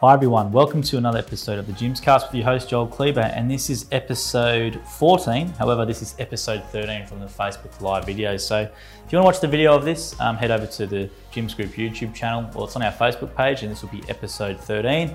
Hi 0.00 0.14
everyone, 0.14 0.50
welcome 0.50 0.80
to 0.84 0.96
another 0.96 1.18
episode 1.18 1.58
of 1.58 1.66
the 1.66 1.74
Jim's 1.74 2.00
Cast 2.00 2.28
with 2.28 2.34
your 2.34 2.46
host 2.46 2.70
Joel 2.70 2.86
Kleber, 2.86 3.20
and 3.20 3.50
this 3.50 3.68
is 3.68 3.84
episode 3.92 4.80
14. 4.96 5.48
However, 5.48 5.84
this 5.84 6.00
is 6.00 6.14
episode 6.18 6.64
13 6.72 7.04
from 7.06 7.20
the 7.20 7.26
Facebook 7.26 7.78
Live 7.82 8.06
video. 8.06 8.38
So, 8.38 8.60
if 8.60 9.12
you 9.12 9.18
want 9.18 9.24
to 9.24 9.26
watch 9.26 9.40
the 9.40 9.46
video 9.46 9.76
of 9.76 9.84
this, 9.84 10.18
um, 10.18 10.38
head 10.38 10.50
over 10.50 10.64
to 10.64 10.86
the 10.86 11.10
Jim's 11.32 11.52
Group 11.52 11.72
YouTube 11.72 12.14
channel, 12.14 12.50
or 12.54 12.64
it's 12.64 12.76
on 12.76 12.82
our 12.82 12.92
Facebook 12.92 13.36
page, 13.36 13.62
and 13.62 13.70
this 13.70 13.82
will 13.82 13.90
be 13.90 14.02
episode 14.08 14.58
13. 14.58 15.14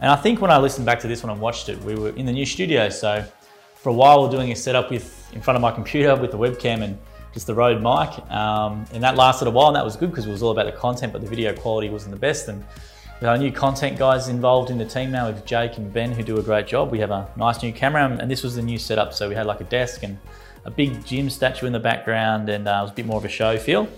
And 0.00 0.10
I 0.10 0.16
think 0.16 0.40
when 0.40 0.50
I 0.50 0.58
listened 0.58 0.84
back 0.84 0.98
to 1.02 1.06
this 1.06 1.22
one 1.22 1.30
and 1.30 1.40
watched 1.40 1.68
it, 1.68 1.80
we 1.84 1.94
were 1.94 2.10
in 2.16 2.26
the 2.26 2.32
new 2.32 2.44
studio. 2.44 2.88
So, 2.88 3.24
for 3.76 3.90
a 3.90 3.92
while, 3.92 4.22
we 4.22 4.26
we're 4.26 4.32
doing 4.32 4.50
a 4.50 4.56
setup 4.56 4.90
with 4.90 5.32
in 5.32 5.42
front 5.42 5.54
of 5.54 5.60
my 5.60 5.70
computer 5.70 6.16
with 6.16 6.32
the 6.32 6.38
webcam 6.38 6.82
and 6.82 6.98
just 7.32 7.46
the 7.46 7.54
Rode 7.54 7.80
mic, 7.80 8.18
um, 8.32 8.84
and 8.92 9.00
that 9.00 9.14
lasted 9.14 9.46
a 9.46 9.50
while, 9.52 9.68
and 9.68 9.76
that 9.76 9.84
was 9.84 9.94
good 9.94 10.10
because 10.10 10.26
it 10.26 10.30
was 10.30 10.42
all 10.42 10.50
about 10.50 10.66
the 10.66 10.72
content, 10.72 11.12
but 11.12 11.22
the 11.22 11.28
video 11.28 11.54
quality 11.54 11.88
wasn't 11.88 12.10
the 12.10 12.18
best. 12.18 12.48
And 12.48 12.64
have 13.24 13.32
our 13.32 13.38
new 13.38 13.50
content 13.50 13.98
guys 13.98 14.28
involved 14.28 14.70
in 14.70 14.76
the 14.76 14.84
team 14.84 15.10
now 15.10 15.26
with 15.26 15.46
Jake 15.46 15.78
and 15.78 15.90
Ben 15.90 16.12
who 16.12 16.22
do 16.22 16.36
a 16.36 16.42
great 16.42 16.66
job. 16.66 16.90
We 16.90 16.98
have 16.98 17.10
a 17.10 17.26
nice 17.36 17.62
new 17.62 17.72
camera 17.72 18.04
and 18.20 18.30
this 18.30 18.42
was 18.42 18.54
the 18.54 18.60
new 18.60 18.76
setup. 18.76 19.14
So 19.14 19.30
we 19.30 19.34
had 19.34 19.46
like 19.46 19.62
a 19.62 19.64
desk 19.64 20.02
and 20.02 20.18
a 20.66 20.70
big 20.70 21.06
gym 21.06 21.30
statue 21.30 21.64
in 21.64 21.72
the 21.72 21.80
background 21.80 22.50
and 22.50 22.68
uh, 22.68 22.80
it 22.80 22.82
was 22.82 22.90
a 22.90 22.94
bit 22.94 23.06
more 23.06 23.16
of 23.16 23.24
a 23.24 23.30
show 23.30 23.56
feel. 23.56 23.88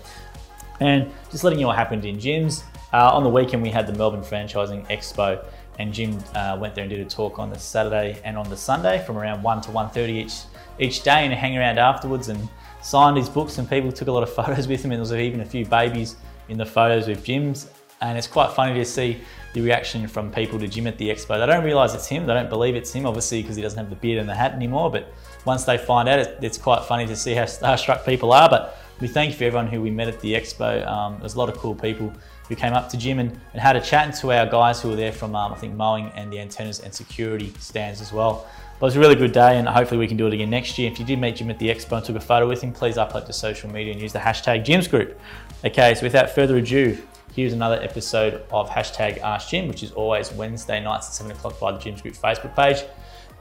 And 0.79 1.11
just 1.29 1.43
letting 1.43 1.59
you 1.59 1.63
know 1.63 1.67
what 1.67 1.77
happened 1.77 2.05
in 2.05 2.17
Jim's. 2.17 2.63
Uh, 2.93 3.11
on 3.11 3.23
the 3.23 3.29
weekend 3.29 3.61
we 3.61 3.69
had 3.69 3.85
the 3.85 3.91
Melbourne 3.91 4.21
Franchising 4.21 4.87
Expo 4.87 5.43
and 5.77 5.93
Jim 5.93 6.17
uh, 6.33 6.57
went 6.57 6.73
there 6.73 6.85
and 6.85 6.89
did 6.89 7.01
a 7.01 7.09
talk 7.09 7.37
on 7.37 7.49
the 7.49 7.59
Saturday 7.59 8.21
and 8.23 8.37
on 8.37 8.49
the 8.49 8.55
Sunday 8.55 9.03
from 9.05 9.17
around 9.17 9.43
1 9.43 9.61
to 9.63 9.71
1.30 9.71 10.09
each, 10.09 10.33
each 10.79 11.03
day 11.03 11.25
and 11.25 11.33
hang 11.33 11.57
around 11.57 11.79
afterwards 11.79 12.29
and 12.29 12.47
signed 12.81 13.17
his 13.17 13.27
books 13.27 13.57
and 13.57 13.69
people 13.69 13.91
took 13.91 14.07
a 14.07 14.11
lot 14.11 14.23
of 14.23 14.29
photos 14.33 14.69
with 14.69 14.85
him 14.85 14.91
and 14.91 14.99
there 14.99 15.01
was 15.01 15.11
even 15.11 15.41
a 15.41 15.45
few 15.45 15.65
babies 15.65 16.15
in 16.47 16.57
the 16.57 16.65
photos 16.65 17.09
with 17.09 17.25
Jim's 17.25 17.69
and 18.01 18.17
it's 18.17 18.27
quite 18.27 18.53
funny 18.53 18.73
to 18.75 18.85
see 18.85 19.21
the 19.53 19.61
reaction 19.61 20.07
from 20.07 20.31
people 20.31 20.59
to 20.59 20.67
Jim 20.67 20.87
at 20.87 20.97
the 20.97 21.09
expo. 21.09 21.39
They 21.39 21.45
don't 21.45 21.63
realize 21.63 21.95
it's 21.95 22.07
him, 22.07 22.25
they 22.27 22.33
don't 22.33 22.49
believe 22.49 22.75
it's 22.75 22.93
him, 22.93 23.05
obviously, 23.05 23.41
because 23.41 23.55
he 23.55 23.61
doesn't 23.61 23.77
have 23.77 23.89
the 23.89 23.95
beard 23.95 24.19
and 24.19 24.29
the 24.29 24.35
hat 24.35 24.53
anymore. 24.53 24.91
But 24.91 25.11
once 25.45 25.63
they 25.63 25.77
find 25.77 26.07
out, 26.07 26.19
it's 26.43 26.57
quite 26.57 26.83
funny 26.83 27.07
to 27.07 27.15
see 27.15 27.33
how 27.33 27.43
starstruck 27.45 28.05
people 28.05 28.33
are. 28.33 28.49
But 28.49 28.77
we 28.99 29.07
thank 29.07 29.31
you 29.31 29.37
for 29.37 29.45
everyone 29.45 29.67
who 29.67 29.81
we 29.81 29.89
met 29.89 30.07
at 30.07 30.19
the 30.19 30.33
expo. 30.33 30.85
Um, 30.87 31.17
there's 31.19 31.35
a 31.35 31.39
lot 31.39 31.49
of 31.49 31.55
cool 31.57 31.75
people 31.75 32.13
who 32.47 32.55
came 32.55 32.73
up 32.73 32.89
to 32.89 32.97
Jim 32.97 33.19
and, 33.19 33.31
and 33.53 33.61
had 33.61 33.75
a 33.75 33.81
chat 33.81 34.05
and 34.05 34.13
to 34.15 34.31
our 34.31 34.45
guys 34.45 34.81
who 34.81 34.89
were 34.89 34.95
there 34.95 35.11
from, 35.11 35.35
um, 35.35 35.53
I 35.53 35.55
think, 35.57 35.75
mowing 35.75 36.11
and 36.15 36.31
the 36.31 36.39
antennas 36.39 36.79
and 36.79 36.93
security 36.93 37.53
stands 37.59 37.99
as 37.99 38.13
well. 38.13 38.47
But 38.79 38.85
it 38.85 38.89
was 38.89 38.95
a 38.95 38.99
really 38.99 39.15
good 39.15 39.31
day, 39.31 39.57
and 39.57 39.67
hopefully 39.67 39.97
we 39.97 40.07
can 40.07 40.17
do 40.17 40.27
it 40.27 40.33
again 40.33 40.51
next 40.51 40.77
year. 40.77 40.91
If 40.91 40.99
you 40.99 41.05
did 41.05 41.19
meet 41.19 41.37
Jim 41.37 41.49
at 41.49 41.57
the 41.57 41.67
expo 41.67 41.97
and 41.97 42.05
took 42.05 42.15
a 42.15 42.19
photo 42.19 42.47
with 42.47 42.61
him, 42.61 42.71
please 42.71 42.97
upload 42.97 43.25
to 43.25 43.33
social 43.33 43.71
media 43.71 43.91
and 43.91 43.99
use 43.99 44.13
the 44.13 44.19
hashtag 44.19 44.63
Jim's 44.63 44.87
Group. 44.87 45.19
Okay, 45.65 45.95
so 45.95 46.03
without 46.03 46.29
further 46.29 46.57
ado, 46.57 46.95
Here's 47.37 47.53
another 47.53 47.79
episode 47.83 48.41
of 48.51 48.67
hashtag 48.67 49.19
Ask 49.19 49.49
Jim, 49.49 49.67
which 49.67 49.83
is 49.83 49.91
always 49.91 50.33
Wednesday 50.33 50.83
nights 50.83 51.05
at 51.05 51.13
7 51.13 51.31
o'clock 51.33 51.59
by 51.59 51.71
the 51.71 51.77
Jim's 51.77 52.01
Group 52.01 52.15
Facebook 52.15 52.55
page. 52.55 52.83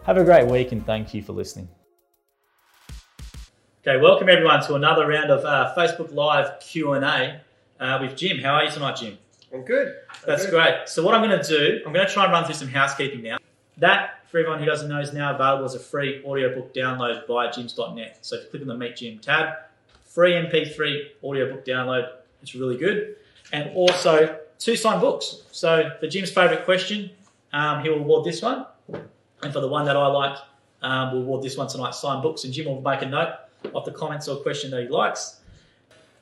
Have 0.05 0.19
a 0.19 0.23
great 0.23 0.47
week 0.47 0.71
and 0.73 0.85
thank 0.85 1.15
you 1.15 1.23
for 1.23 1.33
listening. 1.33 1.67
Okay, 3.81 3.99
welcome 3.99 4.29
everyone 4.29 4.63
to 4.65 4.75
another 4.75 5.07
round 5.07 5.31
of 5.31 5.47
uh, 5.47 5.73
Facebook 5.75 6.13
Live 6.13 6.61
Q&A 6.61 7.41
uh, 7.81 7.99
with 8.03 8.19
Jim. 8.19 8.37
How 8.37 8.57
are 8.57 8.65
you 8.65 8.71
tonight, 8.71 8.97
Jim? 8.97 9.17
I'm 9.51 9.63
good. 9.63 9.95
I'm 10.11 10.17
That's 10.27 10.45
good. 10.45 10.51
great. 10.51 10.91
So 10.91 11.03
what 11.03 11.15
I'm 11.15 11.27
going 11.27 11.43
to 11.43 11.49
do, 11.49 11.81
I'm 11.87 11.95
going 11.95 12.07
to 12.07 12.13
try 12.13 12.25
and 12.25 12.33
run 12.35 12.45
through 12.45 12.57
some 12.57 12.69
housekeeping 12.69 13.23
now. 13.23 13.39
That, 13.79 14.29
for 14.29 14.41
everyone 14.41 14.59
who 14.59 14.67
doesn't 14.67 14.91
know, 14.91 15.01
is 15.01 15.15
now 15.15 15.35
available 15.35 15.65
as 15.65 15.75
a 15.75 15.81
free 15.81 16.23
audiobook 16.23 16.75
download 16.75 17.27
via 17.27 17.51
jims.net. 17.51 18.19
So 18.21 18.37
if 18.37 18.43
you 18.45 18.51
click 18.51 18.61
on 18.61 18.69
the 18.69 18.77
Meet 18.77 18.97
Jim 18.97 19.19
tab, 19.21 19.55
free 20.05 20.33
MP3 20.33 21.25
audiobook 21.25 21.65
download. 21.65 22.11
It's 22.43 22.55
really 22.55 22.77
good 22.77 23.17
and 23.53 23.71
also 23.75 24.39
two 24.59 24.77
signed 24.77 25.01
books. 25.01 25.43
So 25.53 25.91
for 26.01 26.07
Jim's 26.07 26.31
favourite 26.31 26.65
question, 26.65 27.11
um, 27.53 27.83
he 27.83 27.89
will 27.89 27.99
award 27.99 28.25
this 28.25 28.43
one, 28.43 28.67
and 29.43 29.53
for 29.53 29.61
the 29.61 29.69
one 29.69 29.85
that 29.87 29.97
I 29.97 30.07
like, 30.07 30.39
um, 30.83 31.13
we'll 31.13 31.23
award 31.23 31.43
this 31.43 31.57
one 31.57 31.69
tonight, 31.69 31.95
signed 31.95 32.23
books, 32.23 32.45
and 32.45 32.53
Jim 32.53 32.67
will 32.67 32.81
make 32.81 33.03
a 33.03 33.07
note 33.07 33.35
of 33.75 33.85
the 33.85 33.93
comments 33.93 34.29
or 34.29 34.37
question 34.37 34.71
that 34.71 34.83
he 34.83 34.89
likes. 34.89 35.41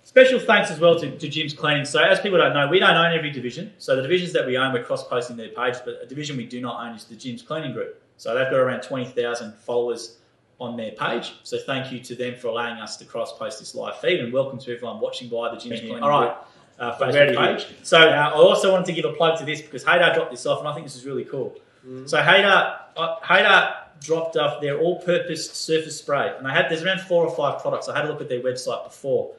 Special 0.05 0.39
thanks 0.39 0.71
as 0.71 0.79
well 0.79 0.99
to, 1.01 1.17
to 1.19 1.29
Jim's 1.29 1.55
Cleaning. 1.55 1.87
So 1.87 2.03
as 2.03 2.21
people 2.21 2.39
don't 2.39 2.53
know, 2.53 2.69
we 2.69 2.79
don't 2.79 2.95
own 2.95 3.17
every 3.17 3.31
division. 3.31 3.73
So 3.79 3.97
the 3.97 4.03
divisions 4.03 4.33
that 4.35 4.47
we 4.47 4.57
own, 4.57 4.73
we're 4.73 4.85
cross-posting 4.85 5.37
their 5.37 5.49
page, 5.49 5.77
but 5.85 5.99
a 6.03 6.07
division 6.07 6.37
we 6.37 6.45
do 6.45 6.61
not 6.61 6.87
own 6.87 6.95
is 6.95 7.05
the 7.05 7.17
Jim's 7.17 7.43
Cleaning 7.43 7.73
Group. 7.73 8.01
So 8.19 8.35
they've 8.35 8.51
got 8.51 8.59
around 8.59 8.83
20,000 8.83 9.55
followers 9.55 10.19
on 10.61 10.77
their 10.77 10.93
page. 10.93 11.35
So 11.43 11.59
thank 11.59 11.91
you 11.91 12.01
to 12.01 12.15
them 12.15 12.37
for 12.37 12.49
allowing 12.49 12.81
us 12.81 12.97
to 12.99 13.05
cross-post 13.07 13.59
this 13.59 13.75
live 13.75 13.99
feed, 13.99 14.21
and 14.21 14.33
welcome 14.33 14.59
to 14.59 14.75
everyone 14.75 15.01
watching 15.01 15.31
via 15.31 15.51
the 15.51 15.57
Jim's 15.57 15.81
Cleaning 15.81 16.03
All 16.03 16.11
right. 16.11 16.35
Group 16.35 16.49
uh, 16.79 16.99
Facebook 16.99 17.37
page. 17.37 17.67
So 17.83 17.99
uh, 17.99 18.31
I 18.33 18.33
also 18.33 18.73
wanted 18.73 18.87
to 18.87 18.93
give 18.93 19.05
a 19.05 19.13
plug 19.13 19.39
to 19.39 19.45
this 19.45 19.61
because 19.61 19.85
Haydar 19.85 20.15
dropped 20.15 20.31
this 20.31 20.47
off, 20.47 20.59
and 20.61 20.69
I 20.69 20.75
think 20.75 20.87
this 20.87 20.97
is 20.97 21.05
really 21.05 21.25
cool. 21.25 21.57
Mm. 21.87 22.09
So 22.09 22.19
Haydar, 22.19 22.79
uh, 22.97 23.17
Haydar 23.21 23.75
dropped 24.01 24.37
off 24.37 24.61
their 24.61 24.79
all-purpose 24.79 25.51
surface 25.53 25.99
spray, 25.99 26.35
and 26.37 26.47
they 26.47 26.51
had 26.51 26.69
there's 26.69 26.83
around 26.83 27.01
four 27.01 27.27
or 27.27 27.35
five 27.35 27.61
products. 27.61 27.89
I 27.89 27.97
had 27.97 28.07
a 28.07 28.09
look 28.09 28.21
at 28.21 28.29
their 28.29 28.41
website 28.41 28.85
before, 28.85 29.33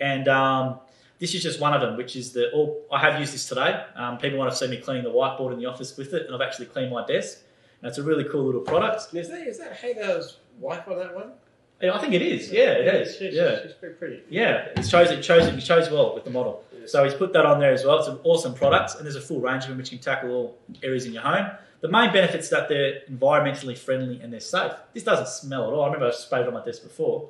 and 0.00 0.28
um, 0.28 0.80
this 1.18 1.34
is 1.34 1.42
just 1.42 1.60
one 1.60 1.74
of 1.74 1.80
them, 1.80 1.96
which 1.96 2.16
is 2.16 2.32
the 2.32 2.50
all. 2.52 2.80
I 2.90 3.00
have 3.00 3.18
used 3.20 3.34
this 3.34 3.46
today. 3.48 3.84
Um, 3.96 4.18
people 4.18 4.38
want 4.38 4.50
to 4.50 4.56
see 4.56 4.68
me 4.68 4.78
cleaning 4.78 5.04
the 5.04 5.10
whiteboard 5.10 5.52
in 5.52 5.58
the 5.58 5.66
office 5.66 5.96
with 5.96 6.14
it, 6.14 6.26
and 6.26 6.34
I've 6.34 6.40
actually 6.40 6.66
cleaned 6.66 6.92
my 6.92 7.04
desk. 7.06 7.40
And 7.80 7.88
it's 7.88 7.98
a 7.98 8.02
really 8.02 8.24
cool 8.24 8.44
little 8.44 8.60
product. 8.60 9.14
Is 9.14 9.28
that 9.28 9.46
is 9.46 9.58
that 9.58 9.80
Haydar's 9.80 10.38
wife 10.58 10.88
on 10.88 10.98
that 10.98 11.14
one? 11.14 11.32
Yeah, 11.80 11.94
I 11.94 11.98
think 12.00 12.12
it 12.12 12.22
is. 12.22 12.50
Yeah, 12.50 12.72
it 12.72 12.86
yeah, 12.86 12.92
is. 12.92 13.16
She's, 13.16 13.34
yeah, 13.34 13.62
she's 13.62 13.72
pretty 13.74 13.94
pretty. 13.94 14.22
Yeah, 14.28 14.68
it 14.76 14.84
shows 14.84 15.10
it 15.10 15.24
shows 15.24 15.46
it 15.46 15.62
shows 15.62 15.88
well 15.90 16.14
with 16.14 16.24
the 16.24 16.30
model. 16.30 16.64
So 16.88 17.04
he's 17.04 17.14
put 17.14 17.32
that 17.34 17.46
on 17.46 17.60
there 17.60 17.72
as 17.72 17.84
well. 17.84 17.98
It's 17.98 18.08
an 18.08 18.18
awesome 18.24 18.54
product, 18.54 18.96
and 18.96 19.04
there's 19.04 19.16
a 19.16 19.20
full 19.20 19.40
range 19.40 19.64
of 19.64 19.70
them 19.70 19.78
which 19.78 19.90
can 19.90 19.98
tackle 19.98 20.30
all 20.30 20.58
areas 20.82 21.04
in 21.04 21.12
your 21.12 21.22
home. 21.22 21.50
The 21.80 21.88
main 21.88 22.12
benefit 22.12 22.40
is 22.40 22.50
that 22.50 22.68
they're 22.68 23.02
environmentally 23.10 23.78
friendly 23.78 24.20
and 24.20 24.32
they're 24.32 24.40
safe. 24.40 24.72
This 24.94 25.04
doesn't 25.04 25.28
smell 25.28 25.68
at 25.68 25.72
all. 25.72 25.82
I 25.82 25.86
remember 25.86 26.06
I 26.06 26.10
sprayed 26.10 26.42
it 26.42 26.48
on 26.48 26.54
my 26.54 26.64
desk 26.64 26.82
before, 26.82 27.28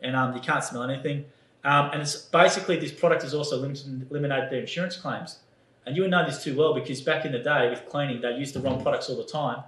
and 0.00 0.16
um, 0.16 0.34
you 0.34 0.40
can't 0.40 0.64
smell 0.64 0.82
anything. 0.82 1.26
Um, 1.64 1.90
and 1.92 2.00
it's 2.00 2.16
basically 2.16 2.78
this 2.78 2.92
product 2.92 3.22
has 3.22 3.34
also 3.34 3.62
eliminated 3.62 4.50
their 4.50 4.60
insurance 4.60 4.96
claims. 4.96 5.40
And 5.84 5.96
you 5.96 6.02
would 6.02 6.10
know 6.10 6.24
this 6.24 6.42
too 6.42 6.56
well 6.56 6.72
because 6.72 7.00
back 7.00 7.24
in 7.24 7.32
the 7.32 7.38
day 7.38 7.68
with 7.68 7.86
cleaning, 7.86 8.20
they 8.20 8.32
used 8.32 8.54
the 8.54 8.60
wrong 8.60 8.80
products 8.82 9.10
all 9.10 9.16
the 9.16 9.24
time, 9.24 9.62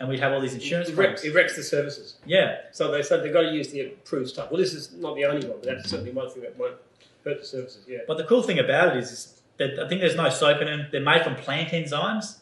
and 0.00 0.08
we'd 0.08 0.20
have 0.20 0.32
all 0.32 0.40
these 0.40 0.54
insurance 0.54 0.88
it, 0.88 0.94
claims. 0.94 1.22
It 1.22 1.34
wrecks 1.34 1.56
the 1.56 1.62
services. 1.62 2.16
Yeah. 2.24 2.58
So 2.72 2.90
they 2.90 3.02
said 3.02 3.22
they've 3.22 3.32
got 3.32 3.42
to 3.42 3.52
use 3.52 3.68
the 3.68 3.80
approved 3.80 4.30
stuff. 4.30 4.50
Well, 4.50 4.60
this 4.60 4.72
is 4.72 4.92
not 4.92 5.14
the 5.16 5.26
only 5.26 5.46
one, 5.46 5.58
but 5.60 5.74
that's 5.74 5.90
certainly 5.90 6.12
one 6.12 6.30
thing 6.30 6.42
that 6.42 6.56
won't 6.58 6.76
the 7.24 7.44
services. 7.44 7.84
Yeah. 7.88 7.98
But 8.06 8.18
the 8.18 8.24
cool 8.24 8.42
thing 8.42 8.58
about 8.58 8.96
it 8.96 9.02
is, 9.02 9.10
is 9.10 9.40
that 9.58 9.78
I 9.78 9.88
think 9.88 10.00
there's 10.00 10.16
no 10.16 10.28
soap 10.28 10.60
in 10.60 10.66
them. 10.66 10.86
They're 10.92 11.00
made 11.00 11.22
from 11.22 11.34
plant 11.36 11.70
enzymes, 11.70 12.38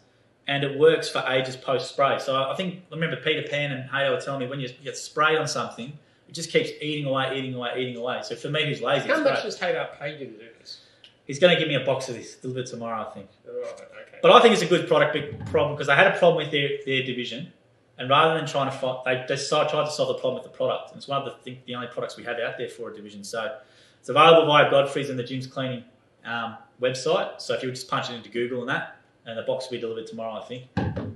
and 0.46 0.64
it 0.64 0.78
works 0.78 1.08
for 1.08 1.24
ages 1.28 1.56
post 1.56 1.90
spray. 1.90 2.18
So 2.18 2.34
I 2.34 2.54
think 2.56 2.82
I 2.90 2.94
remember 2.94 3.16
Peter 3.16 3.46
Pan 3.48 3.72
and 3.72 3.88
Hayo 3.90 4.14
were 4.14 4.20
telling 4.20 4.40
me 4.40 4.46
when 4.46 4.60
you 4.60 4.68
get 4.82 4.96
sprayed 4.96 5.38
on 5.38 5.46
something, 5.46 5.92
it 6.28 6.32
just 6.32 6.50
keeps 6.50 6.70
eating 6.80 7.06
away, 7.06 7.36
eating 7.36 7.54
away, 7.54 7.74
eating 7.78 7.96
away. 7.96 8.20
So 8.22 8.34
for 8.36 8.48
me, 8.48 8.64
who's 8.66 8.80
lazy, 8.80 9.08
how 9.08 9.22
much 9.22 9.42
does 9.42 9.58
Haydar 9.58 9.98
pay 9.98 10.12
you 10.12 10.26
to 10.26 10.32
do 10.32 10.48
this? 10.58 10.80
He's 11.26 11.38
going 11.38 11.54
to 11.54 11.58
give 11.58 11.68
me 11.68 11.76
a 11.76 11.84
box 11.84 12.08
of 12.08 12.16
this 12.16 12.34
delivered 12.36 12.66
tomorrow, 12.66 13.06
I 13.08 13.14
think. 13.14 13.28
Right, 13.46 13.64
okay. 13.64 14.18
But 14.22 14.32
I 14.32 14.40
think 14.40 14.54
it's 14.54 14.62
a 14.62 14.66
good 14.66 14.88
product, 14.88 15.12
big 15.12 15.46
problem 15.46 15.76
because 15.76 15.86
they 15.86 15.94
had 15.94 16.08
a 16.08 16.18
problem 16.18 16.44
with 16.44 16.50
their, 16.50 16.68
their 16.84 17.04
division, 17.04 17.52
and 17.98 18.10
rather 18.10 18.34
than 18.34 18.46
trying 18.46 18.70
to 18.70 18.76
fight, 18.76 19.04
they, 19.04 19.14
they 19.28 19.40
tried 19.46 19.68
to 19.68 19.90
solve 19.90 20.08
the 20.08 20.14
problem 20.14 20.34
with 20.34 20.44
the 20.44 20.56
product. 20.56 20.90
And 20.90 20.98
it's 20.98 21.06
one 21.06 21.22
of 21.22 21.32
the, 21.44 21.56
the 21.66 21.74
only 21.74 21.86
products 21.88 22.16
we 22.16 22.24
have 22.24 22.38
out 22.40 22.58
there 22.58 22.68
for 22.68 22.90
a 22.90 22.94
division. 22.94 23.22
So 23.22 23.58
it's 24.02 24.08
available 24.08 24.48
via 24.48 24.68
Godfrey's 24.68 25.10
and 25.10 25.16
the 25.16 25.22
Jim's 25.22 25.46
Cleaning 25.46 25.84
um, 26.24 26.56
website. 26.80 27.40
So 27.40 27.54
if 27.54 27.62
you 27.62 27.68
would 27.68 27.76
just 27.76 27.86
punch 27.88 28.10
it 28.10 28.14
into 28.14 28.30
Google 28.30 28.58
and 28.58 28.68
that, 28.68 28.96
and 29.26 29.38
the 29.38 29.42
box 29.42 29.66
will 29.66 29.76
be 29.76 29.80
delivered 29.80 30.08
tomorrow, 30.08 30.42
I 30.42 30.44
think. 30.44 30.64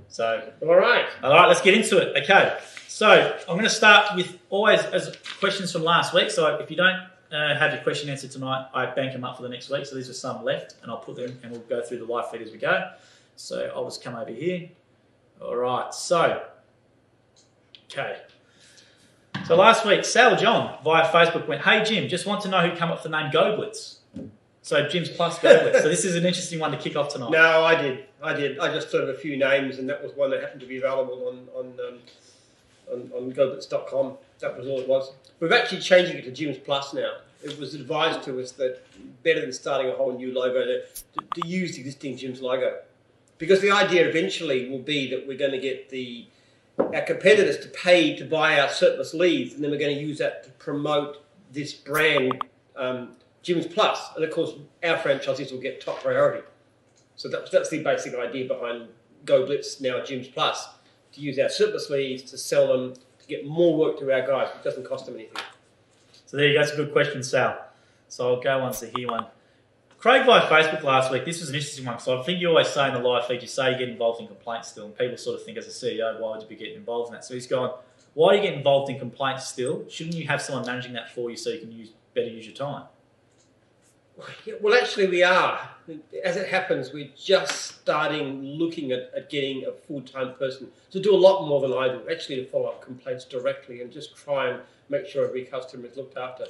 So, 0.07 0.53
all 0.61 0.73
right, 0.73 1.03
all 1.21 1.33
right, 1.33 1.49
let's 1.49 1.59
get 1.59 1.73
into 1.73 1.97
it. 1.97 2.23
Okay, 2.23 2.57
so 2.87 3.37
I'm 3.41 3.55
going 3.55 3.63
to 3.65 3.69
start 3.69 4.15
with 4.15 4.39
always 4.49 4.79
as 4.85 5.13
questions 5.41 5.69
from 5.69 5.83
last 5.83 6.13
week. 6.13 6.31
So 6.31 6.55
if 6.55 6.71
you 6.71 6.77
don't 6.77 7.01
uh, 7.29 7.59
have 7.59 7.73
your 7.73 7.83
question 7.83 8.09
answered 8.09 8.31
tonight, 8.31 8.69
I 8.73 8.85
bank 8.85 9.11
them 9.11 9.25
up 9.25 9.35
for 9.35 9.43
the 9.43 9.49
next 9.49 9.69
week. 9.69 9.85
So 9.85 9.93
these 9.93 10.09
are 10.09 10.13
some 10.13 10.45
left, 10.45 10.75
and 10.81 10.89
I'll 10.89 10.99
put 10.99 11.17
them, 11.17 11.37
and 11.43 11.51
we'll 11.51 11.59
go 11.63 11.81
through 11.81 11.97
the 11.97 12.05
live 12.05 12.31
feed 12.31 12.41
as 12.41 12.53
we 12.53 12.57
go. 12.57 12.89
So 13.35 13.69
I'll 13.75 13.83
just 13.83 14.01
come 14.01 14.15
over 14.15 14.31
here. 14.31 14.69
All 15.41 15.57
right, 15.57 15.93
so 15.93 16.41
okay. 17.91 18.21
So 19.47 19.55
last 19.55 19.85
week, 19.85 20.03
Sal 20.03 20.35
John 20.35 20.77
via 20.83 21.09
Facebook 21.09 21.47
went, 21.47 21.61
"Hey 21.61 21.81
Jim, 21.81 22.09
just 22.09 22.25
want 22.25 22.41
to 22.41 22.49
know 22.49 22.67
who 22.67 22.75
came 22.75 22.89
up 22.89 22.95
with 22.95 23.03
the 23.03 23.17
name 23.17 23.31
Goblets." 23.31 23.99
So 24.61 24.85
Jim's 24.89 25.07
Plus 25.07 25.39
Goblets. 25.39 25.83
so 25.83 25.87
this 25.87 26.03
is 26.03 26.17
an 26.17 26.25
interesting 26.25 26.59
one 26.59 26.71
to 26.71 26.77
kick 26.77 26.97
off 26.97 27.13
tonight. 27.13 27.31
No, 27.31 27.63
I 27.63 27.81
did. 27.81 28.03
I 28.21 28.33
did. 28.33 28.59
I 28.59 28.73
just 28.73 28.89
thought 28.89 29.03
of 29.03 29.07
a 29.07 29.13
few 29.13 29.37
names, 29.37 29.77
and 29.77 29.87
that 29.87 30.03
was 30.03 30.11
one 30.17 30.31
that 30.31 30.41
happened 30.41 30.59
to 30.59 30.67
be 30.67 30.79
available 30.79 31.29
on 31.29 31.47
on 31.55 31.73
um, 31.87 31.99
on, 32.91 33.11
on 33.15 33.29
Goblets.com. 33.29 34.17
That 34.39 34.57
was 34.57 34.67
all 34.67 34.81
it 34.81 34.87
was. 34.89 35.13
We're 35.39 35.53
actually 35.53 35.79
changing 35.79 36.17
it 36.17 36.25
to 36.25 36.31
Jim's 36.31 36.57
Plus 36.57 36.93
now. 36.93 37.13
It 37.41 37.57
was 37.57 37.73
advised 37.73 38.23
to 38.23 38.41
us 38.41 38.51
that 38.53 38.83
better 39.23 39.39
than 39.39 39.53
starting 39.53 39.89
a 39.89 39.95
whole 39.95 40.11
new 40.11 40.33
logo 40.33 40.65
to, 40.65 40.81
to, 40.81 41.41
to 41.41 41.47
use 41.47 41.75
the 41.75 41.79
existing 41.79 42.17
Jim's 42.17 42.41
logo, 42.41 42.79
because 43.37 43.61
the 43.61 43.71
idea 43.71 44.09
eventually 44.09 44.69
will 44.69 44.79
be 44.79 45.09
that 45.11 45.25
we're 45.25 45.37
going 45.37 45.51
to 45.51 45.59
get 45.59 45.89
the 45.89 46.25
our 46.77 47.01
competitors 47.01 47.57
to 47.59 47.67
pay 47.69 48.15
to 48.15 48.25
buy 48.25 48.59
our 48.59 48.69
surplus 48.69 49.13
leads, 49.13 49.53
and 49.53 49.63
then 49.63 49.71
we're 49.71 49.79
going 49.79 49.95
to 49.95 50.01
use 50.01 50.17
that 50.19 50.43
to 50.43 50.49
promote 50.51 51.23
this 51.51 51.73
brand. 51.73 52.41
Um, 52.75 53.17
Jim's 53.47 53.65
Plus. 53.65 54.09
And 54.15 54.25
of 54.25 54.31
course 54.31 54.51
our 54.83 54.97
franchisees 54.97 55.51
will 55.53 55.61
get 55.61 55.79
top 55.79 56.01
priority. 56.03 56.45
So 57.15 57.29
that's 57.29 57.49
that's 57.49 57.69
the 57.69 57.81
basic 57.81 58.13
idea 58.13 58.45
behind 58.45 58.89
Go 59.25 59.45
Blitz, 59.45 59.79
now 59.79 59.99
Gyms 59.99 60.31
Plus, 60.31 60.67
to 61.13 61.21
use 61.21 61.39
our 61.39 61.49
surplus 61.49 61.89
leads 61.89 62.23
to 62.23 62.37
sell 62.37 62.67
them 62.67 62.93
to 62.93 63.27
get 63.27 63.47
more 63.47 63.75
work 63.77 63.99
to 63.99 64.11
our 64.11 64.25
guys. 64.25 64.49
It 64.53 64.63
doesn't 64.63 64.85
cost 64.85 65.05
them 65.05 65.15
anything. 65.15 65.41
So 66.25 66.35
there 66.35 66.47
you 66.47 66.53
go. 66.53 66.59
That's 66.59 66.73
a 66.73 66.75
good 66.75 66.91
question, 66.91 67.23
Sal. 67.23 67.57
So 68.09 68.27
I'll 68.27 68.41
go 68.41 68.59
on 68.59 68.73
to 68.73 68.87
here 68.87 69.07
one. 69.07 69.25
Craig 70.07 70.25
via 70.25 70.47
Facebook 70.49 70.83
last 70.83 71.11
week. 71.11 71.25
This 71.25 71.41
was 71.41 71.49
an 71.49 71.55
interesting 71.55 71.83
one. 71.83 71.99
So 71.99 72.17
I 72.17 72.23
think 72.23 72.39
you 72.39 72.47
always 72.47 72.69
say 72.69 72.87
in 72.87 72.93
the 72.93 73.01
live 73.01 73.27
feed, 73.27 73.41
you 73.41 73.47
say 73.49 73.73
you 73.73 73.77
get 73.77 73.89
involved 73.89 74.21
in 74.21 74.27
complaints 74.27 74.69
still, 74.69 74.85
and 74.85 74.97
people 74.97 75.17
sort 75.17 75.37
of 75.37 75.43
think 75.43 75.57
as 75.57 75.67
a 75.67 75.69
CEO, 75.69 76.17
why 76.21 76.31
would 76.31 76.41
you 76.41 76.47
be 76.47 76.55
getting 76.55 76.77
involved 76.77 77.09
in 77.09 77.15
that? 77.15 77.25
So 77.25 77.33
he's 77.33 77.45
gone, 77.45 77.77
why 78.13 78.31
do 78.31 78.37
you 78.37 78.43
get 78.43 78.53
involved 78.53 78.89
in 78.89 78.99
complaints 78.99 79.49
still? 79.49 79.83
Shouldn't 79.89 80.15
you 80.15 80.25
have 80.27 80.41
someone 80.41 80.65
managing 80.65 80.93
that 80.93 81.13
for 81.13 81.29
you 81.29 81.35
so 81.35 81.49
you 81.49 81.59
can 81.59 81.73
use 81.73 81.89
better 82.13 82.29
use 82.29 82.45
your 82.45 82.55
time? 82.55 82.85
Well, 84.61 84.81
actually, 84.81 85.07
we 85.07 85.23
are. 85.23 85.59
As 86.23 86.37
it 86.37 86.47
happens, 86.47 86.93
we're 86.93 87.11
just 87.17 87.81
starting 87.81 88.41
looking 88.43 88.93
at, 88.93 89.11
at 89.13 89.29
getting 89.29 89.65
a 89.65 89.73
full 89.73 90.03
time 90.03 90.35
person 90.35 90.71
to 90.91 91.01
do 91.01 91.13
a 91.13 91.19
lot 91.19 91.45
more 91.49 91.59
than 91.59 91.73
I 91.73 91.89
do, 91.89 92.01
actually, 92.09 92.37
to 92.37 92.45
follow 92.45 92.67
up 92.67 92.81
complaints 92.81 93.25
directly 93.25 93.81
and 93.81 93.91
just 93.91 94.15
try 94.15 94.51
and 94.51 94.61
make 94.87 95.05
sure 95.05 95.27
every 95.27 95.43
customer 95.43 95.87
is 95.87 95.97
looked 95.97 96.17
after. 96.17 96.45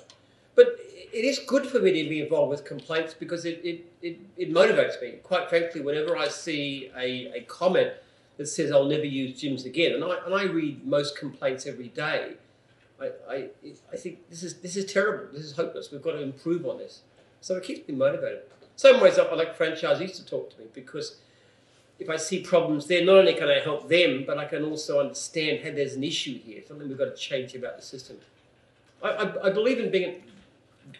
But 0.57 0.75
it 1.13 1.24
is 1.24 1.39
good 1.39 1.68
for 1.68 1.80
me 1.80 2.04
to 2.04 2.09
be 2.09 2.19
involved 2.19 2.50
with 2.50 2.65
complaints 2.65 3.13
because 3.13 3.45
it, 3.45 3.62
it, 3.63 3.86
it, 4.01 4.19
it 4.36 4.51
motivates 4.51 5.00
me. 5.00 5.19
Quite 5.24 5.48
frankly, 5.50 5.81
whenever 5.81 6.18
I 6.18 6.27
see 6.27 6.92
a, 6.98 7.38
a 7.38 7.42
comment 7.42 7.92
that 8.38 8.48
says 8.48 8.71
I'll 8.71 8.86
never 8.86 9.06
use 9.06 9.39
Jim's 9.39 9.65
again, 9.65 9.94
and 9.94 10.04
I, 10.04 10.18
and 10.25 10.33
I 10.33 10.44
read 10.44 10.86
most 10.86 11.15
complaints 11.15 11.68
every 11.68 11.89
day, 11.89 12.33
I, 13.00 13.12
I, 13.30 13.48
I 13.94 13.95
think 13.95 14.27
this 14.30 14.42
is, 14.42 14.56
this 14.56 14.75
is 14.75 14.92
terrible. 14.92 15.31
This 15.31 15.44
is 15.44 15.56
hopeless. 15.56 15.92
We've 15.92 16.01
got 16.01 16.13
to 16.13 16.21
improve 16.21 16.65
on 16.65 16.80
this. 16.80 17.01
So 17.39 17.56
it 17.56 17.63
keeps 17.63 17.88
me 17.88 17.94
motivated. 17.94 18.42
Same 18.75 19.00
ways 19.00 19.19
I 19.19 19.31
like 19.36 19.57
franchisees 19.57 20.15
to 20.15 20.25
talk 20.25 20.50
to 20.56 20.59
me 20.59 20.65
because 20.74 21.18
if 22.00 22.09
I 22.09 22.15
see 22.15 22.42
problems 22.42 22.88
there, 22.88 23.06
not 23.06 23.18
only 23.18 23.36
can 23.36 23.48
I 23.48 23.59
help 23.59 23.89
them, 23.89 24.24
but 24.25 24.39
I 24.39 24.45
can 24.45 24.63
also 24.63 25.00
understand, 25.00 25.59
hey, 25.59 25.69
there's 25.69 25.94
an 25.94 26.04
issue 26.04 26.39
here, 26.39 26.62
something 26.68 26.88
we've 26.88 26.98
got 26.98 27.15
to 27.15 27.15
change 27.15 27.54
about 27.54 27.77
the 27.77 27.83
system. 27.83 28.18
I, 29.04 29.09
I, 29.09 29.48
I 29.48 29.50
believe 29.51 29.80
in 29.80 29.92
being 29.92 30.24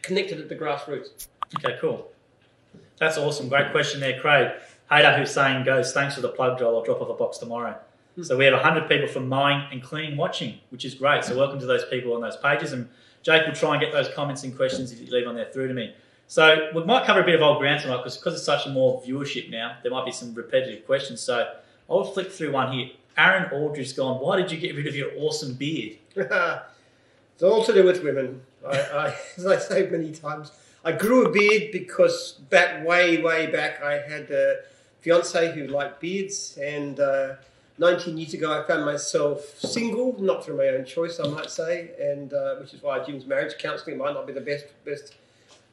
connected 0.02 0.40
at 0.40 0.50
the 0.50 0.56
grassroots. 0.56 1.28
Okay, 1.58 1.78
cool. 1.80 2.10
That's 2.98 3.18
awesome. 3.18 3.48
Great 3.48 3.72
question 3.72 4.00
there, 4.00 4.20
Craig. 4.20 4.52
Haydar 4.92 5.18
Hussein 5.18 5.64
goes, 5.64 5.94
thanks 5.94 6.16
for 6.16 6.22
the 6.22 6.30
plug, 6.30 6.60
Joel. 6.60 6.78
I'll 6.78 6.84
drop 6.84 7.02
off 7.02 7.10
a 7.10 7.14
box 7.14 7.38
tomorrow. 7.38 7.78
Hmm. 8.16 8.24
So 8.24 8.38
we 8.38 8.46
have 8.46 8.54
100 8.54 8.88
people 8.88 9.08
from 9.08 9.28
mowing 9.28 9.64
and 9.72 9.84
cleaning 9.84 10.18
watching, 10.18 10.60
which 10.70 10.86
is 10.86 10.96
great. 10.96 11.24
So 11.24 11.38
welcome 11.38 11.60
to 11.60 11.66
those 11.66 11.86
people 11.86 12.14
on 12.14 12.22
those 12.22 12.38
pages. 12.38 12.74
And 12.74 12.90
Jake 13.22 13.46
will 13.46 13.54
try 13.54 13.74
and 13.74 13.82
get 13.82 13.92
those 13.92 14.10
comments 14.10 14.44
and 14.44 14.56
questions 14.56 14.92
if 14.92 15.02
you 15.02 15.12
leave 15.12 15.28
on 15.28 15.36
there 15.36 15.50
through 15.52 15.68
to 15.68 15.74
me. 15.74 15.94
So 16.28 16.70
we 16.76 16.84
might 16.84 17.06
cover 17.06 17.22
a 17.22 17.26
bit 17.26 17.36
of 17.36 17.42
old 17.42 17.60
ground 17.60 17.82
tonight 17.82 17.98
because 17.98 18.18
because 18.18 18.34
it's 18.34 18.44
such 18.44 18.66
a 18.66 18.70
more 18.70 19.02
viewership 19.02 19.50
now, 19.50 19.78
there 19.82 19.92
might 19.92 20.06
be 20.06 20.12
some 20.12 20.34
repetitive 20.34 20.86
questions. 20.86 21.22
So 21.22 21.54
I'll 21.90 22.04
flick 22.04 22.32
through 22.32 22.52
one 22.52 22.74
here. 22.74 22.90
Aaron 23.18 23.50
Aldridge's 23.52 23.94
gone, 23.94 24.20
why 24.20 24.38
did 24.38 24.52
you 24.52 24.60
get 24.60 24.76
rid 24.76 24.88
of 24.88 24.96
your 24.96 25.12
awesome 25.18 25.54
beard? 25.54 25.98
it's 27.38 27.44
all 27.44 27.64
to 27.64 27.72
do 27.72 27.84
with 27.86 28.04
women. 28.04 28.42
I, 28.68 28.78
I, 28.80 29.16
as 29.38 29.46
I 29.46 29.58
say 29.60 29.88
many 29.92 30.12
times, 30.12 30.52
I 30.84 30.92
grew 30.94 31.24
a 31.28 31.30
beard 31.30 31.72
because 31.72 32.32
back 32.50 32.84
way, 32.84 33.22
way 33.22 33.46
back, 33.52 33.84
I 33.84 34.00
had 34.00 34.32
a 34.32 34.62
fiance 35.02 35.54
who 35.54 35.68
liked 35.68 36.02
beards, 36.02 36.58
and 36.60 37.00
uh, 37.00 37.36
19 37.78 38.18
years 38.18 38.34
ago, 38.34 38.60
I 38.60 38.66
found 38.66 38.86
myself 38.86 39.54
single, 39.60 40.20
not 40.20 40.44
through 40.44 40.58
my 40.58 40.70
own 40.70 40.84
choice, 40.84 41.20
I 41.20 41.28
might 41.28 41.52
say, 41.52 41.92
and 42.00 42.34
uh, 42.34 42.56
which 42.56 42.74
is 42.74 42.82
why 42.82 43.04
Jim's 43.06 43.28
marriage 43.28 43.54
counselling 43.60 44.00
might 44.00 44.16
not 44.16 44.26
be 44.26 44.34
the 44.34 44.42
best 44.42 44.66
best 44.84 45.14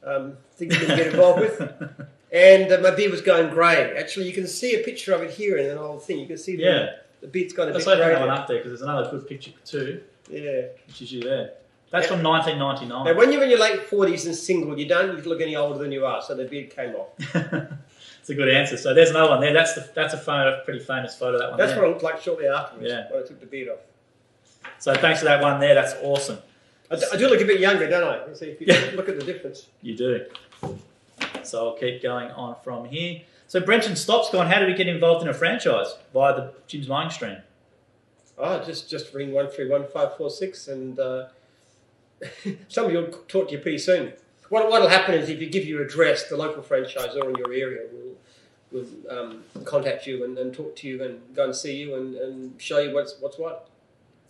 um, 0.05 0.37
thing 0.53 0.69
you 0.69 0.77
can 0.77 0.95
get 0.95 1.07
involved 1.07 1.39
with. 1.39 1.61
And 2.31 2.69
uh, 2.69 2.79
my 2.81 2.91
beard 2.91 3.11
was 3.11 3.21
going 3.21 3.49
grey. 3.49 3.95
Actually, 3.97 4.27
you 4.27 4.33
can 4.33 4.45
see 4.45 4.75
a 4.75 4.83
picture 4.83 5.13
of 5.13 5.21
it 5.21 5.31
here 5.31 5.57
in 5.57 5.69
an 5.69 5.77
old 5.77 6.03
thing. 6.03 6.19
You 6.19 6.27
can 6.27 6.37
see 6.37 6.57
the, 6.57 6.63
Yeah. 6.63 6.89
the 7.21 7.27
beard's 7.27 7.53
gone 7.53 7.69
a 7.69 7.71
Let's 7.71 7.85
bit 7.85 7.95
grey. 7.97 8.09
that 8.09 8.19
one 8.19 8.27
there. 8.27 8.37
up 8.37 8.47
there 8.47 8.57
because 8.57 8.71
there's 8.71 8.81
another 8.81 9.09
good 9.09 9.25
picture 9.25 9.51
too, 9.63 10.01
Yeah. 10.29 10.61
which 10.87 11.01
is 11.01 11.11
you 11.11 11.21
there. 11.21 11.51
That's 11.91 12.05
Yeah. 12.09 12.15
from 12.15 12.23
1999. 12.23 13.05
Now, 13.05 13.13
when 13.17 13.31
you're 13.31 13.43
in 13.43 13.49
your 13.49 13.59
late 13.59 13.81
40s 13.89 14.25
and 14.25 14.35
single, 14.35 14.77
you 14.77 14.87
don't 14.87 15.25
look 15.25 15.39
any 15.41 15.55
older 15.55 15.79
than 15.79 15.91
you 15.91 16.05
are, 16.05 16.21
so 16.21 16.35
the 16.35 16.45
beard 16.45 16.69
came 16.75 16.95
off. 16.95 17.09
It's 18.19 18.31
a 18.31 18.33
good 18.33 18.49
answer. 18.49 18.75
So 18.75 18.91
there's 18.95 19.11
another 19.11 19.29
one 19.29 19.39
there. 19.39 19.53
That's 19.53 19.75
the 19.75 19.87
that's 19.93 20.15
a 20.15 20.17
photo, 20.17 20.59
pretty 20.65 20.79
famous 20.79 21.15
photo. 21.15 21.37
That 21.37 21.49
one. 21.51 21.59
That's 21.59 21.73
there. 21.73 21.81
what 21.81 21.87
I 21.89 21.91
looked 21.91 22.01
like 22.01 22.19
shortly 22.19 22.47
afterwards 22.47 22.89
Yeah. 22.91 23.07
when 23.11 23.21
I 23.21 23.25
took 23.27 23.39
the 23.39 23.45
beard 23.45 23.69
off. 23.69 23.77
So 24.79 24.95
thanks 24.95 25.19
for 25.19 25.25
that 25.25 25.43
one 25.43 25.59
there. 25.59 25.75
That's 25.75 25.93
awesome. 26.01 26.39
I 26.89 26.95
do, 26.95 27.05
I 27.13 27.17
do 27.17 27.27
look 27.27 27.39
a 27.41 27.45
bit 27.45 27.59
younger, 27.59 27.87
don't 27.87 28.03
I? 28.03 28.27
You 28.27 28.33
see, 28.33 28.47
if 28.47 28.59
you 28.61 28.65
Yeah. 28.67 28.95
look 28.95 29.09
at 29.09 29.19
the 29.19 29.23
difference. 29.25 29.67
You 29.83 29.95
do. 29.95 30.25
So 31.43 31.67
I'll 31.67 31.73
keep 31.77 32.01
going 32.01 32.31
on 32.31 32.55
from 32.63 32.85
here. 32.85 33.21
So 33.47 33.59
Brenton 33.59 33.95
Stops 33.95 34.31
gone. 34.31 34.47
How 34.47 34.59
do 34.59 34.65
we 34.65 34.73
get 34.73 34.87
involved 34.87 35.21
in 35.21 35.29
a 35.29 35.33
franchise 35.33 35.95
via 36.11 36.33
the 36.35 36.51
Jim's 36.65 36.87
Mowing 36.87 37.11
Stream? 37.11 37.37
Oh, 38.37 38.59
just 38.63 38.89
just 38.89 39.13
ring 39.13 39.31
one 39.31 39.47
three 39.49 39.69
one 39.69 39.85
five 39.87 40.17
four 40.17 40.29
six, 40.29 40.67
and 40.67 40.99
uh, 40.99 41.27
somebody 42.67 42.97
will 42.97 43.07
talk 43.27 43.47
to 43.49 43.53
you 43.55 43.59
pretty 43.59 43.77
soon. 43.79 44.13
What 44.49 44.69
what'll 44.69 44.89
happen 44.89 45.15
is 45.15 45.29
if 45.29 45.39
you 45.41 45.49
give 45.49 45.65
your 45.65 45.83
address, 45.83 46.27
the 46.29 46.37
local 46.37 46.61
franchisor 46.61 47.23
in 47.29 47.35
your 47.35 47.53
area 47.53 47.87
will 47.91 48.15
will 48.71 48.87
um, 49.09 49.43
contact 49.63 50.05
you 50.05 50.23
and, 50.25 50.37
and 50.37 50.53
talk 50.53 50.75
to 50.77 50.87
you 50.87 51.03
and 51.03 51.21
go 51.35 51.45
and 51.45 51.55
see 51.55 51.77
you 51.77 51.95
and, 51.95 52.15
and 52.15 52.61
show 52.61 52.79
you 52.79 52.93
what's 52.93 53.15
what's 53.19 53.37
what. 53.37 53.69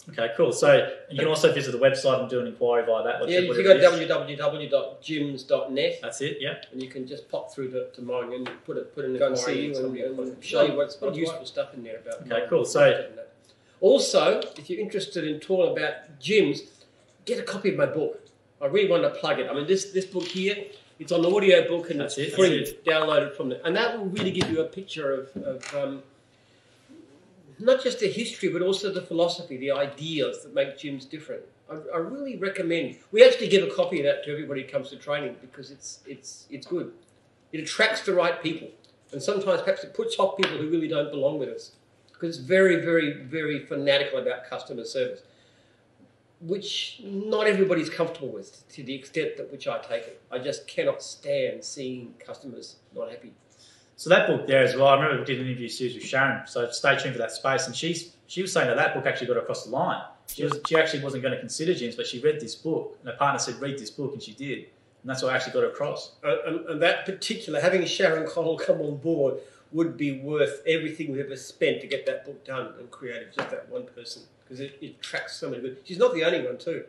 Okay, 0.09 0.29
cool. 0.37 0.51
So 0.53 0.87
you 1.09 1.17
can 1.17 1.27
also 1.27 1.51
visit 1.51 1.71
the 1.71 1.79
website 1.79 2.19
and 2.21 2.29
do 2.29 2.39
an 2.39 2.45
inquiry 2.45 2.85
via 2.85 3.03
that. 3.03 3.27
yeah, 3.27 3.47
whatever 3.47 3.59
you 3.59 3.63
go 3.63 4.23
to 4.27 4.37
www.jims.net 4.37 5.99
That's 5.99 6.21
it. 6.21 6.37
Yeah. 6.39 6.57
and 6.71 6.81
you 6.81 6.89
can 6.89 7.07
just 7.07 7.27
pop 7.27 7.51
through 7.51 7.71
to, 7.71 7.89
to 7.89 8.01
mine 8.03 8.31
and 8.33 8.47
put 8.65 8.77
it 8.77 8.93
put 8.93 9.05
in 9.05 9.17
go 9.17 9.27
and 9.27 9.37
see 9.37 9.65
you 9.65 9.75
and, 9.77 9.97
and 9.97 10.43
show 10.43 10.61
you 10.61 10.75
what's 10.75 11.01
what 11.01 11.15
useful 11.15 11.45
stuff 11.45 11.73
in 11.73 11.83
there 11.83 11.97
about. 12.05 12.31
Okay, 12.31 12.45
cool. 12.49 12.65
So- 12.65 13.07
Also, 13.81 14.41
if 14.57 14.69
you're 14.69 14.79
interested 14.79 15.25
in 15.25 15.39
talking 15.39 15.71
about 15.77 16.19
Jim's, 16.19 16.61
get 17.25 17.39
a 17.39 17.43
copy 17.43 17.69
of 17.69 17.75
my 17.77 17.85
book. 17.85 18.21
I 18.61 18.67
really 18.67 18.89
want 18.89 19.03
to 19.03 19.09
plug 19.09 19.39
it. 19.39 19.49
I 19.49 19.53
mean, 19.53 19.67
this 19.67 19.91
this 19.91 20.05
book 20.05 20.23
here, 20.23 20.55
it's 20.97 21.11
on 21.11 21.21
the 21.21 21.29
audio 21.29 21.67
book 21.67 21.89
and 21.89 21.99
That's 21.99 22.17
it's 22.17 22.33
it, 22.33 22.35
free. 22.35 22.57
that's 22.59 22.71
Download 22.71 23.27
it 23.27 23.35
from 23.35 23.49
there, 23.49 23.61
and 23.65 23.75
that 23.75 23.97
will 23.97 24.05
really 24.05 24.31
give 24.31 24.49
you 24.49 24.61
a 24.61 24.65
picture 24.65 25.13
of, 25.13 25.43
of 25.43 25.75
um, 25.75 26.03
not 27.59 27.83
just 27.83 27.99
the 27.99 28.07
history, 28.07 28.49
but 28.49 28.61
also 28.61 28.91
the 28.91 29.01
philosophy, 29.01 29.57
the 29.57 29.71
ideas 29.71 30.43
that 30.43 30.53
make 30.53 30.77
Jim's 30.77 31.05
different. 31.05 31.43
I, 31.69 31.75
I 31.95 31.97
really 31.97 32.37
recommend. 32.37 32.97
We 33.11 33.23
actually 33.25 33.49
give 33.49 33.67
a 33.67 33.73
copy 33.73 33.99
of 33.99 34.05
that 34.05 34.23
to 34.23 34.31
everybody 34.31 34.63
who 34.63 34.69
comes 34.69 34.89
to 34.91 34.95
training 34.95 35.35
because 35.41 35.69
it's 35.69 35.99
it's 36.07 36.47
it's 36.49 36.65
good. 36.65 36.93
It 37.51 37.59
attracts 37.59 38.01
the 38.01 38.13
right 38.13 38.41
people, 38.41 38.69
and 39.11 39.21
sometimes 39.21 39.61
perhaps 39.61 39.83
it 39.83 39.93
puts 39.93 40.17
off 40.17 40.37
people 40.37 40.57
who 40.57 40.69
really 40.69 40.87
don't 40.87 41.11
belong 41.11 41.39
with 41.39 41.49
us 41.49 41.71
because 42.15 42.37
it's 42.37 42.45
very, 42.45 42.77
very, 42.77 43.13
very 43.23 43.59
fanatical 43.65 44.19
about 44.19 44.45
customer 44.49 44.85
service, 44.85 45.21
which 46.41 47.01
not 47.03 47.47
everybody's 47.47 47.89
comfortable 47.89 48.29
with 48.29 48.67
to 48.69 48.83
the 48.83 48.93
extent 48.93 49.37
that 49.37 49.51
which 49.51 49.67
I 49.67 49.79
take 49.79 50.03
it. 50.03 50.21
I 50.31 50.39
just 50.39 50.67
cannot 50.67 51.03
stand 51.03 51.63
seeing 51.63 52.13
customers 52.25 52.77
not 52.95 53.09
happy. 53.09 53.33
So 53.97 54.09
that 54.09 54.27
book 54.27 54.45
there 54.47 54.63
as 54.63 54.75
well. 54.75 54.87
I 54.87 54.95
remember 54.95 55.19
we 55.19 55.25
did 55.25 55.39
an 55.39 55.47
interview 55.47 55.69
series 55.69 55.95
with 55.95 56.03
Sharon. 56.03 56.45
So 56.47 56.69
stay 56.69 56.97
tuned 56.97 57.13
for 57.13 57.19
that 57.19 57.31
space. 57.31 57.67
And 57.67 57.75
she's 57.75 58.15
she 58.27 58.41
was 58.41 58.51
saying 58.51 58.67
that 58.67 58.75
that 58.75 58.93
book 58.93 59.05
actually 59.05 59.27
got 59.27 59.37
her 59.37 59.41
across 59.41 59.65
the 59.65 59.71
line. 59.71 60.03
She 60.27 60.43
was 60.43 60.59
she 60.67 60.75
actually 60.75 61.03
wasn't 61.03 61.23
going 61.23 61.33
to 61.33 61.39
consider 61.39 61.73
Jim's, 61.73 61.95
but 61.95 62.05
she 62.05 62.19
read 62.19 62.39
this 62.39 62.55
book. 62.55 62.97
And 62.99 63.09
her 63.09 63.17
partner 63.17 63.39
said, 63.39 63.61
"Read 63.61 63.79
this 63.79 63.91
book," 63.91 64.13
and 64.13 64.21
she 64.21 64.33
did. 64.33 64.59
And 64.59 65.09
that's 65.09 65.21
what 65.21 65.33
actually 65.33 65.53
got 65.53 65.63
her 65.63 65.69
across. 65.69 66.13
Uh, 66.23 66.35
and, 66.47 66.65
and 66.65 66.81
that 66.81 67.05
particular, 67.05 67.61
having 67.61 67.85
Sharon 67.85 68.27
Connell 68.27 68.57
come 68.57 68.81
on 68.81 68.97
board 68.97 69.35
would 69.71 69.97
be 69.97 70.19
worth 70.19 70.61
everything 70.67 71.11
we've 71.11 71.25
ever 71.25 71.35
spent 71.35 71.81
to 71.81 71.87
get 71.87 72.05
that 72.05 72.25
book 72.25 72.45
done 72.45 72.73
and 72.79 72.89
created. 72.91 73.33
Just 73.35 73.49
that 73.51 73.69
one 73.69 73.85
person, 73.85 74.23
because 74.43 74.59
it, 74.59 74.77
it 74.81 74.95
attracts 74.99 75.35
so 75.35 75.49
many 75.49 75.61
good. 75.61 75.77
She's 75.83 75.97
not 75.97 76.13
the 76.13 76.23
only 76.23 76.45
one, 76.45 76.57
too. 76.57 76.85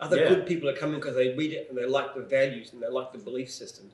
Other 0.00 0.18
Yeah. 0.18 0.28
good 0.28 0.46
people 0.46 0.68
are 0.68 0.76
coming 0.76 0.96
because 0.96 1.14
they 1.14 1.34
read 1.34 1.52
it 1.52 1.68
and 1.68 1.78
they 1.78 1.86
like 1.86 2.14
the 2.14 2.20
values 2.20 2.72
and 2.72 2.82
they 2.82 2.88
like 2.88 3.12
the 3.12 3.18
belief 3.18 3.50
system, 3.50 3.90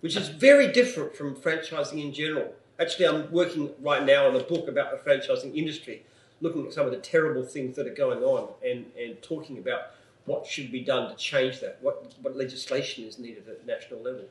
which 0.00 0.16
is 0.16 0.28
very 0.28 0.70
different 0.72 1.16
from 1.16 1.34
franchising 1.34 2.00
in 2.02 2.12
general. 2.12 2.54
Actually, 2.78 3.08
I'm 3.08 3.30
working 3.32 3.70
right 3.80 4.04
now 4.04 4.28
on 4.28 4.36
a 4.36 4.42
book 4.42 4.68
about 4.68 4.92
the 4.92 5.10
franchising 5.10 5.54
industry, 5.56 6.04
looking 6.40 6.66
at 6.66 6.72
some 6.72 6.86
of 6.86 6.92
the 6.92 6.98
terrible 6.98 7.42
things 7.42 7.76
that 7.76 7.86
are 7.86 7.94
going 7.94 8.22
on 8.22 8.48
and, 8.64 8.86
and 8.98 9.20
talking 9.20 9.58
about 9.58 9.90
what 10.26 10.46
should 10.46 10.70
be 10.70 10.80
done 10.80 11.10
to 11.10 11.16
change 11.16 11.60
that, 11.60 11.78
what, 11.80 12.14
what 12.22 12.36
legislation 12.36 13.04
is 13.04 13.18
needed 13.18 13.48
at 13.48 13.66
national 13.66 14.00
level. 14.00 14.24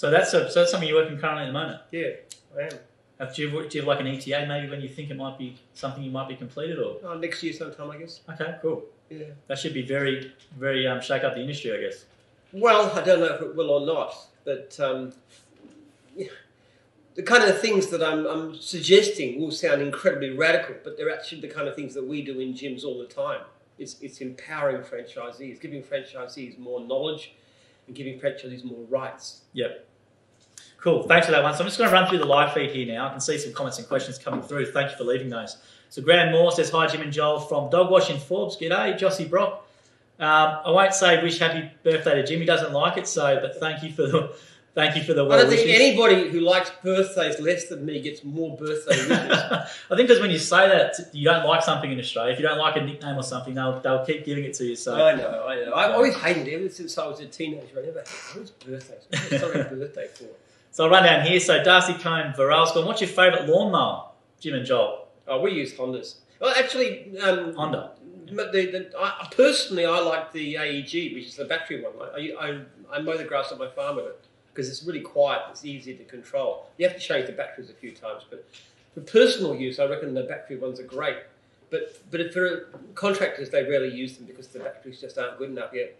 So 0.00 0.10
that's 0.10 0.32
a, 0.32 0.50
so 0.50 0.60
that's 0.60 0.70
something 0.70 0.88
you're 0.88 0.96
working 0.96 1.18
currently 1.18 1.42
at 1.42 1.48
the 1.48 1.52
moment. 1.52 1.82
Yeah, 1.90 2.12
I 2.56 2.62
am. 2.62 2.70
Uh, 3.20 3.26
Do 3.26 3.42
you, 3.42 3.48
have, 3.50 3.68
do 3.68 3.76
you 3.76 3.82
have 3.82 3.88
like 3.88 4.00
an 4.00 4.06
ETA 4.06 4.46
maybe 4.48 4.70
when 4.70 4.80
you 4.80 4.88
think 4.88 5.10
it 5.10 5.16
might 5.18 5.36
be 5.36 5.58
something 5.74 6.02
you 6.02 6.10
might 6.10 6.26
be 6.26 6.36
completed 6.36 6.78
or? 6.78 6.96
Uh, 7.06 7.16
next 7.16 7.42
year 7.42 7.52
sometime, 7.52 7.90
I 7.90 7.98
guess. 7.98 8.22
Okay, 8.30 8.56
cool. 8.62 8.84
Yeah. 9.10 9.24
That 9.48 9.58
should 9.58 9.74
be 9.74 9.82
very 9.82 10.32
very 10.56 10.86
um, 10.86 11.02
shake 11.02 11.22
up 11.22 11.34
the 11.34 11.42
industry, 11.42 11.76
I 11.76 11.82
guess. 11.82 12.06
Well, 12.50 12.90
I 12.98 13.04
don't 13.04 13.20
know 13.20 13.26
if 13.26 13.42
it 13.42 13.54
will 13.54 13.68
or 13.68 13.84
not, 13.84 14.14
but 14.46 14.80
um, 14.80 15.12
yeah, 16.16 16.28
the 17.14 17.22
kind 17.22 17.44
of 17.44 17.60
things 17.60 17.88
that 17.88 18.02
I'm, 18.02 18.24
I'm 18.24 18.56
suggesting 18.56 19.38
will 19.38 19.50
sound 19.50 19.82
incredibly 19.82 20.30
radical, 20.30 20.76
but 20.82 20.96
they're 20.96 21.12
actually 21.12 21.42
the 21.42 21.48
kind 21.48 21.68
of 21.68 21.76
things 21.76 21.92
that 21.92 22.06
we 22.06 22.22
do 22.22 22.40
in 22.40 22.56
Jim's 22.56 22.84
all 22.84 22.98
the 22.98 23.04
time. 23.04 23.42
It's, 23.78 24.00
it's 24.00 24.22
empowering 24.22 24.80
franchisees, 24.80 25.60
giving 25.60 25.82
franchisees 25.82 26.58
more 26.58 26.80
knowledge, 26.80 27.34
and 27.86 27.94
giving 27.94 28.18
franchisees 28.18 28.64
more 28.64 28.84
rights. 28.88 29.42
Yep. 29.52 29.88
Cool. 30.80 31.02
Thanks 31.02 31.26
for 31.26 31.32
that 31.32 31.42
one. 31.42 31.52
So 31.54 31.60
I'm 31.60 31.66
just 31.66 31.78
going 31.78 31.90
to 31.90 31.94
run 31.94 32.08
through 32.08 32.18
the 32.18 32.24
live 32.24 32.54
feed 32.54 32.70
here 32.70 32.86
now. 32.86 33.08
I 33.08 33.10
can 33.10 33.20
see 33.20 33.36
some 33.36 33.52
comments 33.52 33.78
and 33.78 33.86
questions 33.86 34.18
coming 34.18 34.40
through. 34.42 34.72
Thank 34.72 34.90
you 34.90 34.96
for 34.96 35.04
leaving 35.04 35.28
those. 35.28 35.58
So 35.90 36.00
Graham 36.00 36.32
Moore 36.32 36.52
says, 36.52 36.70
Hi, 36.70 36.86
Jim 36.86 37.02
and 37.02 37.12
Joel 37.12 37.40
from 37.40 37.68
Dogwash 37.68 38.08
in 38.10 38.18
Forbes. 38.18 38.56
G'day, 38.56 38.98
Jossie 38.98 39.28
Brock. 39.28 39.66
Um, 40.20 40.58
I 40.66 40.70
won't 40.70 40.92
say 40.92 41.22
wish 41.22 41.38
happy 41.38 41.70
birthday 41.82 42.14
to 42.16 42.26
Jim. 42.26 42.40
He 42.40 42.46
doesn't 42.46 42.72
like 42.72 42.98
it, 42.98 43.06
so 43.06 43.40
but 43.40 43.58
thank 43.58 43.82
you 43.82 43.90
for 43.90 44.02
the 44.02 44.36
thank 44.74 44.94
you 44.94 45.02
for 45.02 45.14
the 45.14 45.24
I 45.24 45.28
well 45.28 45.38
don't 45.38 45.50
think 45.50 45.70
anybody 45.70 46.28
who 46.28 46.40
likes 46.40 46.70
birthdays 46.84 47.40
less 47.40 47.68
than 47.68 47.86
me 47.86 48.02
gets 48.02 48.22
more 48.22 48.54
birthday 48.54 48.96
wishes. 49.08 49.10
I 49.10 49.66
think 49.96 50.08
because 50.08 50.20
when 50.20 50.30
you 50.30 50.38
say 50.38 50.68
that 50.68 50.96
you 51.14 51.24
don't 51.24 51.46
like 51.46 51.62
something 51.62 51.90
in 51.90 51.98
Australia, 51.98 52.34
if 52.34 52.38
you 52.38 52.46
don't 52.46 52.58
like 52.58 52.76
a 52.76 52.82
nickname 52.82 53.16
or 53.16 53.22
something, 53.22 53.54
they'll, 53.54 53.80
they'll 53.80 54.04
keep 54.04 54.26
giving 54.26 54.44
it 54.44 54.52
to 54.54 54.66
you. 54.66 54.76
So 54.76 54.94
I 54.94 55.14
know, 55.14 55.46
I 55.48 55.54
know. 55.64 55.74
I've 55.74 55.92
always 55.92 56.14
hated 56.16 56.46
it 56.48 56.54
ever 56.54 56.68
since 56.68 56.98
I 56.98 57.06
was 57.06 57.20
a 57.20 57.26
teenager. 57.26 57.78
I 57.78 57.86
never 57.86 58.04
hated 58.34 58.52
birthdays. 58.64 59.40
Sorry 59.40 59.62
birthday 59.62 60.08
for? 60.14 60.28
So 60.70 60.84
I'll 60.84 60.90
run 60.90 61.04
down 61.04 61.26
here. 61.26 61.40
So 61.40 61.62
Darcy 61.62 61.94
Cone, 61.94 62.32
Varal's 62.36 62.72
gone, 62.72 62.86
what's 62.86 63.00
your 63.00 63.08
favourite 63.08 63.48
lawnmower? 63.48 64.10
Jim 64.40 64.54
and 64.54 64.64
Joel. 64.64 65.08
Oh, 65.26 65.40
we 65.40 65.52
use 65.52 65.72
Hondas. 65.74 66.16
Well, 66.40 66.54
actually, 66.56 67.18
um, 67.18 67.54
Honda. 67.54 67.92
The, 68.26 68.34
the, 68.34 68.90
I, 68.96 69.28
personally, 69.36 69.84
I 69.84 69.98
like 69.98 70.32
the 70.32 70.56
AEG, 70.56 71.14
which 71.14 71.26
is 71.26 71.36
the 71.36 71.44
battery 71.44 71.82
one. 71.82 71.92
I, 72.14 72.32
I, 72.40 72.96
I 72.96 73.00
mow 73.00 73.16
the 73.16 73.24
grass 73.24 73.50
on 73.50 73.58
my 73.58 73.68
farm 73.68 73.96
with 73.96 74.06
it 74.06 74.24
because 74.52 74.68
it's 74.68 74.84
really 74.84 75.00
quiet. 75.00 75.42
It's 75.50 75.64
easy 75.64 75.94
to 75.94 76.04
control. 76.04 76.66
You 76.78 76.86
have 76.86 76.96
to 76.96 77.02
change 77.02 77.26
the 77.26 77.32
batteries 77.32 77.70
a 77.70 77.74
few 77.74 77.90
times, 77.92 78.22
but 78.30 78.46
for 78.94 79.00
personal 79.00 79.56
use, 79.56 79.78
I 79.78 79.86
reckon 79.86 80.14
the 80.14 80.22
battery 80.22 80.58
ones 80.58 80.78
are 80.80 80.84
great. 80.84 81.16
But 81.70 82.00
but 82.10 82.32
for 82.32 82.68
contractors, 82.94 83.50
they 83.50 83.62
rarely 83.62 83.94
use 83.94 84.16
them 84.16 84.26
because 84.26 84.48
the 84.48 84.58
batteries 84.60 85.00
just 85.00 85.18
aren't 85.18 85.38
good 85.38 85.50
enough 85.50 85.70
yet. 85.72 85.96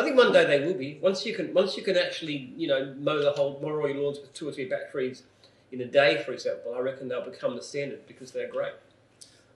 I 0.00 0.04
think 0.04 0.16
one 0.16 0.32
day 0.32 0.44
they 0.46 0.66
will 0.66 0.74
be. 0.74 0.98
Once 1.02 1.24
you 1.26 1.34
can 1.34 1.52
once 1.54 1.76
you 1.76 1.82
can 1.82 1.96
actually 1.96 2.52
you 2.56 2.68
know 2.68 2.94
mow 2.98 3.20
the 3.22 3.32
whole 3.32 3.58
mow 3.62 3.80
all 3.80 3.88
your 3.88 4.02
lawns 4.02 4.18
with 4.20 4.32
two 4.34 4.48
or 4.48 4.52
three 4.52 4.66
batteries 4.66 5.22
in 5.72 5.80
a 5.80 5.84
day, 5.84 6.22
for 6.24 6.32
example, 6.32 6.74
I 6.74 6.80
reckon 6.80 7.08
they'll 7.08 7.24
become 7.24 7.54
the 7.56 7.62
standard 7.62 8.06
because 8.06 8.32
they're 8.32 8.48
great. 8.50 8.72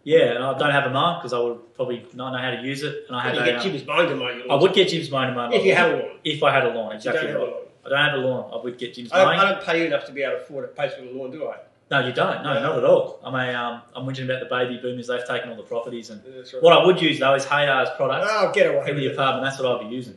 Yeah, 0.05 0.35
and 0.35 0.45
I 0.45 0.57
don't 0.59 0.71
have 0.71 0.85
a 0.85 0.91
mower 0.91 1.19
because 1.19 1.33
I 1.33 1.39
would 1.39 1.75
probably 1.75 2.07
not 2.13 2.33
know 2.33 2.39
how 2.39 2.51
to 2.51 2.63
use 2.63 2.83
it. 2.83 3.07
And 3.09 3.17
I 3.17 3.23
have 3.23 3.35
you 3.35 3.45
get 3.45 3.57
um, 3.57 3.63
Jim's 3.63 3.87
mine 3.87 4.09
to 4.09 4.17
mow 4.17 4.29
your 4.29 4.47
lawn. 4.47 4.59
I 4.59 4.63
would 4.63 4.75
get 4.75 4.89
Jim's 4.89 5.11
mowing 5.11 5.29
to 5.29 5.35
mow 5.35 5.49
my 5.49 5.57
if 5.57 5.65
you 5.65 5.75
have 5.75 5.93
a 5.93 5.97
lawn. 5.97 6.19
If 6.23 6.43
I 6.43 6.53
had 6.53 6.65
a 6.65 6.69
lawn, 6.69 6.77
You 6.77 6.83
don't 6.83 6.95
exactly 6.97 7.27
have 7.29 7.41
a 7.41 7.45
lawn. 7.45 7.63
I 7.85 7.89
don't 7.89 7.99
have 7.99 8.15
a 8.15 8.17
lawn. 8.19 8.51
I 8.53 8.63
would 8.63 8.79
get 8.79 8.95
Jim's 8.95 9.13
I 9.13 9.25
don't. 9.25 9.29
I 9.29 9.53
don't 9.53 9.65
pay 9.65 9.81
you 9.81 9.87
enough 9.87 10.05
to 10.07 10.13
be 10.13 10.23
able 10.23 10.37
to 10.37 10.43
afford 10.43 10.65
a 10.67 10.69
place 10.69 10.93
for 10.95 11.03
a 11.03 11.11
lawn, 11.11 11.31
do 11.31 11.49
I? 11.49 11.57
No, 11.91 12.01
you 12.01 12.13
don't. 12.13 12.43
No, 12.43 12.55
Yeah. 12.55 12.61
not 12.61 12.79
at 12.79 12.85
all. 12.85 13.21
I'm 13.23 13.35
a, 13.35 13.53
um, 13.55 13.83
I'm 13.95 14.07
whinging 14.07 14.25
about 14.25 14.41
the 14.41 14.47
baby 14.47 14.79
boomers. 14.79 15.07
They've 15.09 15.27
taken 15.27 15.51
all 15.51 15.57
the 15.57 15.63
properties, 15.63 16.11
and 16.11 16.23
That's 16.25 16.55
right. 16.55 16.63
what 16.63 16.73
I 16.73 16.85
would 16.85 17.01
use 17.01 17.21
though 17.21 17.35
is 17.35 17.45
Haydar's 17.45 17.91
product 17.97 18.27
Oh, 18.29 18.51
get 18.53 18.67
away 18.75 18.89
in 18.89 18.95
with 18.97 19.05
the 19.05 19.13
apartment. 19.13 19.45
That's 19.45 19.61
what 19.61 19.69
I'll 19.71 19.87
be 19.89 19.95
using. 19.95 20.17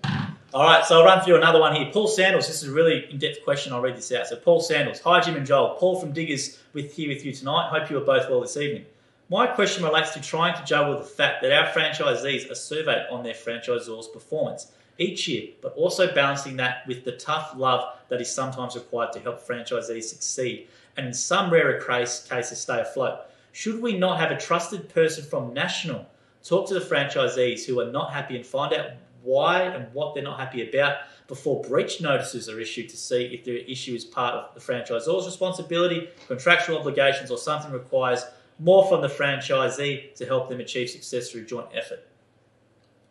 All 0.54 0.64
right, 0.64 0.84
so 0.86 1.00
I'll 1.00 1.06
run 1.06 1.22
through 1.24 1.36
another 1.36 1.60
one 1.60 1.76
here. 1.76 1.90
Paul 1.92 2.08
Sandals. 2.08 2.48
This 2.48 2.64
is 2.64 2.70
a 2.70 2.72
really 2.72 3.06
in-depth 3.12 3.44
question. 3.44 3.74
I'll 3.74 3.82
read 3.82 3.98
this 3.98 4.12
out. 4.14 4.28
So 4.28 4.38
Paul 4.38 4.62
Sandals. 4.62 5.02
Hi, 5.02 5.20
Jim 5.20 5.36
and 5.36 5.46
Joel. 5.46 5.76
Paul 5.78 6.00
from 6.00 6.14
Diggers 6.14 6.58
with 6.74 6.94
here 6.96 7.10
with 7.10 7.26
you 7.26 7.34
tonight. 7.34 7.70
Hope 7.70 7.90
you 7.90 7.98
are 7.98 8.06
both 8.06 8.30
well 8.30 8.40
this 8.42 8.56
evening. 8.56 8.86
My 9.30 9.46
question 9.46 9.84
relates 9.84 10.12
to 10.12 10.22
trying 10.22 10.56
to 10.58 10.64
juggle 10.64 10.98
the 10.98 11.04
fact 11.06 11.42
that 11.44 11.52
our 11.52 11.66
franchisees 11.68 12.50
are 12.50 12.56
surveyed 12.56 13.08
on 13.12 13.24
their 13.24 13.34
franchisors' 13.34 14.12
performance 14.12 14.72
each 14.98 15.28
year, 15.28 15.50
but 15.62 15.74
also 15.76 16.12
balancing 16.16 16.56
that 16.56 16.88
with 16.88 17.04
the 17.04 17.12
tough 17.12 17.52
love 17.58 17.84
that 18.08 18.22
is 18.22 18.32
sometimes 18.34 18.76
required 18.76 19.12
to 19.14 19.20
help 19.20 19.46
franchisees 19.46 20.06
succeed 20.06 20.70
and 20.98 21.08
in 21.08 21.14
some 21.14 21.52
rarer 21.52 21.80
case, 21.80 22.28
cases 22.28 22.60
stay 22.60 22.82
afloat. 22.82 23.20
Should 23.52 23.82
we 23.82 23.98
not 23.98 24.20
have 24.20 24.32
a 24.32 24.38
trusted 24.38 24.90
person 24.90 25.24
from 25.24 25.54
National 25.54 26.06
talk 26.44 26.68
to 26.68 26.74
the 26.74 26.80
franchisees 26.80 27.66
who 27.66 27.80
are 27.80 27.92
not 27.92 28.14
happy 28.14 28.36
and 28.36 28.46
find 28.46 28.74
out 28.74 28.92
why 29.24 29.64
and 29.64 29.94
what 29.94 30.14
they're 30.14 30.24
not 30.24 30.40
happy 30.40 30.68
about 30.68 30.98
before 31.28 31.62
breach 31.62 32.00
notices 32.02 32.48
are 32.48 32.60
issued 32.60 32.88
to 32.90 32.96
see 32.96 33.26
if 33.26 33.44
the 33.44 33.70
issue 33.70 33.94
is 33.94 34.06
part 34.06 34.34
of 34.34 34.54
the 34.54 34.60
franchisor's 34.60 35.26
responsibility, 35.26 36.10
contractual 36.28 36.78
obligations, 36.78 37.30
or 37.30 37.38
something 37.38 37.72
requires 37.72 38.26
more 38.60 38.88
from 38.88 39.02
the 39.02 39.08
franchisee 39.08 40.16
to 40.16 40.26
help 40.26 40.50
them 40.50 40.60
achieve 40.60 40.90
success 40.90 41.30
through 41.30 41.46
joint 41.46 41.68
effort. 41.74 42.08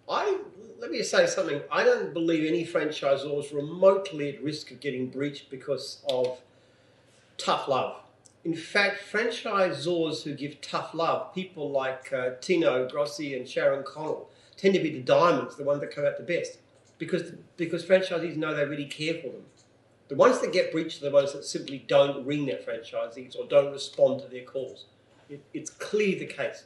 I 0.09 0.38
let 0.78 0.90
me 0.90 1.02
say 1.02 1.26
something. 1.26 1.61
I 1.71 1.85
don't 1.85 2.12
believe 2.12 2.47
any 2.47 2.64
franchisor 2.64 3.45
is 3.45 3.52
remotely 3.52 4.37
at 4.37 4.43
risk 4.43 4.71
of 4.71 4.81
getting 4.81 5.09
breached 5.09 5.50
because 5.50 6.02
of 6.09 6.38
tough 7.38 7.69
love. 7.69 7.97
In 8.45 8.55
fact, 8.55 9.02
franchisors 9.11 10.23
who 10.23 10.35
give 10.35 10.61
tough 10.61 10.95
love, 10.95 11.35
people 11.35 11.71
like 11.71 12.12
uh, 12.12 12.31
Tino 12.40 12.88
Grossi 12.88 13.37
and 13.37 13.49
Sharon 13.49 13.83
Connell, 13.83 14.31
tend 14.57 14.75
to 14.75 14.81
be 14.81 14.90
the 14.90 15.00
diamonds, 15.00 15.57
the 15.57 15.64
ones 15.64 15.81
that 15.81 15.95
come 15.95 16.05
out 16.05 16.16
the 16.16 16.23
best, 16.23 16.59
because 16.99 17.33
because 17.57 17.85
franchisees 17.85 18.37
know 18.37 18.55
they 18.55 18.64
really 18.64 18.87
care 18.87 19.14
for 19.14 19.28
them. 19.28 19.45
The 20.09 20.14
ones 20.14 20.40
that 20.40 20.52
get 20.52 20.71
breached 20.71 21.02
are 21.02 21.07
the 21.07 21.11
ones 21.11 21.33
that 21.33 21.45
simply 21.45 21.85
don't 21.88 22.25
ring 22.25 22.47
their 22.47 22.59
franchisees 22.59 23.37
or 23.37 23.45
don't 23.47 23.73
respond 23.73 24.21
to 24.21 24.28
their 24.28 24.45
calls. 24.45 24.85
It, 25.28 25.43
it's 25.52 25.71
clearly 25.71 26.21
the 26.21 26.26
case. 26.26 26.64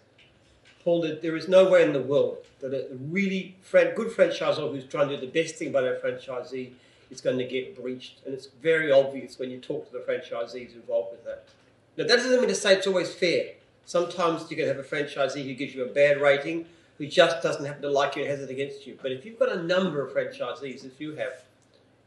Paul, 0.85 1.01
there 1.23 1.37
is 1.37 1.49
nowhere 1.49 1.81
in 1.81 1.93
the 1.93 2.03
world 2.03 2.39
that 2.61 2.73
a 2.73 2.95
really 2.95 3.57
good 3.73 4.09
franchisor 4.09 4.71
who's 4.71 4.85
trying 4.85 5.09
to 5.09 5.17
do 5.17 5.27
the 5.27 5.33
best 5.33 5.57
thing 5.57 5.73
by 5.73 5.81
their 5.81 5.97
franchisee 5.97 6.73
is 7.11 7.21
going 7.21 7.39
to 7.39 7.45
get 7.45 7.81
breached. 7.81 8.21
And 8.25 8.35
it's 8.35 8.47
very 8.47 8.91
obvious 8.91 9.39
when 9.39 9.51
you 9.51 9.59
talk 9.59 9.87
to 9.87 9.93
the 9.93 9.99
franchisees 9.99 10.75
involved 10.75 11.13
with 11.13 11.25
that. 11.25 11.49
Now, 11.97 12.05
that 12.07 12.17
doesn't 12.17 12.41
mean 12.41 12.49
to 12.49 12.55
say 12.55 12.75
it's 12.75 12.87
always 12.87 13.13
fair. 13.13 13.53
Sometimes 13.85 14.49
you 14.51 14.57
can 14.57 14.67
have 14.67 14.79
a 14.79 14.83
franchisee 14.83 15.45
who 15.45 15.55
gives 15.55 15.75
you 15.75 15.85
a 15.85 15.89
bad 15.89 16.21
rating, 16.21 16.67
who 16.99 17.07
just 17.07 17.43
doesn't 17.43 17.65
happen 17.65 17.83
to 17.83 17.91
like 17.91 18.17
you 18.17 18.23
and 18.23 18.31
has 18.31 18.41
it 18.41 18.51
against 18.51 18.87
you. 18.87 18.99
But 19.01 19.13
if 19.13 19.25
you've 19.25 19.39
got 19.39 19.51
a 19.51 19.63
number 19.63 20.05
of 20.05 20.15
franchisees, 20.15 20.85
if 20.85 21.01
you 21.01 21.15
have, 21.17 21.43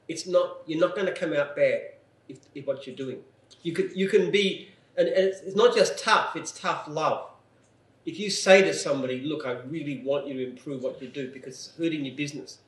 it's 0.07 0.27
not 0.27 0.57
you're 0.65 0.79
not 0.79 0.95
going 0.95 1.07
to 1.07 1.13
come 1.13 1.33
out 1.33 1.55
bad 1.55 1.81
if, 2.29 2.37
if 2.53 2.67
what 2.67 2.85
you're 2.85 2.95
doing. 2.95 3.19
You 3.63 3.73
could 3.73 3.95
you 3.95 4.07
can 4.07 4.31
be, 4.31 4.69
and, 4.97 5.07
and 5.07 5.25
it's, 5.27 5.41
it's 5.41 5.55
not 5.55 5.75
just 5.75 5.97
tough; 5.97 6.35
it's 6.35 6.51
tough 6.51 6.85
love 6.87 7.27
if 8.05 8.19
you 8.19 8.29
say 8.29 8.61
to 8.61 8.73
somebody, 8.73 9.21
look, 9.21 9.45
I 9.45 9.53
really 9.69 10.01
want 10.03 10.27
you 10.27 10.33
to 10.33 10.49
improve 10.49 10.83
what 10.83 11.01
you 11.01 11.07
do 11.07 11.31
because 11.31 11.53
it's 11.53 11.77
hurting 11.77 12.05
your 12.05 12.15
business 12.15 12.59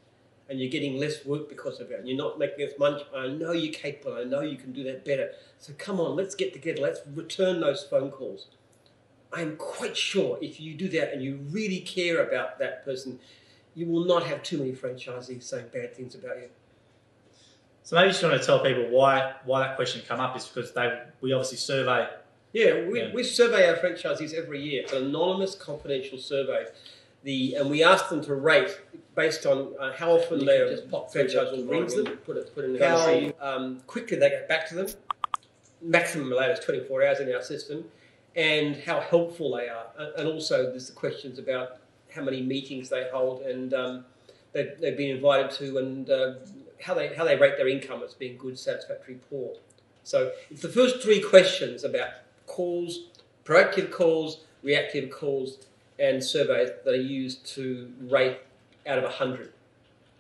and 0.50 0.60
you're 0.60 0.70
getting 0.70 1.00
less 1.00 1.26
work 1.26 1.50
because 1.50 1.80
of 1.80 1.92
it 1.92 2.00
and 2.00 2.08
you're 2.08 2.18
not 2.18 2.38
making 2.38 2.68
as 2.68 2.78
much, 2.78 3.02
I 3.16 3.28
know 3.28 3.52
you're 3.52 3.74
capable, 3.74 4.18
I 4.18 4.24
know 4.24 4.42
you 4.42 4.58
can 4.58 4.72
do 4.74 4.84
that 4.84 5.04
better. 5.04 5.32
So 5.60 5.74
come 5.78 6.00
on, 6.00 6.16
let's 6.16 6.36
get 6.36 6.54
together, 6.54 6.82
let's 6.82 7.00
return 7.16 7.62
those 7.62 7.84
phone 7.84 8.12
calls. 8.12 8.48
I 9.34 9.42
am 9.42 9.58
quite 9.58 9.98
sure 9.98 10.38
if 10.42 10.60
you 10.60 10.76
do 10.76 10.88
that 10.90 11.14
and 11.14 11.24
you 11.24 11.40
really 11.50 11.80
care 11.80 12.28
about 12.28 12.60
that 12.60 12.86
person, 12.86 13.20
you 13.74 13.88
will 13.88 14.06
not 14.06 14.24
have 14.26 14.44
too 14.44 14.60
many 14.60 14.72
franchisees 14.72 15.44
saying 15.44 15.66
bad 15.74 15.96
things 15.96 16.16
about 16.16 16.38
you. 16.38 16.50
So 17.84 17.96
maybe 17.96 18.08
you 18.08 18.12
just 18.14 18.24
want 18.24 18.40
to 18.40 18.46
tell 18.46 18.60
people 18.60 18.90
why 18.90 19.34
why 19.44 19.60
that 19.60 19.76
question 19.76 20.02
come 20.08 20.20
up 20.20 20.36
is 20.36 20.48
because 20.48 20.72
they 20.74 21.04
we 21.22 21.34
obviously 21.34 21.58
survey 21.58 22.08
Yeah, 22.52 22.88
we, 22.88 23.02
Yeah. 23.02 23.14
we 23.14 23.24
survey 23.24 23.70
our 23.70 23.76
franchisees 23.76 24.34
every 24.34 24.62
year. 24.62 24.84
It's 24.84 24.94
an 24.94 25.04
anonymous, 25.06 25.54
confidential 25.56 26.18
survey. 26.18 26.66
The 27.26 27.56
and 27.56 27.72
we 27.72 27.84
ask 27.84 28.08
them 28.10 28.24
to 28.26 28.36
rate 28.36 28.80
based 29.16 29.48
on 29.48 29.74
uh, 29.80 29.94
how 29.94 30.12
often 30.12 30.46
their 30.46 30.78
pop 30.92 31.12
franchise 31.12 31.52
rings 31.64 31.96
them, 31.96 32.06
put 32.18 32.38
it, 32.38 32.54
put 32.54 32.66
in 32.66 32.78
How- 32.78 33.34
um, 33.42 33.82
quickly 33.88 34.18
they 34.18 34.30
get 34.30 34.48
back 34.48 34.70
to 34.70 34.76
them. 34.76 34.88
Maximum 35.82 36.32
allowed 36.32 36.52
is 36.52 36.60
24 36.60 37.04
hours 37.04 37.20
in 37.20 37.34
our 37.34 37.42
system, 37.42 37.86
and 38.36 38.78
how 38.78 39.00
helpful 39.00 39.56
they 39.56 39.68
are. 39.68 39.88
And 39.98 40.14
and 40.20 40.28
also, 40.28 40.70
there's 40.70 40.88
the 40.88 40.94
questions 40.94 41.40
about 41.40 41.78
how 42.14 42.22
many 42.22 42.44
meetings 42.44 42.90
they 42.90 43.10
hold 43.12 43.42
and 43.42 43.74
um, 43.74 44.06
they've, 44.54 44.72
they've 44.80 44.98
been 44.98 45.16
invited 45.16 45.50
to, 45.52 45.80
and 45.80 46.08
uh, 46.10 46.34
how 46.80 46.94
they 46.94 47.08
how 47.16 47.26
they 47.26 47.36
rate 47.36 47.58
their 47.58 47.68
income 47.68 48.04
as 48.04 48.14
being 48.14 48.38
good, 48.38 48.58
satisfactory, 48.60 49.20
poor. 49.32 49.56
So 50.04 50.32
it's 50.52 50.62
the 50.62 50.70
first 50.70 51.02
three 51.02 51.22
questions 51.22 51.84
about 51.84 52.10
calls, 52.46 53.08
proactive 53.44 53.92
calls, 53.92 54.42
reactive 54.62 55.10
calls, 55.10 55.58
and 56.00 56.24
surveys 56.24 56.70
that 56.84 56.94
are 56.94 57.02
used 57.02 57.46
to 57.56 57.92
rate 58.02 58.40
out 58.86 58.98
of 58.98 59.04
100. 59.04 59.52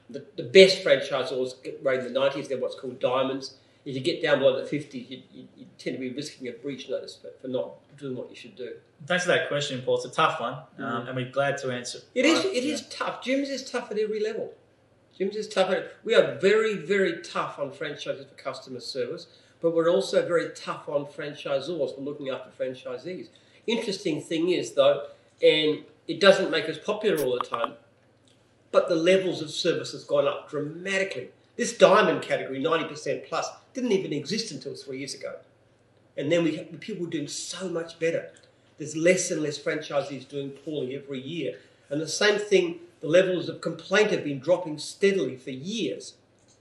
The, 0.09 0.25
the 0.37 0.43
best 0.43 0.83
franchisors 0.83 1.61
get 1.63 1.79
rated 1.83 2.07
in 2.07 2.13
the 2.13 2.19
90s, 2.19 2.47
they're 2.47 2.59
what's 2.59 2.79
called 2.79 2.99
diamonds. 2.99 3.55
If 3.85 3.95
you 3.95 4.01
get 4.01 4.21
down 4.21 4.39
below 4.39 4.63
the 4.63 4.69
50s, 4.69 5.09
you, 5.09 5.21
you, 5.31 5.47
you 5.55 5.65
tend 5.77 5.95
to 5.95 5.99
be 5.99 6.09
risking 6.09 6.47
a 6.47 6.51
breach 6.51 6.89
notice 6.89 7.15
for, 7.15 7.29
for 7.41 7.47
not 7.47 7.73
doing 7.97 8.15
what 8.15 8.29
you 8.29 8.35
should 8.35 8.55
do. 8.55 8.73
Thanks 9.05 9.25
for 9.25 9.31
that 9.31 9.47
question, 9.47 9.81
Paul. 9.81 9.97
It's 9.97 10.05
a 10.05 10.11
tough 10.11 10.39
one, 10.39 10.57
um, 10.79 11.07
and 11.07 11.15
we're 11.15 11.29
glad 11.29 11.57
to 11.59 11.71
answer. 11.71 11.99
It 12.13 12.25
is. 12.25 12.45
It 12.45 12.63
yeah. 12.63 12.73
is 12.73 12.87
tough. 12.89 13.21
Jim's 13.21 13.49
is 13.49 13.69
tough 13.69 13.91
at 13.91 13.99
every 13.99 14.23
level. 14.23 14.53
Jim's 15.17 15.35
is 15.35 15.47
tough. 15.47 15.69
At, 15.69 15.91
we 16.03 16.15
are 16.15 16.35
very, 16.39 16.75
very 16.75 17.21
tough 17.21 17.59
on 17.59 17.71
franchises 17.71 18.25
for 18.25 18.35
customer 18.35 18.79
service, 18.79 19.27
but 19.61 19.75
we're 19.75 19.89
also 19.89 20.25
very 20.25 20.49
tough 20.55 20.89
on 20.89 21.05
franchisors 21.05 21.67
for 21.95 22.01
looking 22.01 22.29
after 22.29 22.49
franchisees. 22.49 23.27
Interesting 23.67 24.21
thing 24.21 24.49
is 24.49 24.73
though, 24.73 25.07
and 25.41 25.83
it 26.07 26.19
doesn't 26.19 26.51
make 26.51 26.69
us 26.69 26.77
popular 26.77 27.23
all 27.23 27.33
the 27.33 27.45
time, 27.45 27.73
but 28.71 28.89
the 28.89 28.95
levels 28.95 29.41
of 29.41 29.49
service 29.49 29.91
has 29.93 30.03
gone 30.03 30.27
up 30.27 30.49
dramatically. 30.49 31.29
This 31.55 31.77
diamond 31.77 32.21
category, 32.21 32.59
ninety 32.59 32.87
percent 32.87 33.25
plus, 33.25 33.47
didn't 33.73 33.91
even 33.91 34.13
exist 34.13 34.51
until 34.51 34.75
three 34.75 34.99
years 34.99 35.13
ago, 35.13 35.35
and 36.17 36.31
then 36.31 36.43
we 36.43 36.55
have 36.55 36.79
people 36.79 37.05
doing 37.05 37.27
so 37.27 37.69
much 37.69 37.99
better. 37.99 38.31
There's 38.77 38.95
less 38.95 39.31
and 39.31 39.41
less 39.41 39.57
franchisees 39.57 40.27
doing 40.27 40.49
poorly 40.49 40.95
every 40.95 41.21
year. 41.21 41.59
And 41.89 42.01
the 42.01 42.07
same 42.07 42.39
thing, 42.39 42.79
the 42.99 43.07
levels 43.07 43.47
of 43.47 43.61
complaint 43.61 44.11
have 44.11 44.23
been 44.25 44.39
dropping 44.39 44.79
steadily 44.79 45.37
for 45.37 45.51
years. 45.51 46.15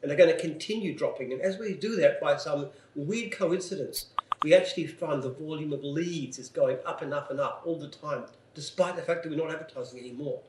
and 0.05 0.11
they're 0.11 0.19
going 0.19 0.31
to 0.31 0.39
continue 0.39 0.95
dropping. 0.95 1.33
And 1.33 1.41
as 1.41 1.59
we 1.59 1.73
do 1.73 1.97
that, 1.97 2.21
by 2.21 2.37
some 2.37 2.69
weird 2.95 3.33
coincidence, 3.33 4.09
we 4.43 4.55
actually 4.55 4.87
find 4.87 5.23
the 5.23 5.31
volume 5.31 5.73
of 5.73 5.83
leads 5.83 6.39
is 6.39 6.51
going 6.51 6.77
up 6.85 7.01
and 7.01 7.15
up 7.15 7.31
and 7.31 7.41
up 7.41 7.63
all 7.65 7.79
the 7.79 7.89
time, 7.89 8.25
despite 8.55 8.97
the 8.97 9.03
fact 9.03 9.23
that 9.23 9.31
we're 9.31 9.39
not 9.39 9.51
advertising 9.51 10.01
anymore. 10.01 10.41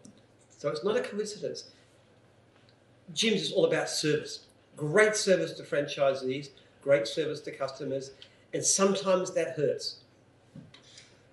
So 0.50 0.69
it's 0.69 0.83
not 0.83 0.95
a 0.95 1.01
coincidence. 1.01 1.65
Jim's 3.13 3.41
is 3.41 3.51
all 3.51 3.65
about 3.65 3.89
service. 3.89 4.45
Great 4.77 5.15
service 5.15 5.53
to 5.53 5.63
franchisees, 5.63 6.50
great 6.81 7.07
service 7.07 7.39
to 7.41 7.51
customers, 7.51 8.12
and 8.53 8.63
sometimes 8.63 9.33
that 9.33 9.55
hurts. 9.55 9.97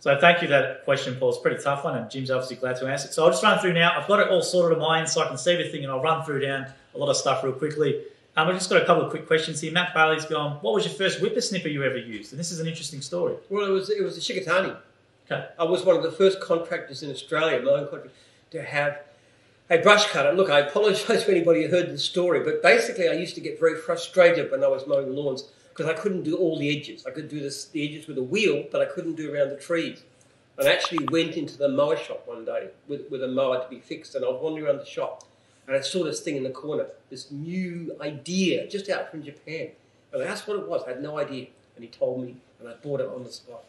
So 0.00 0.18
thank 0.20 0.42
you 0.42 0.48
for 0.48 0.52
that 0.52 0.84
question, 0.84 1.14
Paul. 1.14 1.28
It's 1.28 1.38
a 1.38 1.42
pretty 1.42 1.62
tough 1.62 1.84
one, 1.84 1.96
and 1.96 2.10
Jim's 2.10 2.30
obviously 2.30 2.56
glad 2.56 2.76
to 2.76 2.86
answer 2.88 3.06
it. 3.06 3.14
So 3.14 3.24
I'll 3.24 3.30
just 3.30 3.42
run 3.42 3.58
through 3.60 3.74
now. 3.74 3.96
I've 3.96 4.08
got 4.08 4.18
it 4.18 4.28
all 4.28 4.42
sorted 4.42 4.76
on 4.76 4.82
my 4.82 4.98
end, 4.98 5.08
so 5.08 5.22
I 5.22 5.28
can 5.28 5.38
see 5.38 5.52
everything, 5.52 5.84
and 5.84 5.92
I'll 5.92 6.02
run 6.02 6.24
through 6.24 6.40
down 6.40 6.66
a 6.94 6.98
lot 6.98 7.08
of 7.08 7.16
stuff 7.16 7.44
real 7.44 7.52
quickly. 7.52 8.02
Um, 8.36 8.48
I've 8.48 8.54
just 8.54 8.70
got 8.70 8.82
a 8.82 8.84
couple 8.84 9.04
of 9.04 9.10
quick 9.10 9.26
questions 9.26 9.60
here. 9.60 9.72
Matt 9.72 9.94
Bailey's 9.94 10.24
gone. 10.24 10.58
What 10.62 10.74
was 10.74 10.84
your 10.84 10.94
first 10.94 11.20
whippersnipper 11.20 11.70
you 11.70 11.84
ever 11.84 11.98
used? 11.98 12.32
And 12.32 12.40
this 12.40 12.50
is 12.50 12.60
an 12.60 12.66
interesting 12.66 13.00
story. 13.00 13.36
Well, 13.50 13.66
it 13.66 13.70
was 13.70 13.90
it 13.90 14.02
was 14.02 14.16
a 14.16 14.20
Shikatani. 14.20 14.76
I 15.58 15.64
was 15.64 15.84
one 15.84 15.96
of 15.96 16.02
the 16.02 16.10
first 16.10 16.40
contractors 16.40 17.02
in 17.02 17.10
Australia, 17.10 17.60
my 17.62 17.72
own 17.72 17.88
contract, 17.88 18.14
to 18.50 18.62
have 18.62 19.00
a 19.70 19.78
brush 19.78 20.06
cutter. 20.06 20.32
Look, 20.32 20.50
I 20.50 20.60
apologise 20.60 21.22
for 21.24 21.30
anybody 21.30 21.64
who 21.64 21.70
heard 21.70 21.90
the 21.90 21.98
story, 21.98 22.40
but 22.40 22.62
basically, 22.62 23.08
I 23.08 23.12
used 23.12 23.34
to 23.36 23.40
get 23.40 23.58
very 23.58 23.76
frustrated 23.76 24.50
when 24.50 24.64
I 24.64 24.68
was 24.68 24.86
mowing 24.86 25.14
lawns 25.14 25.44
because 25.70 25.86
I 25.86 25.94
couldn't 25.94 26.22
do 26.22 26.36
all 26.36 26.58
the 26.58 26.76
edges. 26.76 27.06
I 27.06 27.10
could 27.10 27.28
do 27.28 27.40
this, 27.40 27.66
the 27.66 27.82
edges 27.84 28.06
with 28.06 28.18
a 28.18 28.22
wheel, 28.22 28.64
but 28.70 28.82
I 28.82 28.86
couldn't 28.86 29.14
do 29.14 29.32
around 29.32 29.50
the 29.50 29.56
trees. 29.56 30.02
And 30.58 30.68
I 30.68 30.72
actually 30.72 31.06
went 31.10 31.36
into 31.36 31.56
the 31.56 31.68
mower 31.68 31.96
shop 31.96 32.22
one 32.26 32.44
day 32.44 32.68
with, 32.88 33.10
with 33.10 33.22
a 33.22 33.28
mower 33.28 33.62
to 33.62 33.68
be 33.68 33.80
fixed, 33.80 34.14
and 34.14 34.24
I 34.24 34.28
was 34.28 34.42
wandering 34.42 34.66
around 34.66 34.80
the 34.80 34.86
shop, 34.86 35.24
and 35.66 35.74
I 35.74 35.80
saw 35.80 36.04
this 36.04 36.20
thing 36.20 36.36
in 36.36 36.42
the 36.42 36.50
corner, 36.50 36.86
this 37.08 37.30
new 37.30 37.96
idea 38.00 38.66
just 38.66 38.90
out 38.90 39.10
from 39.10 39.22
Japan. 39.22 39.70
And 40.12 40.22
I 40.22 40.26
asked 40.26 40.46
what 40.46 40.58
it 40.58 40.68
was. 40.68 40.82
I 40.84 40.90
had 40.90 41.02
no 41.02 41.18
idea, 41.18 41.46
and 41.74 41.84
he 41.84 41.88
told 41.88 42.22
me, 42.22 42.36
and 42.60 42.68
I 42.68 42.74
bought 42.74 43.00
it 43.00 43.08
on 43.08 43.24
the 43.24 43.32
spot 43.32 43.64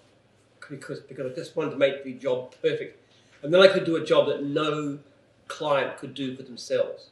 because 0.78 1.00
because 1.02 1.32
I 1.32 1.36
just 1.36 1.56
wanted 1.56 1.72
to 1.72 1.78
make 1.78 2.04
the 2.04 2.14
job 2.14 2.54
perfect, 2.62 3.00
and 3.42 3.54
then 3.54 3.62
I 3.62 3.68
could 3.68 3.86
do 3.86 3.96
a 3.96 4.06
job 4.06 4.28
that 4.28 4.44
no 4.44 5.00
client 5.48 5.98
could 5.98 6.14
do 6.14 6.36
for 6.36 6.44
themselves. 6.44 7.10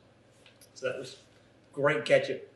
So 0.74 0.88
that 0.88 0.98
was 0.98 1.18
great 1.74 2.06
gadget. 2.06 2.52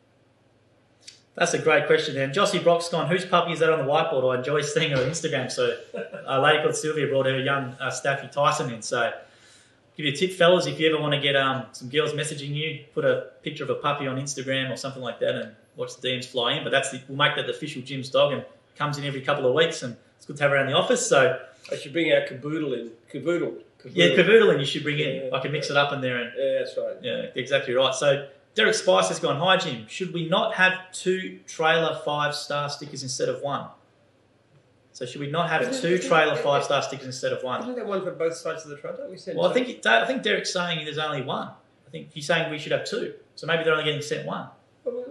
That's 1.36 1.54
a 1.54 1.60
great 1.60 1.86
question, 1.86 2.16
then. 2.16 2.32
Jossie 2.32 2.64
Brock's 2.64 2.88
gone, 2.88 3.10
whose 3.10 3.26
puppy 3.26 3.52
is 3.52 3.60
that 3.60 3.70
on 3.70 3.86
the 3.86 3.92
whiteboard? 3.92 4.34
I 4.34 4.38
enjoy 4.38 4.62
seeing 4.62 4.92
her 4.92 4.98
on 5.04 5.10
Instagram. 5.10 5.52
So, 5.52 5.78
a 6.26 6.40
lady 6.40 6.64
called 6.64 6.78
Sylvia 6.78 7.08
brought 7.08 7.26
her 7.26 7.38
young 7.38 7.76
uh, 7.80 7.92
Staffy 7.92 8.30
Tyson 8.30 8.74
in. 8.74 8.82
So, 8.82 9.12
give 9.98 10.06
you 10.06 10.14
a 10.14 10.16
tip, 10.16 10.32
fellas, 10.32 10.66
if 10.66 10.80
you 10.80 10.90
ever 10.90 11.02
want 11.02 11.14
to 11.14 11.20
get 11.20 11.36
um, 11.36 11.66
some 11.74 11.90
girls 11.90 12.14
messaging 12.14 12.56
you, 12.56 12.86
put 12.94 13.04
a 13.04 13.32
picture 13.44 13.66
of 13.66 13.70
a 13.70 13.76
puppy 13.76 14.08
on 14.08 14.16
Instagram 14.16 14.72
or 14.72 14.78
something 14.78 15.02
like 15.02 15.20
that 15.20 15.36
and 15.36 15.56
watch 15.76 15.98
the 15.98 16.08
DMs 16.08 16.26
fly 16.26 16.54
in. 16.54 16.64
But 16.64 16.70
that's 16.70 16.92
the, 16.92 17.02
we'll 17.10 17.18
make 17.18 17.36
that 17.36 17.48
the 17.48 17.54
official 17.54 17.82
Jim's 17.82 18.10
dog 18.10 18.32
and 18.32 18.46
comes 18.78 18.98
in 18.98 19.04
every 19.04 19.22
couple 19.22 19.46
of 19.46 19.54
weeks. 19.54 19.84
And 19.84 19.98
it's 20.18 20.26
good 20.26 20.38
to 20.38 20.44
have 20.44 20.52
her 20.52 20.58
around 20.58 20.68
the 20.68 20.74
office. 20.74 21.06
So, 21.08 21.40
I 21.72 21.76
should 21.78 21.94
bring 21.94 22.12
our 22.12 22.22
cavoodle 22.22 22.74
in. 22.80 22.92
Cavoodle. 23.12 23.62
cavoodle. 23.80 23.92
yeah, 23.94 24.08
cavoodle 24.10 24.52
and 24.52 24.60
you 24.60 24.66
should 24.66 24.84
bring 24.84 25.00
in. 25.00 25.26
Yeah. 25.26 25.36
I 25.36 25.40
can 25.40 25.52
mix 25.52 25.70
it 25.70 25.78
up 25.78 25.92
in 25.94 26.02
there 26.02 26.18
and 26.18 26.32
Yeah, 26.38 26.60
that's 26.60 26.78
right. 26.78 26.96
Yeah, 27.02 27.26
exactly 27.36 27.74
right. 27.74 27.94
So 27.94 28.28
Derek 28.56 28.76
Spice 28.76 29.08
has 29.10 29.20
gone, 29.20 29.38
Hi 29.38 29.58
Jim, 29.58 29.86
should 29.88 30.14
we 30.14 30.30
not 30.30 30.54
have 30.56 30.74
two 30.94 31.40
trailer 31.48 32.00
five 32.06 32.34
star 32.36 32.70
stickers 32.70 33.04
instead 33.04 33.30
of 33.30 33.42
one? 33.42 33.68
So 34.94 35.06
should 35.06 35.20
we 35.20 35.30
not 35.30 35.50
have 35.50 35.62
Isn't- 35.64 35.82
two 35.82 35.96
isn't- 35.96 36.08
trailer 36.10 36.36
five 36.38 36.64
star 36.64 36.82
stickers 36.82 37.06
instead 37.08 37.34
of 37.34 37.44
one? 37.44 37.62
Isn't 37.62 37.76
there 37.76 37.86
one 37.86 38.04
for 38.04 38.12
both 38.12 38.36
sides 38.36 38.64
of 38.64 38.70
the 38.70 38.78
truck? 38.78 38.98
Don't 38.98 39.10
we 39.10 39.18
send 39.18 39.38
Well, 39.38 39.50
I 39.50 39.54
two? 39.54 39.66
think 39.66 39.86
I 39.86 40.06
think 40.06 40.22
Derek's 40.24 40.54
saying 40.54 40.86
there's 40.86 40.98
only 40.98 41.22
one. 41.24 41.48
I 41.50 41.90
think 41.92 42.12
he's 42.14 42.26
saying 42.28 42.50
we 42.52 42.58
should 42.60 42.72
have 42.72 42.86
two. 42.86 43.14
So 43.36 43.46
maybe 43.48 43.64
they're 43.64 43.74
only 43.74 43.84
getting 43.86 44.02
sent 44.02 44.26
one. 44.26 44.48
Well, 44.86 45.06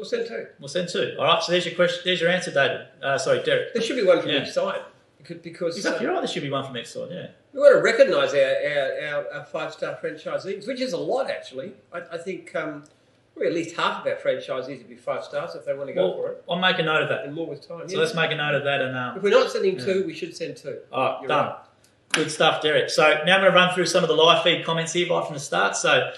we'll, 0.00 0.08
we'll- 0.18 0.20
we'll 0.20 0.26
send 0.26 0.26
two. 0.28 0.46
We'll 0.58 0.68
send 0.68 0.88
two. 0.88 1.16
All 1.18 1.24
right. 1.26 1.42
So 1.42 1.52
there's 1.52 1.66
your 1.66 1.74
question. 1.74 2.02
There's 2.04 2.20
your 2.20 2.30
answer, 2.30 2.50
David. 2.52 2.86
Uh, 3.02 3.18
sorry, 3.18 3.42
Derek. 3.42 3.72
There 3.74 3.82
should 3.82 3.96
be 3.96 4.04
one 4.04 4.20
from 4.20 4.30
Yeah. 4.30 4.42
each 4.44 4.52
side 4.52 4.80
because, 5.42 5.76
Exactly 5.76 6.06
uh, 6.06 6.12
right. 6.12 6.20
There 6.20 6.28
should 6.28 6.42
be 6.42 6.50
one 6.50 6.64
from 6.64 6.76
each 6.76 6.86
side. 6.88 7.08
Yeah. 7.10 7.26
we 7.52 7.60
want 7.60 7.74
to 7.76 7.82
recognise 7.82 8.32
our, 8.34 8.40
our, 8.40 9.24
our, 9.24 9.34
our 9.40 9.44
five 9.44 9.72
star 9.72 9.98
franchisees, 10.02 10.66
which 10.66 10.80
is 10.80 10.92
a 10.92 10.96
lot 10.98 11.30
actually. 11.30 11.72
I, 11.92 12.00
I 12.12 12.18
think 12.18 12.54
um, 12.56 12.84
probably 13.34 13.48
at 13.48 13.54
least 13.54 13.76
half 13.76 14.00
of 14.00 14.06
our 14.06 14.16
franchisees 14.18 14.78
would 14.78 14.88
be 14.88 14.96
five 14.96 15.22
stars 15.24 15.54
if 15.54 15.64
they 15.66 15.74
want 15.74 15.88
to 15.88 15.94
go 15.94 16.14
for 16.14 16.30
it, 16.32 16.44
I'll 16.48 16.58
make 16.58 16.78
a 16.78 16.82
note 16.82 17.02
of 17.02 17.08
that. 17.10 17.24
and 17.24 17.34
more 17.34 17.46
with 17.46 17.66
time. 17.66 17.88
So 17.88 17.94
yeah. 17.96 18.02
let's 18.02 18.14
make 18.14 18.30
a 18.30 18.34
note 18.36 18.54
of 18.54 18.64
that 18.64 18.80
and. 18.80 18.96
Um, 18.96 19.16
if 19.18 19.22
we're 19.22 19.30
not 19.30 19.50
sending 19.50 19.78
two, 19.78 20.04
we 20.06 20.14
should 20.14 20.34
send 20.36 20.56
two. 20.56 20.78
All 20.92 21.04
right, 21.04 21.20
You're 21.20 21.28
done. 21.28 21.46
right. 21.46 21.56
Good 22.12 22.30
stuff, 22.30 22.60
Derek. 22.62 22.90
So 22.90 23.02
now 23.24 23.36
I'm 23.36 23.40
going 23.42 23.52
to 23.52 23.56
run 23.56 23.72
through 23.74 23.86
some 23.86 24.02
of 24.02 24.08
the 24.08 24.16
live 24.16 24.42
feed 24.42 24.64
comments 24.64 24.92
here 24.92 25.08
right 25.08 25.24
from 25.24 25.34
the 25.34 25.40
start. 25.40 25.76
So 25.76 26.10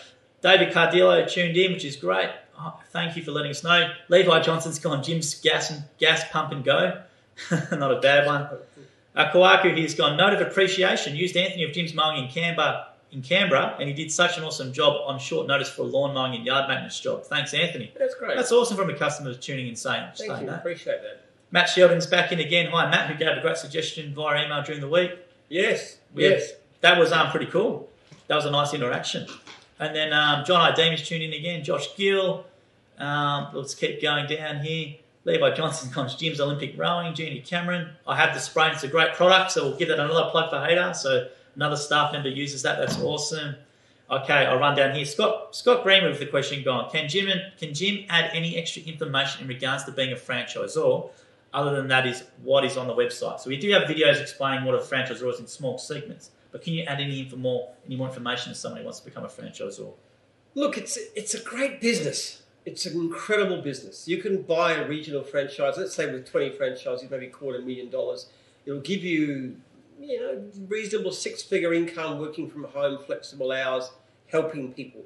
David 0.43 0.73
Cardillo 0.73 1.29
tuned 1.31 1.57
in, 1.57 1.73
which 1.73 1.85
is 1.85 1.97
great. 1.97 2.31
Oh, 2.59 2.79
thank 2.91 3.17
you 3.17 3.23
for 3.23 3.31
letting 3.33 3.51
us 3.51 3.65
know. 3.65 3.93
Levi 4.09 4.41
Johnson's 4.41 4.79
gone 4.79 5.03
Jim's 5.03 5.35
gas 5.35 5.71
and 5.71 5.83
gas 5.99 6.23
pump 6.31 6.53
and 6.53 6.65
go. 6.65 7.03
Not 7.51 7.93
a 7.93 8.01
bad 8.01 8.27
one. 8.27 8.49
Uh, 9.15 9.31
Kawaku 9.31 9.77
here's 9.77 9.95
gone 9.95 10.17
note 10.17 10.33
of 10.33 10.41
appreciation. 10.47 11.17
Used 11.17 11.37
Anthony 11.37 11.65
of 11.65 11.73
Jim's 11.73 11.95
mowing 11.95 12.25
in 12.25 12.31
Canberra, 12.31 12.89
in 13.11 13.23
Canberra, 13.23 13.77
and 13.79 13.89
he 13.89 13.95
did 13.95 14.11
such 14.11 14.39
an 14.39 14.45
awesome 14.45 14.73
job 14.73 15.03
on 15.07 15.19
short 15.19 15.47
notice 15.47 15.69
for 15.69 15.83
a 15.83 15.87
lawn 15.87 16.15
mowing 16.15 16.35
and 16.35 16.47
yard 16.47 16.69
maintenance 16.69 16.99
job. 16.99 17.25
Thanks, 17.25 17.53
Anthony. 17.53 17.93
That's 17.99 18.15
great. 18.15 18.37
That's 18.37 18.53
awesome 18.53 18.77
from 18.77 18.91
a 18.91 18.95
customer 18.97 19.35
tuning 19.35 19.69
in 19.69 19.77
saying, 19.77 20.03
Thank 20.15 20.17
saying 20.17 20.41
you. 20.43 20.47
that. 20.47 20.61
Appreciate 20.61 21.03
that. 21.03 21.25
Matt 21.51 21.69
Sheldon's 21.69 22.07
back 22.07 22.33
in 22.33 22.41
again. 22.41 22.71
Hi, 22.73 22.91
Matt, 22.91 23.11
who 23.11 23.19
gave 23.19 23.37
a 23.37 23.41
great 23.43 23.59
suggestion 23.59 24.15
via 24.15 24.47
email 24.47 24.63
during 24.63 24.81
the 24.81 24.89
week. 24.89 25.13
Yes. 25.51 25.99
Yeah. 26.15 26.31
Yes. 26.31 26.53
That 26.81 26.99
was 26.99 27.13
um, 27.13 27.31
pretty 27.31 27.47
cool. 27.47 27.91
That 28.29 28.37
was 28.37 28.47
a 28.47 28.51
nice 28.51 28.73
interaction. 28.73 29.27
And 29.79 29.95
then 29.95 30.13
um, 30.13 30.45
John 30.45 30.73
Idemis 30.73 31.05
tuned 31.05 31.23
in 31.23 31.33
again. 31.33 31.65
Josh 31.65 31.97
Gill. 31.97 32.45
Um, 32.99 33.49
let's 33.53 33.75
keep 33.75 34.01
going 34.01 34.27
down 34.27 34.65
here. 34.65 34.97
Levi 35.25 35.55
Johnson 35.55 35.91
comes 35.91 36.15
Jim's 36.15 36.41
Olympic 36.41 36.77
Rowing. 36.77 37.15
Jeannie 37.15 37.41
Cameron. 37.41 37.91
I 38.07 38.17
have 38.17 38.35
the 38.35 38.41
spray. 38.41 38.71
It's 38.71 38.83
a 38.85 38.89
great 38.89 39.15
product, 39.15 39.53
so 39.53 39.69
we'll 39.69 39.77
give 39.77 39.89
that 39.89 39.99
another 40.01 40.31
plug 40.31 40.51
for 40.51 40.57
Haydar. 40.57 40.95
So 40.95 41.29
another 41.57 41.77
staff 41.77 42.13
member 42.13 42.29
uses 42.29 42.63
that. 42.63 42.79
That's 42.79 42.99
awesome. 43.01 43.57
Okay, 44.11 44.45
I'll 44.47 44.59
run 44.59 44.77
down 44.77 44.95
here. 44.95 45.05
Scott 45.05 45.57
Scott 45.57 45.85
Greenwood 45.85 46.11
with 46.11 46.21
the 46.21 46.27
question 46.27 46.63
gone. 46.63 46.91
Can 46.91 47.09
Jim 47.09 47.31
can 47.59 47.73
Jim 47.73 48.05
add 48.09 48.31
any 48.35 48.57
extra 48.57 48.83
information 48.83 49.43
in 49.43 49.49
regards 49.49 49.85
to 49.85 49.93
being 49.93 50.13
a 50.13 50.17
franchisor? 50.17 51.11
Other 51.55 51.77
than 51.77 51.89
that, 51.89 52.07
is 52.07 52.25
what 52.43 52.65
is 52.65 52.77
on 52.77 52.87
the 52.87 52.95
website. 52.95 53.41
So 53.41 53.51
we 53.51 53.59
do 53.59 53.71
have 53.73 53.83
videos 53.83 54.21
explaining 54.21 54.65
what 54.65 54.75
a 54.75 54.79
franchisor 54.79 55.31
is 55.33 55.39
in 55.39 55.47
small 55.47 55.79
segments. 55.79 56.31
But 56.53 56.63
can 56.63 56.75
you 56.75 56.85
add 56.85 57.01
any 57.01 57.29
more, 57.37 57.71
any 57.87 57.97
more 57.97 58.09
information 58.09 58.53
if 58.53 58.59
somebody 58.59 58.85
wants 58.85 59.01
to 59.01 59.07
become 59.07 59.25
a 59.25 59.29
franchisor? 59.29 59.93
Look, 60.55 60.77
it's 60.77 60.99
it's 61.17 61.35
a 61.35 61.43
great 61.43 61.81
business. 61.81 62.43
It's 62.67 62.87
an 62.87 63.01
incredible 63.01 63.63
business. 63.63 64.07
You 64.07 64.19
can 64.19 64.43
buy 64.43 64.75
a 64.75 64.87
regional 64.87 65.25
franchise. 65.25 65.75
Let's 65.79 65.95
say 65.95 66.13
with 66.13 66.31
twenty 66.31 66.51
franchises, 66.51 67.11
maybe 67.11 67.29
quarter 67.29 67.61
million 67.61 67.89
dollars. 67.91 68.29
It'll 68.67 68.81
give 68.81 69.03
you, 69.03 69.57
you 70.01 70.21
know, 70.21 70.45
reasonable 70.69 71.11
six-figure 71.11 71.75
income, 71.75 72.21
working 72.21 72.49
from 72.49 72.65
home, 72.65 73.03
flexible 73.05 73.51
hours, 73.51 73.91
helping 74.29 74.73
people. 74.73 75.03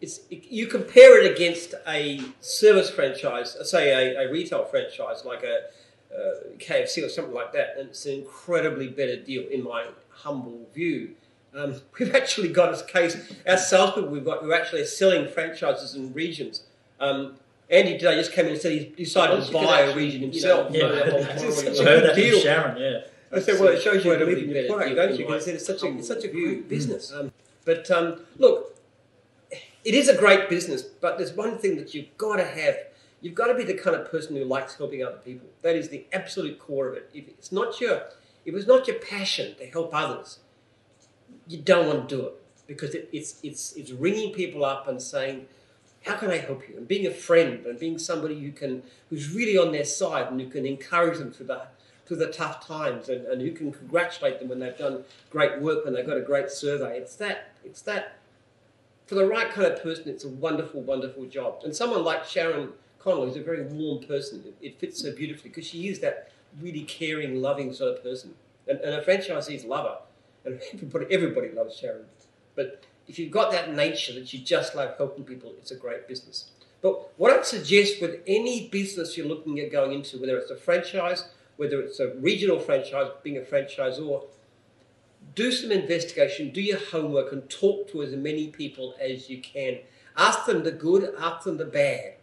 It's 0.00 0.20
you 0.30 0.66
compare 0.66 1.22
it 1.22 1.30
against 1.30 1.74
a 1.86 2.22
service 2.40 2.88
franchise, 2.88 3.56
say 3.70 4.14
a, 4.16 4.26
a 4.26 4.32
retail 4.32 4.64
franchise 4.64 5.24
like 5.26 5.42
a 5.42 5.64
uh, 6.14 6.48
KFC 6.58 7.04
or 7.04 7.08
something 7.08 7.34
like 7.34 7.52
that, 7.52 7.76
and 7.78 7.90
it's 7.90 8.04
an 8.06 8.12
incredibly 8.14 8.88
better 8.88 9.16
deal 9.16 9.46
in 9.50 9.62
my 9.62 9.86
humble 10.10 10.66
view. 10.74 11.10
Um, 11.54 11.80
we've 11.98 12.14
actually 12.14 12.48
got 12.48 12.72
a 12.78 12.84
case, 12.84 13.16
our 13.46 13.56
salespeople 13.56 14.10
we've 14.10 14.24
got 14.24 14.42
who 14.42 14.52
actually 14.52 14.82
are 14.82 14.86
selling 14.86 15.28
franchises 15.28 15.94
in 15.94 16.12
regions. 16.12 16.64
Um, 16.98 17.36
Andy 17.70 17.92
today 17.98 18.16
just 18.16 18.32
came 18.32 18.46
in 18.46 18.52
and 18.52 18.60
said 18.60 18.72
he 18.72 18.84
decided 18.96 19.38
Well, 19.38 19.46
to 19.46 19.52
you 19.52 19.66
buy 19.66 19.80
a 19.80 19.86
actually, 19.86 20.04
region 20.04 20.20
you 20.22 20.26
himself. 20.30 20.70
know, 20.72 20.78
Yeah. 20.78 20.88
know 20.88 21.10
whole 21.10 21.48
It's 21.48 21.56
such 21.56 21.66
a 21.66 21.70
I 21.70 21.74
your 21.74 21.84
heard 21.84 22.02
good 22.02 22.14
deal. 22.16 22.40
Sharon, 22.40 22.76
yeah. 22.82 23.00
I 23.32 23.40
said, 23.40 23.60
well, 23.60 23.68
it 23.68 23.80
shows 23.80 24.04
you 24.04 24.16
believe 24.18 24.38
in 24.38 24.50
your 24.50 24.66
product, 24.66 24.96
don't 24.96 25.12
you? 25.12 25.18
Because 25.18 25.46
it's 25.46 25.64
such 25.64 25.84
a 25.84 25.86
it's 25.96 26.08
such 26.08 26.24
a 26.24 26.28
view. 26.30 26.64
business. 26.68 27.12
Um, 27.12 27.30
but 27.64 27.88
um, 27.92 28.20
look, 28.38 28.76
it 29.84 29.94
is 29.94 30.08
a 30.08 30.16
great 30.16 30.48
business. 30.48 30.82
But 30.82 31.16
there's 31.16 31.32
one 31.32 31.56
thing 31.58 31.76
that 31.76 31.94
you've 31.94 32.16
got 32.18 32.36
to 32.36 32.44
have. 32.44 32.76
You've 33.20 33.34
got 33.34 33.48
to 33.48 33.54
be 33.54 33.64
the 33.64 33.74
kind 33.74 33.96
of 33.96 34.10
person 34.10 34.36
who 34.36 34.44
likes 34.44 34.76
helping 34.76 35.04
other 35.04 35.18
people. 35.18 35.48
That 35.62 35.76
is 35.76 35.88
the 35.88 36.06
absolute 36.12 36.58
core 36.58 36.88
of 36.88 36.94
it. 36.94 37.10
If 37.12 37.28
it's 37.28 37.52
not 37.52 37.80
your, 37.80 38.04
if 38.44 38.54
it's 38.54 38.66
not 38.66 38.86
your 38.86 38.96
passion 38.98 39.54
to 39.56 39.66
help 39.66 39.90
others, 39.92 40.38
you 41.46 41.58
don't 41.58 41.86
want 41.86 42.08
to 42.08 42.16
do 42.16 42.26
it 42.26 42.34
because 42.66 42.94
it, 42.94 43.08
it's 43.12 43.40
it's 43.42 43.72
it's 43.72 43.90
ringing 43.90 44.32
people 44.32 44.64
up 44.64 44.88
and 44.88 45.02
saying, 45.02 45.46
"How 46.06 46.16
can 46.16 46.30
I 46.30 46.38
help 46.38 46.68
you?" 46.68 46.76
and 46.76 46.88
being 46.88 47.06
a 47.06 47.10
friend 47.10 47.66
and 47.66 47.78
being 47.78 47.98
somebody 47.98 48.40
who 48.40 48.52
can 48.52 48.82
who's 49.10 49.34
really 49.34 49.58
on 49.58 49.72
their 49.72 49.84
side 49.84 50.28
and 50.28 50.40
who 50.40 50.48
can 50.48 50.64
encourage 50.64 51.18
them 51.18 51.32
through 51.32 51.46
the 51.46 51.62
through 52.06 52.18
the 52.18 52.28
tough 52.28 52.66
times 52.66 53.08
and, 53.08 53.26
and 53.26 53.42
who 53.42 53.52
can 53.52 53.70
congratulate 53.70 54.38
them 54.38 54.48
when 54.48 54.60
they've 54.60 54.78
done 54.78 55.04
great 55.30 55.60
work 55.60 55.84
when 55.84 55.94
they've 55.94 56.06
got 56.06 56.16
a 56.16 56.22
great 56.22 56.50
survey. 56.50 56.98
It's 56.98 57.16
that 57.16 57.52
it's 57.64 57.82
that 57.82 58.16
for 59.06 59.16
the 59.16 59.26
right 59.26 59.50
kind 59.50 59.66
of 59.66 59.82
person, 59.82 60.08
it's 60.08 60.22
a 60.22 60.28
wonderful, 60.28 60.82
wonderful 60.82 61.26
job. 61.26 61.62
And 61.64 61.74
someone 61.74 62.04
like 62.04 62.24
Sharon 62.24 62.68
Connolly 63.02 63.30
is 63.30 63.36
a 63.36 63.42
very 63.42 63.62
warm 63.64 64.04
person. 64.04 64.44
It, 64.46 64.66
it 64.66 64.80
fits 64.80 65.02
so 65.02 65.14
beautifully 65.14 65.50
because 65.50 65.66
she 65.66 65.88
is 65.88 66.00
that 66.00 66.30
really 66.60 66.82
caring, 66.82 67.40
loving 67.40 67.72
sort 67.72 67.96
of 67.96 68.02
person. 68.02 68.34
And, 68.68 68.78
and 68.80 68.94
her 68.94 69.02
franchisees 69.02 69.66
love 69.66 69.86
her. 70.44 70.50
And 70.50 70.92
everybody 71.10 71.50
loves 71.50 71.76
Sharon. 71.76 72.04
But 72.54 72.84
if 73.08 73.18
you've 73.18 73.30
got 73.30 73.50
that 73.52 73.74
nature 73.74 74.12
that 74.14 74.32
you 74.32 74.40
just 74.40 74.74
love 74.74 74.96
helping 74.96 75.24
people, 75.24 75.52
it's 75.58 75.70
a 75.70 75.76
great 75.76 76.06
business. 76.06 76.50
But 76.82 77.12
what 77.18 77.32
I'd 77.32 77.44
suggest 77.44 78.00
with 78.00 78.20
any 78.26 78.68
business 78.68 79.16
you're 79.16 79.26
looking 79.26 79.58
at 79.60 79.72
going 79.72 79.92
into, 79.92 80.18
whether 80.18 80.36
it's 80.38 80.50
a 80.50 80.56
franchise, 80.56 81.24
whether 81.56 81.80
it's 81.80 82.00
a 82.00 82.14
regional 82.16 82.58
franchise, 82.58 83.10
being 83.22 83.36
a 83.36 83.40
franchisor, 83.40 84.24
do 85.34 85.52
some 85.52 85.70
investigation, 85.70 86.50
do 86.50 86.60
your 86.60 86.78
homework, 86.78 87.32
and 87.32 87.48
talk 87.50 87.90
to 87.90 88.02
as 88.02 88.14
many 88.14 88.48
people 88.48 88.94
as 89.00 89.28
you 89.28 89.40
can. 89.40 89.78
Ask 90.16 90.46
them 90.46 90.64
the 90.64 90.72
good, 90.72 91.14
ask 91.18 91.44
them 91.44 91.58
the 91.58 91.66
bad. 91.66 92.14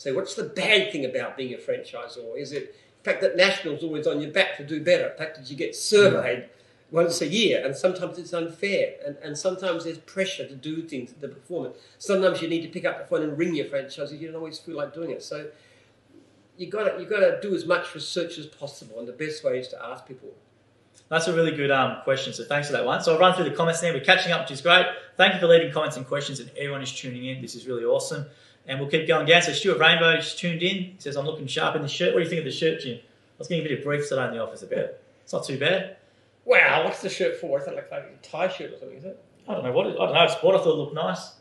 Say, 0.00 0.12
what's 0.12 0.34
the 0.34 0.44
bad 0.44 0.92
thing 0.92 1.04
about 1.04 1.36
being 1.36 1.52
a 1.52 1.58
franchisor? 1.58 2.34
Is 2.38 2.52
it 2.52 2.74
the 3.02 3.10
fact 3.10 3.20
that 3.20 3.36
National's 3.36 3.84
always 3.84 4.06
on 4.06 4.22
your 4.22 4.30
back 4.30 4.56
to 4.56 4.64
do 4.64 4.82
better? 4.82 5.10
The 5.10 5.22
fact 5.22 5.36
that 5.36 5.50
you 5.50 5.58
get 5.58 5.76
surveyed 5.76 6.48
once 6.90 7.20
a 7.20 7.28
year, 7.28 7.62
and 7.62 7.76
sometimes 7.76 8.16
it's 8.16 8.32
unfair, 8.32 8.94
and, 9.04 9.18
and 9.22 9.36
sometimes 9.36 9.84
there's 9.84 9.98
pressure 9.98 10.48
to 10.48 10.54
do 10.54 10.80
things, 10.80 11.12
the 11.20 11.28
performance. 11.28 11.76
Sometimes 11.98 12.40
you 12.40 12.48
need 12.48 12.62
to 12.62 12.68
pick 12.68 12.86
up 12.86 12.98
the 12.98 13.04
phone 13.04 13.22
and 13.22 13.36
ring 13.36 13.54
your 13.54 13.66
franchisee. 13.66 14.18
You 14.18 14.28
don't 14.28 14.36
always 14.36 14.58
feel 14.58 14.74
like 14.74 14.94
doing 14.94 15.10
it. 15.10 15.22
So 15.22 15.50
you 16.56 16.68
got 16.68 16.84
to 16.84 16.98
you 16.98 17.06
got 17.06 17.20
to 17.20 17.38
do 17.42 17.54
as 17.54 17.66
much 17.66 17.94
research 17.94 18.38
as 18.38 18.46
possible, 18.46 19.00
and 19.00 19.06
the 19.06 19.12
best 19.12 19.44
way 19.44 19.58
is 19.58 19.68
to 19.68 19.84
ask 19.84 20.06
people. 20.06 20.30
That's 21.10 21.26
a 21.26 21.34
really 21.34 21.54
good 21.54 21.70
um, 21.70 21.98
question. 22.04 22.32
So 22.32 22.44
thanks 22.44 22.68
for 22.68 22.72
that 22.72 22.86
one. 22.86 23.02
So 23.02 23.12
I'll 23.12 23.20
run 23.20 23.34
through 23.34 23.50
the 23.50 23.54
comments 23.54 23.82
now. 23.82 23.92
We're 23.92 24.00
catching 24.00 24.32
up, 24.32 24.40
which 24.40 24.52
is 24.52 24.62
great. 24.62 24.86
Thank 25.18 25.34
you 25.34 25.40
for 25.40 25.46
leaving 25.46 25.70
comments 25.72 25.98
and 25.98 26.06
questions, 26.06 26.40
and 26.40 26.50
everyone 26.56 26.80
is 26.80 26.90
tuning 26.90 27.26
in. 27.26 27.42
This 27.42 27.54
is 27.54 27.66
really 27.66 27.84
awesome. 27.84 28.24
And 28.66 28.78
we'll 28.78 28.88
keep 28.90 29.08
going 29.08 29.26
down. 29.26 29.42
So 29.42 29.52
Stuart 29.52 29.78
Rainbow 29.78 30.16
just 30.16 30.38
tuned 30.38 30.62
in. 30.62 30.76
He 30.76 30.96
says, 30.98 31.16
I'm 31.16 31.26
looking 31.26 31.46
sharp 31.46 31.74
in 31.76 31.82
the 31.82 31.88
shirt. 31.88 32.12
What 32.14 32.20
do 32.20 32.24
you 32.24 32.28
think 32.30 32.40
of 32.40 32.44
the 32.44 32.50
shirt, 32.52 32.80
Jim? 32.82 32.98
I 32.98 33.02
was 33.38 33.48
getting 33.48 33.64
a 33.64 33.68
bit 33.68 33.78
of 33.78 33.84
brief 33.84 34.08
today 34.08 34.26
in 34.26 34.32
the 34.34 34.42
office 34.42 34.62
about 34.62 34.78
it. 34.78 35.02
It's 35.24 35.32
not 35.32 35.44
too 35.44 35.58
bad. 35.58 35.96
Wow, 36.44 36.84
what's 36.84 37.02
the 37.02 37.08
shirt 37.08 37.36
for? 37.40 37.58
Is 37.58 37.64
that 37.66 37.74
like 37.74 37.88
a 37.90 38.08
tie 38.22 38.48
shirt 38.48 38.72
or 38.72 38.78
something, 38.78 38.98
is 38.98 39.04
it? 39.04 39.22
I 39.48 39.54
don't 39.54 39.64
know 39.64 39.72
what 39.72 39.86
it, 39.86 39.96
I 39.98 40.04
don't 40.06 40.14
know. 40.14 40.24
It's 40.24 40.34
what 40.42 40.54
I 40.54 40.58
thought 40.58 40.72
it 40.74 40.76
looked 40.76 40.94
nice. 40.94 41.32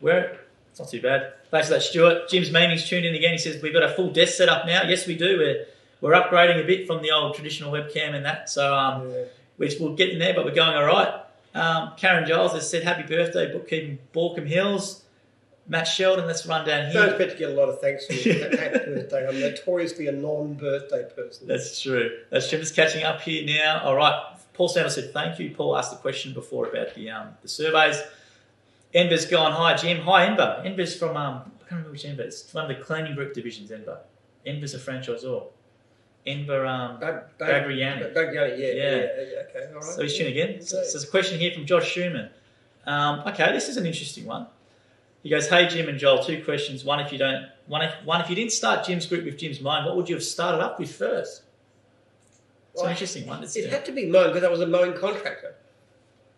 Wear 0.00 0.18
it. 0.24 0.40
It's 0.70 0.80
not 0.80 0.88
too 0.88 1.00
bad. 1.00 1.32
Thanks 1.50 1.68
for 1.68 1.74
that, 1.74 1.82
Stuart. 1.82 2.28
Jim's 2.28 2.50
Meaning's 2.50 2.86
tuned 2.88 3.06
in 3.06 3.14
again. 3.14 3.32
He 3.32 3.38
says, 3.38 3.62
We've 3.62 3.72
got 3.72 3.84
a 3.84 3.90
full 3.94 4.10
desk 4.10 4.34
set 4.34 4.48
up 4.48 4.66
now. 4.66 4.82
Yes, 4.82 5.06
we 5.06 5.16
do. 5.16 5.38
We're, 5.38 5.66
we're 6.00 6.20
upgrading 6.20 6.62
a 6.62 6.66
bit 6.66 6.86
from 6.86 7.00
the 7.00 7.12
old 7.12 7.34
traditional 7.36 7.72
webcam 7.72 8.14
and 8.14 8.24
that. 8.24 8.50
So 8.50 8.74
um, 8.76 9.08
Yeah. 9.10 9.24
which 9.56 9.74
we'll 9.78 9.94
get 9.94 10.10
in 10.10 10.18
there, 10.18 10.34
but 10.34 10.44
we're 10.44 10.54
going 10.54 10.76
all 10.76 10.84
right. 10.84 11.20
Um, 11.54 11.92
Karen 11.96 12.26
Giles 12.26 12.52
has 12.52 12.68
said, 12.68 12.82
Happy 12.82 13.04
birthday, 13.04 13.52
bookkeeping 13.52 14.00
Baulkham 14.12 14.46
Hills. 14.48 15.03
Matt 15.66 15.86
Sheldon, 15.88 16.26
let's 16.26 16.44
run 16.46 16.66
down 16.66 16.92
Don't 16.92 16.92
here. 16.92 17.04
expect 17.14 17.32
to 17.32 17.38
get 17.38 17.50
a 17.50 17.54
lot 17.54 17.68
of 17.70 17.80
thanks 17.80 18.06
for 18.06 18.12
you. 18.14 18.34
Happy 18.34 18.78
birthday. 18.78 19.26
I'm 19.26 19.40
notoriously 19.40 20.08
a 20.08 20.12
non-birthday 20.12 21.04
person. 21.16 21.46
That's 21.48 21.80
true. 21.80 22.18
That's 22.30 22.50
Jim 22.50 22.60
is 22.60 22.70
catching 22.70 23.02
up 23.04 23.22
here 23.22 23.44
now. 23.46 23.80
All 23.84 23.96
right. 23.96 24.22
Paul 24.52 24.68
Sanders 24.68 24.94
said 24.94 25.12
thank 25.12 25.38
you. 25.38 25.50
Paul 25.50 25.76
asked 25.76 25.90
the 25.90 25.96
question 25.96 26.32
before 26.34 26.66
about 26.68 26.94
the 26.94 27.10
um, 27.10 27.28
the 27.42 27.48
surveys. 27.48 28.00
Enver's 28.92 29.26
gone, 29.26 29.52
hi 29.52 29.74
Jim. 29.74 30.00
Hi 30.02 30.26
Enver. 30.26 30.62
Enver's 30.64 30.94
from 30.96 31.16
um, 31.16 31.36
I 31.36 31.58
can't 31.60 31.70
remember 31.72 31.90
which 31.92 32.04
Enver. 32.04 32.22
It's 32.22 32.52
one 32.54 32.70
of 32.70 32.76
the 32.76 32.82
cleaning 32.84 33.14
group 33.16 33.32
divisions, 33.34 33.72
Enver. 33.72 33.98
Enver's 34.46 34.74
a 34.74 34.78
franchisor. 34.78 35.46
Enver 36.26 36.64
um 36.66 37.00
Bag, 37.00 37.22
Bagriani. 37.38 38.14
Bagriani, 38.14 38.58
yeah, 38.58 38.66
Yeah. 38.66 38.96
yeah, 38.96 39.42
okay, 39.48 39.66
all 39.68 39.80
right. 39.80 39.82
So 39.84 40.02
he's 40.02 40.16
tuning 40.16 40.36
in. 40.36 40.60
So, 40.60 40.76
so 40.76 40.92
there's 40.92 41.04
a 41.04 41.08
question 41.08 41.38
here 41.40 41.52
from 41.52 41.66
Josh 41.66 41.90
Schumann. 41.90 42.30
Um, 42.86 43.20
okay, 43.26 43.50
this 43.52 43.68
is 43.68 43.76
an 43.76 43.86
interesting 43.86 44.26
one. 44.26 44.46
He 45.24 45.30
goes, 45.30 45.48
"Hey 45.48 45.66
Jim 45.66 45.88
and 45.88 45.98
Joel, 45.98 46.22
two 46.22 46.44
questions. 46.44 46.84
One, 46.84 47.00
if 47.00 47.10
you 47.10 47.18
don't, 47.18 47.46
one 47.66 47.82
if, 47.82 47.92
one 48.04 48.20
if 48.20 48.28
you 48.28 48.36
didn't 48.36 48.52
start 48.52 48.86
Jim's 48.86 49.06
group 49.06 49.24
with 49.24 49.38
Jim's 49.38 49.60
mind, 49.60 49.86
what 49.86 49.96
would 49.96 50.08
you 50.08 50.14
have 50.14 50.22
started 50.22 50.62
up 50.62 50.78
with 50.78 50.94
first? 50.94 51.42
It's 52.74 52.82
an 52.82 52.90
interesting 52.90 53.26
one. 53.26 53.42
It's, 53.42 53.56
It 53.56 53.70
had 53.70 53.84
to 53.86 53.92
be 53.92 54.06
mowing 54.06 54.28
because 54.28 54.44
I 54.44 54.50
was 54.50 54.60
a 54.60 54.66
mowing 54.66 54.92
contractor, 54.92 55.56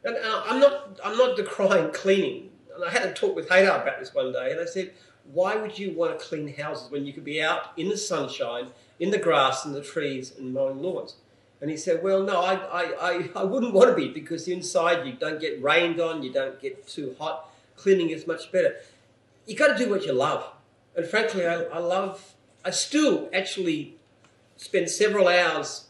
and 0.05 0.17
uh, 0.17 0.43
I'm 0.47 0.61
not 0.61 1.01
I'm 1.05 1.19
not 1.19 1.37
decrying 1.37 1.93
cleaning. 1.93 2.51
And 2.75 2.85
I 2.85 2.91
had 2.91 3.05
a 3.05 3.13
talk 3.13 3.35
with 3.35 3.49
Haydar 3.49 3.83
about 3.83 3.99
this 3.99 4.15
one 4.15 4.33
day, 4.33 4.53
and 4.53 4.61
I 4.61 4.67
said, 4.67 4.93
why 5.33 5.57
would 5.57 5.79
you 5.79 5.93
want 5.93 6.19
to 6.19 6.25
clean 6.25 6.55
houses 6.55 6.91
when 6.91 7.07
you 7.07 7.13
could 7.13 7.25
be 7.25 7.43
out 7.43 7.73
in 7.77 7.89
the 7.89 7.97
sunshine, 7.97 8.69
in 9.01 9.11
the 9.11 9.19
grass 9.19 9.65
and 9.65 9.75
the 9.75 9.81
trees, 9.83 10.33
and 10.39 10.53
mowing 10.53 10.81
lawns? 10.81 11.17
And 11.61 11.71
he 11.71 11.77
said, 11.77 12.03
well, 12.03 12.23
no, 12.23 12.43
I, 12.43 12.55
I, 12.55 12.83
I, 13.01 13.31
I 13.35 13.45
wouldn't 13.45 13.73
want 13.73 13.89
to 13.89 13.97
be 13.97 14.09
because 14.09 14.47
inside 14.47 15.07
you 15.07 15.15
don't 15.15 15.41
get 15.41 15.61
rained 15.63 16.01
on, 16.01 16.23
you 16.23 16.31
don't 16.33 16.61
get 16.61 16.87
too 16.87 17.17
hot. 17.19 17.49
Cleaning 17.77 18.11
is 18.11 18.27
much 18.27 18.51
better. 18.51 18.77
You 19.47 19.57
got 19.57 19.77
to 19.77 19.85
do 19.85 19.91
what 19.91 20.05
you 20.05 20.13
love, 20.13 20.45
and 20.97 21.07
frankly, 21.07 21.47
I, 21.47 21.63
I 21.65 21.79
love. 21.79 22.35
I 22.65 22.71
still 22.71 23.31
actually 23.33 23.97
spend 24.57 24.91
several 24.91 25.29
hours 25.29 25.87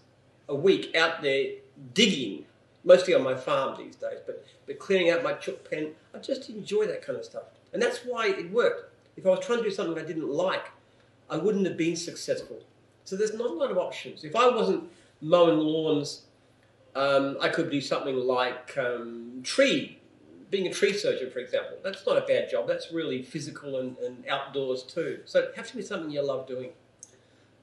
a 0.48 0.54
week 0.54 0.94
out 0.94 1.22
there 1.22 1.52
digging, 1.94 2.44
mostly 2.84 3.14
on 3.14 3.22
my 3.22 3.34
farm 3.34 3.76
these 3.78 3.96
days, 3.96 4.18
but, 4.26 4.46
but 4.66 4.78
clearing 4.78 5.10
out 5.10 5.22
my 5.22 5.32
chook 5.34 5.68
pen. 5.70 5.92
I 6.14 6.18
just 6.18 6.50
enjoy 6.50 6.86
that 6.86 7.02
kind 7.02 7.18
of 7.18 7.24
stuff. 7.24 7.44
And 7.72 7.80
that's 7.80 7.98
why 7.98 8.28
it 8.28 8.50
worked. 8.50 8.92
If 9.16 9.26
I 9.26 9.30
was 9.30 9.44
trying 9.44 9.58
to 9.58 9.64
do 9.64 9.70
something 9.70 9.98
I 9.98 10.06
didn't 10.06 10.28
like, 10.28 10.66
I 11.30 11.36
wouldn't 11.36 11.66
have 11.66 11.76
been 11.76 11.96
successful. 11.96 12.60
So 13.04 13.16
there's 13.16 13.34
not 13.34 13.50
a 13.50 13.52
lot 13.52 13.70
of 13.70 13.78
options. 13.78 14.24
If 14.24 14.36
I 14.36 14.48
wasn't 14.48 14.84
mowing 15.20 15.58
lawns, 15.58 16.22
um, 16.94 17.36
I 17.40 17.48
could 17.48 17.70
do 17.70 17.80
something 17.80 18.16
like 18.16 18.76
um, 18.78 19.40
tree, 19.42 19.98
being 20.50 20.66
a 20.66 20.72
tree 20.72 20.92
surgeon, 20.92 21.30
for 21.30 21.38
example. 21.38 21.76
That's 21.82 22.06
not 22.06 22.16
a 22.16 22.22
bad 22.22 22.50
job. 22.50 22.66
That's 22.66 22.92
really 22.92 23.22
physical 23.22 23.78
and, 23.80 23.96
and 23.98 24.24
outdoors 24.28 24.82
too. 24.82 25.20
So 25.24 25.40
it 25.40 25.52
has 25.56 25.70
to 25.70 25.76
be 25.76 25.82
something 25.82 26.10
you 26.10 26.22
love 26.22 26.46
doing. 26.46 26.70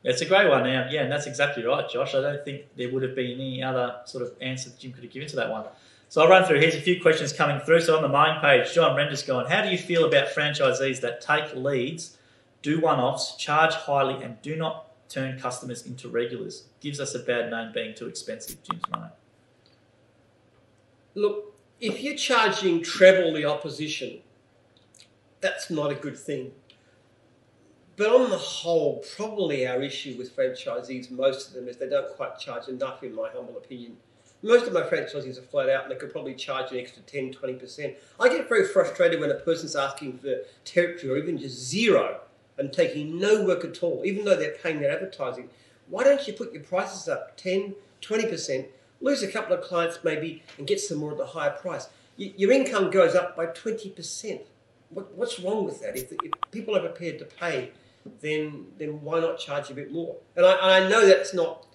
it's 0.03 0.21
a 0.21 0.25
great 0.25 0.49
one 0.49 0.63
now. 0.63 0.87
Yeah, 0.89 1.03
and 1.03 1.11
that's 1.11 1.27
exactly 1.27 1.63
right, 1.63 1.89
Josh. 1.89 2.13
I 2.13 2.21
don't 2.21 2.43
think 2.43 2.63
there 2.75 2.91
would 2.91 3.03
have 3.03 3.15
been 3.15 3.31
any 3.31 3.63
other 3.63 4.01
sort 4.05 4.23
of 4.23 4.33
answer 4.41 4.69
that 4.69 4.79
Jim 4.79 4.91
could 4.91 5.03
have 5.03 5.13
given 5.13 5.27
to 5.29 5.35
that 5.37 5.49
one. 5.49 5.65
So 6.09 6.21
I'll 6.21 6.29
run 6.29 6.45
through. 6.45 6.59
Here's 6.59 6.75
a 6.75 6.81
few 6.81 7.01
questions 7.01 7.33
coming 7.33 7.59
through. 7.61 7.81
So 7.81 7.95
on 7.95 8.03
the 8.03 8.09
main 8.09 8.39
page, 8.39 8.73
John 8.73 8.95
Render's 8.95 9.23
going, 9.23 9.47
How 9.47 9.63
do 9.63 9.69
you 9.69 9.77
feel 9.77 10.05
about 10.05 10.27
franchisees 10.27 11.01
that 11.01 11.21
take 11.21 11.55
leads, 11.55 12.17
do 12.61 12.79
one 12.79 12.99
offs, 12.99 13.35
charge 13.37 13.73
highly, 13.73 14.23
and 14.23 14.39
do 14.41 14.55
not 14.55 14.89
turn 15.09 15.39
customers 15.39 15.85
into 15.85 16.09
regulars? 16.09 16.65
Gives 16.81 16.99
us 16.99 17.15
a 17.15 17.19
bad 17.19 17.49
name 17.49 17.71
being 17.73 17.95
too 17.95 18.07
expensive, 18.07 18.61
Jim's 18.61 18.83
mind. 18.91 19.11
Look, 21.15 21.52
if 21.83 22.01
you're 22.01 22.15
charging 22.15 22.81
treble 22.81 23.33
the 23.33 23.43
opposition, 23.43 24.19
that's 25.41 25.69
not 25.69 25.91
a 25.91 25.95
good 25.95 26.17
thing. 26.17 26.53
But 27.97 28.07
on 28.07 28.29
the 28.29 28.37
whole, 28.37 29.03
probably 29.17 29.67
our 29.67 29.83
issue 29.83 30.15
with 30.17 30.33
franchisees, 30.33 31.11
most 31.11 31.49
of 31.49 31.53
them, 31.53 31.67
is 31.67 31.75
they 31.75 31.89
don't 31.89 32.15
quite 32.15 32.39
charge 32.39 32.69
enough, 32.69 33.03
in 33.03 33.13
my 33.13 33.29
humble 33.29 33.57
opinion. 33.57 33.97
Most 34.41 34.65
of 34.65 34.71
my 34.71 34.83
franchisees 34.83 35.37
are 35.37 35.41
flat 35.41 35.67
out 35.67 35.83
and 35.83 35.91
they 35.91 35.97
could 35.97 36.11
probably 36.11 36.35
charge 36.35 36.71
an 36.71 36.77
extra 36.77 37.01
10 37.01 37.33
20%. 37.33 37.95
I 38.17 38.29
get 38.29 38.47
very 38.47 38.65
frustrated 38.65 39.19
when 39.19 39.31
a 39.31 39.35
person's 39.35 39.75
asking 39.75 40.19
for 40.19 40.37
territory 40.63 41.11
or 41.11 41.17
even 41.17 41.37
just 41.37 41.57
zero 41.57 42.21
and 42.57 42.71
taking 42.71 43.19
no 43.19 43.43
work 43.43 43.65
at 43.65 43.83
all, 43.83 44.03
even 44.05 44.23
though 44.23 44.37
they're 44.37 44.55
paying 44.63 44.79
their 44.79 44.91
advertising. 44.91 45.49
Why 45.89 46.05
don't 46.05 46.25
you 46.27 46.33
put 46.33 46.53
your 46.53 46.63
prices 46.63 47.09
up 47.09 47.35
10 47.35 47.75
20%, 48.01 48.67
lose 49.03 49.21
a 49.21 49.31
couple 49.31 49.55
of 49.55 49.61
clients 49.61 49.99
maybe, 50.03 50.41
and 50.57 50.65
get 50.65 50.79
some 50.79 50.97
more 50.97 51.11
at 51.11 51.17
the 51.17 51.25
higher 51.27 51.51
price? 51.51 51.89
Y- 52.17 52.33
Your 52.37 52.51
income 52.51 52.89
goes 52.89 53.13
up 53.15 53.35
by 53.35 53.45
20%. 53.47 54.41
What, 54.89 55.13
what's 55.15 55.39
wrong 55.39 55.65
with 55.65 55.81
that? 55.81 55.95
If, 55.97 56.11
if 56.11 56.31
people 56.51 56.75
are 56.75 56.79
prepared 56.79 57.19
to 57.19 57.25
pay, 57.25 57.71
then 58.21 58.65
then 58.77 59.01
why 59.01 59.19
not 59.19 59.39
charge 59.39 59.69
a 59.69 59.73
bit 59.73 59.91
more? 59.91 60.15
And 60.35 60.45
I, 60.45 60.51
and 60.53 60.85
I 60.85 60.89
know 60.89 61.05
that's 61.05 61.33
not. 61.33 61.65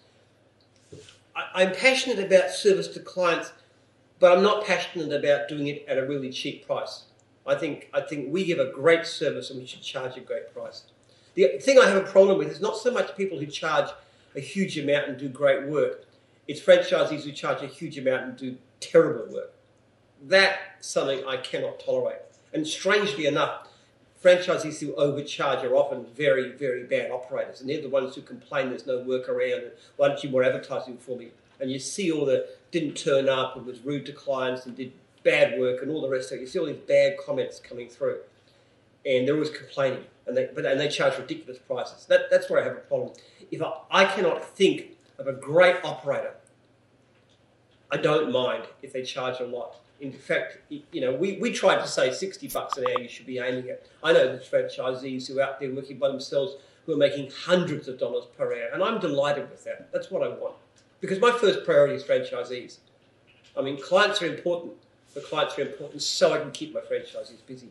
I, 1.35 1.62
I'm 1.62 1.73
passionate 1.75 2.19
about 2.25 2.51
service 2.51 2.88
to 2.88 3.01
clients, 3.01 3.53
but 4.19 4.37
I'm 4.37 4.43
not 4.43 4.64
passionate 4.67 5.12
about 5.12 5.49
doing 5.49 5.69
it 5.69 5.85
at 5.88 5.99
a 5.99 6.07
really 6.07 6.31
cheap 6.31 6.67
price. 6.67 7.05
I 7.47 7.55
think 7.55 7.88
I 7.95 8.03
think 8.03 8.31
we 8.33 8.45
give 8.45 8.59
a 8.59 8.71
great 8.71 9.07
service 9.07 9.51
and 9.51 9.59
we 9.59 9.67
should 9.67 9.83
charge 9.83 10.17
a 10.17 10.21
great 10.21 10.53
price. 10.53 10.83
The 11.35 11.59
thing 11.61 11.79
I 11.79 11.87
have 11.88 11.97
a 11.97 12.07
problem 12.07 12.37
with 12.38 12.49
is 12.49 12.61
not 12.61 12.77
so 12.77 12.91
much 12.91 13.17
people 13.17 13.38
who 13.38 13.47
charge 13.47 13.88
a 14.37 14.41
huge 14.41 14.79
amount 14.79 15.09
and 15.09 15.17
do 15.19 15.29
great 15.29 15.64
work. 15.67 16.05
It's 16.49 16.61
franchisees 16.61 17.25
who 17.25 17.33
charge 17.33 17.63
a 17.63 17.67
huge 17.67 17.99
amount 17.99 18.25
and 18.25 18.37
do 18.37 18.57
terrible 18.81 19.33
work. 19.33 19.53
That's 20.27 20.59
something 20.81 21.23
I 21.27 21.37
cannot 21.37 21.79
tolerate. 21.79 22.23
And 22.53 22.67
strangely 22.67 23.27
enough, 23.27 23.69
franchisees 24.25 24.81
who 24.81 24.95
overcharge 24.95 25.63
are 25.65 25.77
often 25.77 26.07
very, 26.17 26.51
very 26.53 26.85
bad 26.85 27.11
operators, 27.11 27.61
and 27.61 27.69
they're 27.69 27.83
the 27.83 27.89
ones 27.89 28.15
who 28.15 28.23
complain 28.23 28.71
there's 28.71 28.87
no 28.87 28.99
work 29.01 29.29
around. 29.29 29.63
And 29.63 29.73
why 29.97 30.09
don't 30.09 30.25
you 30.25 30.31
more 30.31 30.43
advertising 30.43 30.97
for 30.97 31.17
me? 31.17 31.29
And 31.61 31.71
you 31.71 31.79
see 31.79 32.11
all 32.11 32.25
the 32.25 32.49
didn't 32.71 32.95
turn 32.95 33.29
up 33.29 33.57
and 33.57 33.67
was 33.67 33.81
rude 33.81 34.07
to 34.07 34.13
clients 34.13 34.67
and 34.67 34.77
did 34.77 34.93
bad 35.23 35.59
work 35.59 35.83
and 35.83 35.91
all 35.91 36.01
the 36.01 36.09
rest 36.09 36.31
of 36.33 36.39
it. 36.39 36.43
You 36.43 36.47
see 36.47 36.59
all 36.59 36.67
these 36.67 36.77
bad 36.77 37.17
comments 37.19 37.61
coming 37.61 37.89
through, 37.89 38.21
and 39.05 39.27
they're 39.27 39.35
always 39.35 39.51
complaining, 39.51 40.05
and 40.27 40.37
they 40.37 40.49
but 40.55 40.65
and 40.65 40.81
they 40.81 40.89
charge 40.89 41.19
ridiculous 41.19 41.59
prices. 41.59 42.07
That, 42.07 42.31
that's 42.31 42.49
where 42.49 42.61
I 42.61 42.65
have 42.65 42.77
a 42.77 42.81
problem. 42.81 43.13
If 43.51 43.63
I, 43.63 43.73
I 43.91 44.05
cannot 44.07 44.45
think 44.45 44.97
of 45.19 45.27
a 45.27 45.33
great 45.33 45.77
operator, 45.85 46.35
I 47.90 47.96
don't 47.96 48.31
mind 48.33 48.64
if 48.83 48.92
they 48.92 49.03
charge 49.03 49.40
a 49.40 49.46
lot. 49.46 49.77
In 50.01 50.12
fact, 50.12 50.59
you 50.68 51.01
know, 51.01 51.12
we, 51.12 51.38
we 51.38 51.53
tried 51.53 51.81
to 51.81 51.88
say 51.88 52.12
60 52.12 52.48
bucks 52.48 52.77
an 52.77 52.85
hour 52.87 53.01
you 53.01 53.09
should 53.09 53.27
be 53.27 53.38
aiming 53.38 53.68
at. 53.70 53.87
I 54.03 54.12
know 54.12 54.33
the 54.33 54.38
franchisees 54.38 55.27
who 55.27 55.40
are 55.40 55.42
out 55.42 55.61
there 55.61 55.72
working 55.72 55.98
by 55.98 56.09
themselves 56.09 56.55
who 56.87 56.94
are 56.94 56.96
making 56.96 57.31
hundreds 57.31 57.88
of 57.88 57.98
dollars 57.98 58.24
per 58.37 58.46
hour, 58.46 58.68
and 58.72 58.83
I'm 58.83 59.01
delighted 59.01 59.51
with 59.51 59.64
that. 59.64 59.92
That's 59.92 60.11
what 60.11 60.22
I 60.22 60.29
want. 60.29 60.55
Because 61.01 61.20
my 61.20 61.33
first 61.33 61.64
priority 61.64 61.94
is 61.94 62.05
franchisees. 62.05 62.79
I 63.57 63.62
mean, 63.62 63.81
clients 63.81 64.22
are 64.22 64.27
important, 64.27 64.74
but 65.14 65.24
clients 65.24 65.59
are 65.59 65.62
important 65.62 66.03
so 66.03 66.33
I 66.33 66.38
can 66.38 66.51
keep 66.51 66.72
my 66.72 66.81
franchisees 66.81 67.44
busy. 67.46 67.68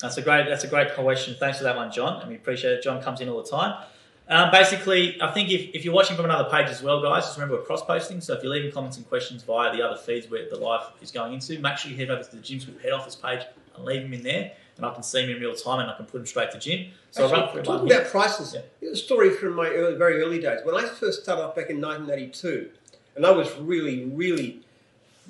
That's 0.00 0.16
a 0.16 0.22
great. 0.22 0.48
That's 0.48 0.64
a 0.64 0.68
great 0.68 0.94
question. 0.94 1.36
Thanks 1.38 1.58
for 1.58 1.64
that 1.64 1.76
one, 1.76 1.90
John. 1.92 2.20
And 2.20 2.30
we 2.30 2.36
appreciate 2.36 2.72
it. 2.72 2.82
John 2.82 3.02
comes 3.02 3.20
in 3.20 3.28
all 3.28 3.42
the 3.42 3.48
time. 3.50 3.84
Um, 4.30 4.52
basically, 4.52 5.20
I 5.20 5.32
think 5.32 5.50
if, 5.50 5.74
if 5.74 5.84
you're 5.84 5.92
watching 5.92 6.14
from 6.14 6.24
another 6.24 6.48
page 6.48 6.68
as 6.68 6.82
well, 6.82 7.02
guys, 7.02 7.24
just 7.24 7.36
remember 7.36 7.56
we're 7.56 7.64
cross 7.64 7.84
posting. 7.84 8.20
So 8.20 8.32
if 8.34 8.44
you're 8.44 8.52
leaving 8.52 8.70
comments 8.70 8.96
and 8.96 9.08
questions 9.08 9.42
via 9.42 9.76
the 9.76 9.82
other 9.82 9.96
feeds 9.96 10.30
where 10.30 10.48
the 10.48 10.56
live 10.56 10.84
is 11.02 11.10
going 11.10 11.32
into, 11.34 11.58
make 11.58 11.76
sure 11.78 11.90
you 11.90 11.96
head 11.96 12.10
over 12.10 12.22
to 12.22 12.36
the 12.36 12.40
Jim's 12.40 12.64
Group 12.64 12.80
head 12.80 12.92
office 12.92 13.16
page 13.16 13.40
and 13.74 13.84
leave 13.84 14.02
them 14.02 14.12
in 14.14 14.22
there, 14.22 14.52
and 14.76 14.86
I 14.86 14.94
can 14.94 15.02
see 15.02 15.22
them 15.22 15.34
in 15.34 15.42
real 15.42 15.54
time 15.56 15.80
and 15.80 15.90
I 15.90 15.96
can 15.96 16.06
put 16.06 16.18
them 16.18 16.26
straight 16.26 16.52
to 16.52 16.60
Jim. 16.60 16.90
So 17.10 17.24
Actually, 17.24 17.40
I'll 17.42 17.54
run 17.56 17.64
talking 17.64 17.92
about 17.92 18.06
prices, 18.06 18.54
Yeah. 18.80 18.90
a 18.90 18.94
story 18.94 19.30
from 19.30 19.54
my 19.54 19.66
early, 19.66 19.96
very 19.96 20.22
early 20.22 20.40
days. 20.40 20.60
When 20.64 20.76
I 20.76 20.86
first 20.86 21.24
started 21.24 21.42
off 21.42 21.56
back 21.56 21.68
in 21.68 21.80
1982, 21.80 22.70
and 23.16 23.26
I 23.26 23.32
was 23.32 23.52
really, 23.58 24.04
really 24.04 24.60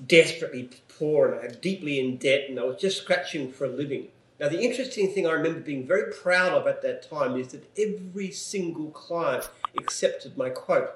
desperately 0.06 0.68
poor 0.98 1.32
and 1.32 1.40
I 1.40 1.46
was 1.48 1.56
deeply 1.56 1.98
in 1.98 2.18
debt 2.18 2.50
and 2.50 2.60
I 2.60 2.64
was 2.64 2.80
just 2.80 2.98
scratching 3.02 3.50
for 3.50 3.64
a 3.64 3.68
living. 3.68 4.08
Now, 4.40 4.48
the 4.48 4.62
interesting 4.62 5.12
thing 5.12 5.26
I 5.26 5.32
remember 5.32 5.60
being 5.60 5.86
very 5.86 6.10
proud 6.10 6.52
of 6.52 6.66
at 6.66 6.80
that 6.80 7.08
time 7.08 7.36
is 7.36 7.48
that 7.48 7.70
every 7.78 8.30
single 8.30 8.90
client 8.90 9.50
accepted 9.78 10.38
my 10.38 10.48
quote. 10.48 10.90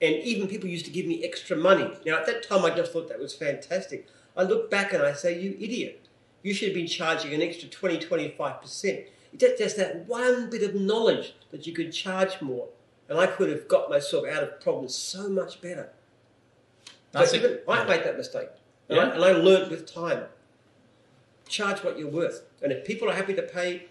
And 0.00 0.16
even 0.16 0.48
people 0.48 0.70
used 0.70 0.86
to 0.86 0.90
give 0.90 1.04
me 1.04 1.22
extra 1.22 1.54
money. 1.54 1.90
Now, 2.06 2.18
at 2.18 2.26
that 2.26 2.42
time, 2.48 2.64
I 2.64 2.74
just 2.74 2.92
thought 2.92 3.10
that 3.10 3.20
was 3.20 3.34
fantastic. 3.34 4.08
I 4.34 4.44
look 4.44 4.70
back 4.70 4.94
and 4.94 5.02
I 5.02 5.12
say, 5.12 5.38
you 5.38 5.54
idiot. 5.60 6.08
You 6.42 6.54
should 6.54 6.68
have 6.68 6.74
been 6.74 6.86
charging 6.86 7.34
an 7.34 7.42
extra 7.42 7.68
20, 7.68 7.98
25%. 7.98 9.04
It's 9.34 9.58
just 9.58 9.76
that 9.76 10.08
one 10.08 10.48
bit 10.48 10.62
of 10.62 10.74
knowledge 10.74 11.34
that 11.50 11.66
you 11.66 11.74
could 11.74 11.92
charge 11.92 12.40
more. 12.40 12.68
And 13.08 13.18
I 13.20 13.26
could 13.26 13.50
have 13.50 13.68
got 13.68 13.90
myself 13.90 14.26
out 14.26 14.42
of 14.42 14.60
problems 14.62 14.94
so 14.94 15.28
much 15.28 15.60
better. 15.60 15.90
That's 17.12 17.34
it. 17.34 17.44
even 17.44 17.58
I 17.68 17.84
made 17.84 18.02
that 18.04 18.16
mistake. 18.16 18.48
And, 18.88 18.96
Yeah. 18.96 19.04
I, 19.04 19.14
and 19.14 19.24
I 19.24 19.32
learned 19.32 19.70
with 19.70 19.92
time. 19.92 20.24
Charge 21.52 21.84
what 21.84 21.98
you're 21.98 22.08
worth. 22.10 22.44
And 22.62 22.72
if 22.72 22.82
people 22.86 23.10
are 23.10 23.14
happy 23.14 23.34
to 23.34 23.42
pay, 23.42 23.84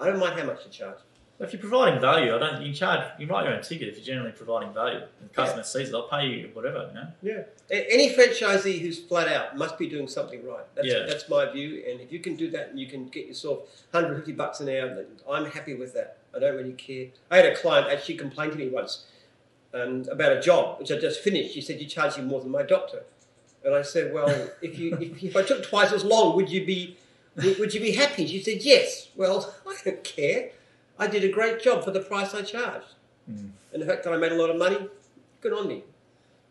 I 0.00 0.06
don't 0.06 0.20
mind 0.20 0.38
how 0.38 0.46
much 0.46 0.64
you 0.64 0.70
charge. 0.70 0.98
If 1.40 1.52
you're 1.52 1.58
providing 1.60 2.00
value, 2.00 2.32
I 2.32 2.38
don't. 2.38 2.62
You 2.62 2.72
charge. 2.72 3.00
You 3.18 3.26
write 3.26 3.44
your 3.46 3.54
own 3.54 3.62
ticket 3.62 3.88
if 3.88 3.96
you're 3.96 4.04
generally 4.04 4.30
providing 4.30 4.72
value. 4.72 4.98
And 4.98 5.28
the 5.28 5.34
customer 5.34 5.64
sees 5.64 5.88
it, 5.88 5.90
they'll 5.90 6.06
pay 6.06 6.26
you 6.26 6.50
whatever. 6.52 6.86
You 6.88 6.94
know. 6.94 7.06
Yeah. 7.20 7.42
A- 7.76 7.92
Any 7.92 8.14
franchisee 8.14 8.78
who's 8.80 9.00
flat 9.00 9.26
out 9.26 9.56
must 9.58 9.76
be 9.78 9.88
doing 9.88 10.06
something 10.06 10.46
right. 10.46 10.64
That's, 10.76 10.86
Yeah. 10.86 11.04
that's 11.08 11.28
my 11.28 11.50
view. 11.50 11.82
And 11.90 12.00
if 12.00 12.12
you 12.12 12.20
can 12.20 12.36
do 12.36 12.48
that 12.52 12.68
and 12.68 12.78
you 12.78 12.86
can 12.86 13.08
get 13.08 13.26
yourself 13.26 13.62
150 13.90 14.30
bucks 14.32 14.60
an 14.60 14.68
hour, 14.68 14.94
then 14.94 15.06
I'm 15.28 15.46
happy 15.46 15.74
with 15.74 15.92
that. 15.94 16.18
I 16.36 16.38
don't 16.38 16.54
really 16.56 16.74
care. 16.74 17.06
I 17.32 17.38
had 17.38 17.46
a 17.46 17.56
client 17.56 17.88
actually 17.90 18.18
complain 18.18 18.50
to 18.52 18.56
me 18.56 18.68
once 18.68 19.06
um, 19.74 20.04
about 20.08 20.30
a 20.30 20.40
job 20.40 20.78
which 20.78 20.92
I 20.92 20.98
just 20.98 21.18
finished. 21.20 21.54
She 21.54 21.60
said, 21.60 21.80
"You're 21.80 21.90
charging 21.90 22.26
more 22.28 22.40
than 22.40 22.52
my 22.52 22.62
doctor." 22.62 23.02
And 23.64 23.74
I 23.74 23.82
said, 23.82 24.12
"Well, 24.12 24.28
if 24.60 24.78
you 24.78 24.96
if, 25.00 25.22
if 25.22 25.36
I 25.36 25.42
took 25.42 25.62
twice 25.64 25.92
as 25.92 26.04
long, 26.04 26.34
would 26.36 26.50
you 26.50 26.64
be 26.66 26.96
would, 27.36 27.72
you 27.74 27.80
be 27.80 27.92
happy?" 27.92 28.26
She 28.26 28.42
said, 28.42 28.62
"Yes." 28.62 29.08
Well, 29.14 29.54
I 29.66 29.76
don't 29.84 30.02
care. 30.04 30.50
I 30.98 31.06
did 31.06 31.24
a 31.24 31.28
great 31.28 31.62
job 31.62 31.84
for 31.84 31.90
the 31.90 32.00
price 32.00 32.34
I 32.34 32.42
charged, 32.42 32.86
Mm. 33.30 33.50
and 33.72 33.80
the 33.82 33.86
fact 33.86 34.02
that 34.04 34.12
I 34.12 34.16
made 34.16 34.32
a 34.32 34.34
lot 34.34 34.50
of 34.50 34.56
money, 34.56 34.78
good 35.40 35.52
on 35.52 35.68
me. 35.68 35.84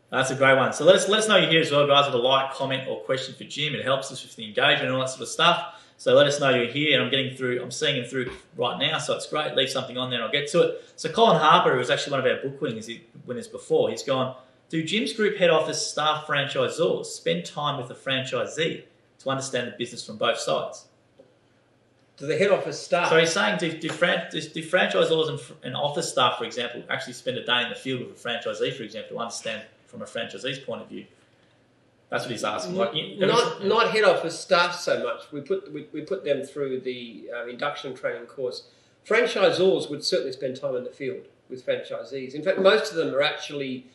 That's 0.09 0.31
a 0.31 0.35
great 0.35 0.55
one. 0.57 0.73
So 0.73 0.83
let 0.85 0.95
us 0.95 1.07
let 1.09 1.19
us 1.19 1.27
know 1.27 1.35
you're 1.37 1.49
here 1.49 1.61
as 1.61 1.71
well, 1.71 1.85
guys, 1.87 2.05
with 2.05 2.15
a 2.15 2.17
like, 2.17 2.53
comment, 2.53 2.87
or 2.87 2.99
question 3.01 3.33
for 3.35 3.43
Jim. 3.45 3.75
It 3.75 3.83
helps 3.83 4.11
us 4.11 4.23
with 4.23 4.35
the 4.35 4.45
engagement 4.45 4.85
and 4.87 4.93
all 4.93 4.99
that 5.01 5.09
sort 5.09 5.21
of 5.21 5.27
stuff. 5.29 5.75
So 5.97 6.13
let 6.15 6.25
us 6.27 6.39
know 6.39 6.49
you're 6.49 6.65
here, 6.65 6.95
and 6.95 7.03
I'm 7.03 7.11
getting 7.11 7.35
through. 7.35 7.61
I'm 7.61 7.71
seeing 7.71 7.97
him 7.97 8.05
through 8.05 8.31
right 8.57 8.77
now, 8.79 8.97
so 8.97 9.15
it's 9.15 9.27
great. 9.27 9.55
Leave 9.55 9.69
something 9.69 9.97
on 9.97 10.09
there, 10.09 10.17
and 10.19 10.25
I'll 10.25 10.31
get 10.31 10.49
to 10.51 10.61
it. 10.63 10.83
So 10.95 11.09
Colin 11.09 11.37
Harper, 11.37 11.71
who 11.73 11.77
was 11.77 11.89
actually 11.91 12.11
one 12.17 12.19
of 12.21 12.25
our 12.25 12.41
book 12.41 12.59
winners, 12.61 12.89
winners 13.25 13.47
before, 13.47 13.89
he's 13.91 14.01
gone. 14.03 14.35
Do 14.71 14.81
Jim's 14.81 15.11
Group 15.11 15.35
head 15.37 15.49
office 15.49 15.85
staff 15.85 16.25
franchisors 16.25 17.05
spend 17.07 17.45
time 17.45 17.77
with 17.77 17.89
the 17.89 17.93
franchisee 17.93 18.83
to 19.19 19.29
understand 19.29 19.67
the 19.67 19.75
business 19.77 20.05
from 20.05 20.15
both 20.15 20.39
sides? 20.39 20.85
To 22.15 22.25
the 22.25 22.37
head 22.37 22.51
office 22.51 22.79
staff. 22.79 23.09
So 23.09 23.17
he's 23.19 23.33
saying, 23.33 23.57
do, 23.57 23.77
do, 23.77 23.89
fran- 23.89 24.29
do, 24.31 24.39
do 24.39 24.63
franchisors 24.63 25.27
and, 25.27 25.39
fr- 25.41 25.53
and 25.63 25.75
office 25.75 26.09
staff, 26.09 26.37
for 26.37 26.45
example, 26.45 26.83
actually 26.89 27.13
spend 27.13 27.35
a 27.37 27.45
day 27.45 27.63
in 27.63 27.69
the 27.69 27.75
field 27.75 27.99
with 28.07 28.11
a 28.25 28.27
franchisee, 28.29 28.73
for 28.73 28.83
example, 28.83 29.17
to 29.17 29.19
understand 29.19 29.63
from 29.87 30.03
a 30.03 30.05
franchisee's 30.05 30.59
point 30.59 30.81
of 30.81 30.87
view? 30.87 31.05
That's 32.09 32.23
what 32.23 32.31
he's 32.31 32.45
asking. 32.45 32.75
Like, 32.75 32.95
you- 32.95 33.25
not 33.25 33.65
not 33.65 33.91
head 33.91 34.05
office 34.05 34.39
staff 34.39 34.75
so 34.75 35.03
much. 35.03 35.29
We 35.33 35.41
put 35.41 35.69
we, 35.73 35.87
we 35.91 36.01
put 36.01 36.23
them 36.23 36.43
through 36.43 36.79
the 36.79 37.29
um, 37.35 37.49
induction 37.49 37.93
training 37.93 38.27
course. 38.27 38.63
Franchisors 39.05 39.89
would 39.89 40.05
certainly 40.05 40.31
spend 40.31 40.55
time 40.55 40.77
in 40.77 40.85
the 40.85 40.91
field 40.91 41.25
with 41.49 41.65
franchisees. 41.65 42.35
In 42.35 42.41
fact, 42.43 42.59
most 42.59 42.91
of 42.91 42.97
them 42.97 43.13
are 43.13 43.21
actually 43.21 43.87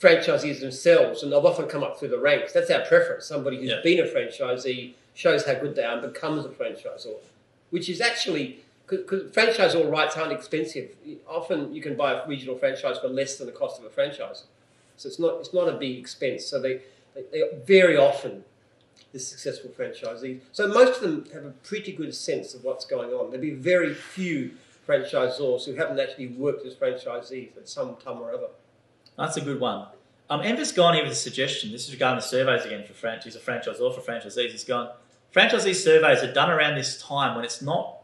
franchisees 0.00 0.60
themselves, 0.60 1.22
and 1.22 1.32
they've 1.32 1.44
often 1.44 1.66
come 1.66 1.82
up 1.82 1.98
through 1.98 2.08
the 2.08 2.18
ranks. 2.18 2.52
That's 2.52 2.70
our 2.70 2.84
preference. 2.84 3.24
Somebody 3.26 3.56
who's 3.58 3.70
Yeah. 3.70 3.80
been 3.82 4.00
a 4.00 4.04
franchisee 4.08 4.92
shows 5.14 5.44
how 5.46 5.54
good 5.54 5.74
they 5.74 5.84
are 5.84 5.98
and 5.98 6.12
becomes 6.12 6.44
a 6.44 6.48
franchisor, 6.50 7.14
which 7.70 7.88
is 7.88 8.00
actually 8.00 8.60
because 8.86 9.32
franchisor 9.32 9.90
rights 9.90 10.16
aren't 10.16 10.32
expensive. 10.32 10.90
Often 11.26 11.74
you 11.74 11.82
can 11.82 11.96
buy 11.96 12.12
a 12.12 12.26
regional 12.28 12.56
franchise 12.56 12.98
for 12.98 13.08
less 13.08 13.36
than 13.36 13.46
the 13.46 13.52
cost 13.52 13.80
of 13.80 13.84
a 13.84 13.90
franchise, 13.90 14.44
so 14.96 15.08
it's 15.08 15.18
not 15.18 15.40
it's 15.40 15.52
not 15.54 15.68
a 15.68 15.72
big 15.72 15.98
expense. 15.98 16.44
So 16.44 16.60
they 16.60 16.82
they, 17.14 17.22
they 17.32 17.42
very 17.64 17.96
often 17.96 18.44
the 19.12 19.18
successful 19.18 19.70
franchisees. 19.70 20.40
So 20.52 20.68
most 20.68 20.96
of 20.96 21.02
them 21.02 21.24
have 21.32 21.44
a 21.46 21.50
pretty 21.62 21.92
good 21.92 22.14
sense 22.14 22.54
of 22.54 22.62
what's 22.64 22.84
going 22.84 23.10
on. 23.14 23.30
There'll 23.30 23.40
be 23.40 23.50
very 23.52 23.94
few 23.94 24.52
franchisors 24.86 25.64
who 25.64 25.72
haven't 25.74 25.98
actually 25.98 26.28
worked 26.28 26.66
as 26.66 26.74
franchisees 26.74 27.56
at 27.56 27.68
some 27.68 27.96
time 27.96 28.20
or 28.20 28.32
other. 28.32 28.48
That's 29.16 29.36
a 29.36 29.40
good 29.40 29.60
one. 29.60 29.86
Um, 30.28 30.40
Enver's 30.42 30.72
gone 30.72 30.94
here 30.94 31.04
with 31.04 31.12
a 31.12 31.16
suggestion. 31.16 31.70
This 31.70 31.86
is 31.86 31.92
regarding 31.92 32.18
the 32.18 32.26
surveys 32.26 32.64
again 32.64 32.84
for 32.84 32.92
franchise, 32.92 33.36
a 33.36 33.38
franchisor 33.38 33.94
for 33.94 34.00
franchisees. 34.00 34.50
He's 34.50 34.64
gone, 34.64 34.90
franchisee 35.34 35.74
surveys 35.74 36.22
are 36.22 36.32
done 36.32 36.50
around 36.50 36.74
this 36.74 37.00
time 37.00 37.36
when 37.36 37.44
it's 37.44 37.62
not 37.62 37.98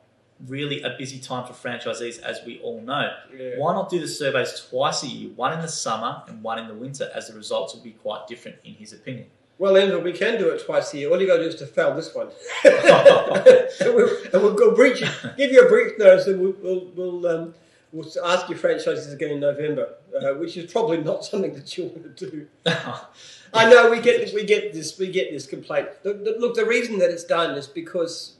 really 0.46 0.83
a 0.83 0.90
busy 0.98 1.18
time 1.18 1.46
for 1.46 1.53
franchisees, 1.53 2.20
as 2.20 2.40
we 2.44 2.61
all 2.61 2.81
know. 2.81 3.12
Yeah. 3.37 3.55
Why 3.57 3.72
not 3.72 3.90
do 3.90 4.01
the 4.01 4.09
surveys 4.09 4.66
twice 4.70 5.03
a 5.03 5.07
year, 5.07 5.31
one 5.35 5.53
in 5.53 5.61
the 5.61 5.68
summer 5.68 6.22
and 6.27 6.42
one 6.42 6.59
in 6.59 6.68
the 6.68 6.75
winter, 6.75 7.11
as 7.14 7.29
the 7.29 7.35
results 7.35 7.75
will 7.75 7.83
be 7.83 7.92
quite 7.92 8.27
different, 8.27 8.59
in 8.64 8.75
his 8.75 8.92
opinion? 8.92 9.27
Well, 9.59 9.77
Enver, 9.77 10.01
we 10.01 10.12
can 10.12 10.38
do 10.38 10.48
it 10.51 10.64
twice 10.64 10.92
a 10.92 10.98
year. 10.98 11.11
All 11.11 11.20
you 11.20 11.27
got 11.27 11.37
to 11.37 11.42
do 11.42 11.48
is 11.48 11.55
to 11.57 11.66
fail 11.66 11.94
this 11.94 12.14
one, 12.14 12.29
and, 12.64 13.94
we'll, 13.94 14.25
and 14.33 14.42
we'll 14.42 14.55
go 14.55 14.75
breach. 14.75 15.01
Give 15.37 15.53
you 15.53 15.64
a 15.64 15.68
brief 15.68 15.98
notice, 15.98 16.27
and 16.27 16.40
we'll 16.40 16.57
we'll, 16.61 16.87
we'll, 16.96 17.27
um, 17.27 17.55
we'll 17.92 18.09
ask 18.24 18.48
your 18.48 18.59
franchises 18.59 19.12
again 19.12 19.31
in 19.31 19.40
November, 19.40 19.94
uh, 20.20 20.35
which 20.35 20.57
is 20.57 20.70
probably 20.72 20.98
not 20.98 21.24
something 21.31 21.55
that 21.55 21.76
you 21.76 21.85
want 21.85 22.16
to 22.16 22.31
do. 22.31 22.46
I 23.55 23.68
know 23.70 23.90
we 23.90 24.00
get 24.00 24.33
we 24.35 24.44
get 24.44 24.72
this 24.72 24.98
we 24.98 25.09
get 25.11 25.31
this 25.31 25.46
complaint. 25.46 25.88
The, 26.02 26.14
the, 26.14 26.37
look, 26.38 26.55
the 26.55 26.64
reason 26.64 26.98
that 27.00 27.11
it's 27.11 27.24
done 27.24 27.57
is 27.57 27.66
because 27.66 28.37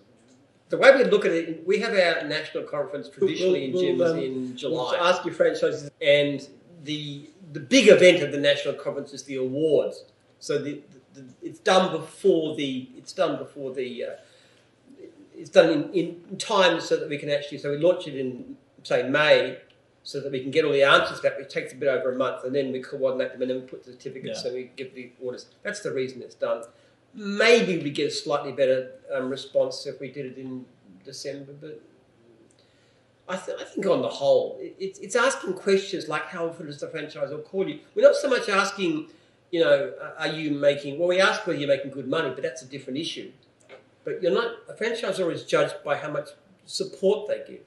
the 0.71 0.79
way 0.79 0.97
we 0.97 1.05
look 1.05 1.27
at 1.27 1.33
it, 1.33 1.67
we 1.67 1.81
have 1.81 1.93
our 1.93 2.27
national 2.27 2.65
conference 2.65 3.09
traditionally 3.11 3.71
We'll- 3.73 3.83
in 3.85 3.99
we'll, 3.99 4.09
Jim's 4.17 4.19
um, 4.19 4.19
in 4.19 4.45
We'll 4.47 4.57
July. 4.57 4.97
ask 5.01 5.25
your 5.25 5.35
franchises. 5.35 5.91
and 6.01 6.49
the 6.85 7.29
the 7.53 7.61
big 7.61 7.89
event 7.89 8.23
of 8.23 8.33
the 8.33 8.39
national 8.39 8.75
conference 8.75 9.13
is 9.13 9.23
the 9.25 9.37
awards. 9.37 10.05
So 10.41 10.59
the, 10.59 10.81
the, 11.15 11.21
the 11.21 11.27
it's 11.43 11.61
done 11.61 11.93
before 11.93 12.57
the 12.57 12.89
it's 12.97 13.13
done 13.13 13.37
before 13.37 13.73
the 13.75 14.05
uh, 14.05 14.11
it's 15.37 15.51
done 15.51 15.71
in, 15.71 15.93
in 15.93 16.37
time 16.39 16.81
so 16.81 16.97
that 16.97 17.09
we 17.09 17.19
can 17.19 17.29
actually 17.31 17.59
so 17.59 17.71
we 17.71 17.77
launch 17.79 18.07
it 18.09 18.17
in 18.17 18.57
say 18.83 19.09
May 19.09 19.59
so 20.05 20.21
that 20.21 20.33
we 20.33 20.41
can 20.41 20.51
get 20.51 20.65
all 20.65 20.73
the 20.73 20.83
answers 20.83 21.21
back. 21.21 21.35
It 21.39 21.49
takes 21.49 21.73
a 21.73 21.77
bit 21.77 21.89
over 21.89 22.13
a 22.13 22.17
month, 22.17 22.45
and 22.45 22.55
then 22.55 22.73
we 22.73 22.81
coordinate 22.81 23.33
them, 23.33 23.43
and 23.43 23.51
then 23.51 23.61
we 23.61 23.67
put 23.67 23.85
the 23.85 23.93
certificates, 23.93 24.41
Yeah. 24.43 24.49
and 24.49 24.57
we 24.57 24.71
give 24.77 24.95
the 24.95 25.13
orders. 25.23 25.47
That's 25.63 25.81
the 25.81 25.93
reason 25.93 26.23
it's 26.23 26.35
done. 26.35 26.65
Maybe 27.15 27.79
we 27.83 27.91
get 27.91 28.09
a 28.09 28.11
slightly 28.11 28.53
better 28.53 28.93
um, 29.15 29.29
response 29.31 29.87
if 29.87 30.01
we 30.01 30.11
did 30.11 30.27
it 30.27 30.39
in 30.39 30.65
December, 31.05 31.53
but 31.61 31.81
I, 33.29 33.37
th- 33.37 33.57
I 33.61 33.65
think 33.65 33.87
on 33.87 34.03
the 34.03 34.09
whole, 34.09 34.59
it, 34.61 34.75
it's, 34.81 34.99
it's 34.99 35.15
asking 35.17 35.55
questions 35.55 36.09
like 36.09 36.25
how 36.27 36.49
often 36.49 36.67
does 36.67 36.81
the 36.81 36.89
franchisor 36.89 37.45
call 37.45 37.69
you? 37.69 37.79
We're 37.95 38.03
not 38.03 38.17
so 38.17 38.29
much 38.29 38.49
asking, 38.49 39.09
you 39.53 39.61
know, 39.61 39.93
are 40.19 40.29
you 40.29 40.51
making, 40.51 40.99
well, 40.99 41.09
we 41.09 41.21
ask 41.21 41.47
whether 41.47 41.59
you're 41.59 41.69
making 41.69 41.93
good 41.93 42.09
money, 42.09 42.31
but 42.31 42.43
that's 42.43 42.63
a 42.63 42.67
different 42.67 42.99
issue. 42.99 43.31
But 44.05 44.21
you're 44.23 44.33
not, 44.35 44.57
a 44.69 44.75
franchisor 44.75 45.33
is 45.33 45.45
judged 45.45 45.77
by 45.85 45.97
how 45.97 46.11
much 46.11 46.31
support 46.65 47.29
they 47.29 47.43
give. 47.47 47.61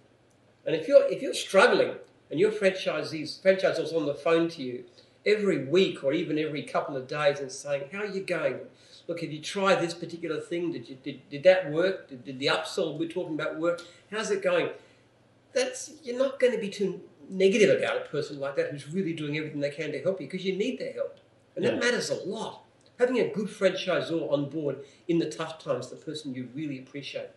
And 0.66 0.76
if 0.76 0.88
you're, 0.88 1.06
if 1.08 1.22
you're 1.22 1.34
struggling 1.34 1.96
and 2.32 2.40
your 2.40 2.52
franchisees, 2.52 3.42
franchisor's 3.42 3.94
on 3.94 4.06
the 4.06 4.16
phone 4.16 4.50
to 4.50 4.64
you 4.64 4.86
every 5.26 5.66
week 5.66 6.04
or 6.04 6.14
even 6.14 6.38
every 6.40 6.64
couple 6.64 6.98
of 6.98 7.08
days 7.08 7.40
and 7.40 7.52
saying, 7.52 7.90
how 7.92 8.00
are 8.00 8.06
you 8.06 8.22
going? 8.22 8.60
Look, 9.08 9.22
have 9.22 9.32
you 9.32 9.42
tried 9.42 9.76
this 9.76 9.94
particular 9.94 10.42
thing? 10.42 10.72
Did, 10.72 10.90
you, 10.90 10.98
did, 11.04 11.30
did 11.30 11.44
that 11.44 11.72
work? 11.72 12.10
Did, 12.10 12.26
did 12.26 12.40
the 12.40 12.48
upsell 12.48 12.98
we're 12.98 13.10
talking 13.10 13.36
about 13.36 13.60
work? 13.60 13.82
How's 14.12 14.32
it 14.32 14.42
going? 14.42 14.70
that's 15.56 15.94
you're 16.04 16.20
not 16.20 16.40
going 16.40 16.54
to 16.54 16.60
be 16.60 16.70
too 16.70 17.02
negative 17.28 17.80
about 17.80 17.98
a 17.98 18.02
person 18.02 18.40
like 18.40 18.56
that 18.58 18.70
who's 18.70 18.88
really 18.90 19.14
doing 19.14 19.38
everything 19.38 19.62
they 19.62 19.72
can 19.72 19.92
to 19.92 20.04
help 20.04 20.22
you 20.22 20.28
because 20.28 20.46
you 20.46 20.56
need 20.56 20.78
their 20.78 20.94
help, 20.94 21.18
and 21.56 21.66
that 21.66 21.80
matters 21.80 22.12
a 22.12 22.16
lot. 22.26 22.62
Having 23.00 23.20
a 23.20 23.28
good 23.30 23.48
franchisor 23.48 24.32
on 24.32 24.50
board 24.50 24.78
in 25.08 25.18
the 25.20 25.30
tough 25.30 25.62
times, 25.62 25.90
the 25.90 25.96
person 25.96 26.36
you 26.36 26.50
really 26.54 26.78
appreciate. 26.78 27.30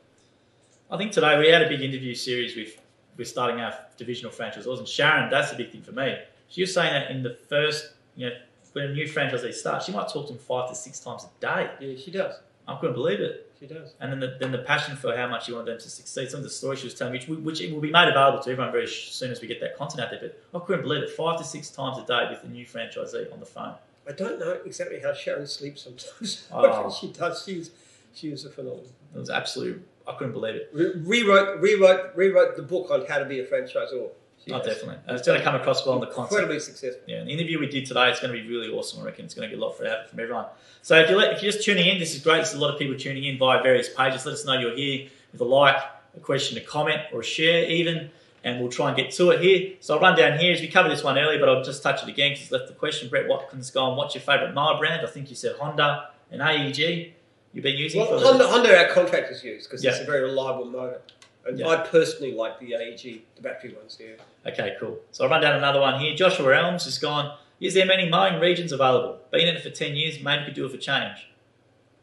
I 0.90 0.96
think 0.96 1.12
today 1.12 1.38
we 1.38 1.48
had 1.48 1.62
a 1.62 1.68
big 1.68 1.80
interview 1.80 2.14
series 2.14 2.54
with 2.54 2.80
we're 3.18 3.24
starting 3.24 3.60
our 3.60 3.74
divisional 3.96 4.32
franchisors, 4.32 4.78
and 4.78 4.88
Sharon, 4.88 5.28
that's 5.28 5.50
the 5.50 5.56
big 5.56 5.70
thing 5.72 5.82
for 5.82 5.92
me. 5.92 6.16
She 6.48 6.62
was 6.62 6.72
saying 6.72 6.92
that 6.92 7.10
in 7.10 7.22
the 7.22 7.36
first, 7.48 7.92
you 8.16 8.30
know, 8.30 8.36
when 8.72 8.86
a 8.86 8.92
new 8.92 9.06
franchisee 9.06 9.52
starts, 9.52 9.86
she 9.86 9.92
might 9.92 10.08
talk 10.08 10.26
to 10.28 10.32
them 10.32 10.42
five 10.42 10.68
to 10.68 10.74
six 10.74 11.00
times 11.00 11.24
a 11.24 11.40
day. 11.40 11.70
Yeah, 11.80 11.96
she 11.96 12.10
does. 12.10 12.36
I 12.66 12.76
couldn't 12.76 12.94
believe 12.94 13.20
it. 13.20 13.50
She 13.58 13.66
does. 13.66 13.94
And 14.00 14.12
then 14.12 14.20
the, 14.20 14.36
then 14.38 14.52
the 14.52 14.58
passion 14.58 14.94
for 14.96 15.16
how 15.16 15.26
much 15.26 15.48
you 15.48 15.54
want 15.54 15.66
them 15.66 15.78
to 15.78 15.90
succeed. 15.90 16.30
Some 16.30 16.38
of 16.38 16.44
the 16.44 16.50
stories 16.50 16.78
she 16.80 16.86
was 16.86 16.94
telling 16.94 17.14
me, 17.14 17.24
which, 17.26 17.60
which 17.60 17.72
will 17.72 17.80
be 17.80 17.90
made 17.90 18.08
available 18.08 18.40
to 18.40 18.50
everyone 18.50 18.70
very 18.70 18.86
soon 18.86 19.32
as 19.32 19.40
we 19.40 19.48
get 19.48 19.60
that 19.60 19.76
content 19.76 20.00
out 20.02 20.10
there. 20.10 20.32
But 20.52 20.62
I 20.62 20.64
couldn't 20.64 20.82
believe 20.82 21.02
it. 21.02 21.10
Five 21.10 21.38
to 21.38 21.44
six 21.44 21.70
times 21.70 21.98
a 21.98 22.04
day 22.04 22.28
with 22.30 22.42
the 22.42 22.48
new 22.48 22.66
franchisee 22.66 23.32
on 23.32 23.40
the 23.40 23.46
phone. 23.46 23.74
I 24.08 24.12
don't 24.12 24.38
know 24.38 24.58
exactly 24.64 25.00
how 25.00 25.12
Sharon 25.12 25.46
sleeps 25.46 25.82
sometimes. 25.82 26.46
Oh. 26.52 26.90
she 26.90 27.08
does. 27.12 27.42
She's 27.44 27.70
she 28.14 28.30
was 28.30 28.44
a 28.44 28.50
phenomenon. 28.50 28.86
It 29.14 29.18
was 29.18 29.30
absolutely, 29.30 29.82
I 30.08 30.14
couldn't 30.14 30.32
believe 30.32 30.54
it. 30.54 30.70
Re- 30.72 30.92
rewrote 30.96 31.60
rewrote 31.60 32.16
rewrote 32.16 32.56
the 32.56 32.62
book 32.62 32.90
on 32.90 33.04
how 33.06 33.18
to 33.18 33.24
be 33.24 33.40
a 33.40 33.46
franchisor. 33.46 34.10
She 34.44 34.52
Oh, 34.52 34.58
definitely. 34.58 34.96
And 35.06 35.16
it's 35.16 35.26
going 35.26 35.38
to 35.38 35.44
come 35.44 35.56
across 35.56 35.84
well 35.84 35.96
in 35.96 36.00
the 36.00 36.06
content. 36.06 36.32
Incredibly 36.32 36.60
successful. 36.60 37.02
Yeah, 37.06 37.18
and 37.18 37.28
the 37.28 37.32
interview 37.32 37.58
we 37.58 37.66
did 37.66 37.86
today, 37.86 38.08
it's 38.08 38.20
going 38.20 38.32
to 38.32 38.40
be 38.40 38.48
really 38.48 38.68
awesome. 38.68 39.02
I 39.02 39.06
reckon 39.06 39.24
it's 39.24 39.34
going 39.34 39.48
to 39.48 39.54
get 39.54 39.60
a 39.60 39.64
lot 39.64 39.76
for 39.76 39.86
out 39.86 40.08
from 40.08 40.20
everyone. 40.20 40.46
So 40.82 40.96
if 40.98 41.10
you're, 41.10 41.20
if 41.22 41.42
you're 41.42 41.52
just 41.52 41.64
tuning 41.64 41.86
in, 41.86 41.98
this 41.98 42.14
is 42.14 42.22
great. 42.22 42.36
There's 42.36 42.54
a 42.54 42.58
lot 42.58 42.72
of 42.72 42.78
people 42.78 42.96
tuning 42.96 43.24
in 43.24 43.36
via 43.36 43.62
various 43.62 43.88
pages. 43.88 44.24
Let 44.24 44.34
us 44.34 44.46
know 44.46 44.58
you're 44.58 44.76
here 44.76 45.08
with 45.32 45.40
a 45.40 45.44
like, 45.44 45.76
a 46.16 46.20
question, 46.20 46.56
a 46.56 46.60
comment, 46.60 47.00
or 47.12 47.20
a 47.20 47.24
share 47.24 47.64
even, 47.68 48.10
and 48.44 48.60
we'll 48.60 48.70
try 48.70 48.88
and 48.88 48.96
get 48.96 49.10
to 49.12 49.30
it 49.30 49.40
here. 49.42 49.74
So 49.80 49.94
I'll 49.94 50.00
run 50.00 50.16
down 50.16 50.38
here 50.38 50.52
as 50.52 50.60
we 50.60 50.68
covered 50.68 50.90
this 50.90 51.02
one 51.02 51.18
earlier, 51.18 51.40
but 51.40 51.48
I'll 51.48 51.64
just 51.64 51.82
touch 51.82 52.02
it 52.02 52.08
again 52.08 52.30
because 52.30 52.44
it's 52.44 52.52
left 52.52 52.68
the 52.68 52.74
question. 52.74 53.08
Brett 53.08 53.28
Watkins 53.28 53.70
gone, 53.70 53.96
what's 53.96 54.14
your 54.14 54.22
favourite 54.22 54.54
mower 54.54 54.78
brand? 54.78 55.04
I 55.04 55.10
think 55.10 55.30
you 55.30 55.36
said 55.36 55.56
Honda 55.60 56.10
and 56.30 56.40
AEG. 56.40 57.14
You've 57.52 57.64
been 57.64 57.76
using 57.76 58.00
Well, 58.00 58.18
for 58.18 58.24
Honda, 58.24 58.46
Honda, 58.46 58.76
our 58.78 58.88
contractors 58.92 59.42
use 59.42 59.66
because 59.66 59.84
it's 59.84 60.00
a 60.00 60.04
very 60.04 60.22
reliable 60.22 60.66
motor. 60.66 61.00
And 61.46 61.58
Yeah. 61.58 61.68
I 61.68 61.76
personally 61.76 62.32
like 62.34 62.58
the 62.60 62.74
AEG, 62.74 63.22
the 63.36 63.42
battery 63.42 63.74
ones. 63.74 63.98
Yeah. 63.98 64.50
Okay, 64.50 64.76
cool. 64.78 64.98
So 65.12 65.24
I'll 65.24 65.30
run 65.30 65.40
down 65.40 65.56
another 65.56 65.80
one 65.80 65.98
here. 65.98 66.14
Joshua 66.14 66.54
Elms 66.54 66.84
has 66.84 66.98
gone, 66.98 67.36
is 67.60 67.74
there 67.74 67.86
many 67.86 68.08
mowing 68.08 68.38
regions 68.38 68.70
available? 68.70 69.18
Been 69.30 69.48
in 69.48 69.56
it 69.56 69.62
for 69.62 69.70
10 69.70 69.96
years, 69.96 70.22
maybe 70.22 70.44
could 70.44 70.54
do 70.54 70.66
it 70.66 70.70
for 70.72 70.76
change. 70.76 71.30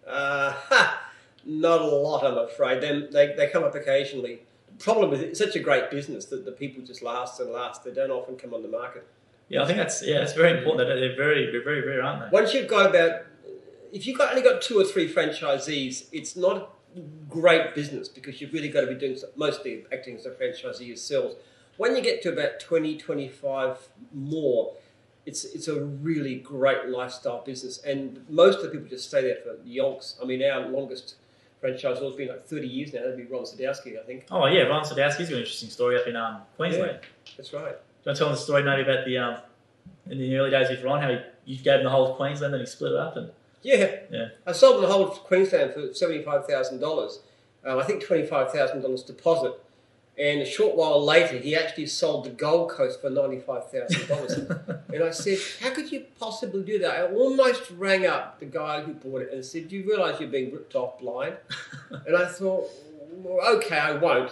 Uh, 0.08 0.52
ha, 0.52 1.12
not 1.46 1.82
a 1.82 1.86
lot, 1.86 2.26
I'm 2.26 2.38
afraid. 2.38 2.82
Then 2.82 3.10
they, 3.12 3.34
they 3.36 3.48
come 3.48 3.64
up 3.64 3.76
occasionally. 3.76 4.42
The 4.78 4.84
problem 4.84 5.14
is 5.14 5.22
it's 5.22 5.40
such 5.40 5.56
a 5.56 5.60
great 5.60 5.90
business 5.92 6.26
that 6.26 6.44
the 6.46 6.52
people 6.52 6.84
just 6.84 7.02
last 7.04 7.40
and 7.40 7.52
last. 7.52 7.84
They 7.84 7.92
don't 7.92 8.12
often 8.12 8.36
come 8.36 8.54
on 8.54 8.62
the 8.64 8.68
market. 8.68 9.06
Yeah, 9.48 9.62
I 9.64 9.66
think 9.66 9.78
that's 9.78 10.04
yeah, 10.04 10.22
it's 10.24 10.34
very 10.34 10.58
important. 10.58 10.88
That 10.90 10.96
they're 10.96 11.16
very, 11.16 11.52
they're 11.52 11.64
very 11.64 11.86
rare, 11.86 12.04
aren't 12.04 12.32
they? 12.32 12.36
Once 12.36 12.54
you've 12.54 12.68
got 12.68 12.90
about, 12.90 13.22
if 13.92 14.08
you've 14.08 14.18
got, 14.18 14.30
only 14.32 14.42
got 14.42 14.62
two 14.62 14.80
or 14.80 14.84
three 14.84 15.12
franchisees, 15.12 16.06
it's 16.12 16.36
not 16.36 16.58
a 16.96 17.00
great 17.30 17.76
business 17.76 18.08
because 18.08 18.40
you've 18.42 18.54
really 18.54 18.70
got 18.70 18.82
to 18.82 18.88
be 18.88 18.96
doing 18.96 19.18
mostly 19.36 19.86
acting 19.92 20.16
as 20.16 20.26
a 20.26 20.32
franchisee 20.32 20.88
yourselves. 20.88 21.36
When 21.78 21.96
you 21.96 22.02
get 22.02 22.22
to 22.24 22.32
about 22.32 22.60
20, 22.60 22.98
25 22.98 23.90
more, 24.14 24.74
it's 25.26 25.44
it's 25.44 25.68
a 25.68 25.84
really 25.84 26.36
great 26.36 26.88
lifestyle 26.88 27.44
business, 27.44 27.80
and 27.84 28.24
most 28.30 28.60
of 28.60 28.66
the 28.66 28.70
people 28.70 28.88
just 28.88 29.08
stay 29.08 29.22
there 29.22 29.38
for 29.44 29.56
yonks. 29.68 30.22
I 30.22 30.26
mean, 30.26 30.44
our 30.44 30.68
longest 30.68 31.16
franchisor's 31.62 32.16
been 32.16 32.28
like 32.28 32.46
30 32.46 32.68
years 32.68 32.94
now. 32.94 33.00
That'd 33.00 33.18
be 33.18 33.24
Ron 33.24 33.44
Sadowski, 33.44 34.00
I 34.00 34.06
think. 34.06 34.26
Oh 34.30 34.46
yeah, 34.46 34.64
Ron 34.64 34.84
Sadowski's 34.84 35.30
got 35.30 35.34
an 35.34 35.40
interesting 35.40 35.70
story 35.70 36.00
up 36.00 36.08
in 36.08 36.16
um, 36.16 36.42
Queensland. 36.58 37.00
That's 37.36 37.52
right. 37.54 37.64
Do 37.64 37.68
you 37.68 38.06
want 38.06 38.18
to 38.18 38.24
tell 38.24 38.30
the 38.30 38.38
story 38.38 38.64
maybe 38.64 38.84
about 38.84 39.06
the 39.06 39.18
um, 39.18 39.38
in 40.10 40.20
the 40.20 40.36
early 40.38 40.52
days 40.52 40.70
with 40.70 40.84
Ron, 40.84 41.02
how 41.02 41.10
he, 41.10 41.18
you 41.46 41.58
gave 41.58 41.80
him 41.80 41.86
the 41.86 41.90
whole 41.90 42.12
of 42.12 42.18
Queensland 42.18 42.54
and 42.54 42.62
he 42.62 42.68
split 42.68 42.92
it 42.92 42.98
up 43.00 43.18
and 43.18 43.32
Yeah. 43.66 43.96
Yeah. 44.12 44.28
I 44.46 44.52
sold 44.52 44.84
the 44.84 44.88
whole 44.88 45.08
Queensland 45.08 45.74
for 45.74 45.92
seventy-five 45.92 46.46
thousand 46.46 46.80
dollars. 46.80 47.20
Um, 47.66 47.80
I 47.80 47.84
think 47.84 48.06
twenty-five 48.06 48.52
thousand 48.52 48.82
dollars 48.82 49.02
deposit, 49.02 49.54
and 50.20 50.42
a 50.42 50.46
short 50.46 50.76
while 50.76 51.04
later, 51.04 51.40
he 51.40 51.56
actually 51.56 51.88
sold 51.88 52.26
the 52.26 52.30
Gold 52.30 52.70
Coast 52.70 53.02
for 53.02 53.10
ninety-five 53.10 53.72
thousand 53.72 54.08
dollars. 54.08 54.34
and 54.94 55.04
I 55.04 55.10
said, 55.10 55.40
"How 55.62 55.72
could 55.74 55.92
you 55.92 56.06
possibly 56.20 56.62
do 56.62 56.78
that?" 56.78 56.96
I 56.96 57.12
almost 57.12 57.72
rang 57.72 58.06
up 58.06 58.40
the 58.40 58.46
guy 58.46 58.82
who 58.82 58.94
bought 58.94 59.24
it 59.24 59.34
and 59.34 59.44
said, 59.44 59.68
"Do 59.68 59.76
you 59.76 59.84
realise 59.90 60.20
you're 60.20 60.30
being 60.30 60.54
ripped 60.54 60.76
off 60.76 61.00
blind?" 61.00 61.38
and 62.06 62.16
I 62.16 62.28
thought, 62.28 62.70
well, 63.14 63.56
"Okay, 63.58 63.80
I 63.80 63.94
won't." 63.94 64.32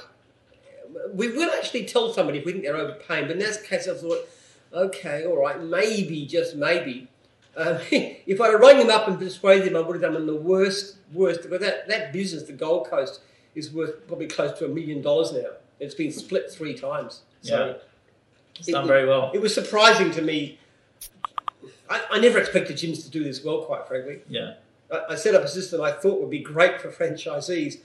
We 1.11 1.29
will 1.29 1.49
actually 1.49 1.85
tell 1.85 2.13
somebody 2.13 2.37
if 2.37 2.45
we 2.45 2.51
think 2.51 2.65
they're 2.65 2.77
overpaying, 2.77 3.23
but 3.25 3.31
in 3.31 3.39
that 3.39 3.63
case, 3.63 3.87
I 3.87 3.95
thought, 3.95 4.29
"Okay, 4.71 5.25
all 5.25 5.37
right, 5.41 5.59
maybe, 5.59 6.27
just 6.27 6.55
maybe." 6.55 7.07
Um, 7.55 7.77
if 7.91 8.41
I'd 8.41 8.51
have 8.51 8.59
rung 8.59 8.79
him 8.79 8.89
up 8.89 9.07
and 9.07 9.17
persuaded 9.19 9.67
him, 9.67 9.75
I 9.75 9.81
would 9.81 9.93
have 9.93 10.01
done 10.01 10.15
him 10.15 10.25
the 10.25 10.35
worst, 10.35 10.97
worst. 11.13 11.49
But 11.49 11.61
that, 11.61 11.87
that 11.87 12.13
business, 12.13 12.43
the 12.43 12.53
Gold 12.53 12.87
Coast, 12.89 13.21
is 13.55 13.71
worth 13.71 14.07
probably 14.07 14.27
close 14.27 14.57
to 14.59 14.65
a 14.65 14.69
million 14.69 15.01
dollars 15.01 15.31
now. 15.33 15.49
It's 15.79 15.95
been 15.95 16.11
split 16.11 16.51
three 16.51 16.73
times. 16.73 17.21
So 17.41 17.65
Yeah. 17.67 17.73
it's 18.57 18.67
done 18.67 18.87
very 18.87 19.05
well. 19.07 19.31
it 19.33 19.41
was 19.41 19.53
surprising 19.53 20.11
to 20.11 20.21
me. 20.21 20.59
I, 21.89 22.01
I 22.11 22.19
never 22.19 22.39
expected 22.39 22.77
Jim's 22.77 23.03
to 23.03 23.09
do 23.11 23.23
this 23.23 23.43
well, 23.43 23.63
quite 23.63 23.87
frankly. 23.87 24.21
Yeah, 24.29 24.53
I, 24.91 25.01
I 25.09 25.15
set 25.15 25.35
up 25.35 25.43
a 25.43 25.47
system 25.47 25.81
I 25.81 25.91
thought 25.91 26.19
would 26.21 26.29
be 26.29 26.39
great 26.39 26.81
for 26.81 26.89
franchisees. 26.89 27.79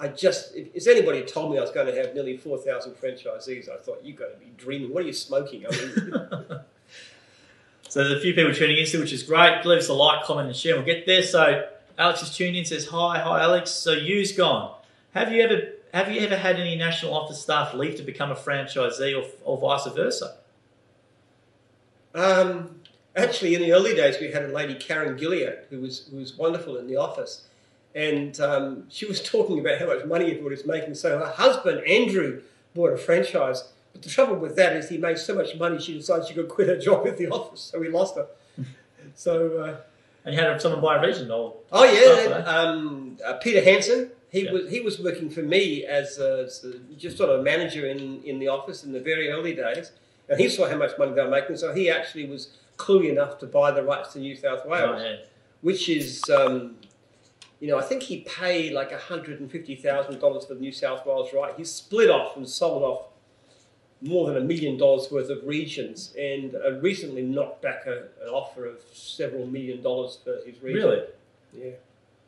I 0.00 0.08
just, 0.08 0.54
if, 0.54 0.68
if 0.74 0.86
anybody 0.86 1.18
had 1.18 1.28
told 1.28 1.50
me 1.50 1.58
I 1.58 1.60
was 1.60 1.70
going 1.72 1.86
to 1.86 1.94
have 1.96 2.14
nearly 2.14 2.36
4,000 2.36 2.92
franchisees, 2.92 3.68
I 3.68 3.78
thought, 3.78 4.00
you've 4.04 4.16
got 4.16 4.32
to 4.32 4.38
be 4.38 4.52
dreaming. 4.56 4.92
What 4.94 5.02
are 5.02 5.06
you 5.06 5.12
smoking? 5.12 5.64
I 5.66 5.70
mean, 5.70 6.60
so 7.88 8.04
there's 8.04 8.18
a 8.18 8.20
few 8.20 8.34
people 8.34 8.54
tuning 8.54 8.76
in 8.76 8.86
still, 8.86 9.00
which 9.00 9.12
is 9.12 9.22
great. 9.22 9.64
Leave 9.64 9.78
us 9.78 9.88
a 9.88 9.94
like, 9.94 10.24
comment, 10.24 10.48
and 10.48 10.56
share. 10.56 10.76
We'll 10.76 10.84
get 10.84 11.06
there. 11.06 11.22
So 11.22 11.68
Alex 11.98 12.22
is 12.22 12.34
tuned 12.34 12.56
in. 12.56 12.64
Says 12.64 12.86
hi, 12.86 13.18
hi, 13.18 13.42
Alex. 13.42 13.70
So 13.70 13.92
you's 13.92 14.32
gone. 14.32 14.74
Have 15.14 15.32
you 15.32 15.42
ever 15.42 15.62
have 15.94 16.12
you 16.12 16.20
ever 16.20 16.36
had 16.36 16.56
any 16.56 16.76
national 16.76 17.14
office 17.14 17.40
staff 17.40 17.72
leave 17.72 17.96
to 17.96 18.02
become 18.02 18.30
a 18.30 18.34
franchisee, 18.34 19.16
or, 19.18 19.26
or 19.44 19.58
vice 19.58 19.90
versa? 19.94 20.36
Um, 22.14 22.80
actually, 23.16 23.54
in 23.54 23.62
the 23.62 23.72
early 23.72 23.94
days, 23.94 24.16
we 24.20 24.30
had 24.30 24.44
a 24.44 24.48
lady, 24.48 24.74
Karen 24.74 25.18
Gilliard, 25.18 25.64
who 25.70 25.80
was 25.80 26.08
who 26.10 26.18
was 26.18 26.36
wonderful 26.36 26.76
in 26.76 26.86
the 26.88 26.96
office, 26.96 27.46
and 27.94 28.38
um, 28.40 28.84
she 28.90 29.06
was 29.06 29.22
talking 29.32 29.58
about 29.58 29.78
how 29.78 29.86
much 29.86 30.04
money 30.04 30.26
everybody 30.26 30.56
was 30.56 30.66
making. 30.66 30.94
So 30.94 31.18
her 31.18 31.32
husband 31.32 31.86
Andrew 31.86 32.42
bought 32.74 32.92
a 32.92 32.98
franchise, 32.98 33.72
but 33.98 34.04
the 34.04 34.10
trouble 34.10 34.36
with 34.36 34.54
that 34.56 34.76
is 34.76 34.88
he 34.88 34.96
made 34.98 35.18
so 35.18 35.34
much 35.34 35.56
money, 35.56 35.78
she 35.80 35.94
decided 35.94 36.28
she 36.28 36.34
could 36.34 36.48
quit 36.48 36.68
her 36.68 36.78
job 36.78 37.06
at 37.06 37.16
the 37.16 37.28
office, 37.28 37.60
so 37.60 37.78
we 37.80 37.88
lost 37.88 38.16
her. 38.16 38.26
so, 39.14 39.58
uh, 39.58 39.76
And 40.24 40.34
you 40.34 40.40
had 40.40 40.60
someone 40.62 40.80
buy 40.80 40.96
a 40.96 41.06
region, 41.06 41.30
or 41.30 41.56
oh 41.72 41.84
yeah, 41.84 42.44
um, 42.44 43.18
uh, 43.24 43.34
Peter 43.34 43.62
Hansen. 43.62 44.10
He 44.30 44.44
Yeah. 44.44 44.52
was 44.52 44.68
he 44.70 44.80
was 44.80 45.00
working 45.00 45.30
for 45.30 45.40
me 45.42 45.84
as, 45.86 46.18
a, 46.18 46.44
as 46.46 46.62
a- 46.64 46.78
just 46.96 47.16
sort 47.16 47.30
of 47.30 47.40
a 47.40 47.42
manager 47.42 47.86
in, 47.86 48.22
in 48.24 48.38
the 48.38 48.48
office 48.48 48.84
in 48.84 48.92
the 48.92 49.00
very 49.00 49.30
early 49.30 49.54
days, 49.54 49.90
and 50.28 50.38
he 50.38 50.48
saw 50.48 50.68
how 50.68 50.76
much 50.76 50.92
money 50.98 51.12
they 51.14 51.22
were 51.22 51.30
making. 51.30 51.56
So 51.56 51.72
he 51.74 51.90
actually 51.90 52.26
was 52.28 52.50
cluey 52.76 53.08
enough 53.10 53.38
to 53.40 53.46
buy 53.46 53.70
the 53.72 53.82
rights 53.82 54.12
to 54.12 54.18
New 54.20 54.36
South 54.36 54.64
Wales 54.66 55.00
oh, 55.00 55.04
yeah. 55.04 55.16
which 55.62 55.88
is, 55.88 56.22
um, 56.30 56.76
you 57.58 57.66
know, 57.68 57.78
I 57.78 57.82
think 57.82 58.02
he 58.04 58.18
paid 58.20 58.72
like 58.72 58.92
$150,000 58.92 60.46
for 60.46 60.54
the 60.54 60.60
New 60.60 60.70
South 60.72 61.04
Wales 61.06 61.30
right. 61.34 61.54
He 61.56 61.64
split 61.64 62.10
off 62.10 62.36
and 62.36 62.48
sold 62.48 62.82
off 62.84 63.02
more 64.00 64.28
than 64.28 64.36
a 64.36 64.40
million 64.40 64.76
dollars 64.76 65.10
worth 65.10 65.28
of 65.30 65.44
regions 65.44 66.14
and 66.18 66.54
uh, 66.54 66.72
recently 66.74 67.22
knocked 67.22 67.62
back 67.62 67.86
a, 67.86 68.04
an 68.22 68.28
offer 68.30 68.64
of 68.66 68.76
several 68.92 69.44
million 69.46 69.82
dollars 69.82 70.18
for 70.22 70.36
his 70.46 70.62
region. 70.62 70.82
really? 70.88 71.02
Yeah. 71.52 71.70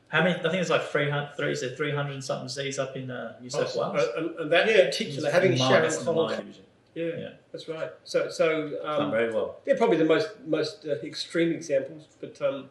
How 0.08 0.24
many? 0.24 0.34
I 0.34 0.42
think 0.42 0.54
it's 0.54 0.70
like 0.70 0.82
300, 0.82 1.36
three, 1.36 1.54
so 1.54 1.68
300 1.74 2.12
and 2.14 2.24
something 2.24 2.48
Z's 2.48 2.80
up 2.80 2.96
in 2.96 3.10
uh, 3.12 3.36
New 3.40 3.48
South 3.50 3.76
Wales. 3.76 3.96
Uh, 3.96 4.06
and, 4.16 4.36
and 4.40 4.52
that 4.52 4.68
in 4.68 4.84
particular, 4.86 5.30
having 5.30 5.50
Mine, 5.52 5.58
Sharon 5.58 5.82
that's 5.84 5.98
in 5.98 6.04
the 6.04 6.12
Connell. 6.12 6.26
mine. 6.28 6.54
Yeah, 6.96 7.04
Yeah. 7.16 7.28
that's 7.52 7.68
right. 7.68 7.90
So, 8.02 8.28
so 8.30 8.70
Done 8.82 9.02
um, 9.02 9.10
very 9.12 9.32
well. 9.32 9.58
they're 9.64 9.76
probably 9.76 9.98
the 9.98 10.04
most 10.04 10.28
most 10.46 10.84
uh, 10.84 10.94
extreme 11.04 11.52
examples, 11.52 12.08
but 12.20 12.42
um, 12.42 12.68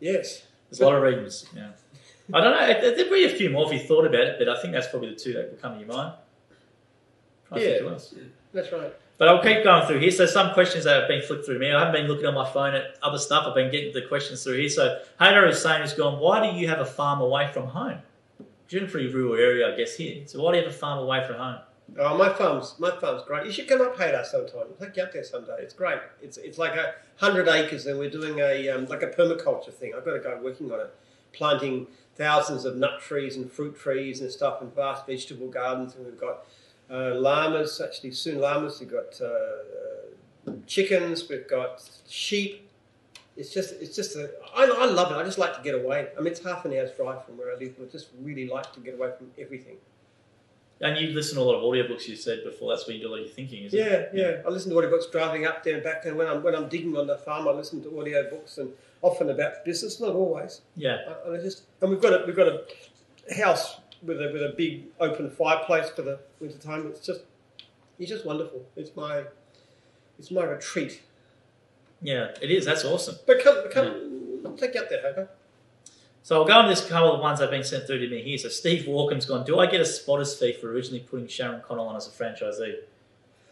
yes. 0.00 0.44
There's 0.70 0.80
a 0.80 0.84
lot 0.86 0.94
of 0.96 1.02
regions. 1.02 1.46
Yeah. 1.54 1.70
I 2.32 2.40
don't 2.40 2.52
know. 2.58 2.66
there- 2.80 2.94
There'd 2.96 3.10
be 3.10 3.24
a 3.24 3.28
few 3.36 3.50
more 3.50 3.66
if 3.66 3.72
you 3.72 3.86
thought 3.86 4.06
about 4.06 4.20
it, 4.20 4.36
but 4.38 4.48
I 4.48 4.60
think 4.62 4.72
that's 4.74 4.86
probably 4.88 5.10
the 5.10 5.16
two 5.16 5.32
that 5.34 5.50
will 5.50 5.58
come 5.58 5.74
to 5.74 5.84
your 5.84 5.88
mind. 5.94 6.14
Yeah. 7.56 7.98
That's 8.52 8.72
right. 8.72 8.94
But 9.18 9.28
I'll 9.28 9.42
keep 9.42 9.62
going 9.62 9.86
through 9.86 10.00
here. 10.00 10.10
So 10.10 10.26
some 10.26 10.52
questions 10.52 10.84
that 10.84 10.98
have 10.98 11.08
been 11.08 11.22
flicked 11.22 11.46
through 11.46 11.58
me. 11.58 11.72
I 11.72 11.78
haven't 11.78 11.94
been 11.94 12.08
looking 12.08 12.26
on 12.26 12.34
my 12.34 12.50
phone 12.50 12.74
at 12.74 12.96
other 13.02 13.18
stuff. 13.18 13.46
I've 13.46 13.54
been 13.54 13.70
getting 13.70 13.92
the 13.92 14.02
questions 14.02 14.42
through 14.42 14.58
here. 14.58 14.68
So 14.68 15.00
Haydar 15.20 15.48
is 15.48 15.62
saying, 15.62 15.80
has 15.80 15.94
gone, 15.94 16.18
why 16.18 16.50
do 16.50 16.58
you 16.58 16.68
have 16.68 16.80
a 16.80 16.84
farm 16.84 17.20
away 17.20 17.50
from 17.52 17.66
home? 17.66 17.98
You're 18.68 18.82
in 18.82 18.88
a 18.88 18.90
pretty 18.90 19.08
rural 19.08 19.34
area, 19.34 19.72
I 19.72 19.76
guess, 19.76 19.96
here. 19.96 20.26
So 20.26 20.42
why 20.42 20.52
do 20.52 20.58
you 20.58 20.64
have 20.64 20.72
a 20.72 20.76
farm 20.76 20.98
away 20.98 21.24
from 21.26 21.36
home? 21.36 21.58
Oh, 21.98 22.16
my 22.16 22.32
farm's 22.32 22.74
my 22.78 22.90
farm's 22.90 23.22
great. 23.24 23.44
You 23.44 23.52
should 23.52 23.68
come 23.68 23.82
up 23.82 23.96
Haydar 23.96 24.24
sometime. 24.24 24.62
I'll 24.62 24.86
take 24.86 24.96
you 24.96 25.02
up 25.02 25.12
there 25.12 25.24
someday. 25.24 25.56
It's 25.58 25.74
great. 25.74 25.98
It's 26.22 26.38
it's 26.38 26.56
like 26.56 26.74
a 26.74 26.94
hundred 27.16 27.48
acres, 27.48 27.86
and 27.86 27.98
we're 27.98 28.10
doing 28.10 28.38
a 28.38 28.70
um, 28.70 28.86
like 28.86 29.02
a 29.02 29.08
permaculture 29.08 29.72
thing. 29.72 29.92
I've 29.94 30.04
got 30.04 30.16
a 30.16 30.20
guy 30.20 30.34
working 30.40 30.72
on 30.72 30.80
it, 30.80 30.94
planting 31.32 31.86
thousands 32.16 32.64
of 32.64 32.76
nut 32.76 33.00
trees 33.00 33.36
and 33.36 33.50
fruit 33.50 33.78
trees 33.78 34.22
and 34.22 34.30
stuff, 34.30 34.62
and 34.62 34.74
vast 34.74 35.06
vegetable 35.06 35.48
gardens. 35.48 35.94
And 35.94 36.06
we've 36.06 36.18
got 36.18 36.46
uh, 36.92 37.14
llamas. 37.14 37.80
Actually, 37.80 38.12
soon 38.12 38.40
llamas. 38.40 38.80
We've 38.80 38.90
got 38.90 39.20
uh, 39.20 39.26
uh, 40.50 40.52
chickens. 40.66 41.28
We've 41.28 41.48
got 41.48 41.82
sheep. 42.08 42.68
It's 43.36 43.52
just 43.52 43.72
it's 43.80 43.96
just 43.96 44.14
a 44.16 44.30
I, 44.54 44.64
I 44.64 44.84
love 44.86 45.10
it. 45.10 45.14
I 45.16 45.24
just 45.24 45.38
like 45.38 45.56
to 45.56 45.62
get 45.62 45.74
away. 45.74 46.08
I 46.16 46.20
mean, 46.20 46.32
it's 46.32 46.44
half 46.44 46.64
an 46.66 46.72
hour's 46.76 46.90
drive 46.92 47.24
from 47.24 47.38
where 47.38 47.50
I 47.54 47.58
live, 47.58 47.74
but 47.78 47.88
I 47.88 47.90
just 47.90 48.08
really 48.20 48.46
like 48.46 48.72
to 48.74 48.80
get 48.80 48.94
away 48.94 49.10
from 49.16 49.30
everything. 49.38 49.76
And 50.82 50.98
you 50.98 51.14
listen 51.14 51.36
to 51.36 51.42
a 51.42 51.44
lot 51.44 51.54
of 51.54 51.62
audiobooks. 51.62 52.08
You 52.08 52.16
said 52.16 52.42
before 52.44 52.74
that's 52.74 52.86
where 52.88 52.96
you 52.96 53.02
do 53.02 53.08
a 53.08 53.10
lot 53.12 53.20
of 53.20 53.26
your 53.26 53.32
thinking, 53.34 53.64
is 53.64 53.72
Yeah, 53.72 53.84
it? 53.84 54.10
yeah. 54.12 54.28
Yeah. 54.30 54.36
I 54.44 54.48
listen 54.50 54.70
to 54.72 54.76
audiobooks 54.76 55.10
driving 55.12 55.46
up 55.46 55.62
there 55.62 55.74
and 55.74 55.82
back, 55.84 56.04
and 56.06 56.16
when 56.18 56.26
I'm 56.26 56.42
when 56.42 56.54
I'm 56.56 56.68
digging 56.68 56.96
on 56.96 57.06
the 57.06 57.16
farm, 57.16 57.46
I 57.48 57.52
listen 57.52 57.82
to 57.84 57.88
audiobooks, 57.90 58.58
and 58.58 58.70
often 59.00 59.30
about 59.30 59.64
business, 59.64 59.98
not 60.00 60.14
always. 60.14 60.60
Yeah. 60.76 60.98
I- 61.08 61.28
And 61.28 61.36
I 61.38 61.40
just 61.42 61.62
and 61.80 61.88
we've 61.90 62.02
got 62.02 62.12
a 62.12 62.24
we've 62.26 62.36
got 62.36 62.48
a 62.48 63.34
house 63.34 63.76
with 64.02 64.20
a 64.20 64.30
with 64.32 64.42
a 64.42 64.54
big 64.56 64.84
open 65.00 65.30
fireplace 65.30 65.90
for 65.90 66.02
the 66.02 66.18
winter 66.40 66.58
time. 66.58 66.86
It's 66.86 67.04
just 67.04 67.22
it's 67.98 68.10
just 68.10 68.26
wonderful. 68.26 68.64
It's 68.76 68.94
my 68.96 69.24
it's 70.18 70.30
my 70.30 70.44
retreat. 70.44 71.02
Yeah, 72.00 72.28
it 72.40 72.50
is. 72.50 72.64
That's 72.64 72.84
awesome. 72.84 73.16
But 73.26 73.42
come 73.42 73.70
come 73.70 74.42
I'll 74.44 74.56
take 74.56 74.76
up 74.76 74.88
there, 74.88 75.02
Hoka. 75.02 75.28
So 76.24 76.36
I'll 76.36 76.46
go 76.46 76.52
on 76.52 76.68
this 76.68 76.86
couple 76.86 77.14
of 77.14 77.20
ones 77.20 77.40
that 77.40 77.46
have 77.46 77.50
been 77.50 77.64
sent 77.64 77.86
through 77.86 77.98
to 77.98 78.08
me 78.08 78.22
here. 78.22 78.38
So 78.38 78.48
Steve 78.48 78.84
Walken's 78.86 79.26
gone, 79.26 79.44
do 79.44 79.58
I 79.58 79.66
get 79.66 79.80
a 79.80 79.84
spotter's 79.84 80.38
fee 80.38 80.52
for 80.52 80.70
originally 80.70 81.00
putting 81.00 81.26
Sharon 81.26 81.60
Connell 81.62 81.88
on 81.88 81.96
as 81.96 82.06
a 82.06 82.10
franchisee? 82.10 82.76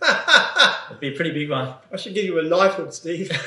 It'd 0.90 1.00
be 1.00 1.08
a 1.08 1.16
pretty 1.16 1.32
big 1.32 1.50
one. 1.50 1.74
I 1.92 1.96
should 1.96 2.14
give 2.14 2.24
you 2.24 2.38
a 2.38 2.44
knighthood, 2.44 2.94
Steve. 2.94 3.28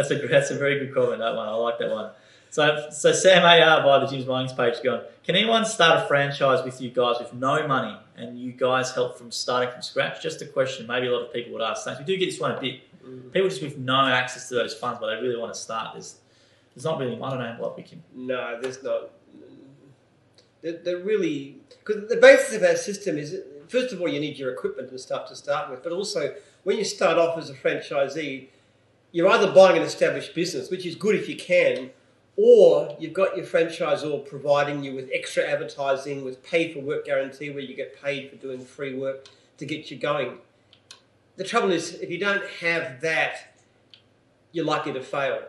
That's 0.00 0.10
a 0.10 0.26
that's 0.28 0.50
a 0.50 0.54
very 0.56 0.78
good 0.78 0.94
comment. 0.94 1.18
That 1.18 1.34
one, 1.34 1.46
I 1.46 1.52
like 1.52 1.78
that 1.78 1.90
one. 1.90 2.10
So 2.50 2.88
so 2.90 3.12
Sam 3.12 3.44
AR 3.44 3.82
via 3.82 4.00
the 4.00 4.06
Jim's 4.06 4.26
Minings 4.26 4.52
page 4.52 4.82
going. 4.82 5.02
Can 5.24 5.36
anyone 5.36 5.64
start 5.64 6.04
a 6.04 6.08
franchise 6.08 6.64
with 6.64 6.80
you 6.80 6.90
guys 6.90 7.16
with 7.20 7.32
no 7.32 7.66
money 7.66 7.96
and 8.16 8.38
you 8.38 8.52
guys 8.52 8.92
help 8.92 9.16
from 9.16 9.30
starting 9.30 9.70
from 9.70 9.82
scratch? 9.82 10.20
Just 10.20 10.42
a 10.42 10.46
question. 10.46 10.86
Maybe 10.86 11.06
a 11.06 11.12
lot 11.12 11.26
of 11.26 11.32
people 11.32 11.52
would 11.52 11.62
ask. 11.62 11.84
Thanks. 11.84 12.00
We 12.00 12.06
do 12.06 12.16
get 12.16 12.26
this 12.26 12.40
one 12.40 12.50
a 12.50 12.60
bit. 12.60 12.80
Mm. 13.04 13.32
People 13.32 13.48
just 13.48 13.62
with 13.62 13.78
no 13.78 14.06
access 14.06 14.48
to 14.48 14.56
those 14.56 14.74
funds, 14.74 14.98
but 15.00 15.14
they 15.14 15.22
really 15.22 15.38
want 15.38 15.54
to 15.54 15.58
start. 15.58 15.94
There's 15.94 16.16
there's 16.74 16.84
not 16.84 16.98
really. 16.98 17.14
I 17.14 17.30
don't 17.30 17.38
know 17.38 17.56
what 17.58 17.76
we 17.76 17.84
can. 17.84 18.02
No, 18.14 18.60
there's 18.60 18.82
not. 18.82 19.10
They're, 20.62 20.78
they're 20.78 20.98
really 20.98 21.56
because 21.84 22.08
the 22.08 22.16
basis 22.16 22.56
of 22.56 22.62
our 22.62 22.76
system 22.76 23.16
is 23.16 23.36
first 23.68 23.92
of 23.92 24.00
all 24.00 24.08
you 24.08 24.20
need 24.20 24.36
your 24.36 24.52
equipment 24.52 24.90
and 24.90 25.00
stuff 25.00 25.28
to 25.28 25.36
start 25.36 25.70
with, 25.70 25.82
but 25.82 25.92
also 25.92 26.34
when 26.64 26.76
you 26.76 26.84
start 26.84 27.16
off 27.16 27.38
as 27.38 27.48
a 27.48 27.54
franchisee, 27.54 28.48
you're 29.12 29.28
either 29.28 29.52
buying 29.52 29.76
an 29.76 29.82
established 29.82 30.34
business, 30.34 30.70
which 30.70 30.84
is 30.84 30.94
good 30.94 31.14
if 31.14 31.28
you 31.28 31.36
can, 31.36 31.90
or 32.42 32.96
you've 32.98 33.12
got 33.12 33.36
your 33.36 33.44
franchisor 33.44 34.26
providing 34.26 34.82
you 34.82 34.94
with 34.94 35.10
extra 35.12 35.44
advertising, 35.46 36.24
with 36.24 36.42
pay 36.42 36.72
for 36.72 36.80
work 36.80 37.04
guarantee, 37.04 37.50
where 37.50 37.62
you 37.62 37.74
get 37.74 38.00
paid 38.02 38.30
for 38.30 38.36
doing 38.36 38.64
free 38.64 38.94
work 38.94 39.26
to 39.58 39.66
get 39.66 39.90
you 39.90 39.98
going. 39.98 40.38
The 41.36 41.44
trouble 41.44 41.70
is, 41.70 41.94
if 41.94 42.10
you 42.10 42.18
don't 42.18 42.46
have 42.60 43.02
that, 43.02 43.54
you're 44.52 44.64
likely 44.64 44.94
to 44.94 45.02
fail. 45.02 45.42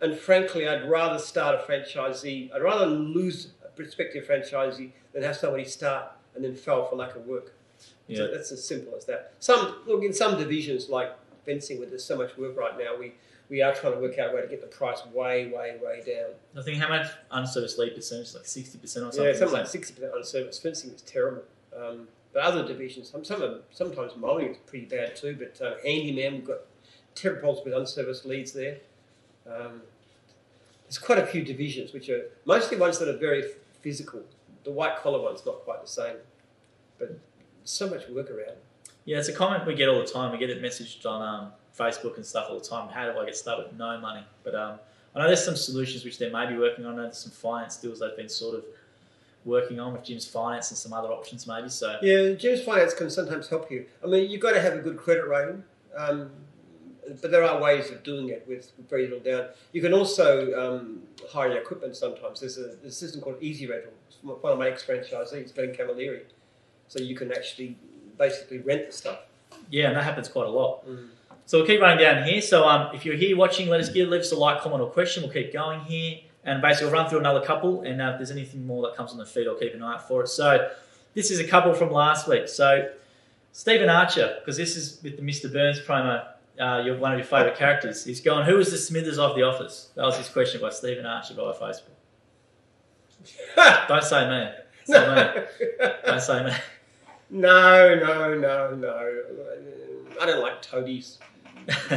And 0.00 0.16
frankly, 0.16 0.66
I'd 0.66 0.88
rather 0.90 1.20
start 1.20 1.54
a 1.54 1.58
franchisee, 1.58 2.52
I'd 2.52 2.62
rather 2.62 2.86
lose 2.86 3.52
a 3.64 3.68
prospective 3.68 4.26
franchisee 4.26 4.90
than 5.12 5.22
have 5.22 5.36
somebody 5.36 5.64
start 5.64 6.06
and 6.34 6.44
then 6.44 6.56
fail 6.56 6.86
for 6.86 6.96
lack 6.96 7.14
of 7.14 7.24
work. 7.26 7.54
Yeah. 8.08 8.16
So 8.16 8.30
that's 8.32 8.50
as 8.50 8.64
simple 8.64 8.96
as 8.96 9.04
that. 9.04 9.32
Some 9.38 9.76
look 9.86 10.02
in 10.02 10.12
some 10.12 10.38
divisions 10.38 10.88
like 10.88 11.12
fencing, 11.46 11.78
where 11.78 11.88
there's 11.88 12.04
so 12.04 12.16
much 12.16 12.36
work 12.36 12.56
right 12.56 12.76
now, 12.76 12.96
we 12.98 13.12
we 13.52 13.60
are 13.60 13.74
trying 13.74 13.92
to 13.92 13.98
work 13.98 14.18
out 14.18 14.32
a 14.32 14.34
way 14.34 14.40
to 14.40 14.48
get 14.48 14.62
the 14.62 14.66
price 14.66 15.04
way, 15.12 15.48
way, 15.48 15.76
way 15.84 16.02
down. 16.06 16.30
I 16.56 16.62
think 16.62 16.78
how 16.78 16.88
much 16.88 17.08
unserviced 17.30 17.78
lead 17.78 17.94
percentage? 17.94 18.34
Like 18.34 18.46
sixty 18.46 18.78
percent 18.78 19.04
or 19.04 19.12
something. 19.12 19.26
Yeah, 19.26 19.38
something 19.38 19.58
like 19.58 19.66
sixty 19.66 19.92
percent 19.92 20.14
on 20.14 20.24
service 20.24 20.58
fencing 20.58 20.90
is 20.90 21.02
terrible. 21.02 21.42
Um, 21.76 22.08
but 22.32 22.44
other 22.44 22.66
divisions, 22.66 23.10
some 23.10 23.22
some 23.26 23.42
of 23.42 23.60
sometimes 23.70 24.16
mowing 24.16 24.48
is 24.48 24.56
pretty 24.66 24.86
bad 24.86 25.16
too. 25.16 25.36
But 25.38 25.64
uh, 25.64 25.74
handyman, 25.84 26.32
we've 26.32 26.46
got 26.46 26.60
terrible 27.14 27.40
problems 27.40 27.64
with 27.66 27.74
unserviced 27.74 28.24
leads 28.24 28.52
there. 28.52 28.78
Um, 29.46 29.82
there's 30.84 30.98
quite 30.98 31.18
a 31.18 31.26
few 31.26 31.44
divisions 31.44 31.92
which 31.92 32.08
are 32.08 32.30
mostly 32.46 32.78
ones 32.78 32.98
that 33.00 33.08
are 33.08 33.18
very 33.18 33.44
physical. 33.82 34.22
The 34.64 34.72
white 34.72 34.96
collar 34.96 35.20
one's 35.20 35.44
not 35.44 35.56
quite 35.56 35.82
the 35.82 35.88
same, 35.88 36.16
but 36.98 37.18
so 37.64 37.90
much 37.90 38.08
work 38.08 38.30
around. 38.30 38.56
Yeah, 39.04 39.18
it's 39.18 39.28
a 39.28 39.34
comment 39.34 39.66
we 39.66 39.74
get 39.74 39.90
all 39.90 39.98
the 39.98 40.06
time. 40.06 40.32
We 40.32 40.38
get 40.38 40.48
it 40.48 40.62
messaged 40.62 41.04
on 41.04 41.20
um, 41.20 41.52
Facebook 41.78 42.16
and 42.16 42.26
stuff 42.26 42.46
all 42.50 42.58
the 42.58 42.64
time. 42.64 42.88
How 42.88 43.10
do 43.10 43.18
I 43.18 43.24
get 43.24 43.36
started 43.36 43.68
with 43.68 43.78
no 43.78 43.98
money? 43.98 44.24
But 44.44 44.54
um, 44.54 44.78
I 45.14 45.20
know 45.20 45.26
there's 45.26 45.44
some 45.44 45.56
solutions 45.56 46.04
which 46.04 46.18
they 46.18 46.30
may 46.30 46.46
be 46.46 46.56
working 46.56 46.84
on. 46.84 46.94
I 46.94 46.96
know 46.96 47.02
there's 47.04 47.18
some 47.18 47.32
finance 47.32 47.76
deals 47.76 48.00
they've 48.00 48.16
been 48.16 48.28
sort 48.28 48.56
of 48.56 48.64
working 49.44 49.80
on 49.80 49.92
with 49.92 50.04
Jim's 50.04 50.26
Finance 50.26 50.70
and 50.70 50.78
some 50.78 50.92
other 50.92 51.08
options 51.08 51.46
maybe. 51.46 51.68
So 51.68 51.96
Yeah, 52.02 52.34
Jim's 52.34 52.62
Finance 52.62 52.94
can 52.94 53.10
sometimes 53.10 53.48
help 53.48 53.70
you. 53.70 53.86
I 54.02 54.06
mean, 54.06 54.30
you've 54.30 54.40
got 54.40 54.52
to 54.52 54.60
have 54.60 54.74
a 54.74 54.78
good 54.78 54.96
credit 54.96 55.26
rating, 55.26 55.64
um, 55.96 56.30
but 57.20 57.30
there 57.30 57.42
are 57.42 57.60
ways 57.60 57.90
of 57.90 58.02
doing 58.04 58.28
it 58.28 58.44
with 58.48 58.70
very 58.88 59.08
little 59.08 59.20
down. 59.20 59.48
You 59.72 59.82
can 59.82 59.92
also 59.92 60.52
um, 60.54 61.02
hire 61.28 61.48
your 61.48 61.58
equipment 61.60 61.96
sometimes. 61.96 62.40
There's 62.40 62.58
a, 62.58 62.76
there's 62.80 62.92
a 62.94 62.96
system 62.96 63.20
called 63.20 63.36
Easy 63.40 63.66
Rental. 63.66 63.92
One 64.22 64.52
of 64.52 64.58
my 64.58 64.68
ex-franchisees, 64.68 65.54
Ben 65.54 65.74
Camilleri. 65.74 66.22
So 66.86 67.00
you 67.00 67.16
can 67.16 67.32
actually 67.32 67.76
basically 68.18 68.58
rent 68.58 68.86
the 68.86 68.92
stuff. 68.92 69.18
yeah, 69.70 69.88
and 69.88 69.96
that 69.96 70.04
happens 70.04 70.28
quite 70.28 70.46
a 70.46 70.50
lot. 70.50 70.86
Mm. 70.86 71.08
So 71.52 71.58
we'll 71.58 71.66
keep 71.66 71.82
running 71.82 72.02
down 72.02 72.26
here. 72.26 72.40
So 72.40 72.66
um, 72.66 72.94
if 72.94 73.04
you're 73.04 73.14
here 73.14 73.36
watching, 73.36 73.68
let 73.68 73.78
us 73.78 73.90
give 73.90 74.08
leave 74.08 74.22
us 74.22 74.32
a 74.32 74.36
like, 74.36 74.62
comment, 74.62 74.80
or 74.80 74.88
question. 74.88 75.22
We'll 75.22 75.34
keep 75.34 75.52
going 75.52 75.80
here, 75.80 76.20
and 76.44 76.62
basically 76.62 76.86
we'll 76.86 76.94
run 76.94 77.10
through 77.10 77.18
another 77.18 77.44
couple. 77.44 77.82
And 77.82 78.00
uh, 78.00 78.12
if 78.12 78.16
there's 78.16 78.30
anything 78.30 78.66
more 78.66 78.80
that 78.84 78.96
comes 78.96 79.12
on 79.12 79.18
the 79.18 79.26
feed, 79.26 79.46
I'll 79.46 79.54
keep 79.54 79.74
an 79.74 79.82
eye 79.82 79.92
out 79.92 80.08
for 80.08 80.22
it. 80.22 80.28
So 80.28 80.70
this 81.12 81.30
is 81.30 81.40
a 81.40 81.46
couple 81.46 81.74
from 81.74 81.90
last 81.90 82.26
week. 82.26 82.48
So 82.48 82.88
Stephen 83.52 83.90
Archer, 83.90 84.36
because 84.38 84.56
this 84.56 84.78
is 84.78 84.98
with 85.02 85.18
the 85.18 85.22
Mr. 85.22 85.52
Burns 85.52 85.78
promo. 85.78 86.24
Uh, 86.58 86.84
you're 86.86 86.96
one 86.96 87.12
of 87.12 87.18
your 87.18 87.26
favourite 87.26 87.58
characters. 87.58 88.02
He's 88.02 88.22
going, 88.22 88.46
"Who 88.46 88.58
is 88.58 88.70
the 88.70 88.78
Smithers 88.78 89.18
of 89.18 89.36
the 89.36 89.42
Office?" 89.42 89.90
That 89.94 90.06
was 90.06 90.16
his 90.16 90.30
question 90.30 90.58
by 90.58 90.70
Stephen 90.70 91.04
Archer 91.04 91.34
via 91.34 91.52
Facebook. 91.52 91.82
Don't 93.88 94.02
say 94.02 94.26
me. 94.26 94.50
Say 94.86 95.14
me. 95.14 95.78
Don't 96.06 96.22
say 96.22 96.44
me. 96.46 96.52
No, 97.34 97.94
no, 97.94 98.34
no, 98.38 98.74
no. 98.74 99.22
I 100.20 100.26
don't 100.26 100.42
like 100.42 100.60
toadies. 100.60 101.18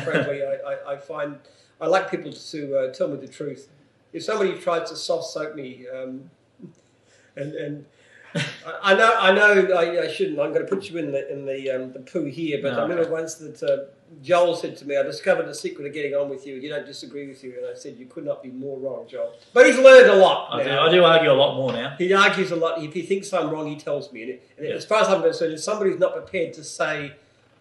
Frankly, 0.03 0.41
I, 0.43 0.93
I, 0.93 0.97
find 0.97 1.37
I 1.79 1.87
like 1.87 2.09
people 2.11 2.31
to 2.31 2.77
uh, 2.77 2.93
tell 2.93 3.07
me 3.07 3.17
the 3.17 3.27
truth. 3.27 3.69
If 4.13 4.23
somebody 4.23 4.57
tries 4.59 4.89
to 4.89 4.95
soft 4.95 5.25
soap 5.25 5.55
me, 5.55 5.85
um, 5.93 6.29
and 7.35 7.53
and 7.53 7.85
I, 8.35 8.91
I 8.91 8.93
know 8.95 9.17
I 9.17 9.33
know 9.33 9.73
I, 9.73 10.03
I 10.03 10.07
shouldn't. 10.07 10.39
I'm 10.39 10.53
going 10.53 10.65
to 10.65 10.73
put 10.73 10.89
you 10.89 10.97
in 10.97 11.11
the 11.11 11.31
in 11.31 11.45
the 11.45 11.71
um, 11.71 11.93
the 11.93 11.99
poo 11.99 12.25
here, 12.25 12.59
but 12.61 12.73
No. 12.73 12.79
I 12.79 12.81
remember 12.83 13.09
once 13.11 13.35
that 13.35 13.61
uh, 13.63 13.91
Joel 14.21 14.55
said 14.55 14.77
to 14.77 14.85
me, 14.85 14.97
"I 14.97 15.03
discovered 15.03 15.47
the 15.47 15.55
secret 15.55 15.87
of 15.87 15.93
getting 15.93 16.13
on 16.13 16.29
with 16.29 16.45
you. 16.45 16.55
You 16.55 16.69
don't 16.69 16.85
disagree 16.85 17.27
with 17.27 17.43
you." 17.43 17.55
And 17.57 17.65
I 17.65 17.77
said, 17.77 17.97
"You 17.97 18.05
could 18.05 18.25
not 18.25 18.43
be 18.43 18.49
more 18.49 18.77
wrong, 18.79 19.05
Joel." 19.09 19.33
But 19.53 19.65
he's 19.65 19.77
learned 19.77 20.09
a 20.09 20.15
lot. 20.15 20.53
I 20.53 20.63
do. 20.63 20.69
I 20.69 20.91
do 20.91 21.03
argue 21.03 21.31
a 21.31 21.33
lot 21.33 21.55
more 21.55 21.73
now. 21.73 21.95
He 21.97 22.13
argues 22.13 22.51
a 22.51 22.55
lot. 22.55 22.81
If 22.81 22.93
he 22.93 23.01
thinks 23.01 23.33
I'm 23.33 23.49
wrong, 23.49 23.67
he 23.67 23.77
tells 23.77 24.11
me. 24.11 24.21
And, 24.23 24.31
it, 24.31 24.49
and 24.57 24.67
as 24.67 24.85
far 24.85 25.01
as 25.01 25.09
I'm 25.09 25.21
concerned, 25.21 25.53
if 25.53 25.61
somebody's 25.61 25.99
not 25.99 26.13
prepared 26.13 26.53
to 26.53 26.63
say, 26.63 27.13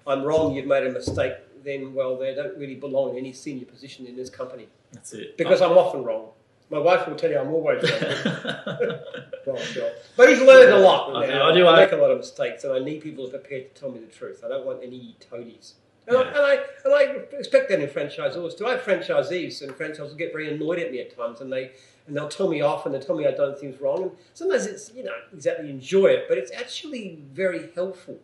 I'm 0.07 0.23
wrong, 0.23 0.55
you've 0.55 0.67
made 0.67 0.87
a 0.87 0.91
mistake, 0.91 1.35
then, 1.65 1.95
well, 1.95 2.17
they 2.17 2.35
don't 2.35 2.57
really 2.59 2.75
belong 2.77 3.11
in 3.13 3.17
any 3.19 3.33
senior 3.33 3.65
position 3.67 4.07
in 4.07 4.17
this 4.17 4.31
company. 4.31 4.69
That's 4.93 5.13
it. 5.13 5.37
Because 5.37 5.61
I'm 5.63 5.73
often 5.73 6.05
wrong. 6.05 6.29
My 6.71 6.79
wife 6.79 7.07
will 7.07 7.17
tell 7.17 7.31
you 7.31 7.39
I'm 7.39 7.53
always 7.53 7.83
wrong. 7.83 8.99
But 10.17 10.29
he's 10.29 10.41
learned 10.41 10.73
a 10.73 10.79
lot. 10.79 11.15
I 11.17 11.27
do- 11.27 11.33
now. 11.33 11.51
I 11.51 11.55
do 11.55 11.67
I 11.67 11.77
make 11.77 11.93
argue- 11.93 11.99
a 11.99 12.01
lot 12.03 12.11
of 12.11 12.19
mistakes, 12.19 12.65
and 12.65 12.73
I 12.73 12.79
need 12.79 13.03
people 13.03 13.29
prepared 13.29 13.75
to 13.75 13.81
tell 13.81 13.91
me 13.91 13.99
the 14.01 14.07
truth. 14.07 14.43
I 14.45 14.49
don't 14.49 14.65
want 14.65 14.83
any 14.83 15.17
toadies. 15.21 15.75
And, 16.07 16.17
I, 16.19 16.23
and, 16.23 16.37
I, 16.39 16.55
and 16.85 16.95
I 16.95 17.03
expect 17.37 17.71
that 17.71 17.81
in 17.81 17.89
franchisors 17.89 18.57
too. 18.59 18.67
I 18.67 18.73
have 18.73 18.83
franchisees, 18.83 19.63
and 19.63 19.73
franchisees 19.73 20.17
get 20.19 20.33
very 20.33 20.53
annoyed 20.55 20.79
at 20.79 20.91
me 20.93 21.01
at 21.01 21.17
times, 21.17 21.41
and 21.41 21.53
they 21.53 21.73
and 22.07 22.15
they'll 22.15 22.29
tell 22.29 22.49
me 22.49 22.61
off, 22.61 22.85
and 22.85 22.95
they'll 22.95 23.01
tell 23.03 23.17
me 23.17 23.27
I've 23.27 23.37
done 23.39 23.55
things 23.57 23.81
wrong. 23.81 24.03
And 24.03 24.11
sometimes 24.35 24.67
it's 24.67 24.93
you 24.95 25.05
know 25.05 25.13
exactly 25.33 25.71
enjoy 25.71 26.07
it, 26.09 26.27
but 26.29 26.37
it's 26.39 26.53
actually 26.53 27.21
very 27.33 27.71
helpful. 27.75 28.19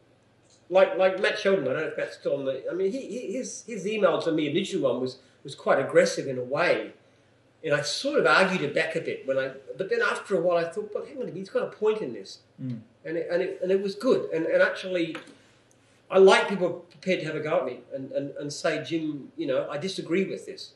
Like 0.71 0.97
like 0.97 1.21
Matt 1.21 1.39
Sheldon, 1.39 1.65
I 1.69 1.73
don't 1.73 1.83
know 1.83 1.89
if 1.89 1.97
Matt's 1.97 2.17
still 2.17 2.37
on 2.37 2.45
the. 2.45 2.63
I 2.71 2.75
mean, 2.75 2.93
he, 2.93 3.01
he, 3.01 3.33
his 3.33 3.65
his 3.67 3.87
email 3.87 4.23
to 4.23 4.31
me, 4.33 4.49
initial 4.49 4.83
one 4.83 5.01
was 5.01 5.19
was 5.45 5.55
quite 5.55 5.79
aggressive 5.81 6.27
in 6.29 6.39
a 6.39 6.45
way, 6.45 6.93
and 7.65 7.75
I 7.75 7.83
sort 7.83 8.21
of 8.21 8.27
argued 8.27 8.63
it 8.63 8.73
back 8.75 8.95
a 8.95 9.01
bit 9.01 9.27
when 9.27 9.37
I. 9.37 9.51
But 9.77 9.91
then 9.91 10.01
after 10.01 10.39
a 10.39 10.41
while, 10.41 10.65
I 10.65 10.69
thought, 10.71 10.91
well, 10.95 11.05
hang 11.05 11.21
on, 11.21 11.29
a 11.29 11.33
he's 11.33 11.51
got 11.51 11.65
a 11.65 11.71
point 11.71 12.01
in 12.01 12.13
this, 12.13 12.39
Mm. 12.63 12.81
and 13.05 13.17
it, 13.17 13.29
and 13.31 13.43
it, 13.43 13.59
and 13.63 13.73
it 13.73 13.83
was 13.83 13.95
good, 13.95 14.31
and 14.31 14.47
and 14.47 14.63
actually. 14.63 15.17
I 16.13 16.19
like 16.19 16.49
people 16.49 16.71
prepared 16.91 17.21
to 17.21 17.27
have 17.27 17.37
a 17.37 17.41
go 17.41 17.59
at 17.61 17.67
me 17.67 17.79
and, 17.95 18.11
and, 18.11 18.31
and 18.41 18.53
say, 18.53 18.83
Jim, 18.83 19.31
you 19.37 19.47
know, 19.47 19.69
I 19.71 19.79
disagree 19.79 20.25
with 20.25 20.45
this. 20.45 20.73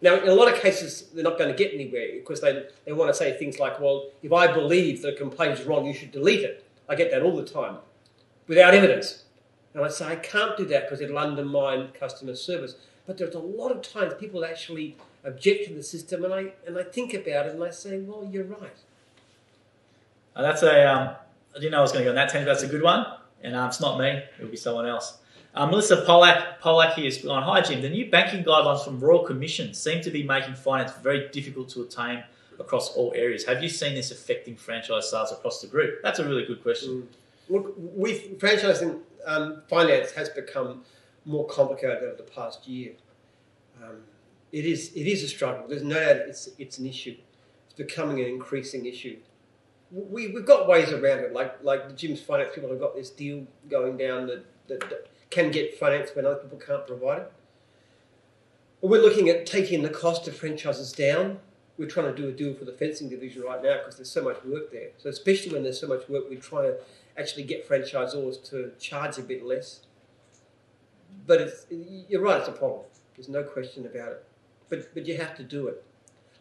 Now, 0.00 0.14
in 0.14 0.26
a 0.26 0.32
lot 0.32 0.50
of 0.50 0.58
cases, 0.58 1.10
they're 1.12 1.22
not 1.22 1.36
going 1.36 1.50
to 1.50 1.56
get 1.56 1.74
anywhere 1.74 2.06
because 2.14 2.40
they, 2.40 2.64
they 2.86 2.92
want 2.94 3.10
to 3.10 3.14
say 3.14 3.36
things 3.36 3.58
like, 3.58 3.78
well, 3.78 4.08
if 4.22 4.32
I 4.32 4.50
believe 4.50 5.02
the 5.02 5.12
complaint 5.12 5.58
is 5.58 5.66
wrong, 5.66 5.84
you 5.84 5.92
should 5.92 6.12
delete 6.12 6.40
it. 6.40 6.64
I 6.88 6.94
get 6.94 7.10
that 7.10 7.20
all 7.20 7.36
the 7.36 7.44
time 7.44 7.76
without 8.48 8.72
evidence. 8.72 9.24
And 9.74 9.84
I 9.84 9.88
say, 9.88 10.06
I 10.06 10.16
can't 10.16 10.56
do 10.56 10.64
that 10.66 10.84
because 10.84 11.00
it'll 11.00 11.18
undermine 11.18 11.88
customer 11.98 12.34
service. 12.34 12.74
But 13.06 13.18
there's 13.18 13.34
a 13.34 13.38
lot 13.38 13.70
of 13.70 13.82
times 13.82 14.14
people 14.18 14.44
actually 14.44 14.96
object 15.24 15.68
to 15.68 15.74
the 15.74 15.82
system, 15.82 16.24
and 16.24 16.34
I, 16.34 16.52
and 16.66 16.78
I 16.78 16.82
think 16.82 17.14
about 17.14 17.46
it 17.46 17.54
and 17.54 17.62
I 17.62 17.70
say, 17.70 17.98
well, 17.98 18.28
you're 18.30 18.44
right. 18.44 18.76
Uh, 20.34 20.42
that's 20.42 20.62
a. 20.62 20.90
Um, 20.90 21.14
I 21.54 21.58
didn't 21.58 21.72
know 21.72 21.78
I 21.78 21.82
was 21.82 21.92
going 21.92 22.04
to 22.04 22.06
go 22.06 22.10
in 22.10 22.16
that 22.16 22.30
team. 22.30 22.44
That's 22.44 22.62
a 22.62 22.68
good 22.68 22.82
one, 22.82 23.04
and 23.42 23.56
um, 23.56 23.68
it's 23.68 23.80
not 23.80 23.98
me. 23.98 24.22
It'll 24.38 24.50
be 24.50 24.56
someone 24.56 24.86
else. 24.86 25.18
Um, 25.54 25.70
Melissa 25.70 26.04
Polak, 26.06 26.60
Pollack 26.60 26.94
here 26.94 27.06
is 27.06 27.18
going. 27.18 27.42
Hi 27.42 27.60
Jim. 27.60 27.82
The 27.82 27.88
new 27.88 28.08
banking 28.08 28.44
guidelines 28.44 28.84
from 28.84 29.00
Royal 29.00 29.24
Commission 29.24 29.74
seem 29.74 30.00
to 30.02 30.10
be 30.10 30.22
making 30.22 30.54
finance 30.54 30.92
very 31.02 31.28
difficult 31.30 31.68
to 31.70 31.82
attain 31.82 32.22
across 32.60 32.94
all 32.94 33.12
areas. 33.16 33.44
Have 33.46 33.62
you 33.62 33.68
seen 33.68 33.94
this 33.96 34.12
affecting 34.12 34.54
franchise 34.54 35.10
sales 35.10 35.32
across 35.32 35.60
the 35.60 35.66
group? 35.66 36.00
That's 36.02 36.20
a 36.20 36.24
really 36.24 36.44
good 36.44 36.62
question. 36.62 37.02
Mm. 37.02 37.06
Look, 37.52 37.74
with 37.76 38.38
franchising, 38.38 39.00
um, 39.26 39.62
finance 39.68 40.12
has 40.12 40.28
become 40.28 40.82
more 41.24 41.46
complicated 41.46 42.02
over 42.02 42.16
the 42.16 42.22
past 42.22 42.66
year. 42.66 42.92
Um, 43.82 44.02
it 44.52 44.64
is 44.64 44.92
it 44.94 45.06
is 45.06 45.22
a 45.22 45.28
struggle. 45.28 45.66
There's 45.68 45.82
no 45.82 45.94
doubt 45.94 46.16
it's 46.16 46.48
it's 46.58 46.78
an 46.78 46.86
issue. 46.86 47.16
It's 47.66 47.74
becoming 47.74 48.20
an 48.20 48.26
increasing 48.26 48.86
issue. 48.86 49.18
We 49.90 50.28
we've 50.28 50.46
got 50.46 50.68
ways 50.68 50.90
around 50.92 51.20
it, 51.20 51.32
like 51.32 51.62
like 51.62 51.88
the 51.88 51.94
Jim's 51.94 52.20
finance 52.20 52.50
people 52.54 52.70
have 52.70 52.80
got 52.80 52.94
this 52.94 53.10
deal 53.10 53.46
going 53.68 53.96
down 53.96 54.26
that, 54.26 54.44
that, 54.68 55.06
can 55.30 55.50
get 55.52 55.78
finance 55.78 56.10
when 56.14 56.26
other 56.26 56.36
people 56.36 56.58
can't 56.58 56.86
provide 56.86 57.22
it. 57.22 57.32
We're 58.80 59.00
looking 59.00 59.28
at 59.28 59.46
taking 59.46 59.82
the 59.82 59.88
cost 59.88 60.26
of 60.26 60.36
franchises 60.36 60.92
down. 60.92 61.38
We're 61.78 61.88
trying 61.88 62.14
to 62.14 62.20
do 62.20 62.28
a 62.28 62.32
deal 62.32 62.54
for 62.54 62.64
the 62.64 62.72
fencing 62.72 63.08
division 63.08 63.42
right 63.42 63.62
now 63.62 63.78
because 63.78 63.96
there's 63.96 64.10
so 64.10 64.22
much 64.22 64.42
work 64.44 64.72
there. 64.72 64.88
So 64.98 65.08
especially 65.08 65.52
when 65.52 65.62
there's 65.62 65.80
so 65.80 65.86
much 65.86 66.08
work, 66.08 66.24
we're 66.28 66.40
trying 66.40 66.64
to 66.64 66.78
actually 67.18 67.44
get 67.44 67.68
franchisors 67.68 68.42
to 68.50 68.72
charge 68.78 69.18
a 69.18 69.22
bit 69.22 69.44
less. 69.44 69.80
But 71.26 71.40
it's, 71.40 71.66
you're 72.08 72.22
right, 72.22 72.38
it's 72.38 72.48
a 72.48 72.52
problem. 72.52 72.82
There's 73.16 73.28
no 73.28 73.42
question 73.42 73.86
about 73.86 74.12
it. 74.12 74.24
But 74.68 74.94
but 74.94 75.06
you 75.06 75.16
have 75.16 75.36
to 75.36 75.42
do 75.42 75.66
it. 75.68 75.84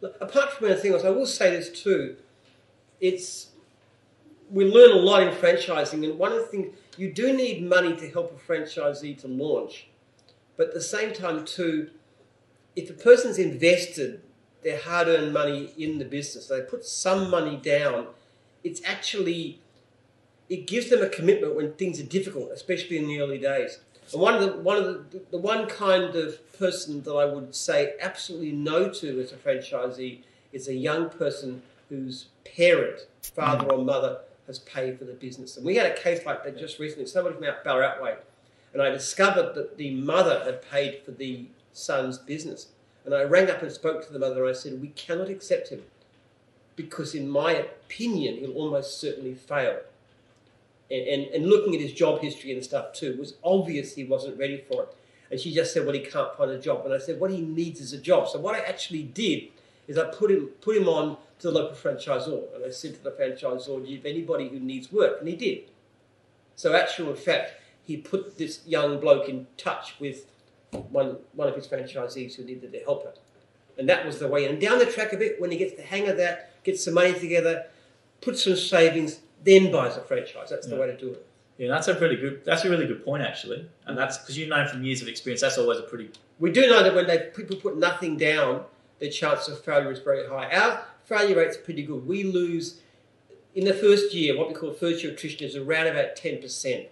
Look, 0.02 0.16
apart 0.22 0.54
from 0.54 0.68
anything 0.68 0.94
else, 0.94 1.04
I 1.04 1.10
will 1.10 1.26
say 1.26 1.52
this 1.52 1.70
too. 1.82 2.16
It's 3.02 3.50
we 4.52 4.66
learn 4.66 4.92
a 4.92 5.02
lot 5.02 5.24
in 5.24 5.34
franchising, 5.34 6.04
and 6.08 6.18
one 6.18 6.32
of 6.32 6.40
the 6.40 6.46
things 6.46 6.76
you 6.98 7.12
do 7.12 7.34
need 7.34 7.64
money 7.64 7.96
to 7.96 8.10
help 8.10 8.32
a 8.32 8.52
franchisee 8.52 9.20
to 9.22 9.28
launch, 9.28 9.88
but 10.58 10.68
at 10.68 10.74
the 10.74 10.82
same 10.82 11.14
time 11.14 11.44
too 11.46 11.90
if 12.80 12.90
a 12.90 12.94
person's 12.94 13.38
invested 13.38 14.22
their 14.64 14.80
hard-earned 14.80 15.34
money 15.34 15.74
in 15.78 16.00
the 16.00 16.06
business, 16.06 16.48
they 16.48 16.62
put 16.62 16.86
some 16.86 17.30
money 17.30 17.58
down, 17.58 18.08
it's 18.64 18.82
actually 18.86 19.60
it 20.50 20.68
gives 20.68 20.90
them 20.90 21.02
a 21.02 21.10
commitment 21.10 21.56
when 21.56 21.74
things 21.74 22.00
are 22.00 22.06
difficult, 22.06 22.52
especially 22.52 22.98
in 22.98 23.08
the 23.08 23.22
early 23.22 23.38
days. 23.38 23.80
And 24.12 24.22
one 24.22 24.34
of 24.34 24.42
the 24.42 24.58
one 24.58 24.78
of 24.78 25.12
the, 25.12 25.22
the 25.32 25.38
one 25.38 25.68
kind 25.68 26.16
of 26.16 26.40
person 26.58 27.04
that 27.04 27.14
I 27.14 27.26
would 27.26 27.54
say 27.54 27.94
absolutely 28.02 28.52
no 28.52 28.90
to 28.90 29.22
as 29.22 29.32
a 29.32 29.36
franchisee 29.36 30.20
is 30.52 30.68
a 30.68 30.74
young 30.74 31.10
person 31.10 31.62
whose 31.90 32.28
parent, 32.44 33.02
father 33.22 33.72
or 33.72 33.84
mother, 33.84 34.20
has 34.48 34.60
paid 34.60 34.98
for 34.98 35.06
the 35.06 35.14
business. 35.14 35.58
And 35.58 35.66
we 35.66 35.76
had 35.76 35.86
a 35.86 35.96
case 35.96 36.26
like 36.26 36.44
that 36.44 36.58
just 36.58 36.80
recently. 36.80 37.06
Somebody 37.06 37.36
from 37.36 37.46
out 37.46 37.64
Ballarat 37.64 38.02
way, 38.02 38.16
and 38.74 38.82
I 38.82 38.90
discovered 38.90 39.54
that 39.56 39.78
the 39.78 39.94
mother 39.96 40.42
had 40.44 40.68
paid 40.70 41.02
for 41.06 41.12
the 41.12 41.46
son's 41.74 42.18
business. 42.18 42.68
And 43.06 43.14
I 43.14 43.24
rang 43.24 43.50
up 43.50 43.62
and 43.62 43.72
spoke 43.72 44.06
to 44.06 44.14
the 44.14 44.20
mother 44.20 44.46
and 44.46 44.56
I 44.56 44.58
said, 44.58 44.82
We 44.82 44.90
cannot 44.90 45.30
accept 45.30 45.70
him 45.70 45.84
because, 46.76 47.16
in 47.16 47.30
my 47.30 47.54
opinion, 47.54 48.38
he'll 48.38 48.54
almost 48.54 49.00
certainly 49.00 49.34
fail. 49.34 49.80
And, 50.92 51.28
and, 51.28 51.46
looking 51.46 51.76
at 51.76 51.82
his 51.82 51.94
job 51.94 52.20
history 52.20 52.52
and 52.52 52.64
stuff 52.64 52.94
too, 52.94 53.16
was 53.20 53.36
obvious 53.44 53.94
he 53.94 54.06
wasn't 54.06 54.40
ready 54.40 54.64
for 54.68 54.84
it. 54.84 54.96
And 55.30 55.40
she 55.40 55.54
just 55.54 55.72
said, 55.72 55.86
Well, 55.86 55.94
he 55.94 56.00
can't 56.00 56.36
find 56.36 56.50
a 56.50 56.60
job. 56.60 56.84
And 56.86 56.94
I 56.94 56.98
said, 56.98 57.20
What 57.20 57.30
he 57.30 57.42
needs 57.42 57.80
is 57.80 57.94
a 57.94 58.00
job. 58.00 58.28
So, 58.28 58.40
what 58.40 58.56
I 58.56 58.60
actually 58.60 59.04
did 59.04 59.50
is 59.88 59.98
I 59.98 60.06
put 60.06 60.32
him, 60.32 60.48
put 60.62 60.76
him 60.76 60.88
on 60.88 61.18
to 61.40 61.52
the 61.52 61.52
local 61.52 61.76
franchisor. 61.76 62.56
And 62.56 62.66
I 62.66 62.72
said 62.72 62.96
to 62.96 63.04
the 63.04 63.12
franchisor, 63.12 63.86
Do 63.86 63.90
you 63.90 63.98
have 63.98 64.06
anybody 64.06 64.50
who 64.50 64.60
needs 64.60 64.92
work? 64.92 65.20
And 65.20 65.30
he 65.30 65.36
did. 65.36 65.70
So, 66.56 66.74
actual 66.74 67.14
fact, 67.14 67.54
he 67.84 67.98
put 67.98 68.38
this 68.38 68.62
young 68.66 69.00
bloke 69.00 69.30
in 69.30 69.48
touch 69.58 69.96
with 70.00 70.26
one, 70.72 71.18
one 71.34 71.48
of 71.48 71.56
his 71.56 71.68
franchisees 71.68 72.36
who 72.36 72.44
needed 72.44 72.74
a 72.76 72.84
helper. 72.84 73.14
And 73.78 73.88
that 73.90 74.06
was 74.06 74.20
the 74.20 74.28
way. 74.28 74.46
And 74.46 74.60
down 74.60 74.80
the 74.80 74.86
track 74.86 75.14
a 75.14 75.18
bit, 75.18 75.40
when 75.40 75.52
he 75.52 75.58
gets 75.58 75.76
the 75.76 75.84
hang 75.84 76.08
of 76.10 76.18
that, 76.18 76.64
gets 76.64 76.84
some 76.84 76.94
money 76.94 77.14
together, 77.14 77.66
puts 78.22 78.44
some 78.44 78.56
savings, 78.56 79.22
then 79.44 79.72
buys 79.72 79.98
a 79.98 80.02
franchise. 80.02 80.50
That's 80.50 80.68
the 80.68 80.76
way 80.76 80.88
to 80.88 80.98
do 80.98 81.12
it. 81.12 81.26
Yeah, 81.58 81.68
that's 81.70 81.88
a 81.90 82.00
really 82.00 82.16
good. 82.16 82.46
That's 82.46 82.64
a 82.64 82.70
really 82.70 82.88
good 82.88 83.04
point, 83.04 83.22
actually, 83.24 83.70
and 83.86 83.98
that's 83.98 84.18
because 84.18 84.38
you 84.38 84.48
know 84.48 84.66
from 84.68 84.84
years 84.84 85.02
of 85.02 85.08
experience. 85.08 85.42
That's 85.42 85.58
always 85.58 85.80
a 85.80 85.84
pretty. 85.84 86.10
We 86.40 86.52
do 86.52 86.62
know 86.62 86.84
that 86.84 86.96
when 86.96 87.08
they 87.08 87.32
people 87.36 87.58
put 87.58 87.78
nothing 87.78 88.16
down, 88.18 88.64
their 89.00 89.10
chance 89.10 89.48
of 89.50 89.64
failure 89.64 89.92
is 89.92 90.00
very 90.00 90.28
high. 90.28 90.50
Our 90.52 90.84
failure 91.04 91.36
rate's 91.36 91.58
pretty 91.58 91.84
good. 91.84 92.08
We 92.08 92.24
lose 92.24 92.80
in 93.56 93.66
the 93.66 93.74
first 93.74 94.14
year. 94.14 94.38
What 94.38 94.48
we 94.48 94.54
call 94.54 94.72
first 94.72 95.04
year 95.04 95.12
attrition 95.12 95.46
is 95.46 95.56
around 95.56 95.88
about 95.88 96.16
ten 96.16 96.42
percent. 96.42 96.88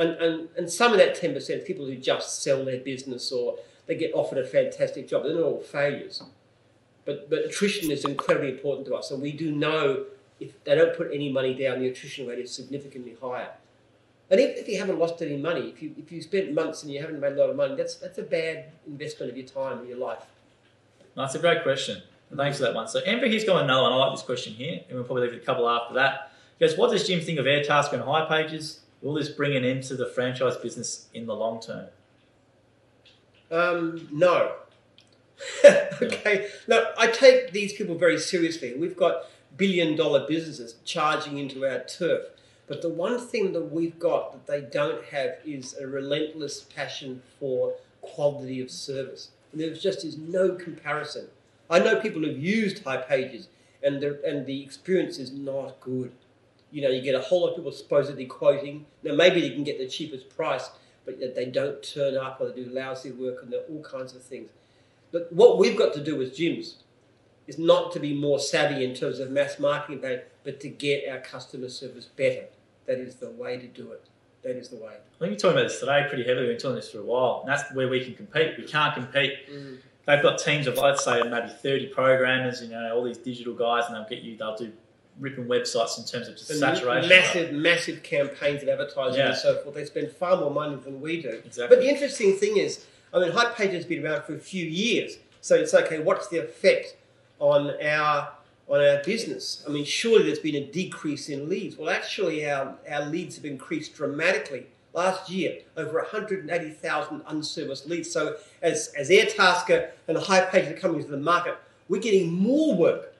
And, 0.00 0.10
and, 0.12 0.48
and 0.56 0.70
some 0.72 0.92
of 0.92 0.98
that 0.98 1.14
10% 1.14 1.34
is 1.36 1.64
people 1.64 1.84
who 1.84 1.94
just 1.94 2.42
sell 2.42 2.64
their 2.64 2.80
business 2.80 3.30
or 3.30 3.58
they 3.86 3.94
get 3.94 4.12
offered 4.14 4.38
a 4.38 4.46
fantastic 4.46 5.06
job. 5.06 5.24
They're 5.24 5.34
not 5.34 5.42
all 5.42 5.60
failures. 5.60 6.22
But, 7.04 7.28
but 7.28 7.40
attrition 7.40 7.90
is 7.90 8.06
incredibly 8.06 8.50
important 8.50 8.86
to 8.86 8.94
us. 8.94 9.10
And 9.10 9.20
we 9.20 9.32
do 9.32 9.52
know 9.52 10.06
if 10.40 10.64
they 10.64 10.74
don't 10.74 10.96
put 10.96 11.10
any 11.12 11.30
money 11.30 11.54
down, 11.54 11.80
the 11.80 11.88
attrition 11.88 12.26
rate 12.26 12.38
is 12.38 12.52
significantly 12.52 13.16
higher. 13.20 13.50
And 14.30 14.40
if, 14.40 14.58
if 14.58 14.68
you 14.68 14.78
haven't 14.78 14.98
lost 14.98 15.20
any 15.22 15.36
money, 15.36 15.68
if 15.68 15.82
you, 15.82 15.94
if 15.98 16.10
you 16.10 16.22
spent 16.22 16.54
months 16.54 16.82
and 16.82 16.92
you 16.92 17.00
haven't 17.00 17.20
made 17.20 17.32
a 17.32 17.36
lot 17.36 17.50
of 17.50 17.56
money, 17.56 17.74
that's, 17.74 17.96
that's 17.96 18.18
a 18.18 18.22
bad 18.22 18.66
investment 18.86 19.30
of 19.30 19.36
your 19.36 19.46
time 19.46 19.80
and 19.80 19.88
your 19.88 19.98
life. 19.98 20.24
That's 21.16 21.34
a 21.34 21.38
great 21.38 21.62
question. 21.62 22.02
Thanks 22.34 22.58
for 22.58 22.64
that 22.64 22.74
one. 22.74 22.86
So 22.86 23.00
Amber 23.04 23.26
here's 23.26 23.44
got 23.44 23.64
another 23.64 23.82
one. 23.82 23.92
I 23.92 23.96
like 23.96 24.12
this 24.12 24.22
question 24.22 24.54
here, 24.54 24.80
and 24.88 24.96
we'll 24.96 25.04
probably 25.04 25.24
leave 25.24 25.34
it 25.34 25.42
a 25.42 25.44
couple 25.44 25.68
after 25.68 25.94
that. 25.94 26.30
He 26.58 26.64
goes, 26.64 26.78
what 26.78 26.92
does 26.92 27.06
Jim 27.06 27.20
think 27.20 27.40
of 27.40 27.46
Airtasker 27.46 27.94
and 27.94 28.02
Hipages? 28.02 28.78
Will 29.02 29.14
this 29.14 29.28
bring 29.28 29.56
an 29.56 29.64
end 29.64 29.82
to 29.84 29.96
the 29.96 30.06
franchise 30.06 30.56
business 30.56 31.08
in 31.12 31.26
the 31.26 31.34
long 31.34 31.60
term? 31.60 31.86
Um, 33.50 34.08
no. 34.12 34.52
okay. 35.64 36.48
No, 36.68 36.92
I 36.96 37.08
take 37.08 37.52
these 37.52 37.72
people 37.72 37.96
very 37.96 38.18
seriously. 38.18 38.74
We've 38.76 38.96
got 38.96 39.24
billion 39.56 39.96
dollar 39.96 40.26
businesses 40.26 40.76
charging 40.84 41.38
into 41.38 41.66
our 41.66 41.80
turf. 41.80 42.26
But 42.66 42.82
the 42.82 42.88
one 42.88 43.18
thing 43.18 43.52
that 43.52 43.72
we've 43.72 43.98
got 43.98 44.32
that 44.32 44.46
they 44.46 44.60
don't 44.60 45.04
have 45.06 45.38
is 45.44 45.76
a 45.76 45.86
relentless 45.86 46.62
passion 46.62 47.22
for 47.38 47.74
quality 48.00 48.60
of 48.60 48.70
service. 48.70 49.30
And 49.52 49.60
there 49.60 49.74
just 49.74 50.04
is 50.04 50.16
no 50.16 50.54
comparison. 50.54 51.28
I 51.68 51.80
know 51.80 52.00
people 52.00 52.22
who've 52.22 52.38
used 52.38 52.84
Hipages 52.84 53.46
and 53.82 54.02
and 54.02 54.46
the 54.46 54.62
experience 54.62 55.18
is 55.18 55.32
not 55.32 55.80
good 55.80 56.12
you 56.72 56.82
know, 56.82 56.88
you 56.88 57.02
get 57.02 57.14
a 57.14 57.20
whole 57.20 57.42
lot 57.42 57.50
of 57.50 57.56
people 57.56 57.72
supposedly 57.72 58.26
quoting. 58.26 58.86
Now, 59.02 59.14
maybe 59.14 59.40
you 59.40 59.52
can 59.52 59.64
get 59.64 59.78
the 59.78 59.88
cheapest 59.88 60.34
price, 60.36 60.70
but 61.04 61.18
they 61.34 61.46
don't 61.46 61.82
turn 61.82 62.16
up 62.16 62.40
or 62.40 62.50
they 62.50 62.62
do 62.62 62.70
lousy 62.70 63.10
work 63.10 63.42
and 63.42 63.54
all 63.54 63.82
kinds 63.82 64.14
of 64.14 64.22
things. 64.22 64.50
But 65.12 65.32
what 65.32 65.58
we've 65.58 65.76
got 65.76 65.92
to 65.94 66.04
do 66.04 66.20
as 66.22 66.30
gyms 66.30 66.74
is 67.46 67.58
not 67.58 67.92
to 67.92 68.00
be 68.00 68.14
more 68.14 68.38
savvy 68.38 68.84
in 68.84 68.94
terms 68.94 69.18
of 69.18 69.30
mass 69.30 69.58
marketing, 69.58 70.00
but 70.44 70.60
to 70.60 70.68
get 70.68 71.08
our 71.08 71.18
customer 71.18 71.68
service 71.68 72.06
better. 72.06 72.44
That 72.86 72.98
is 72.98 73.16
the 73.16 73.30
way 73.30 73.56
to 73.58 73.66
do 73.66 73.92
it. 73.92 74.04
That 74.42 74.56
is 74.56 74.68
the 74.68 74.76
way. 74.76 74.94
I 74.94 75.18
think 75.18 75.30
you're 75.32 75.36
talking 75.36 75.58
about 75.58 75.68
this 75.68 75.80
today 75.80 76.06
pretty 76.08 76.24
heavily. 76.24 76.46
We've 76.46 76.56
been 76.56 76.62
talking 76.62 76.76
this 76.76 76.90
for 76.90 77.00
a 77.00 77.04
while. 77.04 77.40
And 77.44 77.48
that's 77.52 77.72
where 77.74 77.88
we 77.88 78.04
can 78.04 78.14
compete. 78.14 78.56
We 78.56 78.64
can't 78.64 78.94
compete. 78.94 79.34
Mm. 79.50 79.78
They've 80.06 80.22
got 80.22 80.38
teams 80.38 80.66
of, 80.66 80.78
let's 80.78 81.04
say, 81.04 81.22
maybe 81.22 81.48
30 81.48 81.88
programmers, 81.88 82.62
you 82.62 82.68
know, 82.68 82.96
all 82.96 83.04
these 83.04 83.18
digital 83.18 83.54
guys, 83.54 83.84
and 83.86 83.94
they'll 83.94 84.08
get 84.08 84.22
you, 84.22 84.36
they'll 84.36 84.56
do 84.56 84.72
ripping 85.18 85.44
websites 85.44 85.98
in 85.98 86.04
terms 86.04 86.28
of 86.28 86.36
just 86.36 86.58
saturation. 86.58 87.08
Massive, 87.08 87.52
massive 87.52 88.02
campaigns 88.02 88.62
of 88.62 88.70
advertising 88.70 89.20
yeah. 89.20 89.28
and 89.28 89.36
so 89.36 89.56
forth. 89.58 89.74
They 89.74 89.84
spend 89.84 90.10
far 90.10 90.36
more 90.38 90.50
money 90.50 90.76
than 90.76 91.00
we 91.00 91.20
do. 91.20 91.40
Exactly. 91.44 91.76
But 91.76 91.82
the 91.82 91.88
interesting 91.88 92.36
thing 92.36 92.56
is, 92.56 92.86
I 93.12 93.20
mean, 93.20 93.32
Hipages 93.32 93.72
has 93.72 93.84
been 93.84 94.04
around 94.04 94.22
for 94.22 94.34
a 94.34 94.38
few 94.38 94.64
years, 94.64 95.18
so 95.40 95.54
it's 95.54 95.74
okay. 95.74 95.98
What's 95.98 96.28
the 96.28 96.38
effect 96.38 96.96
on 97.40 97.72
our 97.82 98.32
on 98.68 98.80
our 98.80 99.02
business? 99.02 99.64
I 99.66 99.70
mean, 99.70 99.84
surely 99.84 100.24
there's 100.24 100.38
been 100.38 100.54
a 100.54 100.66
decrease 100.66 101.28
in 101.28 101.48
leads. 101.48 101.76
Well, 101.76 101.90
actually, 101.90 102.48
our 102.48 102.76
our 102.88 103.06
leads 103.06 103.36
have 103.36 103.44
increased 103.44 103.94
dramatically. 103.94 104.66
Last 104.92 105.30
year, 105.30 105.60
over 105.76 105.98
180,000 105.98 107.22
unserviced 107.26 107.88
leads. 107.88 108.10
So, 108.10 108.36
as 108.62 108.92
as 108.96 109.10
Airtasker 109.10 109.90
and 110.06 110.16
Hipages 110.16 110.70
are 110.70 110.78
coming 110.78 110.98
into 110.98 111.10
the 111.10 111.16
market, 111.16 111.58
we're 111.88 112.00
getting 112.00 112.32
more 112.32 112.76
work 112.76 113.10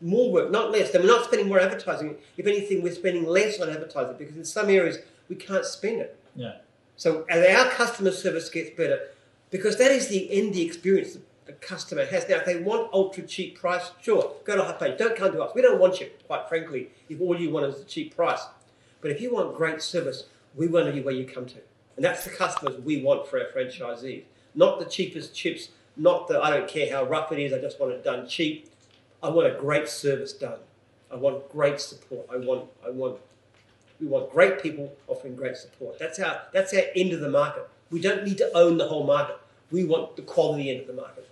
more 0.00 0.30
work, 0.30 0.50
not 0.50 0.70
less. 0.70 0.94
And 0.94 1.04
we're 1.04 1.10
not 1.10 1.24
spending 1.24 1.48
more 1.48 1.60
advertising. 1.60 2.16
If 2.36 2.46
anything, 2.46 2.82
we're 2.82 2.94
spending 2.94 3.26
less 3.26 3.60
on 3.60 3.68
advertising 3.68 4.16
because 4.16 4.36
in 4.36 4.44
some 4.44 4.68
areas 4.68 4.98
we 5.28 5.36
can't 5.36 5.64
spend 5.64 6.00
it. 6.00 6.18
Yeah. 6.34 6.56
So 6.96 7.24
as 7.28 7.46
our 7.56 7.70
customer 7.70 8.10
service 8.10 8.48
gets 8.48 8.70
better, 8.70 9.00
because 9.50 9.78
that 9.78 9.90
is 9.90 10.08
the 10.08 10.30
end 10.30 10.54
the 10.54 10.62
experience 10.62 11.16
the 11.48 11.54
customer 11.54 12.04
has. 12.04 12.28
Now, 12.28 12.36
if 12.36 12.44
they 12.44 12.60
want 12.60 12.92
ultra 12.92 13.24
cheap 13.24 13.58
price, 13.58 13.90
sure, 14.00 14.34
go 14.44 14.54
to 14.54 14.62
Hipages. 14.62 14.98
Don't 14.98 15.16
come 15.16 15.32
to 15.32 15.42
us. 15.42 15.52
We 15.54 15.62
don't 15.62 15.80
want 15.80 15.98
you, 15.98 16.10
quite 16.26 16.48
frankly, 16.48 16.90
if 17.08 17.20
all 17.20 17.38
you 17.38 17.50
want 17.50 17.66
is 17.66 17.80
a 17.80 17.84
cheap 17.84 18.14
price. 18.14 18.42
But 19.00 19.10
if 19.10 19.20
you 19.20 19.34
want 19.34 19.56
great 19.56 19.82
service, 19.82 20.26
we 20.54 20.68
want 20.68 20.92
be 20.94 21.00
where 21.00 21.14
you 21.14 21.24
come 21.24 21.46
to. 21.46 21.58
And 21.96 22.04
that's 22.04 22.22
the 22.22 22.30
customers 22.30 22.80
we 22.80 23.02
want 23.02 23.26
for 23.26 23.40
our 23.40 23.46
franchisees. 23.46 24.22
Not 24.54 24.78
the 24.78 24.84
cheapest 24.84 25.34
chips, 25.34 25.70
not 25.96 26.28
the 26.28 26.40
I 26.40 26.50
don't 26.50 26.68
care 26.68 26.92
how 26.92 27.04
rough 27.04 27.32
it 27.32 27.40
is, 27.40 27.52
I 27.52 27.58
just 27.58 27.80
want 27.80 27.92
it 27.92 28.04
done 28.04 28.28
cheap 28.28 28.68
I 29.22 29.28
want 29.30 29.48
a 29.48 29.58
great 29.58 29.88
service 29.88 30.32
done. 30.32 30.60
I 31.10 31.16
want 31.16 31.50
great 31.50 31.80
support. 31.80 32.26
I 32.32 32.36
want, 32.36 32.66
I 32.86 32.90
want, 32.90 33.18
we 34.00 34.06
want 34.06 34.30
great 34.30 34.62
people 34.62 34.92
offering 35.08 35.34
great 35.34 35.56
support. 35.56 35.98
That's 35.98 36.18
our, 36.18 36.42
that's 36.52 36.72
our 36.72 36.82
end 36.94 37.12
of 37.12 37.20
the 37.20 37.30
market. 37.30 37.68
We 37.90 38.00
don't 38.00 38.24
need 38.24 38.38
to 38.38 38.56
own 38.56 38.78
the 38.78 38.86
whole 38.86 39.04
market. 39.04 39.38
We 39.70 39.84
want 39.84 40.16
the 40.16 40.22
quality 40.22 40.70
end 40.70 40.82
of 40.82 40.86
the 40.86 40.92
market. 40.92 41.28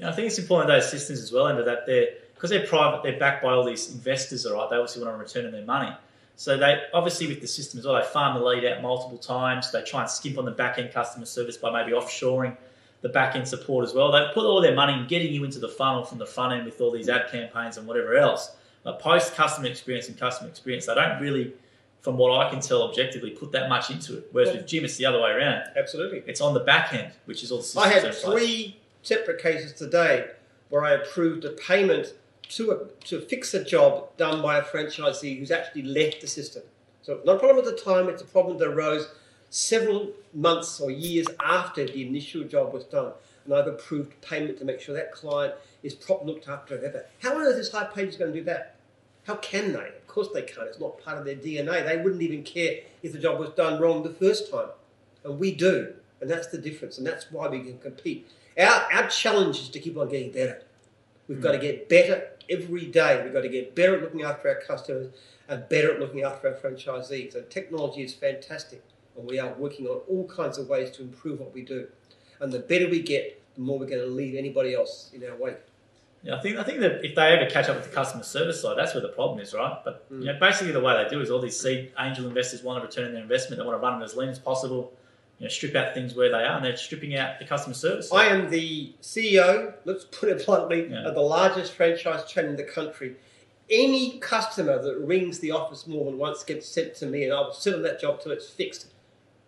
Yeah, 0.00 0.08
I 0.08 0.12
think 0.12 0.28
it's 0.28 0.38
important 0.38 0.68
those 0.68 0.90
systems 0.90 1.20
as 1.20 1.30
well, 1.30 1.46
and 1.48 1.58
that 1.66 1.86
they're 1.86 2.08
because 2.34 2.50
they're 2.50 2.66
private, 2.66 3.02
they're 3.02 3.18
backed 3.18 3.42
by 3.42 3.52
all 3.52 3.64
these 3.64 3.92
investors, 3.92 4.46
all 4.46 4.54
right. 4.54 4.70
They 4.70 4.76
obviously 4.76 5.04
want 5.04 5.14
to 5.14 5.22
return 5.22 5.44
on 5.44 5.52
their 5.52 5.64
money. 5.64 5.94
So 6.36 6.56
they 6.56 6.84
obviously 6.94 7.26
with 7.26 7.42
the 7.42 7.46
system 7.46 7.78
as 7.80 7.84
well, 7.84 8.00
they 8.00 8.06
farm 8.06 8.38
the 8.38 8.42
lead 8.42 8.64
out 8.64 8.80
multiple 8.80 9.18
times. 9.18 9.70
They 9.70 9.82
try 9.82 10.00
and 10.00 10.10
skimp 10.10 10.38
on 10.38 10.46
the 10.46 10.50
back 10.50 10.78
end 10.78 10.90
customer 10.90 11.26
service 11.26 11.58
by 11.58 11.70
maybe 11.70 11.94
offshoring 11.94 12.56
the 13.02 13.10
back 13.10 13.36
end 13.36 13.46
support 13.46 13.86
as 13.86 13.92
well. 13.92 14.10
They 14.10 14.26
put 14.32 14.46
all 14.46 14.62
their 14.62 14.74
money 14.74 14.94
in 14.94 15.06
getting 15.06 15.34
you 15.34 15.44
into 15.44 15.58
the 15.58 15.68
funnel 15.68 16.02
from 16.02 16.16
the 16.16 16.24
front 16.24 16.54
end 16.54 16.64
with 16.64 16.80
all 16.80 16.90
these 16.90 17.10
ad 17.10 17.30
campaigns 17.30 17.76
and 17.76 17.86
whatever 17.86 18.16
else. 18.16 18.56
But 18.84 19.00
post 19.00 19.34
customer 19.34 19.68
experience 19.68 20.08
and 20.08 20.18
customer 20.18 20.48
experience, 20.48 20.86
they 20.86 20.94
don't 20.94 21.20
really, 21.20 21.52
from 22.00 22.16
what 22.16 22.38
I 22.40 22.48
can 22.48 22.60
tell 22.60 22.82
objectively, 22.84 23.30
put 23.30 23.52
that 23.52 23.68
much 23.68 23.90
into 23.90 24.16
it. 24.16 24.28
Whereas 24.32 24.54
with 24.54 24.66
Jim, 24.66 24.86
it's 24.86 24.96
the 24.96 25.04
other 25.04 25.20
way 25.20 25.32
around. 25.32 25.64
Absolutely. 25.76 26.22
It's 26.26 26.40
on 26.40 26.54
the 26.54 26.60
back 26.60 26.94
end, 26.94 27.12
which 27.26 27.42
is 27.42 27.52
all 27.52 27.58
the 27.58 27.64
systems 27.64 27.84
I 27.84 27.88
had 27.88 28.14
three 28.14 28.79
separate 29.02 29.40
cases 29.42 29.72
today 29.72 30.26
where 30.68 30.84
I 30.84 30.92
approved 30.92 31.44
a 31.44 31.50
payment 31.50 32.14
to 32.50 32.70
a, 32.72 33.04
to 33.06 33.20
fix 33.20 33.54
a 33.54 33.64
job 33.64 34.16
done 34.16 34.42
by 34.42 34.58
a 34.58 34.62
franchisee 34.62 35.38
who's 35.38 35.50
actually 35.50 35.82
left 35.82 36.20
the 36.20 36.26
system. 36.26 36.62
So 37.02 37.20
not 37.24 37.36
a 37.36 37.38
problem 37.38 37.58
at 37.58 37.64
the 37.64 37.80
time, 37.80 38.08
it's 38.08 38.22
a 38.22 38.26
problem 38.26 38.58
that 38.58 38.68
arose 38.68 39.08
several 39.50 40.10
months 40.32 40.80
or 40.80 40.90
years 40.90 41.26
after 41.42 41.84
the 41.84 42.06
initial 42.06 42.44
job 42.44 42.72
was 42.72 42.84
done. 42.84 43.12
And 43.44 43.54
I've 43.54 43.66
approved 43.66 44.20
payment 44.20 44.58
to 44.58 44.64
make 44.64 44.80
sure 44.80 44.94
that 44.94 45.12
client 45.12 45.54
is 45.82 45.94
properly 45.94 46.32
looked 46.32 46.48
after 46.48 46.74
ever. 46.84 47.06
How 47.20 47.34
on 47.34 47.42
earth 47.42 47.56
is 47.56 47.70
Hipages 47.70 48.18
going 48.18 48.32
to 48.32 48.38
do 48.38 48.44
that? 48.44 48.76
How 49.26 49.36
can 49.36 49.72
they? 49.72 49.88
Of 49.88 50.06
course 50.06 50.28
they 50.32 50.42
can't. 50.42 50.68
It's 50.68 50.80
not 50.80 51.02
part 51.02 51.18
of 51.18 51.24
their 51.24 51.36
DNA. 51.36 51.84
They 51.84 51.96
wouldn't 51.96 52.22
even 52.22 52.42
care 52.42 52.80
if 53.02 53.12
the 53.12 53.18
job 53.18 53.38
was 53.38 53.50
done 53.50 53.80
wrong 53.80 54.02
the 54.02 54.10
first 54.10 54.50
time. 54.50 54.68
And 55.24 55.38
we 55.38 55.54
do. 55.54 55.94
And 56.20 56.30
that's 56.30 56.48
the 56.48 56.58
difference. 56.58 56.98
And 56.98 57.06
that's 57.06 57.30
why 57.30 57.48
we 57.48 57.60
can 57.60 57.78
compete. 57.78 58.28
Our, 58.60 58.92
our 58.92 59.08
challenge 59.08 59.58
is 59.58 59.68
to 59.70 59.80
keep 59.80 59.96
on 59.96 60.08
getting 60.08 60.32
better. 60.32 60.62
We've 61.28 61.40
got 61.40 61.52
to 61.52 61.58
hmm. 61.58 61.64
get 61.64 61.88
better 61.88 62.28
every 62.50 62.86
day. 62.86 63.22
We've 63.22 63.32
got 63.32 63.42
to 63.42 63.48
get 63.48 63.74
better 63.74 63.96
at 63.96 64.02
looking 64.02 64.22
after 64.22 64.48
our 64.48 64.60
customers 64.60 65.12
and 65.48 65.68
better 65.68 65.94
at 65.94 66.00
looking 66.00 66.22
after 66.22 66.48
our 66.48 66.54
franchisees. 66.54 67.34
And 67.34 67.48
technology 67.48 68.02
is 68.02 68.12
fantastic. 68.12 68.82
And 69.16 69.26
we 69.26 69.38
are 69.38 69.52
working 69.54 69.86
on 69.86 70.00
all 70.08 70.26
kinds 70.26 70.58
of 70.58 70.68
ways 70.68 70.90
to 70.92 71.02
improve 71.02 71.40
what 71.40 71.54
we 71.54 71.62
do. 71.62 71.88
And 72.40 72.52
the 72.52 72.58
better 72.58 72.88
we 72.88 73.00
get, 73.02 73.40
the 73.54 73.60
more 73.60 73.78
we're 73.78 73.86
going 73.86 74.00
to 74.00 74.06
leave 74.06 74.34
anybody 74.34 74.74
else 74.74 75.10
in 75.14 75.24
our 75.24 75.36
wake. 75.36 75.58
Yeah, 76.22 76.36
I 76.36 76.42
think 76.42 76.58
I 76.58 76.64
think 76.64 76.80
that 76.80 77.02
if 77.02 77.14
they 77.14 77.22
ever 77.28 77.48
catch 77.48 77.70
up 77.70 77.76
with 77.76 77.86
the 77.86 77.94
customer 77.94 78.22
service 78.22 78.60
side, 78.60 78.76
that's 78.76 78.92
where 78.92 79.00
the 79.00 79.08
problem 79.08 79.40
is, 79.40 79.54
right? 79.54 79.78
But 79.82 80.04
you 80.10 80.16
hmm. 80.18 80.24
know, 80.24 80.38
basically 80.38 80.72
the 80.72 80.80
way 80.80 81.02
they 81.02 81.08
do 81.08 81.20
is 81.20 81.30
all 81.30 81.40
these 81.40 81.58
seed 81.58 81.92
angel 81.98 82.26
investors 82.26 82.62
want 82.62 82.82
to 82.82 82.86
return 82.86 83.14
their 83.14 83.22
investment. 83.22 83.58
They 83.58 83.66
want 83.66 83.80
to 83.80 83.86
run 83.86 84.02
it 84.02 84.04
as 84.04 84.16
lean 84.16 84.28
as 84.28 84.38
possible. 84.38 84.92
You 85.40 85.46
know, 85.46 85.48
strip 85.48 85.74
out 85.74 85.94
things 85.94 86.14
where 86.14 86.28
they 86.30 86.36
are, 86.44 86.56
and 86.56 86.64
they're 86.64 86.76
stripping 86.76 87.16
out 87.16 87.38
the 87.38 87.46
customer 87.46 87.74
service. 87.74 88.12
I 88.12 88.26
am 88.26 88.50
the 88.50 88.92
CEO, 89.00 89.72
let's 89.86 90.04
put 90.04 90.28
it 90.28 90.44
bluntly, 90.44 90.86
Yeah. 90.90 91.06
of 91.08 91.14
the 91.14 91.22
largest 91.22 91.72
franchise 91.72 92.30
chain 92.30 92.44
in 92.44 92.56
the 92.56 92.62
country. 92.62 93.16
Any 93.70 94.18
customer 94.18 94.82
that 94.82 94.98
rings 94.98 95.38
the 95.38 95.52
office 95.52 95.86
more 95.86 96.04
than 96.04 96.18
once 96.18 96.44
gets 96.44 96.68
sent 96.68 96.94
to 96.96 97.06
me, 97.06 97.24
and 97.24 97.32
I'll 97.32 97.54
sit 97.54 97.74
on 97.74 97.80
that 97.82 97.98
job 97.98 98.20
till 98.20 98.32
it's 98.32 98.50
fixed. 98.50 98.88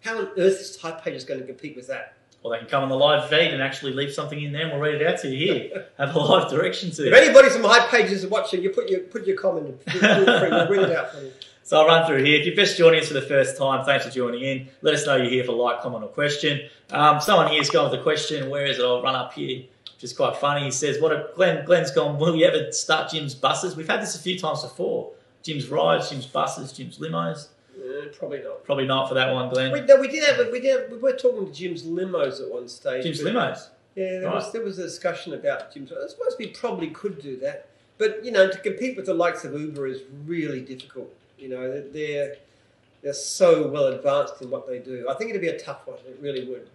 How 0.01 0.17
on 0.19 0.29
earth 0.39 0.61
is 0.61 0.79
Pages 1.05 1.25
going 1.25 1.41
to 1.41 1.47
compete 1.47 1.77
with 1.77 1.89
that? 1.89 2.15
or 2.45 2.51
they 2.51 2.59
can 2.59 2.67
come 2.67 2.83
on 2.83 2.89
the 2.89 2.97
live 2.97 3.29
feed 3.29 3.53
and 3.53 3.63
actually 3.63 3.93
leave 3.93 4.13
something 4.13 4.43
in 4.43 4.51
there, 4.53 4.63
and 4.63 4.73
we'll 4.73 4.81
read 4.81 5.01
it 5.01 5.07
out 5.07 5.17
to 5.21 5.29
you 5.29 5.53
here. 5.55 5.87
Have 5.99 6.15
a 6.15 6.19
live 6.19 6.51
direction 6.51 6.91
to 6.91 7.03
you. 7.03 7.09
If 7.09 7.15
anybody 7.15 7.49
from 7.51 7.63
Hipages 7.63 8.11
is 8.11 8.27
watching, 8.27 8.63
you 8.63 8.71
put 8.71 8.89
your 8.91 8.99
put 9.01 9.27
your 9.29 9.37
comment 9.37 9.69
in. 9.69 9.93
Feel 9.93 10.01
free, 10.41 10.51
we'll 10.51 10.69
read 10.69 10.91
it 10.91 10.97
out 10.97 11.13
for 11.13 11.21
you. 11.21 11.31
So 11.65 11.81
I'll 11.81 11.87
run 11.87 12.07
through 12.07 12.25
here. 12.25 12.41
If 12.41 12.47
you're 12.47 12.57
just 12.57 12.77
joining 12.77 13.01
us 13.01 13.09
for 13.09 13.15
the 13.15 13.23
first 13.23 13.57
time, 13.57 13.85
thanks 13.85 14.05
for 14.05 14.11
joining 14.11 14.43
in. 14.43 14.69
Let 14.83 14.95
us 14.95 15.07
know 15.07 15.17
you're 15.17 15.31
here 15.31 15.45
for 15.45 15.53
like, 15.53 15.81
comment, 15.81 16.03
or 16.05 16.09
question. 16.09 16.69
Um, 16.91 17.21
someone 17.21 17.49
here's 17.53 17.71
gone 17.71 17.91
with 17.91 17.99
a 18.01 18.03
question. 18.03 18.51
Where 18.51 18.67
is 18.67 18.79
it? 18.79 18.85
I'll 18.85 19.03
run 19.03 19.15
up 19.15 19.33
here, 19.33 19.63
which 19.95 20.03
is 20.05 20.13
quite 20.13 20.37
funny. 20.37 20.65
He 20.65 20.71
says, 20.71 21.01
"What? 21.01 21.13
A, 21.13 21.29
Glenn, 21.35 21.65
Glenn's 21.65 21.91
gone. 21.93 22.19
Will 22.19 22.35
you 22.37 22.47
ever 22.47 22.73
start 22.73 23.11
Jim's 23.11 23.35
buses? 23.35 23.77
We've 23.77 23.87
had 23.89 24.03
this 24.03 24.17
a 24.17 24.19
few 24.19 24.39
times 24.39 24.63
before. 24.63 25.13
Jim's 25.43 25.69
rides, 25.69 26.11
Jim's 26.11 26.27
buses, 26.27 26.73
Jim's 26.73 26.99
limos. 26.99 27.49
Eh, 27.77 28.07
probably 28.19 28.43
not. 28.43 28.65
Probably 28.65 28.87
not 28.87 29.09
for 29.09 29.15
that 29.15 29.33
one, 29.33 29.49
Glenn. 29.49 29.73
We, 29.73 29.81
no, 29.81 29.97
we 30.01 30.09
did 30.09 30.25
have 30.25 30.47
we 30.53 30.61
did 30.61 30.91
we 30.91 30.99
were 30.99 31.13
talking 31.17 31.47
to 31.47 31.53
Jim's 31.53 31.85
limos 31.85 32.41
at 32.41 32.51
one 32.53 32.69
stage. 32.69 33.05
Jim's 33.05 33.21
limos. 33.23 33.69
Yeah, 33.95 34.05
there 34.21 34.23
Right. 34.27 34.35
was 34.35 34.53
there 34.53 34.63
was 34.63 34.79
a 34.79 34.83
discussion 34.83 35.33
about 35.35 35.73
Jim's. 35.73 35.93
I 35.93 36.09
suppose 36.09 36.35
we 36.39 36.49
probably 36.49 36.89
could 36.89 37.21
do 37.23 37.37
that, 37.39 37.69
but 37.99 38.25
you 38.25 38.33
know, 38.33 38.51
to 38.51 38.59
compete 38.59 38.97
with 38.97 39.07
the 39.07 39.15
likes 39.15 39.45
of 39.45 39.59
Uber 39.59 39.87
is 39.87 40.01
really 40.27 40.61
difficult. 40.61 41.13
You 41.43 41.49
know, 41.49 41.71
they're- 41.71 41.89
they're 41.93 42.37
they're 43.03 43.13
so 43.13 43.67
well 43.67 43.89
advanced 43.89 44.41
in 44.43 44.49
what 44.49 44.69
they 44.69 44.79
do. 44.79 45.09
I 45.11 45.15
think 45.15 45.31
it'd 45.31 45.43
be 45.43 45.49
a 45.49 45.59
tough 45.59 45.89
one. 45.89 45.97
It 46.07 46.19
really 46.21 46.45
would. 46.45 46.69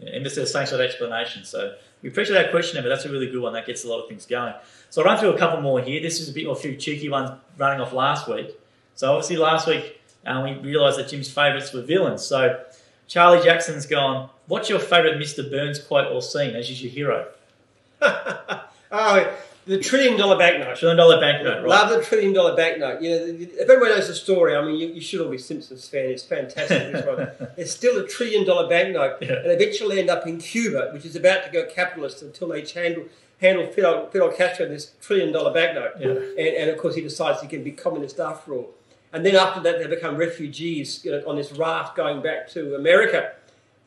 Yeah, 0.00 0.16
and 0.16 0.26
this 0.26 0.36
is 0.36 0.50
thanks 0.52 0.70
for 0.72 0.76
that 0.76 0.84
explanation. 0.84 1.44
So 1.44 1.76
we 2.02 2.08
appreciate 2.08 2.34
that 2.34 2.50
question, 2.50 2.82
but 2.82 2.88
that's 2.88 3.04
a 3.04 3.08
really 3.12 3.30
good 3.30 3.40
one. 3.40 3.52
That 3.52 3.64
gets 3.64 3.84
a 3.84 3.88
lot 3.88 4.00
of 4.02 4.08
things 4.08 4.26
going. 4.26 4.54
So 4.90 5.02
I'll 5.02 5.06
run 5.06 5.18
through 5.18 5.34
a 5.34 5.38
couple 5.38 5.60
more 5.60 5.80
here. 5.80 6.02
This 6.02 6.20
is 6.20 6.28
a 6.28 6.32
bit 6.32 6.46
more 6.46 6.54
a 6.56 6.58
few 6.58 6.74
cheeky 6.74 7.08
ones 7.08 7.30
running 7.56 7.80
off 7.80 7.92
last 7.92 8.26
week. 8.28 8.58
So 8.96 9.12
obviously 9.12 9.36
last 9.36 9.68
week 9.68 10.00
um, 10.26 10.42
we 10.42 10.68
realised 10.68 10.98
that 10.98 11.08
Jim's 11.08 11.30
favourites 11.30 11.72
were 11.72 11.82
villains. 11.82 12.24
So 12.24 12.60
Charlie 13.06 13.42
Jackson's 13.44 13.86
gone. 13.86 14.30
What's 14.48 14.68
your 14.68 14.80
favourite 14.80 15.16
Mr. 15.16 15.48
Burns 15.48 15.78
quote 15.78 16.10
or 16.12 16.22
scene 16.22 16.56
as 16.56 16.68
is 16.68 16.82
your 16.82 16.90
hero? 16.90 17.28
oh, 18.02 19.32
the 19.68 19.78
trillion 19.78 20.16
dollar 20.18 20.36
banknote. 20.38 20.76
Trillion 20.78 20.96
dollar 20.96 21.20
banknote, 21.20 21.58
right? 21.62 21.68
Love 21.68 21.90
the 21.90 22.02
trillion 22.02 22.32
dollar 22.32 22.56
banknote. 22.56 23.02
You 23.02 23.10
know, 23.10 23.16
if 23.26 23.60
everyone 23.70 23.90
knows 23.90 24.08
the 24.08 24.14
story, 24.14 24.56
I 24.56 24.64
mean, 24.64 24.76
you, 24.76 24.88
you 24.88 25.00
should 25.00 25.20
all 25.20 25.30
be 25.30 25.38
Simpsons 25.38 25.86
fan. 25.88 26.06
It's 26.10 26.22
fantastic. 26.22 26.92
This 26.92 27.06
one. 27.06 27.30
It's 27.58 27.70
still 27.72 27.98
a 27.98 28.06
trillion 28.08 28.46
dollar 28.46 28.68
banknote, 28.68 29.18
Yeah. 29.20 29.34
and 29.34 29.52
eventually 29.52 30.00
end 30.00 30.10
up 30.10 30.26
in 30.26 30.38
Cuba, 30.38 30.90
which 30.92 31.04
is 31.04 31.14
about 31.16 31.44
to 31.44 31.50
go 31.50 31.66
capitalist 31.66 32.22
until 32.22 32.48
they 32.48 32.64
handle 32.66 33.04
handle 33.40 33.66
Fidel, 33.66 34.08
Fidel 34.10 34.32
Castro 34.32 34.66
and 34.66 34.74
this 34.74 34.92
trillion 35.00 35.30
dollar 35.32 35.52
banknote. 35.52 35.92
Yeah. 36.00 36.08
And, 36.08 36.56
and 36.60 36.70
of 36.70 36.78
course, 36.78 36.94
he 36.96 37.02
decides 37.02 37.40
he 37.40 37.46
can 37.48 37.62
be 37.62 37.70
communist 37.70 38.18
after 38.18 38.54
all. 38.54 38.70
And 39.12 39.24
then 39.24 39.36
after 39.36 39.60
that, 39.60 39.78
they 39.78 39.86
become 39.86 40.16
refugees 40.16 41.04
you 41.04 41.12
know, 41.12 41.22
on 41.26 41.36
this 41.36 41.52
raft 41.52 41.96
going 41.96 42.20
back 42.20 42.48
to 42.50 42.74
America. 42.74 43.32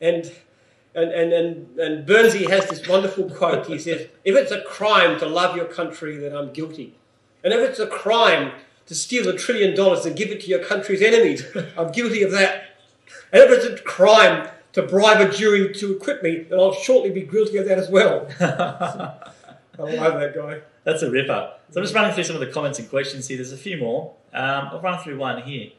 And 0.00 0.32
and, 0.94 1.10
and, 1.10 1.32
and, 1.32 1.78
and 1.78 2.06
Bernsey 2.06 2.48
has 2.50 2.68
this 2.68 2.86
wonderful 2.86 3.30
quote. 3.30 3.66
He 3.66 3.78
says, 3.78 4.08
If 4.24 4.36
it's 4.36 4.52
a 4.52 4.62
crime 4.62 5.18
to 5.20 5.26
love 5.26 5.56
your 5.56 5.64
country, 5.64 6.18
then 6.18 6.36
I'm 6.36 6.52
guilty. 6.52 6.94
And 7.42 7.52
if 7.52 7.60
it's 7.60 7.78
a 7.78 7.86
crime 7.86 8.52
to 8.86 8.94
steal 8.94 9.28
a 9.28 9.36
trillion 9.36 9.74
dollars 9.74 10.04
and 10.04 10.16
give 10.16 10.30
it 10.30 10.40
to 10.42 10.48
your 10.48 10.62
country's 10.62 11.02
enemies, 11.02 11.44
I'm 11.78 11.92
guilty 11.92 12.22
of 12.22 12.32
that. 12.32 12.64
And 13.32 13.42
if 13.42 13.50
it's 13.50 13.80
a 13.80 13.82
crime 13.82 14.48
to 14.74 14.82
bribe 14.82 15.20
a 15.20 15.32
jury 15.32 15.72
to 15.74 15.96
acquit 15.96 16.22
me, 16.22 16.40
then 16.48 16.58
I'll 16.58 16.74
shortly 16.74 17.10
be 17.10 17.22
guilty 17.22 17.56
of 17.56 17.66
that 17.66 17.78
as 17.78 17.88
well. 17.88 18.26
I 18.40 19.82
love 19.82 20.20
that 20.20 20.34
guy. 20.34 20.60
That's 20.84 21.02
a 21.02 21.10
ripper. 21.10 21.52
So 21.70 21.80
I'm 21.80 21.84
just 21.84 21.94
running 21.94 22.14
through 22.14 22.24
some 22.24 22.36
of 22.36 22.40
the 22.40 22.48
comments 22.48 22.78
and 22.78 22.88
questions 22.88 23.28
here. 23.28 23.38
There's 23.38 23.52
a 23.52 23.56
few 23.56 23.78
more. 23.78 24.14
Um, 24.34 24.68
I'll 24.72 24.80
run 24.80 25.02
through 25.02 25.18
one 25.18 25.42
here. 25.42 25.70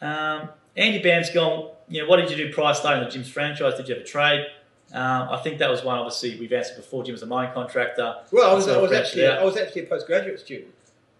Um, 0.00 0.50
Andy 0.76 1.02
Bam's 1.02 1.30
gone, 1.30 1.70
you 1.88 2.02
know, 2.02 2.08
what 2.08 2.16
did 2.16 2.30
you 2.30 2.36
do 2.36 2.52
prior 2.52 2.72
to 2.74 2.78
starting 2.78 3.04
the 3.04 3.10
Jim's 3.10 3.28
franchise? 3.28 3.74
Did 3.76 3.88
you 3.88 3.94
ever 3.96 4.04
trade? 4.04 4.46
Um, 4.92 5.28
I 5.30 5.38
think 5.42 5.58
that 5.58 5.70
was 5.70 5.82
one, 5.82 5.98
obviously, 5.98 6.38
we've 6.38 6.52
answered 6.52 6.76
before. 6.76 7.02
Jim 7.04 7.12
was 7.12 7.22
a 7.22 7.26
mine 7.26 7.52
contractor. 7.52 8.16
Well, 8.30 8.50
I 8.50 8.54
was, 8.54 8.68
I 8.68 8.78
was 8.78 8.92
actually 8.92 9.22
yeah. 9.22 9.38
I 9.40 9.44
was 9.44 9.56
actually 9.56 9.82
a 9.82 9.86
postgraduate 9.86 10.40
student. 10.40 10.72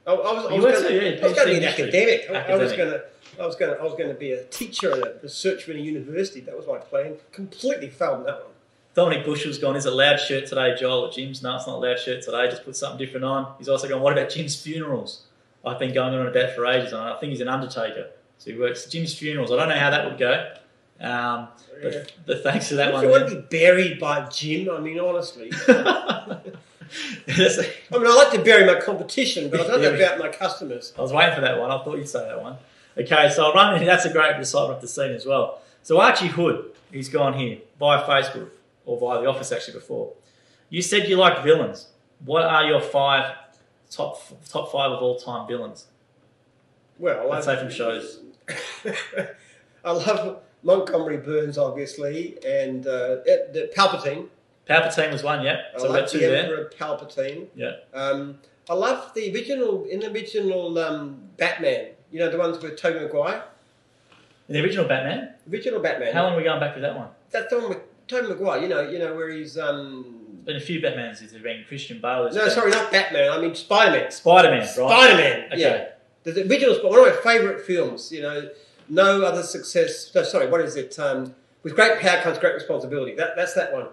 I, 0.06 0.12
I 0.12 0.14
was, 0.14 0.44
I 0.46 0.54
You 0.54 0.62
was 0.62 0.64
were 0.64 0.72
gonna, 0.72 0.88
too, 0.88 0.94
yeah, 0.94 1.24
I 1.24 1.28
was 1.28 1.34
going 1.34 1.48
to 1.48 1.52
be 1.52 1.56
an 1.56 1.62
history. 1.62 1.84
academic. 1.84 2.30
I, 2.30 2.56
was 2.56 2.72
going 2.72 2.90
to. 2.90 3.04
I 3.40 3.46
was 3.46 3.56
going 3.56 3.74
to. 3.74 3.80
I 3.80 3.82
was 3.82 3.94
going 3.94 4.08
to 4.08 4.14
be 4.14 4.32
a 4.32 4.44
teacher 4.44 4.92
and 4.92 5.02
a 5.04 5.14
researcher 5.22 5.72
in 5.72 5.78
a 5.78 5.80
university. 5.80 6.40
That 6.40 6.56
was 6.56 6.66
my 6.66 6.78
plan. 6.78 7.16
Completely 7.32 7.88
failed 7.90 8.26
that 8.26 8.44
one. 8.44 8.52
Dominic 8.94 9.26
Bushell's 9.26 9.58
gone, 9.58 9.76
is 9.76 9.84
a 9.84 9.90
loud 9.90 10.18
shirt 10.18 10.46
today, 10.46 10.74
Joel, 10.74 11.08
at 11.08 11.12
Jim's? 11.12 11.42
No, 11.42 11.56
it's 11.56 11.66
not 11.66 11.76
a 11.76 11.78
loud 11.78 11.98
shirt 11.98 12.22
today. 12.22 12.48
Just 12.48 12.64
put 12.64 12.74
something 12.76 12.96
different 12.96 13.26
on. 13.26 13.52
He's 13.58 13.68
also 13.68 13.86
gone, 13.86 14.00
what 14.00 14.14
about 14.14 14.30
Jim's 14.30 14.58
funerals? 14.58 15.24
I've 15.66 15.78
been 15.78 15.92
going 15.92 16.14
on 16.14 16.26
about 16.26 16.54
for 16.54 16.64
ages, 16.64 16.92
and 16.94 17.02
I 17.02 17.18
think 17.18 17.32
he's 17.32 17.42
an 17.42 17.48
undertaker. 17.48 18.08
So 18.38 18.50
he 18.52 18.58
works 18.58 18.86
Jim's 18.86 19.14
funerals. 19.18 19.50
I 19.50 19.56
don't 19.56 19.68
know 19.68 19.78
how 19.78 19.90
that 19.90 20.04
would 20.04 20.18
go. 20.18 20.52
Um, 21.00 21.48
but, 21.82 21.92
Yeah. 21.92 22.02
but 22.26 22.42
thanks 22.42 22.68
for 22.68 22.74
that 22.76 22.88
If 22.88 22.94
one. 22.94 23.04
you 23.04 23.10
want 23.10 23.28
to 23.28 23.34
be 23.36 23.40
buried 23.42 23.98
by 23.98 24.26
Jim, 24.28 24.70
I 24.70 24.80
mean, 24.80 24.98
honestly. 25.00 25.50
I 25.68 26.38
mean, 27.28 28.06
I 28.06 28.14
like 28.16 28.32
to 28.32 28.42
bury 28.42 28.64
my 28.64 28.80
competition, 28.80 29.50
but 29.50 29.60
I 29.60 29.66
don't 29.66 29.82
know 29.82 29.94
about 29.94 30.18
my 30.18 30.28
customers. 30.28 30.92
I 30.96 31.02
was 31.02 31.12
waiting 31.12 31.34
for 31.34 31.40
that 31.40 31.58
one. 31.58 31.70
I 31.70 31.82
thought 31.82 31.96
you'd 31.98 32.08
say 32.08 32.20
that 32.26 32.40
one. 32.40 32.56
Okay, 32.96 33.28
so 33.30 33.44
I'll 33.46 33.52
run. 33.52 33.84
That's 33.84 34.04
a 34.06 34.12
great 34.12 34.36
recital 34.38 34.70
of 34.70 34.80
the 34.80 34.88
scene 34.88 35.10
as 35.12 35.26
well. 35.26 35.60
So 35.82 36.00
Archie 36.00 36.28
Hood, 36.28 36.72
he's 36.90 37.08
gone 37.08 37.34
here 37.34 37.58
via 37.78 38.02
Facebook 38.04 38.50
or 38.86 38.98
via 38.98 39.20
the 39.20 39.28
office 39.28 39.52
actually 39.52 39.74
before. 39.74 40.12
You 40.70 40.80
said 40.82 41.08
you 41.08 41.16
like 41.16 41.42
villains. 41.44 41.88
What 42.24 42.42
are 42.44 42.64
your 42.64 42.80
five 42.80 43.34
top 43.90 44.20
top 44.48 44.72
five 44.72 44.90
of 44.92 45.02
all 45.02 45.16
time 45.18 45.46
villains? 45.46 45.86
Well, 46.98 47.28
Let's 47.28 47.46
I, 47.46 47.54
say 47.56 47.60
from 47.60 47.70
shows. 47.70 48.20
I 49.84 49.90
love 49.92 50.40
Montgomery 50.62 51.18
Burns, 51.18 51.58
obviously, 51.58 52.36
and 52.44 52.86
uh, 52.86 53.18
it- 53.24 53.52
the 53.52 53.70
Palpatine. 53.76 54.28
Palpatine 54.68 55.12
was 55.12 55.22
one, 55.22 55.44
yeah. 55.44 55.60
I 55.74 55.78
So 55.78 55.84
we've 55.84 55.92
like 56.02 56.10
the 56.10 56.18
there. 56.18 56.36
Emperor 56.44 56.72
Palpatine. 56.76 57.46
Yeah. 57.54 57.72
Um, 57.94 58.38
I 58.68 58.74
love 58.74 59.14
the 59.14 59.32
original 59.32 59.84
in 59.84 60.00
the 60.00 60.10
original 60.10 60.76
um, 60.78 61.20
Batman. 61.36 61.90
You 62.10 62.18
know 62.18 62.30
the 62.30 62.38
ones 62.38 62.60
with 62.60 62.76
Tobey 62.76 62.98
Maguire. 63.00 63.44
The 64.48 64.60
original 64.60 64.86
Batman. 64.86 65.34
Original 65.50 65.80
Batman. 65.80 66.12
How 66.12 66.24
long 66.24 66.34
are 66.34 66.36
we 66.36 66.42
going 66.44 66.58
back 66.60 66.74
with 66.74 66.82
that 66.82 66.96
one? 66.96 67.08
That's 67.30 67.48
the 67.48 67.58
one 67.60 67.68
with 67.68 67.78
Tobey 68.08 68.26
Maguire. 68.28 68.60
You 68.62 68.68
know, 68.68 68.80
you 68.88 68.98
know 68.98 69.14
where 69.14 69.28
he's 69.30 69.56
um, 69.56 70.40
been 70.44 70.56
a 70.56 70.60
few 70.60 70.80
Batmans. 70.80 71.20
There's 71.20 71.32
been 71.40 71.64
Christian 71.68 72.00
Bale. 72.00 72.28
No, 72.32 72.48
sorry, 72.48 72.72
not 72.72 72.90
Batman. 72.90 73.30
I 73.30 73.40
mean 73.40 73.54
Spider 73.54 73.92
Man. 74.00 74.10
Spider 74.10 74.48
Man, 74.50 74.58
right? 74.60 74.68
Spider 74.68 75.14
Man. 75.16 75.44
Okay. 75.52 75.60
Yeah. 75.60 75.88
The 76.26 76.46
original, 76.50 76.74
Sp- 76.74 76.90
one 76.90 76.98
of 76.98 77.14
my 77.14 77.22
favourite 77.22 77.60
films. 77.60 78.10
You 78.10 78.22
know, 78.22 78.50
no 78.88 79.22
other 79.22 79.42
success. 79.42 80.10
No, 80.14 80.22
sorry, 80.22 80.48
what 80.48 80.60
is 80.60 80.76
it? 80.76 80.98
Um, 80.98 81.34
with 81.62 81.74
great 81.74 82.00
power 82.00 82.20
comes 82.22 82.38
great 82.38 82.54
responsibility. 82.54 83.14
That, 83.14 83.36
that's 83.36 83.54
that 83.54 83.72
one. 83.72 83.88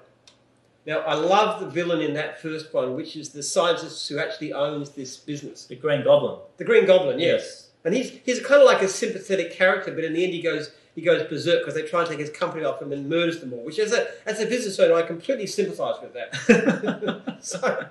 Now, 0.86 1.00
I 1.00 1.14
love 1.14 1.62
the 1.62 1.70
villain 1.70 2.02
in 2.02 2.14
that 2.16 2.42
first 2.42 2.74
one, 2.74 2.96
which 2.96 3.16
is 3.16 3.30
the 3.30 3.42
scientist 3.42 4.10
who 4.10 4.20
actually 4.20 4.52
owns 4.52 4.90
this 4.90 5.16
business. 5.16 5.66
The 5.66 5.76
Green 5.76 6.04
Goblin. 6.04 6.40
The 6.58 6.66
Green 6.66 6.86
Goblin, 6.86 7.20
yes. 7.20 7.42
Yes. 7.42 7.70
And 7.86 7.94
he's 7.94 8.12
he's 8.24 8.40
kind 8.40 8.62
of 8.62 8.66
like 8.66 8.82
a 8.82 8.88
sympathetic 8.88 9.52
character, 9.52 9.94
but 9.94 10.04
in 10.04 10.14
the 10.14 10.24
end 10.24 10.34
he 10.34 10.42
goes 10.42 10.72
he 10.96 11.02
goes 11.02 11.24
berserk 11.28 11.60
because 11.60 11.74
they 11.74 11.82
try 11.82 12.02
and 12.02 12.10
take 12.10 12.20
his 12.20 12.30
company 12.30 12.64
off 12.64 12.82
him 12.82 12.92
and 12.92 13.10
murders 13.10 13.40
them 13.40 13.54
all. 13.54 13.64
Which 13.66 13.80
as 13.80 13.92
a 13.92 14.08
as 14.26 14.40
a 14.40 14.46
business 14.46 14.80
owner, 14.80 14.94
I 14.94 15.02
completely 15.02 15.48
sympathise 15.48 15.96
with 16.02 16.14
that. 16.14 17.36
so, 17.42 17.88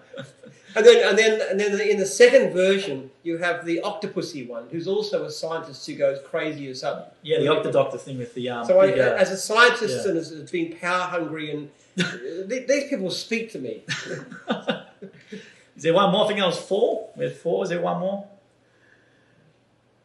and 0.75 0.87
then 0.87 1.09
and 1.09 1.19
then 1.19 1.41
and 1.51 1.61
then 1.61 1.81
in 1.81 1.99
the 1.99 2.07
second 2.07 2.53
version, 2.53 3.11
you 3.23 3.39
have 3.39 3.65
the 3.65 3.81
Octopussy 3.85 4.49
one, 4.49 4.69
who's 4.71 4.87
also 4.87 5.25
a 5.25 5.31
scientist 5.31 5.87
who 5.87 5.95
goes 5.95 6.19
crazy 6.25 6.69
as 6.69 6.83
up. 6.83 7.17
Yeah, 7.23 7.41
the 7.41 7.47
Octodoctor 7.47 8.01
thing 8.01 8.19
with 8.19 8.35
the 8.35 8.51
um. 8.51 8.67
So 8.67 8.81
I, 8.81 8.93
uh, 8.93 9.15
as 9.17 9.31
a 9.31 9.37
scientist 9.37 10.05
yeah. 10.05 10.11
and 10.11 10.19
as, 10.19 10.33
as 10.33 10.51
being 10.51 10.77
power 10.77 11.03
hungry 11.03 11.51
and 11.51 11.71
th- 11.97 12.67
these 12.67 12.89
people 12.89 13.11
speak 13.11 13.53
to 13.53 13.59
me. 13.59 13.83
is 15.77 15.83
there 15.83 15.95
one 15.95 16.13
more? 16.13 16.25
I 16.25 16.29
think 16.29 16.41
that 16.41 16.47
was 16.47 16.59
four. 16.59 17.11
We 17.17 17.25
had 17.25 17.37
four. 17.37 17.65
Is 17.65 17.71
there 17.71 17.81
one 17.81 18.01
more? 18.01 18.27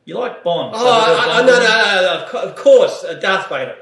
You 0.05 0.17
like 0.17 0.41
Bond? 0.41 0.73
Oh, 0.73 0.79
so 0.79 1.29
I, 1.29 1.39
I, 1.39 1.45
no, 1.45 1.51
no, 1.51 1.59
no, 1.59 2.41
no, 2.41 2.49
of 2.49 2.55
course, 2.55 3.03
uh, 3.03 3.15
Darth 3.15 3.49
Vader. 3.49 3.75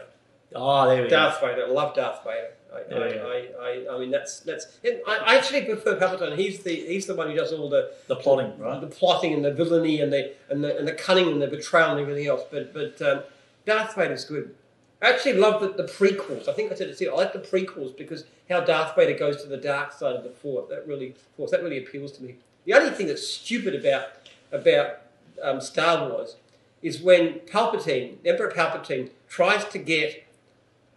Oh, 0.55 0.87
there 0.87 1.03
we 1.03 1.09
go. 1.09 1.15
Darth 1.15 1.39
Vader. 1.39 1.65
I 1.67 1.69
love 1.69 1.93
Darth 1.93 2.23
Vader. 2.23 2.54
I, 2.75 2.89
go. 2.89 2.97
I, 2.97 3.63
I, 3.63 3.95
I, 3.95 3.99
mean, 3.99 4.11
that's 4.11 4.39
that's. 4.41 4.67
and 4.83 4.99
I, 5.07 5.37
actually 5.37 5.63
prefer 5.65 5.97
Palpatine. 5.97 6.37
He's 6.37 6.63
the 6.63 6.75
he's 6.75 7.05
the 7.05 7.15
one 7.15 7.29
who 7.29 7.35
does 7.35 7.53
all 7.53 7.69
the 7.69 7.93
The 8.07 8.15
plotting, 8.15 8.57
right? 8.59 8.81
the 8.81 8.87
plotting 8.87 9.33
and 9.33 9.45
the 9.45 9.53
villainy 9.53 10.01
and 10.01 10.11
the 10.11 10.33
and 10.49 10.63
the 10.63 10.77
and 10.77 10.87
the 10.87 10.93
cunning 10.93 11.29
and 11.29 11.41
the 11.41 11.47
betrayal 11.47 11.91
and 11.91 11.99
everything 11.99 12.27
else. 12.27 12.43
But 12.51 12.73
but 12.73 13.01
um, 13.01 13.23
Darth 13.65 13.95
Vader's 13.95 14.25
good. 14.25 14.55
I 15.01 15.09
actually 15.09 15.33
love 15.33 15.61
the, 15.61 15.69
the 15.69 15.89
prequels. 15.89 16.47
I 16.47 16.53
think 16.53 16.71
I 16.71 16.75
said 16.75 16.89
it. 16.89 16.97
too. 16.97 17.11
I 17.11 17.15
like 17.15 17.33
the 17.33 17.39
prequels 17.39 17.95
because 17.95 18.25
how 18.49 18.61
Darth 18.61 18.95
Vader 18.95 19.17
goes 19.17 19.41
to 19.43 19.47
the 19.47 19.57
dark 19.57 19.91
side 19.91 20.15
of 20.15 20.23
the 20.23 20.29
Force. 20.29 20.69
That 20.69 20.87
really 20.87 21.15
Force. 21.37 21.51
That 21.51 21.63
really 21.63 21.77
appeals 21.77 22.11
to 22.13 22.23
me. 22.23 22.35
The 22.65 22.73
only 22.73 22.91
thing 22.91 23.07
that's 23.07 23.27
stupid 23.27 23.75
about 23.75 24.07
about 24.51 25.01
um, 25.41 25.61
Star 25.61 26.09
Wars 26.09 26.35
is 26.81 27.01
when 27.01 27.39
Palpatine, 27.39 28.17
Emperor 28.25 28.51
Palpatine, 28.51 29.09
tries 29.27 29.65
to 29.65 29.79
get 29.79 30.24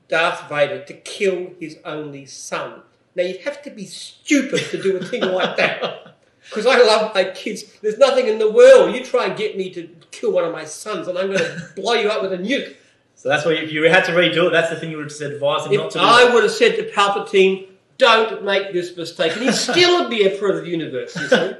Darth 0.09 0.49
Vader 0.49 0.85
to 0.85 0.95
kill 0.95 1.51
his 1.61 1.79
only 1.85 2.27
son. 2.27 2.83
Now 3.15 3.25
you'd 3.25 3.41
have 3.43 3.63
to 3.63 3.71
be 3.71 3.85
stupid 3.85 4.61
to 4.71 4.83
do 4.83 4.97
a 4.97 5.05
thing 5.05 5.23
like 5.23 5.57
that. 5.57 6.05
Because 6.49 6.65
I 6.65 6.79
love 6.79 7.15
my 7.15 7.25
kids. 7.25 7.65
There's 7.83 7.99
nothing 7.99 8.27
in 8.27 8.39
the 8.39 8.51
world. 8.51 8.95
You 8.95 9.05
try 9.05 9.27
and 9.27 9.37
get 9.37 9.59
me 9.59 9.69
to 9.75 9.87
kill 10.11 10.33
one 10.33 10.45
of 10.45 10.53
my 10.53 10.65
sons, 10.65 11.07
and 11.07 11.19
I'm 11.19 11.27
going 11.27 11.39
to 11.41 11.73
blow 11.77 11.93
you 11.93 12.09
up 12.09 12.23
with 12.23 12.33
a 12.33 12.39
nuke. 12.39 12.75
So 13.17 13.29
that's 13.29 13.45
why 13.45 13.53
if 13.53 13.71
you 13.71 13.83
had 13.83 14.05
to 14.05 14.13
redo 14.13 14.47
it, 14.47 14.53
that's 14.53 14.71
the 14.71 14.77
thing 14.77 14.91
you 14.91 14.97
would 14.97 15.05
have 15.05 15.11
just 15.11 15.21
advised 15.21 15.67
him 15.67 15.75
not 15.75 15.91
to 15.91 15.99
do. 15.99 16.05
I 16.05 16.33
would 16.33 16.45
have 16.45 16.53
said 16.53 16.77
to 16.77 16.91
Palpatine, 16.91 17.67
"Don't 17.99 18.45
make 18.45 18.73
this 18.73 18.97
mistake," 18.97 19.35
and 19.35 19.43
he 19.43 19.53
still 19.53 19.75
would 20.09 20.11
still 20.11 20.27
a 20.27 20.33
emperor 20.33 20.59
of 20.59 20.65
the 20.65 20.71
universe. 20.71 21.15
You 21.17 21.29
see? 21.29 21.37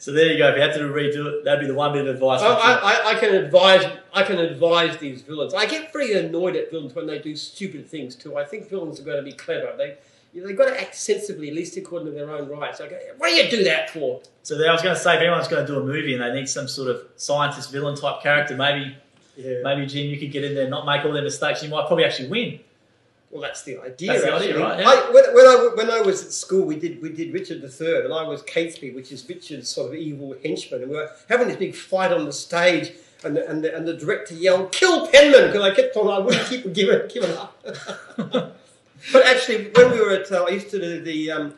so 0.00 0.10
there 0.12 0.26
you 0.32 0.38
go. 0.38 0.48
If 0.48 0.56
you 0.56 0.62
had 0.62 0.72
to 0.74 0.80
redo 0.80 1.26
it, 1.26 1.44
that'd 1.44 1.60
be 1.60 1.66
the 1.68 1.74
one 1.74 1.92
bit 1.92 2.06
of 2.08 2.14
advice. 2.14 2.40
I, 2.42 2.46
I, 2.48 2.72
I- 2.72 3.10
I 3.10 3.14
can 3.20 3.34
advise. 3.34 3.84
I 4.12 4.22
can 4.24 4.38
advise 4.38 4.96
these 4.96 5.22
villains. 5.22 5.54
I 5.54 5.66
get 5.66 5.92
pretty 5.92 6.14
annoyed 6.14 6.56
at 6.56 6.70
villains 6.72 6.94
when 6.94 7.06
they 7.06 7.18
do 7.20 7.36
stupid 7.36 7.86
things 7.88 8.16
too. 8.16 8.36
I 8.36 8.44
think 8.44 8.68
villains 8.68 8.98
are 8.98 9.04
going 9.04 9.18
to 9.18 9.22
be 9.22 9.32
clever. 9.32 9.72
They 9.78 9.98
they've 10.34 10.56
got 10.56 10.66
to 10.70 10.80
act 10.80 10.94
sensibly, 10.96 11.48
at 11.50 11.54
least 11.54 11.76
according 11.76 12.06
to 12.08 12.12
their 12.12 12.30
own 12.30 12.48
rights. 12.48 12.80
Okay, 12.80 12.98
what 13.18 13.28
do 13.28 13.34
you 13.34 13.50
do 13.50 13.62
that 13.64 13.90
for? 13.90 14.20
So 14.42 14.56
there, 14.58 14.68
I 14.70 14.72
was 14.72 14.82
going 14.82 14.94
to 14.96 15.00
say, 15.00 15.14
if 15.16 15.20
anyone's 15.20 15.48
going 15.48 15.64
to 15.66 15.72
do 15.72 15.78
a 15.78 15.84
movie 15.84 16.14
and 16.14 16.22
they 16.22 16.32
need 16.32 16.48
some 16.48 16.66
sort 16.66 16.88
of 16.90 17.02
scientist 17.16 17.70
villain 17.70 17.94
type 17.96 18.22
character, 18.22 18.56
maybe 18.56 18.96
Yeah. 19.36 19.56
maybe 19.62 19.86
Jim, 19.86 20.06
you 20.08 20.18
could 20.18 20.32
get 20.32 20.44
in 20.44 20.54
there, 20.54 20.62
and 20.64 20.70
not 20.70 20.86
make 20.86 21.04
all 21.04 21.12
their 21.12 21.22
mistakes. 21.22 21.62
You 21.62 21.68
might 21.68 21.86
probably 21.86 22.04
actually 22.04 22.28
win. 22.28 22.60
Well, 23.30 23.42
that's 23.42 23.62
the 23.62 23.78
idea. 23.78 24.12
That's 24.12 24.24
the 24.24 24.34
idea, 24.34 24.48
actually. 24.50 24.62
right, 24.62 24.80
yeah. 24.80 24.88
I, 24.88 25.10
when, 25.12 25.34
when 25.34 25.46
I 25.46 25.70
when 25.76 25.90
I 25.90 26.00
was 26.00 26.24
at 26.24 26.32
school, 26.32 26.66
we 26.66 26.76
did 26.76 27.00
we 27.00 27.10
did 27.10 27.32
Richard 27.32 27.62
III, 27.62 28.04
and 28.04 28.12
I 28.12 28.24
was 28.24 28.42
Catesby, 28.42 28.92
which 28.94 29.12
is 29.12 29.28
Richard's 29.28 29.68
sort 29.68 29.88
of 29.88 29.94
evil 29.94 30.34
henchman, 30.42 30.82
and 30.82 30.90
we 30.90 30.96
were 30.96 31.10
having 31.28 31.46
this 31.46 31.56
big 31.56 31.74
fight 31.74 32.12
on 32.12 32.24
the 32.24 32.32
stage. 32.32 32.92
And 33.22 33.36
the, 33.36 33.46
and, 33.50 33.62
the, 33.62 33.76
and 33.76 33.86
the 33.86 33.92
director 33.92 34.34
yelled, 34.34 34.72
"Kill 34.72 35.06
Penman!" 35.06 35.48
Because 35.48 35.62
I 35.62 35.74
kept 35.74 35.94
on, 35.96 36.08
I 36.08 36.18
wouldn't 36.18 36.48
keep 36.48 36.72
giving 36.72 37.06
giving 37.08 37.36
up. 37.36 37.54
but 38.16 39.26
actually, 39.26 39.70
when 39.74 39.92
we 39.92 40.00
were 40.00 40.12
at, 40.12 40.32
uh, 40.32 40.44
I 40.44 40.48
used 40.48 40.70
to 40.70 40.80
do 40.80 41.02
the 41.02 41.30
um, 41.30 41.54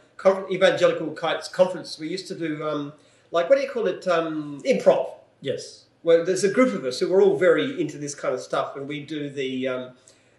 evangelical 0.50 1.12
kites 1.12 1.46
conference. 1.48 2.00
We 2.00 2.08
used 2.08 2.26
to 2.28 2.34
do 2.34 2.68
um, 2.68 2.92
like 3.30 3.48
what 3.48 3.56
do 3.56 3.62
you 3.62 3.70
call 3.70 3.86
it? 3.86 4.06
Um, 4.08 4.60
improv 4.64 5.14
Yes. 5.40 5.84
well, 6.02 6.24
there's 6.24 6.44
a 6.44 6.52
group 6.52 6.74
of 6.74 6.84
us 6.84 7.00
who 7.00 7.12
are 7.14 7.22
all 7.22 7.36
very 7.36 7.80
into 7.80 7.96
this 7.96 8.14
kind 8.14 8.34
of 8.34 8.40
stuff, 8.40 8.76
and 8.76 8.88
we 8.88 9.04
do 9.04 9.30
the 9.30 9.68
um, 9.68 9.90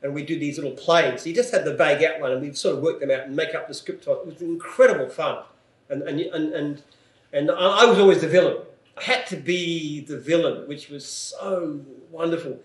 and 0.04 0.14
we 0.14 0.24
do 0.24 0.38
these 0.38 0.58
little 0.58 0.72
plays. 0.74 1.26
You 1.26 1.34
just 1.34 1.52
had 1.54 1.66
the 1.66 1.74
vague 1.74 2.04
outline, 2.04 2.34
and 2.34 2.42
we 2.42 2.54
sort 2.54 2.76
of 2.76 2.84
work 2.84 3.00
them 3.00 3.10
out 3.10 3.22
and 3.22 3.36
make 3.36 3.56
up 3.56 3.68
the 3.68 3.74
script. 3.74 4.06
It 4.06 4.26
was 4.26 4.42
incredible 4.42 5.10
fun, 5.10 5.44
and 5.90 6.04
and 6.04 6.20
and 6.20 6.54
and, 6.54 6.84
and 7.32 7.52
I 7.52 7.84
I 7.84 7.86
was 7.86 7.98
always 7.98 8.22
the 8.22 8.28
villain. 8.28 8.58
I 8.98 9.04
had 9.04 9.26
to 9.28 9.38
be 9.38 10.02
the 10.02 10.18
villain, 10.18 10.68
which 10.68 10.90
was 10.90 11.06
so 11.06 11.82
wonderful. 12.12 12.60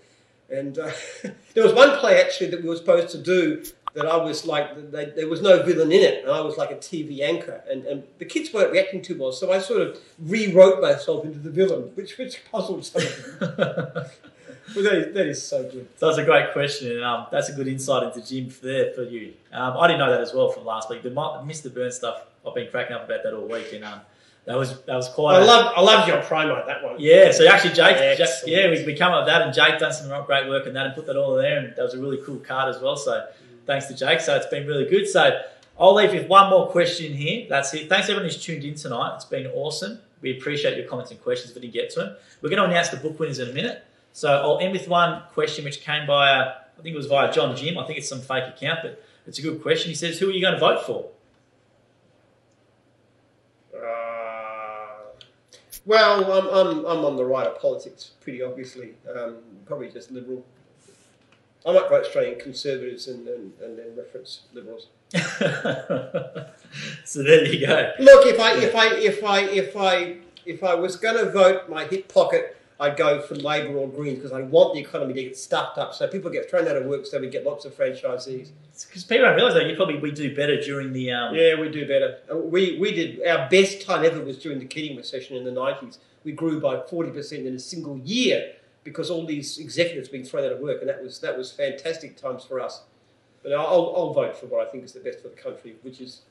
And 0.51 0.79
uh, 0.79 0.91
there 1.55 1.63
was 1.63 1.73
one 1.73 1.99
play 1.99 2.21
actually 2.21 2.51
that 2.51 2.63
we 2.63 2.69
were 2.69 2.77
supposed 2.77 3.11
to 3.11 3.19
do 3.19 3.65
that 3.95 4.07
I 4.07 4.17
was 4.17 4.45
like, 4.45 4.91
they, 4.91 5.07
there 5.07 5.29
was 5.29 5.41
no 5.41 5.63
villain 5.63 5.91
in 5.91 6.03
it, 6.03 6.23
and 6.23 6.33
I 6.33 6.41
was 6.41 6.57
like 6.57 6.71
a 6.71 6.77
TV 6.77 7.21
anchor, 7.23 7.63
and, 7.71 7.85
and 7.87 8.05
the 8.19 8.25
kids 8.25 8.53
weren't 8.53 8.71
reacting 8.71 9.03
too 9.03 9.19
well, 9.19 9.33
so 9.33 9.51
I 9.51 9.59
sort 9.61 9.81
of 9.81 9.99
rewrote 10.19 10.81
myself 10.81 11.25
into 11.25 11.39
the 11.39 11.51
villain, 11.51 11.91
which 11.95 12.19
which 12.19 12.45
puzzled 12.51 12.85
some 12.85 13.03
of 13.03 13.57
them. 13.57 14.05
But 14.75 14.85
that 14.85 14.95
is, 14.95 15.15
that 15.15 15.27
is 15.27 15.43
so 15.43 15.63
good. 15.63 15.89
So 15.97 16.07
that's 16.07 16.19
a 16.19 16.25
great 16.25 16.53
question, 16.53 16.93
and 16.93 17.05
um, 17.05 17.27
that's 17.31 17.49
a 17.49 17.53
good 17.53 17.69
insight 17.69 18.03
into 18.03 18.27
Jim 18.27 18.53
there 18.63 18.93
for 18.93 19.03
you. 19.03 19.35
Um, 19.53 19.77
I 19.79 19.87
didn't 19.87 20.01
know 20.01 20.11
that 20.11 20.21
as 20.21 20.35
well 20.35 20.51
from 20.51 20.65
last 20.65 20.91
week. 20.91 21.03
The 21.03 21.11
Mr. 21.11 21.73
Burns 21.73 21.97
stuff, 21.97 22.23
I've 22.47 22.55
been 22.55 22.71
cracking 22.71 22.97
up 22.97 23.05
about 23.05 23.23
that 23.23 23.35
all 23.35 23.47
week, 23.47 23.73
and 23.73 23.85
um, 23.85 24.01
that 24.45 24.57
was 24.57 24.81
that 24.83 24.97
was 24.97 25.09
quite. 25.09 25.37
I 25.37 25.41
a- 25.41 25.45
love 25.45 25.73
I 25.77 25.81
love 25.81 26.09
your 26.09 26.19
promo 26.19 26.55
like 26.55 26.67
that 26.67 26.83
one. 26.83 26.97
Yeah, 26.99 27.33
so 27.33 27.47
actually, 27.47 27.75
Jake, 27.75 28.19
Jake 28.19 28.29
yeah, 28.47 28.71
we, 28.71 28.85
we 28.85 28.97
come 28.97 29.13
up 29.13 29.25
with 29.25 29.35
that, 29.35 29.43
and 29.43 29.53
Jake 29.53 29.79
done 29.79 29.93
some 29.93 30.09
great 30.25 30.49
work 30.49 30.67
in 30.67 30.75
that 30.75 30.87
and 30.87 30.95
put 30.95 31.07
that 31.07 31.17
all 31.17 31.37
in 31.39 31.43
there, 31.43 31.59
and 31.59 31.77
that 31.77 31.83
was 31.83 31.95
a 31.95 32.01
really 32.01 32.19
cool 32.25 32.39
card 32.39 32.75
as 32.75 32.81
well. 32.81 32.97
So 32.97 33.27
thanks 33.67 33.87
to 33.87 33.95
Jake. 33.95 34.21
So 34.21 34.35
it's 34.37 34.47
been 34.47 34.67
really 34.67 34.89
good. 34.89 35.07
So 35.07 35.41
I'll 35.79 35.95
leave 35.95 36.13
you 36.13 36.21
with 36.21 36.29
one 36.29 36.51
more 36.51 36.69
question 36.69 37.13
here. 37.13 37.47
That's 37.49 37.73
it. 37.75 37.89
Thanks 37.89 38.09
everyone 38.09 38.25
who's 38.25 38.43
tuned 38.43 38.65
in 38.65 38.75
tonight. 38.75 39.15
It's 39.17 39.25
been 39.25 39.47
awesome. 39.49 40.01
We 40.21 40.37
appreciate 40.37 40.77
your 40.77 40.87
comments 40.87 41.13
and 41.13 41.23
questions 41.23 41.51
if 41.51 41.55
we 41.55 41.63
didn't 41.63 41.75
get 41.75 41.91
to 41.91 42.01
them. 42.01 42.17
We're 42.43 42.49
going 42.51 42.63
to 42.63 42.69
announce 42.69 42.89
the 42.89 42.97
book 42.97 43.21
winners 43.21 43.39
in 43.39 43.51
a 43.51 43.53
minute. 43.53 43.85
So 44.19 44.29
I'll 44.29 44.59
end 44.59 44.73
with 44.73 44.89
one 44.89 45.23
question 45.33 45.65
which 45.65 45.81
came 45.81 46.05
by, 46.05 46.33
uh, 46.33 46.55
I 46.77 46.83
think 46.83 46.93
it 46.93 46.97
was 46.97 47.07
via 47.07 47.33
John 47.33 47.55
Jim. 47.55 47.79
I 47.79 47.85
think 47.85 48.01
it's 48.01 48.09
some 48.09 48.21
fake 48.21 48.49
account, 48.49 48.81
but 48.83 49.01
it's 49.29 49.39
a 49.39 49.43
good 49.43 49.63
question. 49.63 49.91
He 49.91 49.95
says, 49.95 50.19
"Who 50.19 50.29
are 50.29 50.33
you 50.33 50.41
going 50.41 50.55
to 50.55 50.59
vote 50.59 50.85
for?" 50.85 51.09
Uh, 53.73 55.23
well, 55.87 56.25
I'm, 56.33 56.49
I'm, 56.49 56.85
I'm 56.85 57.05
on 57.05 57.15
the 57.15 57.25
right 57.25 57.47
of 57.47 57.61
politics, 57.61 58.11
pretty 58.21 58.43
obviously. 58.43 58.95
Um, 59.09 59.37
probably 59.67 59.89
just 59.89 60.11
liberal. 60.11 60.45
I 61.65 61.73
might 61.75 61.89
vote 61.89 62.07
Australian 62.07 62.41
Conservatives 62.41 63.07
and, 63.07 63.29
and, 63.29 63.53
and 63.63 63.79
then 63.79 63.97
reference 63.97 64.41
Liberals. 64.53 64.89
so 67.05 67.23
there 67.23 67.45
you 67.47 67.65
go. 67.65 67.93
Look, 68.01 68.27
if 68.27 68.41
I 68.41 68.57
if 68.57 68.75
I 68.75 68.95
if 68.97 69.23
I 69.23 69.41
if 69.43 69.77
I 69.77 70.17
if 70.45 70.65
I 70.65 70.75
was 70.75 70.97
going 70.97 71.25
to 71.25 71.31
vote 71.31 71.69
my 71.69 71.85
hip 71.85 72.13
pocket, 72.13 72.57
I'd 72.81 72.97
go 72.97 73.21
for 73.21 73.35
Labor 73.35 73.77
or 73.77 73.89
Greens 73.89 74.19
because 74.19 74.31
I 74.31 74.43
want 74.43 74.75
the 74.75 74.81
economy 74.81 75.13
to 75.15 75.23
get 75.25 75.37
stuffed 75.37 75.79
up, 75.79 75.95
so 75.95 76.07
people 76.07 76.31
get 76.31 76.49
thrown 76.49 76.69
out 76.69 76.77
of 76.77 76.85
work, 76.85 77.07
so 77.07 77.19
we 77.19 77.29
get 77.29 77.45
lots 77.45 77.65
of 77.65 77.77
franchisees. 77.77 78.51
Because 78.87 79.03
people 79.03 79.27
don't 79.27 79.35
realise 79.35 79.55
that 79.55 79.67
you 79.67 79.75
probably 79.75 79.99
we 79.99 80.13
do 80.13 80.35
better 80.35 80.61
during 80.61 80.93
the 80.93 81.11
um, 81.11 81.35
Yeah, 81.35 81.59
we 81.59 81.69
do 81.71 81.89
better. 81.89 82.19
Uh, 82.31 82.37
We 82.37 82.79
we 82.79 82.93
did 82.93 83.27
our 83.27 83.49
best 83.49 83.83
time 83.83 84.05
ever 84.05 84.21
was 84.23 84.39
during 84.39 84.61
the 84.61 84.65
Keating 84.65 84.97
recession 84.97 85.37
in 85.37 85.45
the 85.45 85.51
nineties. 85.51 85.99
We 86.23 86.33
grew 86.33 86.61
by 86.61 86.81
forty 86.83 87.11
percent 87.11 87.47
in 87.47 87.55
a 87.55 87.59
single 87.59 87.99
year 87.99 88.55
because 88.85 89.11
all 89.11 89.27
these 89.27 89.59
executives 89.59 90.09
being 90.09 90.25
thrown 90.25 90.45
out 90.45 90.53
of 90.53 90.61
work, 90.61 90.81
and 90.81 90.89
that 90.89 91.03
was 91.03 91.19
that 91.19 91.37
was 91.37 91.51
fantastic 91.51 92.17
times 92.17 92.45
for 92.45 92.61
us. 92.61 92.83
But 93.43 93.53
I'll, 93.53 93.67
I'll, 93.67 93.95
I'll 93.97 94.13
vote 94.13 94.37
for 94.37 94.47
what 94.47 94.67
I 94.67 94.71
think 94.71 94.85
is 94.85 94.93
the 94.93 95.01
best 95.01 95.21
for 95.23 95.29
the 95.29 95.37
country, 95.37 95.77
which 95.83 96.01
is, 96.01 96.23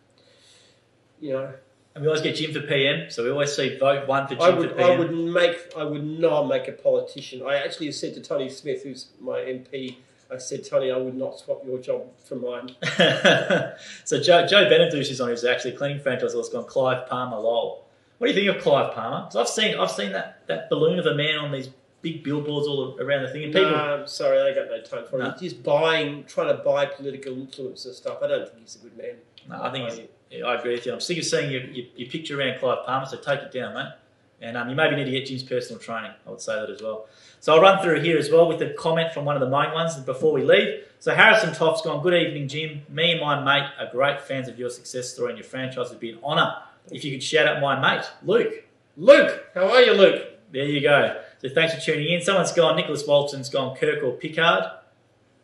you 1.20 1.34
know, 1.34 1.54
And 1.98 2.04
we 2.04 2.10
always 2.10 2.22
get 2.22 2.36
Jim 2.36 2.54
for 2.54 2.62
PM, 2.62 3.10
so 3.10 3.24
we 3.24 3.32
always 3.32 3.56
see 3.56 3.76
vote 3.80 4.08
one 4.08 4.28
for 4.28 4.36
Jim 4.36 4.44
I 4.44 4.52
for 4.52 4.58
would 4.58 4.78
PM. 4.78 4.92
I 4.92 4.96
would 5.00 5.12
make 5.16 5.58
I 5.76 5.84
would 5.84 6.04
not 6.06 6.44
make 6.48 6.68
a 6.68 6.72
politician. 6.74 7.42
I 7.42 7.56
actually 7.56 7.92
said 7.92 8.14
to 8.14 8.22
Tony 8.22 8.50
Smith, 8.50 8.84
who's 8.84 9.08
my 9.20 9.40
MP, 9.40 9.96
I 10.32 10.38
said, 10.38 10.64
Tony, 10.64 10.92
I 10.92 10.98
would 10.98 11.16
not 11.16 11.40
swap 11.40 11.66
your 11.66 11.80
job 11.80 12.04
for 12.24 12.36
mine. 12.36 12.76
so 14.06 14.22
Joe, 14.22 14.46
Joe 14.46 14.66
Benedouche 14.70 15.10
is 15.10 15.20
on 15.20 15.30
who's 15.30 15.44
actually 15.44 15.72
cleaning 15.72 16.00
franchise 16.00 16.34
has 16.34 16.50
gone 16.50 16.66
Clive 16.66 17.08
Palmer 17.08 17.38
lol. 17.38 17.86
What 18.20 18.28
do 18.28 18.34
you 18.34 18.40
think 18.46 18.56
of 18.58 18.62
Clive 18.64 18.94
Palmer? 18.94 19.26
'Cause 19.26 19.36
I've 19.36 19.48
seen 19.48 19.80
I've 19.80 19.90
seen 19.90 20.12
that, 20.12 20.46
that 20.48 20.70
balloon 20.70 21.00
of 21.00 21.08
a 21.08 21.16
man 21.16 21.38
on 21.40 21.52
these 21.52 21.70
big 22.04 22.24
billboards 22.24 22.68
all 22.68 22.96
around 23.02 23.24
the 23.24 23.30
thing, 23.30 23.46
and 23.46 23.54
people. 23.54 23.72
No, 23.72 23.76
I'm 23.76 24.08
sorry, 24.08 24.40
I 24.40 24.54
got 24.54 24.68
no 24.70 24.80
time 24.82 25.06
for 25.10 25.18
No. 25.18 25.30
it. 25.30 25.40
He's 25.40 25.54
just 25.54 25.64
buying, 25.64 26.26
trying 26.26 26.56
to 26.56 26.62
buy 26.64 26.86
political 26.86 27.34
influence 27.34 27.86
and 27.86 27.96
stuff. 27.96 28.20
I 28.22 28.28
don't 28.28 28.48
think 28.48 28.60
he's 28.62 28.76
a 28.76 28.80
good 28.80 28.96
man. 28.98 29.16
No, 29.48 29.62
I 29.62 29.72
think 29.72 29.90
he's, 29.90 30.02
yeah, 30.30 30.46
I 30.46 30.56
agree 30.56 30.74
with 30.74 30.86
you. 30.86 30.94
I'm 30.94 31.00
sick 31.00 31.18
of 31.18 31.26
seeing 31.26 31.52
your, 31.52 31.62
your, 31.62 31.86
your 31.96 32.10
picture 32.10 32.40
around 32.40 32.60
Clive 32.60 32.86
Palmer, 32.86 33.06
so 33.06 33.18
take 33.18 33.42
it 33.42 33.52
down, 33.52 33.74
mate. 33.74 33.94
And 34.40 34.56
um, 34.56 34.70
you 34.70 34.76
maybe 34.76 34.96
need 34.96 35.06
to 35.06 35.12
get 35.12 35.26
Jim's 35.26 35.42
personal 35.42 35.80
training. 35.80 36.12
I 36.26 36.30
would 36.30 36.42
say 36.42 36.54
that 36.54 36.70
as 36.70 36.82
well. 36.82 37.08
So 37.40 37.56
I'll 37.56 37.62
run 37.62 37.82
through 37.82 38.02
here 38.02 38.18
as 38.18 38.30
well 38.30 38.48
with 38.48 38.62
a 38.62 38.70
comment 38.74 39.12
from 39.12 39.26
one 39.26 39.36
of 39.36 39.42
the 39.42 39.50
main 39.50 39.74
ones 39.74 39.96
before 39.96 40.32
we 40.32 40.44
leave. 40.44 40.84
So 41.00 41.16
Harrison 41.16 41.54
Toff's 41.54 41.82
gone, 41.82 42.04
Good 42.04 42.14
evening, 42.14 42.48
Jim. 42.48 42.82
Me 42.90 43.14
and 43.14 43.22
my 43.22 43.44
mate 43.44 43.70
are 43.80 43.92
great 43.92 44.22
fans 44.22 44.48
of 44.48 44.60
your 44.60 44.70
success 44.70 45.12
story 45.12 45.30
and 45.30 45.40
your 45.40 45.48
franchise. 45.48 45.88
It'd 45.88 46.00
be 46.00 46.12
an 46.12 46.20
honour 46.24 46.54
if 46.92 47.04
you 47.04 47.12
could 47.12 47.24
shout 47.24 47.48
out 47.48 47.62
my 47.62 47.80
mate, 47.80 48.06
Luke. 48.24 48.64
Luke, 48.96 49.46
how 49.54 49.70
are 49.70 49.82
you, 49.82 49.94
Luke? 49.94 50.24
There 50.52 50.66
you 50.66 50.82
go. 50.82 51.22
So 51.40 51.50
thanks 51.50 51.74
for 51.74 51.80
tuning 51.82 52.14
in. 52.14 52.22
Someone's 52.22 52.52
gone, 52.52 52.76
Nicholas 52.76 53.06
Walton's 53.06 53.50
gone 53.50 53.76
Kirk 53.76 54.04
or 54.04 54.14
Picard. 54.14 54.64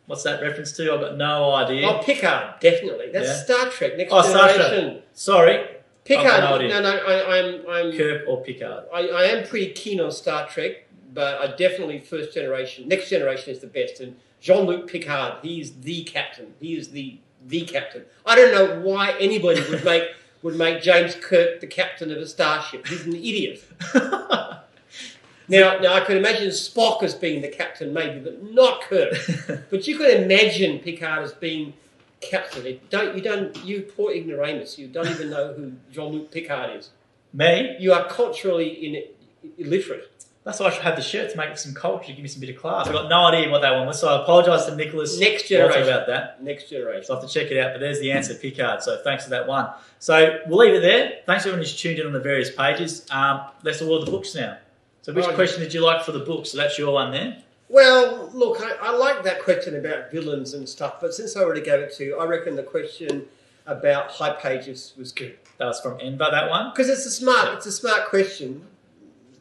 What's 0.06 0.22
that 0.24 0.42
reference 0.42 0.72
to? 0.72 0.92
I've 0.92 1.00
got 1.00 1.16
no 1.16 1.52
idea. 1.54 1.88
Oh, 1.88 2.02
Picard, 2.02 2.60
definitely. 2.60 3.10
That's 3.12 3.26
Yeah. 3.28 3.44
Star 3.44 3.70
Trek, 3.70 3.96
Next 3.96 4.12
Oh, 4.12 4.20
Star 4.22 4.48
Generation. 4.48 4.90
Trek. 4.92 5.02
Sorry, 5.14 5.66
Picard, 6.04 6.44
no 6.44 6.54
idea. 6.56 6.68
no, 6.68 6.80
no, 6.82 6.96
I, 6.96 7.38
I'm, 7.38 7.60
I'm, 7.70 7.96
Kirk 7.96 8.22
or 8.28 8.42
Picard. 8.42 8.84
I, 8.92 9.08
I 9.08 9.22
am 9.24 9.46
pretty 9.46 9.72
keen 9.72 10.00
on 10.00 10.10
Star 10.12 10.46
Trek, 10.46 10.86
but 11.14 11.40
I 11.40 11.56
definitely 11.56 12.00
first 12.00 12.34
generation, 12.34 12.86
next 12.88 13.08
generation 13.08 13.52
is 13.54 13.60
the 13.60 13.66
best. 13.66 14.00
And 14.00 14.16
Jean 14.40 14.66
Luc 14.66 14.88
Picard, 14.90 15.38
he's 15.42 15.72
the 15.72 16.04
captain. 16.04 16.52
He 16.60 16.76
is 16.76 16.88
the 16.90 17.18
the 17.46 17.62
captain. 17.62 18.04
I 18.26 18.34
don't 18.36 18.52
know 18.54 18.80
why 18.80 19.12
anybody 19.20 19.60
would 19.70 19.84
make 19.92 20.04
would 20.42 20.56
make 20.56 20.82
James 20.82 21.14
Kirk 21.14 21.60
the 21.60 21.66
captain 21.66 22.10
of 22.10 22.18
a 22.18 22.26
starship. 22.26 22.86
He's 22.86 23.06
an 23.06 23.14
idiot. 23.14 23.64
Now, 25.48 25.78
now 25.78 25.94
I 25.94 26.00
could 26.00 26.16
imagine 26.16 26.48
Spock 26.48 27.02
as 27.02 27.14
being 27.14 27.42
the 27.42 27.48
captain, 27.48 27.92
maybe, 27.92 28.18
but 28.20 28.42
not 28.42 28.82
Kirk. 28.82 29.14
but 29.70 29.86
you 29.86 29.96
could 29.96 30.22
imagine 30.22 30.78
Picard 30.78 31.22
as 31.22 31.32
being 31.32 31.74
captain. 32.20 32.66
It 32.66 32.90
don't 32.90 33.16
you 33.16 33.22
don't 33.22 33.56
you 33.64 33.82
poor 33.82 34.12
ignoramus? 34.12 34.78
You 34.78 34.88
don't 34.88 35.08
even 35.08 35.30
know 35.30 35.52
who 35.52 35.72
Jean 35.92 36.12
Luc 36.12 36.30
Picard 36.30 36.76
is. 36.78 36.90
Me? 37.32 37.76
You 37.78 37.92
are 37.92 38.06
culturally 38.08 38.68
in, 38.68 39.04
illiterate. 39.58 40.10
That's 40.44 40.60
why 40.60 40.66
I 40.66 40.70
should 40.70 40.82
have 40.82 40.94
the 40.96 41.02
shirt 41.02 41.30
to 41.30 41.38
make 41.38 41.48
it 41.48 41.58
some 41.58 41.72
culture, 41.72 42.12
give 42.12 42.18
me 42.18 42.28
some 42.28 42.40
bit 42.40 42.50
of 42.50 42.60
class. 42.60 42.86
I've 42.86 42.92
got 42.92 43.08
no 43.08 43.24
idea 43.24 43.50
what 43.50 43.62
that 43.62 43.72
one 43.72 43.86
was, 43.86 43.98
so 43.98 44.08
I 44.08 44.22
apologise 44.22 44.66
to 44.66 44.76
Nicholas 44.76 45.18
Next 45.18 45.48
generation. 45.48 45.84
about 45.84 46.06
that. 46.08 46.44
Next 46.44 46.68
generation. 46.68 47.04
So 47.04 47.14
I 47.14 47.20
have 47.20 47.26
to 47.26 47.32
check 47.32 47.50
it 47.50 47.58
out, 47.58 47.72
but 47.72 47.80
there's 47.80 47.98
the 47.98 48.12
answer, 48.12 48.34
Picard. 48.34 48.82
So 48.82 49.00
thanks 49.02 49.24
for 49.24 49.30
that 49.30 49.46
one. 49.46 49.70
So 50.00 50.40
we'll 50.46 50.58
leave 50.58 50.74
it 50.74 50.82
there. 50.82 51.20
Thanks 51.24 51.44
everyone 51.44 51.60
who's 51.60 51.74
tuned 51.74 51.98
in 51.98 52.06
on 52.06 52.12
the 52.12 52.20
various 52.20 52.50
pages. 52.54 53.06
Um, 53.10 53.40
let's 53.62 53.80
award 53.80 54.06
the 54.06 54.10
books 54.10 54.34
now. 54.34 54.58
So 55.04 55.12
which 55.12 55.26
question 55.34 55.60
did 55.62 55.74
you 55.74 55.84
like 55.84 56.02
for 56.02 56.12
the 56.12 56.20
book? 56.20 56.46
So 56.46 56.56
that's 56.56 56.78
your 56.78 56.94
one 56.94 57.12
there. 57.12 57.36
Well, 57.68 58.30
look, 58.32 58.62
I, 58.62 58.72
I 58.80 58.96
like 58.96 59.22
that 59.24 59.42
question 59.42 59.76
about 59.76 60.10
villains 60.10 60.54
and 60.54 60.66
stuff, 60.66 60.94
but 60.98 61.12
since 61.12 61.36
I 61.36 61.42
already 61.42 61.60
gave 61.60 61.80
it 61.80 61.94
to 61.96 62.04
you, 62.04 62.18
I 62.18 62.24
reckon 62.24 62.56
the 62.56 62.62
question 62.62 63.26
about 63.66 64.12
Hipages 64.12 64.96
was 64.96 65.12
good 65.12 65.36
That 65.58 65.66
was 65.66 65.78
from 65.80 65.98
Enva, 65.98 66.30
that 66.30 66.48
one. 66.48 66.70
because 66.70 66.88
it's 66.88 67.04
a 67.04 67.10
smart, 67.10 67.52
it's 67.54 67.66
a 67.66 67.72
smart 67.72 68.06
question, 68.08 68.66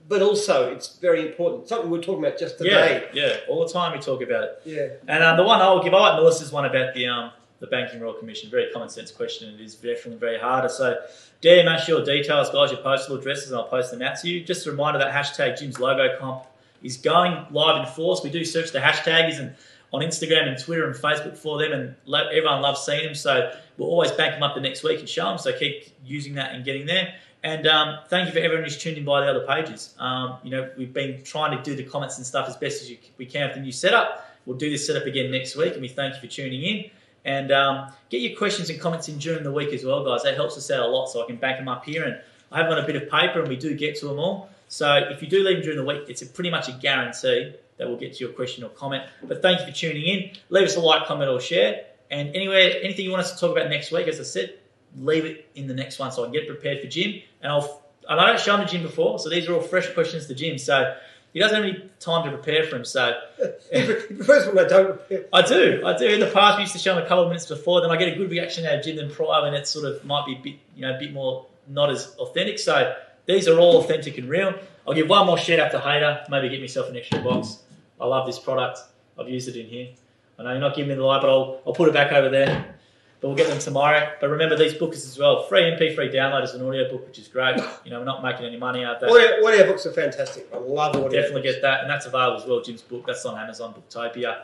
but 0.10 0.22
also 0.22 0.70
it's 0.70 0.98
very 0.98 1.26
important. 1.30 1.70
Something 1.70 1.90
we 1.90 1.98
we're 1.98 2.04
talking 2.04 2.26
about 2.26 2.38
just 2.38 2.58
today. 2.58 3.08
Yeah, 3.14 3.28
yeah. 3.28 3.36
All 3.48 3.66
the 3.66 3.72
time 3.72 3.94
we 3.94 4.00
talk 4.00 4.22
about 4.22 4.44
it. 4.44 4.62
Yeah. 4.66 4.88
And 5.08 5.24
um, 5.24 5.38
the 5.38 5.44
one 5.44 5.62
I'll 5.62 5.82
give, 5.82 5.94
I 5.94 6.00
like 6.00 6.16
Melissa's 6.20 6.52
one 6.52 6.66
about 6.66 6.94
the 6.94 7.08
um, 7.08 7.32
the 7.64 7.68
Banking 7.68 8.02
Royal 8.02 8.14
Commission. 8.14 8.50
Very 8.50 8.70
common 8.74 8.90
sense 8.90 9.10
question. 9.10 9.54
It 9.54 9.62
is 9.62 9.76
definitely 9.76 10.18
very 10.18 10.38
harder. 10.38 10.68
So, 10.68 10.98
dare 11.40 11.64
match 11.64 11.88
your 11.88 12.04
details, 12.04 12.50
guys, 12.50 12.72
your 12.72 12.82
postal 12.82 13.16
addresses, 13.16 13.52
and 13.52 13.58
I'll 13.58 13.70
post 13.70 13.90
them 13.90 14.02
out 14.02 14.20
to 14.20 14.30
you. 14.30 14.44
Just 14.44 14.68
a 14.68 14.72
reminder 14.72 15.00
that 15.00 15.14
hashtag 15.14 15.58
Jim's 15.58 15.80
logo 15.80 16.18
comp 16.20 16.44
is 16.84 16.98
going 16.98 17.46
live 17.52 17.80
in 17.80 17.86
force. 17.94 18.22
We 18.22 18.32
do 18.32 18.44
search 18.44 18.74
the 18.74 18.80
hashtags 18.80 19.40
and 19.40 19.56
on 19.94 20.02
Instagram 20.02 20.50
and 20.50 20.62
Twitter 20.62 20.86
and 20.86 20.94
Facebook 20.94 21.38
for 21.38 21.58
them, 21.58 21.72
and 21.72 21.96
lo- 22.06 22.28
everyone 22.28 22.62
loves 22.62 22.82
seeing 22.82 23.06
them. 23.06 23.16
So 23.16 23.56
we'll 23.78 23.88
always 23.88 24.12
bank 24.12 24.34
them 24.34 24.44
up 24.44 24.56
the 24.56 24.62
next 24.62 24.84
week 24.84 25.00
and 25.00 25.08
show 25.08 25.30
them. 25.30 25.38
So 25.38 25.58
keep 25.58 25.88
using 26.04 26.34
that 26.34 26.54
and 26.54 26.66
getting 26.66 26.86
there. 26.86 27.14
And 27.44 27.66
um, 27.66 28.00
thank 28.10 28.28
you 28.28 28.34
for 28.34 28.40
everyone 28.40 28.66
who's 28.66 28.78
tuned 28.78 28.98
in 28.98 29.06
by 29.06 29.22
the 29.22 29.28
other 29.28 29.48
pages. 29.48 29.96
Um, 30.00 30.38
you 30.44 30.52
know, 30.52 30.70
we've 30.78 30.94
been 30.94 31.24
trying 31.24 31.58
to 31.58 31.64
do 31.64 31.78
the 31.78 31.84
comments 31.84 32.18
and 32.18 32.26
stuff 32.26 32.50
as 32.50 32.58
best 32.58 32.82
as 32.82 32.92
you, 32.92 32.98
we 33.18 33.26
can 33.26 33.48
with 33.48 33.56
the 33.56 33.62
new 33.62 33.72
setup. 33.72 34.30
We'll 34.46 34.58
do 34.58 34.70
this 34.70 34.86
setup 34.86 35.06
again 35.06 35.32
next 35.32 35.56
week, 35.56 35.74
and 35.74 35.82
we 35.82 35.88
thank 35.88 36.16
you 36.16 36.22
for 36.22 36.28
tuning 36.28 36.64
in. 36.64 36.92
And 37.26 37.52
um, 37.52 37.92
get 38.10 38.22
your 38.22 38.38
questions 38.38 38.70
and 38.70 38.80
comments 38.80 39.08
in 39.08 39.18
during 39.18 39.44
the 39.44 39.52
week 39.52 39.74
as 39.74 39.84
well, 39.86 40.04
guys. 40.04 40.24
That 40.24 40.36
helps 40.36 40.58
us 40.58 40.70
out 40.72 40.88
a 40.88 40.88
lot, 40.88 41.08
so 41.08 41.24
I 41.24 41.28
can 41.28 41.38
bank 41.38 41.58
them 41.58 41.68
up 41.68 41.86
here. 41.86 42.04
And 42.04 42.20
I 42.52 42.62
have 42.62 42.72
on 42.72 42.78
a 42.78 42.86
bit 42.86 42.96
of 42.96 43.10
paper, 43.10 43.40
and 43.40 43.48
we 43.48 43.56
do 43.56 43.76
get 43.76 43.98
to 44.00 44.08
them 44.08 44.20
all. 44.20 44.50
So 44.68 44.96
if 44.96 45.22
you 45.22 45.28
do 45.28 45.44
leave 45.44 45.58
them 45.58 45.64
during 45.64 45.78
the 45.78 45.86
week, 45.86 46.10
it's 46.10 46.24
pretty 46.24 46.50
much 46.50 46.68
a 46.68 46.74
guarantee 46.74 47.54
that 47.78 47.88
we'll 47.88 47.98
get 47.98 48.14
to 48.14 48.20
your 48.24 48.34
question 48.34 48.64
or 48.64 48.70
comment. 48.70 49.04
But 49.24 49.42
thank 49.42 49.60
you 49.62 49.68
for 49.68 49.72
tuning 49.72 50.04
in. 50.04 50.32
Leave 50.50 50.66
us 50.66 50.76
a 50.76 50.80
like, 50.80 51.06
comment, 51.08 51.30
or 51.30 51.40
share. 51.40 51.86
And 52.12 52.36
anywhere, 52.36 52.74
anything 52.84 53.06
you 53.06 53.12
want 53.12 53.24
us 53.24 53.34
to 53.34 53.40
talk 53.40 53.56
about 53.56 53.70
next 53.70 53.92
week, 53.92 54.08
as 54.08 54.20
I 54.20 54.24
said, 54.24 54.56
leave 54.98 55.26
it 55.26 55.50
in 55.56 55.68
the 55.68 55.74
next 55.74 55.98
one 56.00 56.12
so 56.12 56.24
I 56.24 56.26
can 56.26 56.34
get 56.34 56.48
prepared 56.48 56.82
for 56.82 56.88
Jim. 56.88 57.22
And 57.42 57.52
I'll 57.52 57.84
and 58.08 58.20
I 58.20 58.28
don't 58.28 58.40
show 58.40 58.56
him 58.56 58.66
to 58.66 58.72
Jim 58.72 58.82
before, 58.82 59.18
so 59.20 59.30
these 59.30 59.48
are 59.48 59.54
all 59.54 59.62
fresh 59.62 59.90
questions 59.94 60.28
to 60.28 60.36
Jim. 60.36 60.58
So 60.58 60.96
he 61.34 61.40
doesn't 61.40 61.56
have 61.56 61.66
any 61.66 61.90
time 62.00 62.24
to 62.26 62.38
prepare 62.38 62.64
for 62.66 62.76
him. 62.76 62.86
So 62.86 63.20
the 63.40 64.24
first 64.26 64.48
one 64.48 64.64
I 64.64 64.68
don't. 64.68 65.02
I 65.34 65.42
do, 65.42 65.82
I 65.86 65.98
do. 65.98 66.08
In 66.08 66.20
the 66.20 66.28
past, 66.28 66.58
we 66.58 66.62
used 66.62 66.74
to 66.74 66.80
show 66.80 66.96
him 66.96 67.04
a 67.04 67.08
couple 67.08 67.24
of 67.24 67.30
minutes 67.30 67.48
before. 67.48 67.82
Then 67.82 67.90
I 67.90 67.98
get 67.98 68.14
a 68.14 68.16
good 68.16 68.30
reaction 68.30 68.66
out 68.66 68.76
of 68.76 68.86
Jim 68.86 68.98
than 68.98 69.10
prior, 69.10 69.46
and 69.46 69.56
it 69.56 69.68
sort 69.68 69.86
of 69.86 70.06
might 70.06 70.26
be 70.28 70.36
a 70.36 70.40
bit, 70.40 70.56
you 70.76 70.82
know, 70.84 70.96
a 70.96 71.00
bit 71.00 71.12
more 71.12 71.48
not 71.68 71.90
as 71.90 72.16
authentic. 72.20 72.60
So 72.60 72.96
these 73.26 73.48
are 73.48 73.60
all 73.60 73.80
authentic 73.80 74.18
and 74.18 74.30
real. 74.30 74.54
I'll 74.88 74.94
give 74.94 75.10
one 75.10 75.26
more 75.26 75.38
shout 75.38 75.60
out 75.60 75.72
to 75.72 75.80
Haydar. 75.80 76.30
Maybe 76.30 76.50
get 76.50 76.60
myself 76.60 76.90
an 76.90 76.98
extra 76.98 77.20
box. 77.20 77.64
I 78.00 78.06
love 78.06 78.28
this 78.28 78.38
product. 78.38 78.80
I've 79.20 79.30
used 79.30 79.48
it 79.48 79.56
in 79.56 79.68
here. 79.68 79.90
I 80.38 80.44
know 80.44 80.52
you're 80.52 80.60
not 80.60 80.76
giving 80.76 80.90
me 80.90 80.96
the 80.96 81.04
light, 81.04 81.22
but 81.22 81.30
I'll, 81.30 81.62
I'll 81.66 81.74
put 81.74 81.88
it 81.88 81.94
back 81.94 82.12
over 82.12 82.30
there. 82.30 82.76
But 83.24 83.30
we'll 83.30 83.38
get 83.38 83.48
them 83.48 83.60
tomorrow. 83.60 84.12
But 84.20 84.32
remember, 84.32 84.58
these 84.58 84.74
bookers 84.74 85.08
as 85.08 85.18
well. 85.18 85.44
Free 85.44 85.62
MP3 85.62 86.14
download 86.14 86.44
as 86.44 86.56
an 86.56 86.68
audio 86.68 86.92
book, 86.92 87.08
which 87.08 87.18
is 87.18 87.30
great. 87.30 87.56
You 87.86 87.92
know, 87.92 88.00
we're 88.00 88.04
not 88.04 88.22
making 88.22 88.46
any 88.46 88.58
money 88.58 88.84
out 88.84 88.96
of 88.96 89.00
that. 89.00 89.10
Audio, 89.12 89.48
audio 89.48 89.66
books 89.66 89.86
are 89.86 89.94
fantastic. 89.94 90.50
I 90.54 90.58
love 90.58 90.94
audio. 90.98 91.08
Definitely 91.08 91.44
books. 91.44 91.54
get 91.54 91.62
that, 91.62 91.82
and 91.84 91.90
that's 91.90 92.06
available 92.06 92.42
as 92.42 92.46
well. 92.46 92.60
Jim's 92.60 92.82
book 92.82 93.06
that's 93.08 93.26
on 93.26 93.40
Amazon 93.40 93.74
Booktopia. 93.74 94.42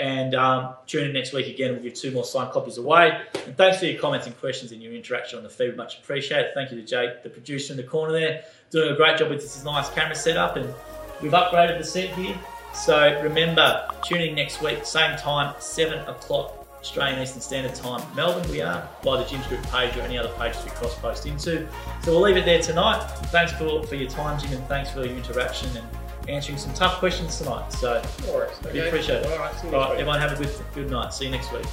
And 0.00 0.34
um, 0.34 0.74
tune 0.88 1.04
in 1.04 1.12
next 1.12 1.32
week 1.32 1.46
again. 1.46 1.74
We'll 1.74 1.82
give 1.82 1.94
two 1.94 2.10
more 2.10 2.24
signed 2.24 2.50
copies 2.50 2.76
away. 2.78 3.20
And 3.46 3.56
thanks 3.56 3.78
for 3.78 3.84
your 3.84 4.00
comments 4.00 4.26
and 4.26 4.36
questions 4.40 4.72
and 4.72 4.82
your 4.82 4.94
interaction 4.94 5.36
on 5.36 5.44
the 5.44 5.50
feed. 5.50 5.76
Much 5.76 6.00
appreciated. 6.00 6.54
Thank 6.54 6.72
you 6.72 6.80
to 6.80 6.84
Jake, 6.84 7.22
the 7.22 7.30
producer 7.30 7.72
in 7.72 7.76
the 7.76 7.84
corner 7.84 8.12
there, 8.12 8.42
doing 8.70 8.92
a 8.92 8.96
great 8.96 9.16
job 9.18 9.30
with 9.30 9.42
this 9.42 9.62
nice 9.62 9.90
camera 9.90 10.16
setup. 10.16 10.56
And 10.56 10.74
we've 11.22 11.30
upgraded 11.30 11.78
the 11.78 11.84
set 11.84 12.12
here. 12.16 12.36
So 12.74 13.22
remember, 13.22 13.88
tune 14.02 14.22
in 14.22 14.34
next 14.34 14.60
week, 14.60 14.84
same 14.84 15.16
time, 15.16 15.54
seven 15.60 16.00
o'clock 16.08 16.57
Australian 16.80 17.20
Eastern 17.20 17.40
Standard 17.40 17.74
Time, 17.74 18.00
Melbourne. 18.14 18.48
We 18.50 18.60
are 18.62 18.88
by 19.02 19.22
the 19.22 19.28
Jim's 19.28 19.46
Group 19.46 19.62
page 19.64 19.96
or 19.96 20.00
any 20.02 20.16
other 20.16 20.32
pages 20.38 20.62
we 20.64 20.70
cross 20.70 20.94
post 20.98 21.26
into. 21.26 21.68
So 22.04 22.12
we'll 22.12 22.20
leave 22.20 22.36
it 22.36 22.44
there 22.44 22.62
tonight. 22.62 23.00
Thanks 23.26 23.52
for, 23.52 23.82
for 23.84 23.94
your 23.96 24.08
time, 24.08 24.38
Jim, 24.40 24.52
and 24.52 24.64
thanks 24.66 24.90
for 24.90 25.04
your 25.04 25.16
interaction 25.16 25.68
and 25.76 25.86
answering 26.28 26.58
some 26.58 26.72
tough 26.74 26.98
questions 26.98 27.38
tonight. 27.38 27.70
So, 27.72 28.02
All 28.28 28.40
right. 28.40 28.72
We 28.72 28.80
appreciate 28.80 29.24
it. 29.24 29.26
All 29.32 29.38
right. 29.38 29.54
See 29.56 29.68
you 29.68 29.74
all 29.74 29.80
next 29.80 29.88
right, 29.88 29.90
week. 29.90 30.00
everyone, 30.00 30.20
have 30.20 30.32
a 30.32 30.44
good 30.44 30.54
good 30.74 30.90
night. 30.90 31.12
See 31.12 31.24
you 31.24 31.30
next 31.30 31.52
week. 31.52 31.66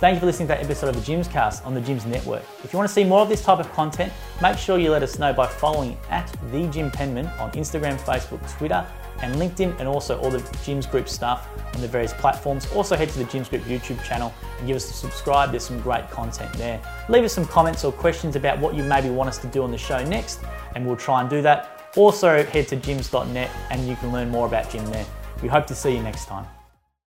Thank 0.00 0.14
you 0.14 0.20
for 0.20 0.26
listening 0.26 0.46
to 0.46 0.54
that 0.54 0.62
episode 0.62 0.90
of 0.90 0.94
the 0.94 1.00
Jim's 1.00 1.26
Cast 1.26 1.64
on 1.66 1.74
the 1.74 1.80
Jim's 1.80 2.06
Network. 2.06 2.44
If 2.62 2.72
you 2.72 2.76
want 2.78 2.88
to 2.88 2.94
see 2.94 3.02
more 3.02 3.20
of 3.22 3.28
this 3.28 3.42
type 3.42 3.58
of 3.58 3.68
content, 3.72 4.12
make 4.40 4.56
sure 4.56 4.78
you 4.78 4.92
let 4.92 5.02
us 5.02 5.18
know 5.18 5.32
by 5.32 5.48
following 5.48 5.98
at 6.08 6.32
the 6.52 6.68
Jim 6.68 6.88
Penman 6.92 7.26
on 7.40 7.50
Instagram, 7.50 7.98
Facebook, 7.98 8.48
Twitter, 8.56 8.86
and 9.22 9.34
LinkedIn, 9.36 9.78
and 9.78 9.88
also 9.88 10.18
all 10.20 10.30
the 10.30 10.42
Jim's 10.64 10.86
Group 10.86 11.08
stuff 11.08 11.48
on 11.74 11.80
the 11.80 11.88
various 11.88 12.12
platforms. 12.12 12.70
Also, 12.72 12.96
head 12.96 13.08
to 13.10 13.18
the 13.18 13.24
Jim's 13.24 13.48
Group 13.48 13.62
YouTube 13.62 14.02
channel 14.02 14.32
and 14.58 14.66
give 14.66 14.76
us 14.76 14.90
a 14.90 14.92
subscribe. 14.92 15.50
There's 15.50 15.64
some 15.64 15.80
great 15.80 16.10
content 16.10 16.52
there. 16.54 16.80
Leave 17.08 17.24
us 17.24 17.32
some 17.32 17.46
comments 17.46 17.84
or 17.84 17.92
questions 17.92 18.36
about 18.36 18.58
what 18.58 18.74
you 18.74 18.82
maybe 18.82 19.10
want 19.10 19.28
us 19.28 19.38
to 19.38 19.46
do 19.48 19.62
on 19.62 19.70
the 19.70 19.78
show 19.78 20.04
next, 20.04 20.40
and 20.74 20.86
we'll 20.86 20.96
try 20.96 21.20
and 21.20 21.30
do 21.30 21.42
that. 21.42 21.78
Also, 21.96 22.44
head 22.44 22.68
to 22.68 22.76
jims.net 22.76 23.50
and 23.70 23.88
you 23.88 23.96
can 23.96 24.12
learn 24.12 24.28
more 24.28 24.46
about 24.46 24.70
Jim 24.70 24.84
there. 24.86 25.06
We 25.42 25.48
hope 25.48 25.66
to 25.66 25.74
see 25.74 25.94
you 25.94 26.02
next 26.02 26.26
time. 26.26 26.57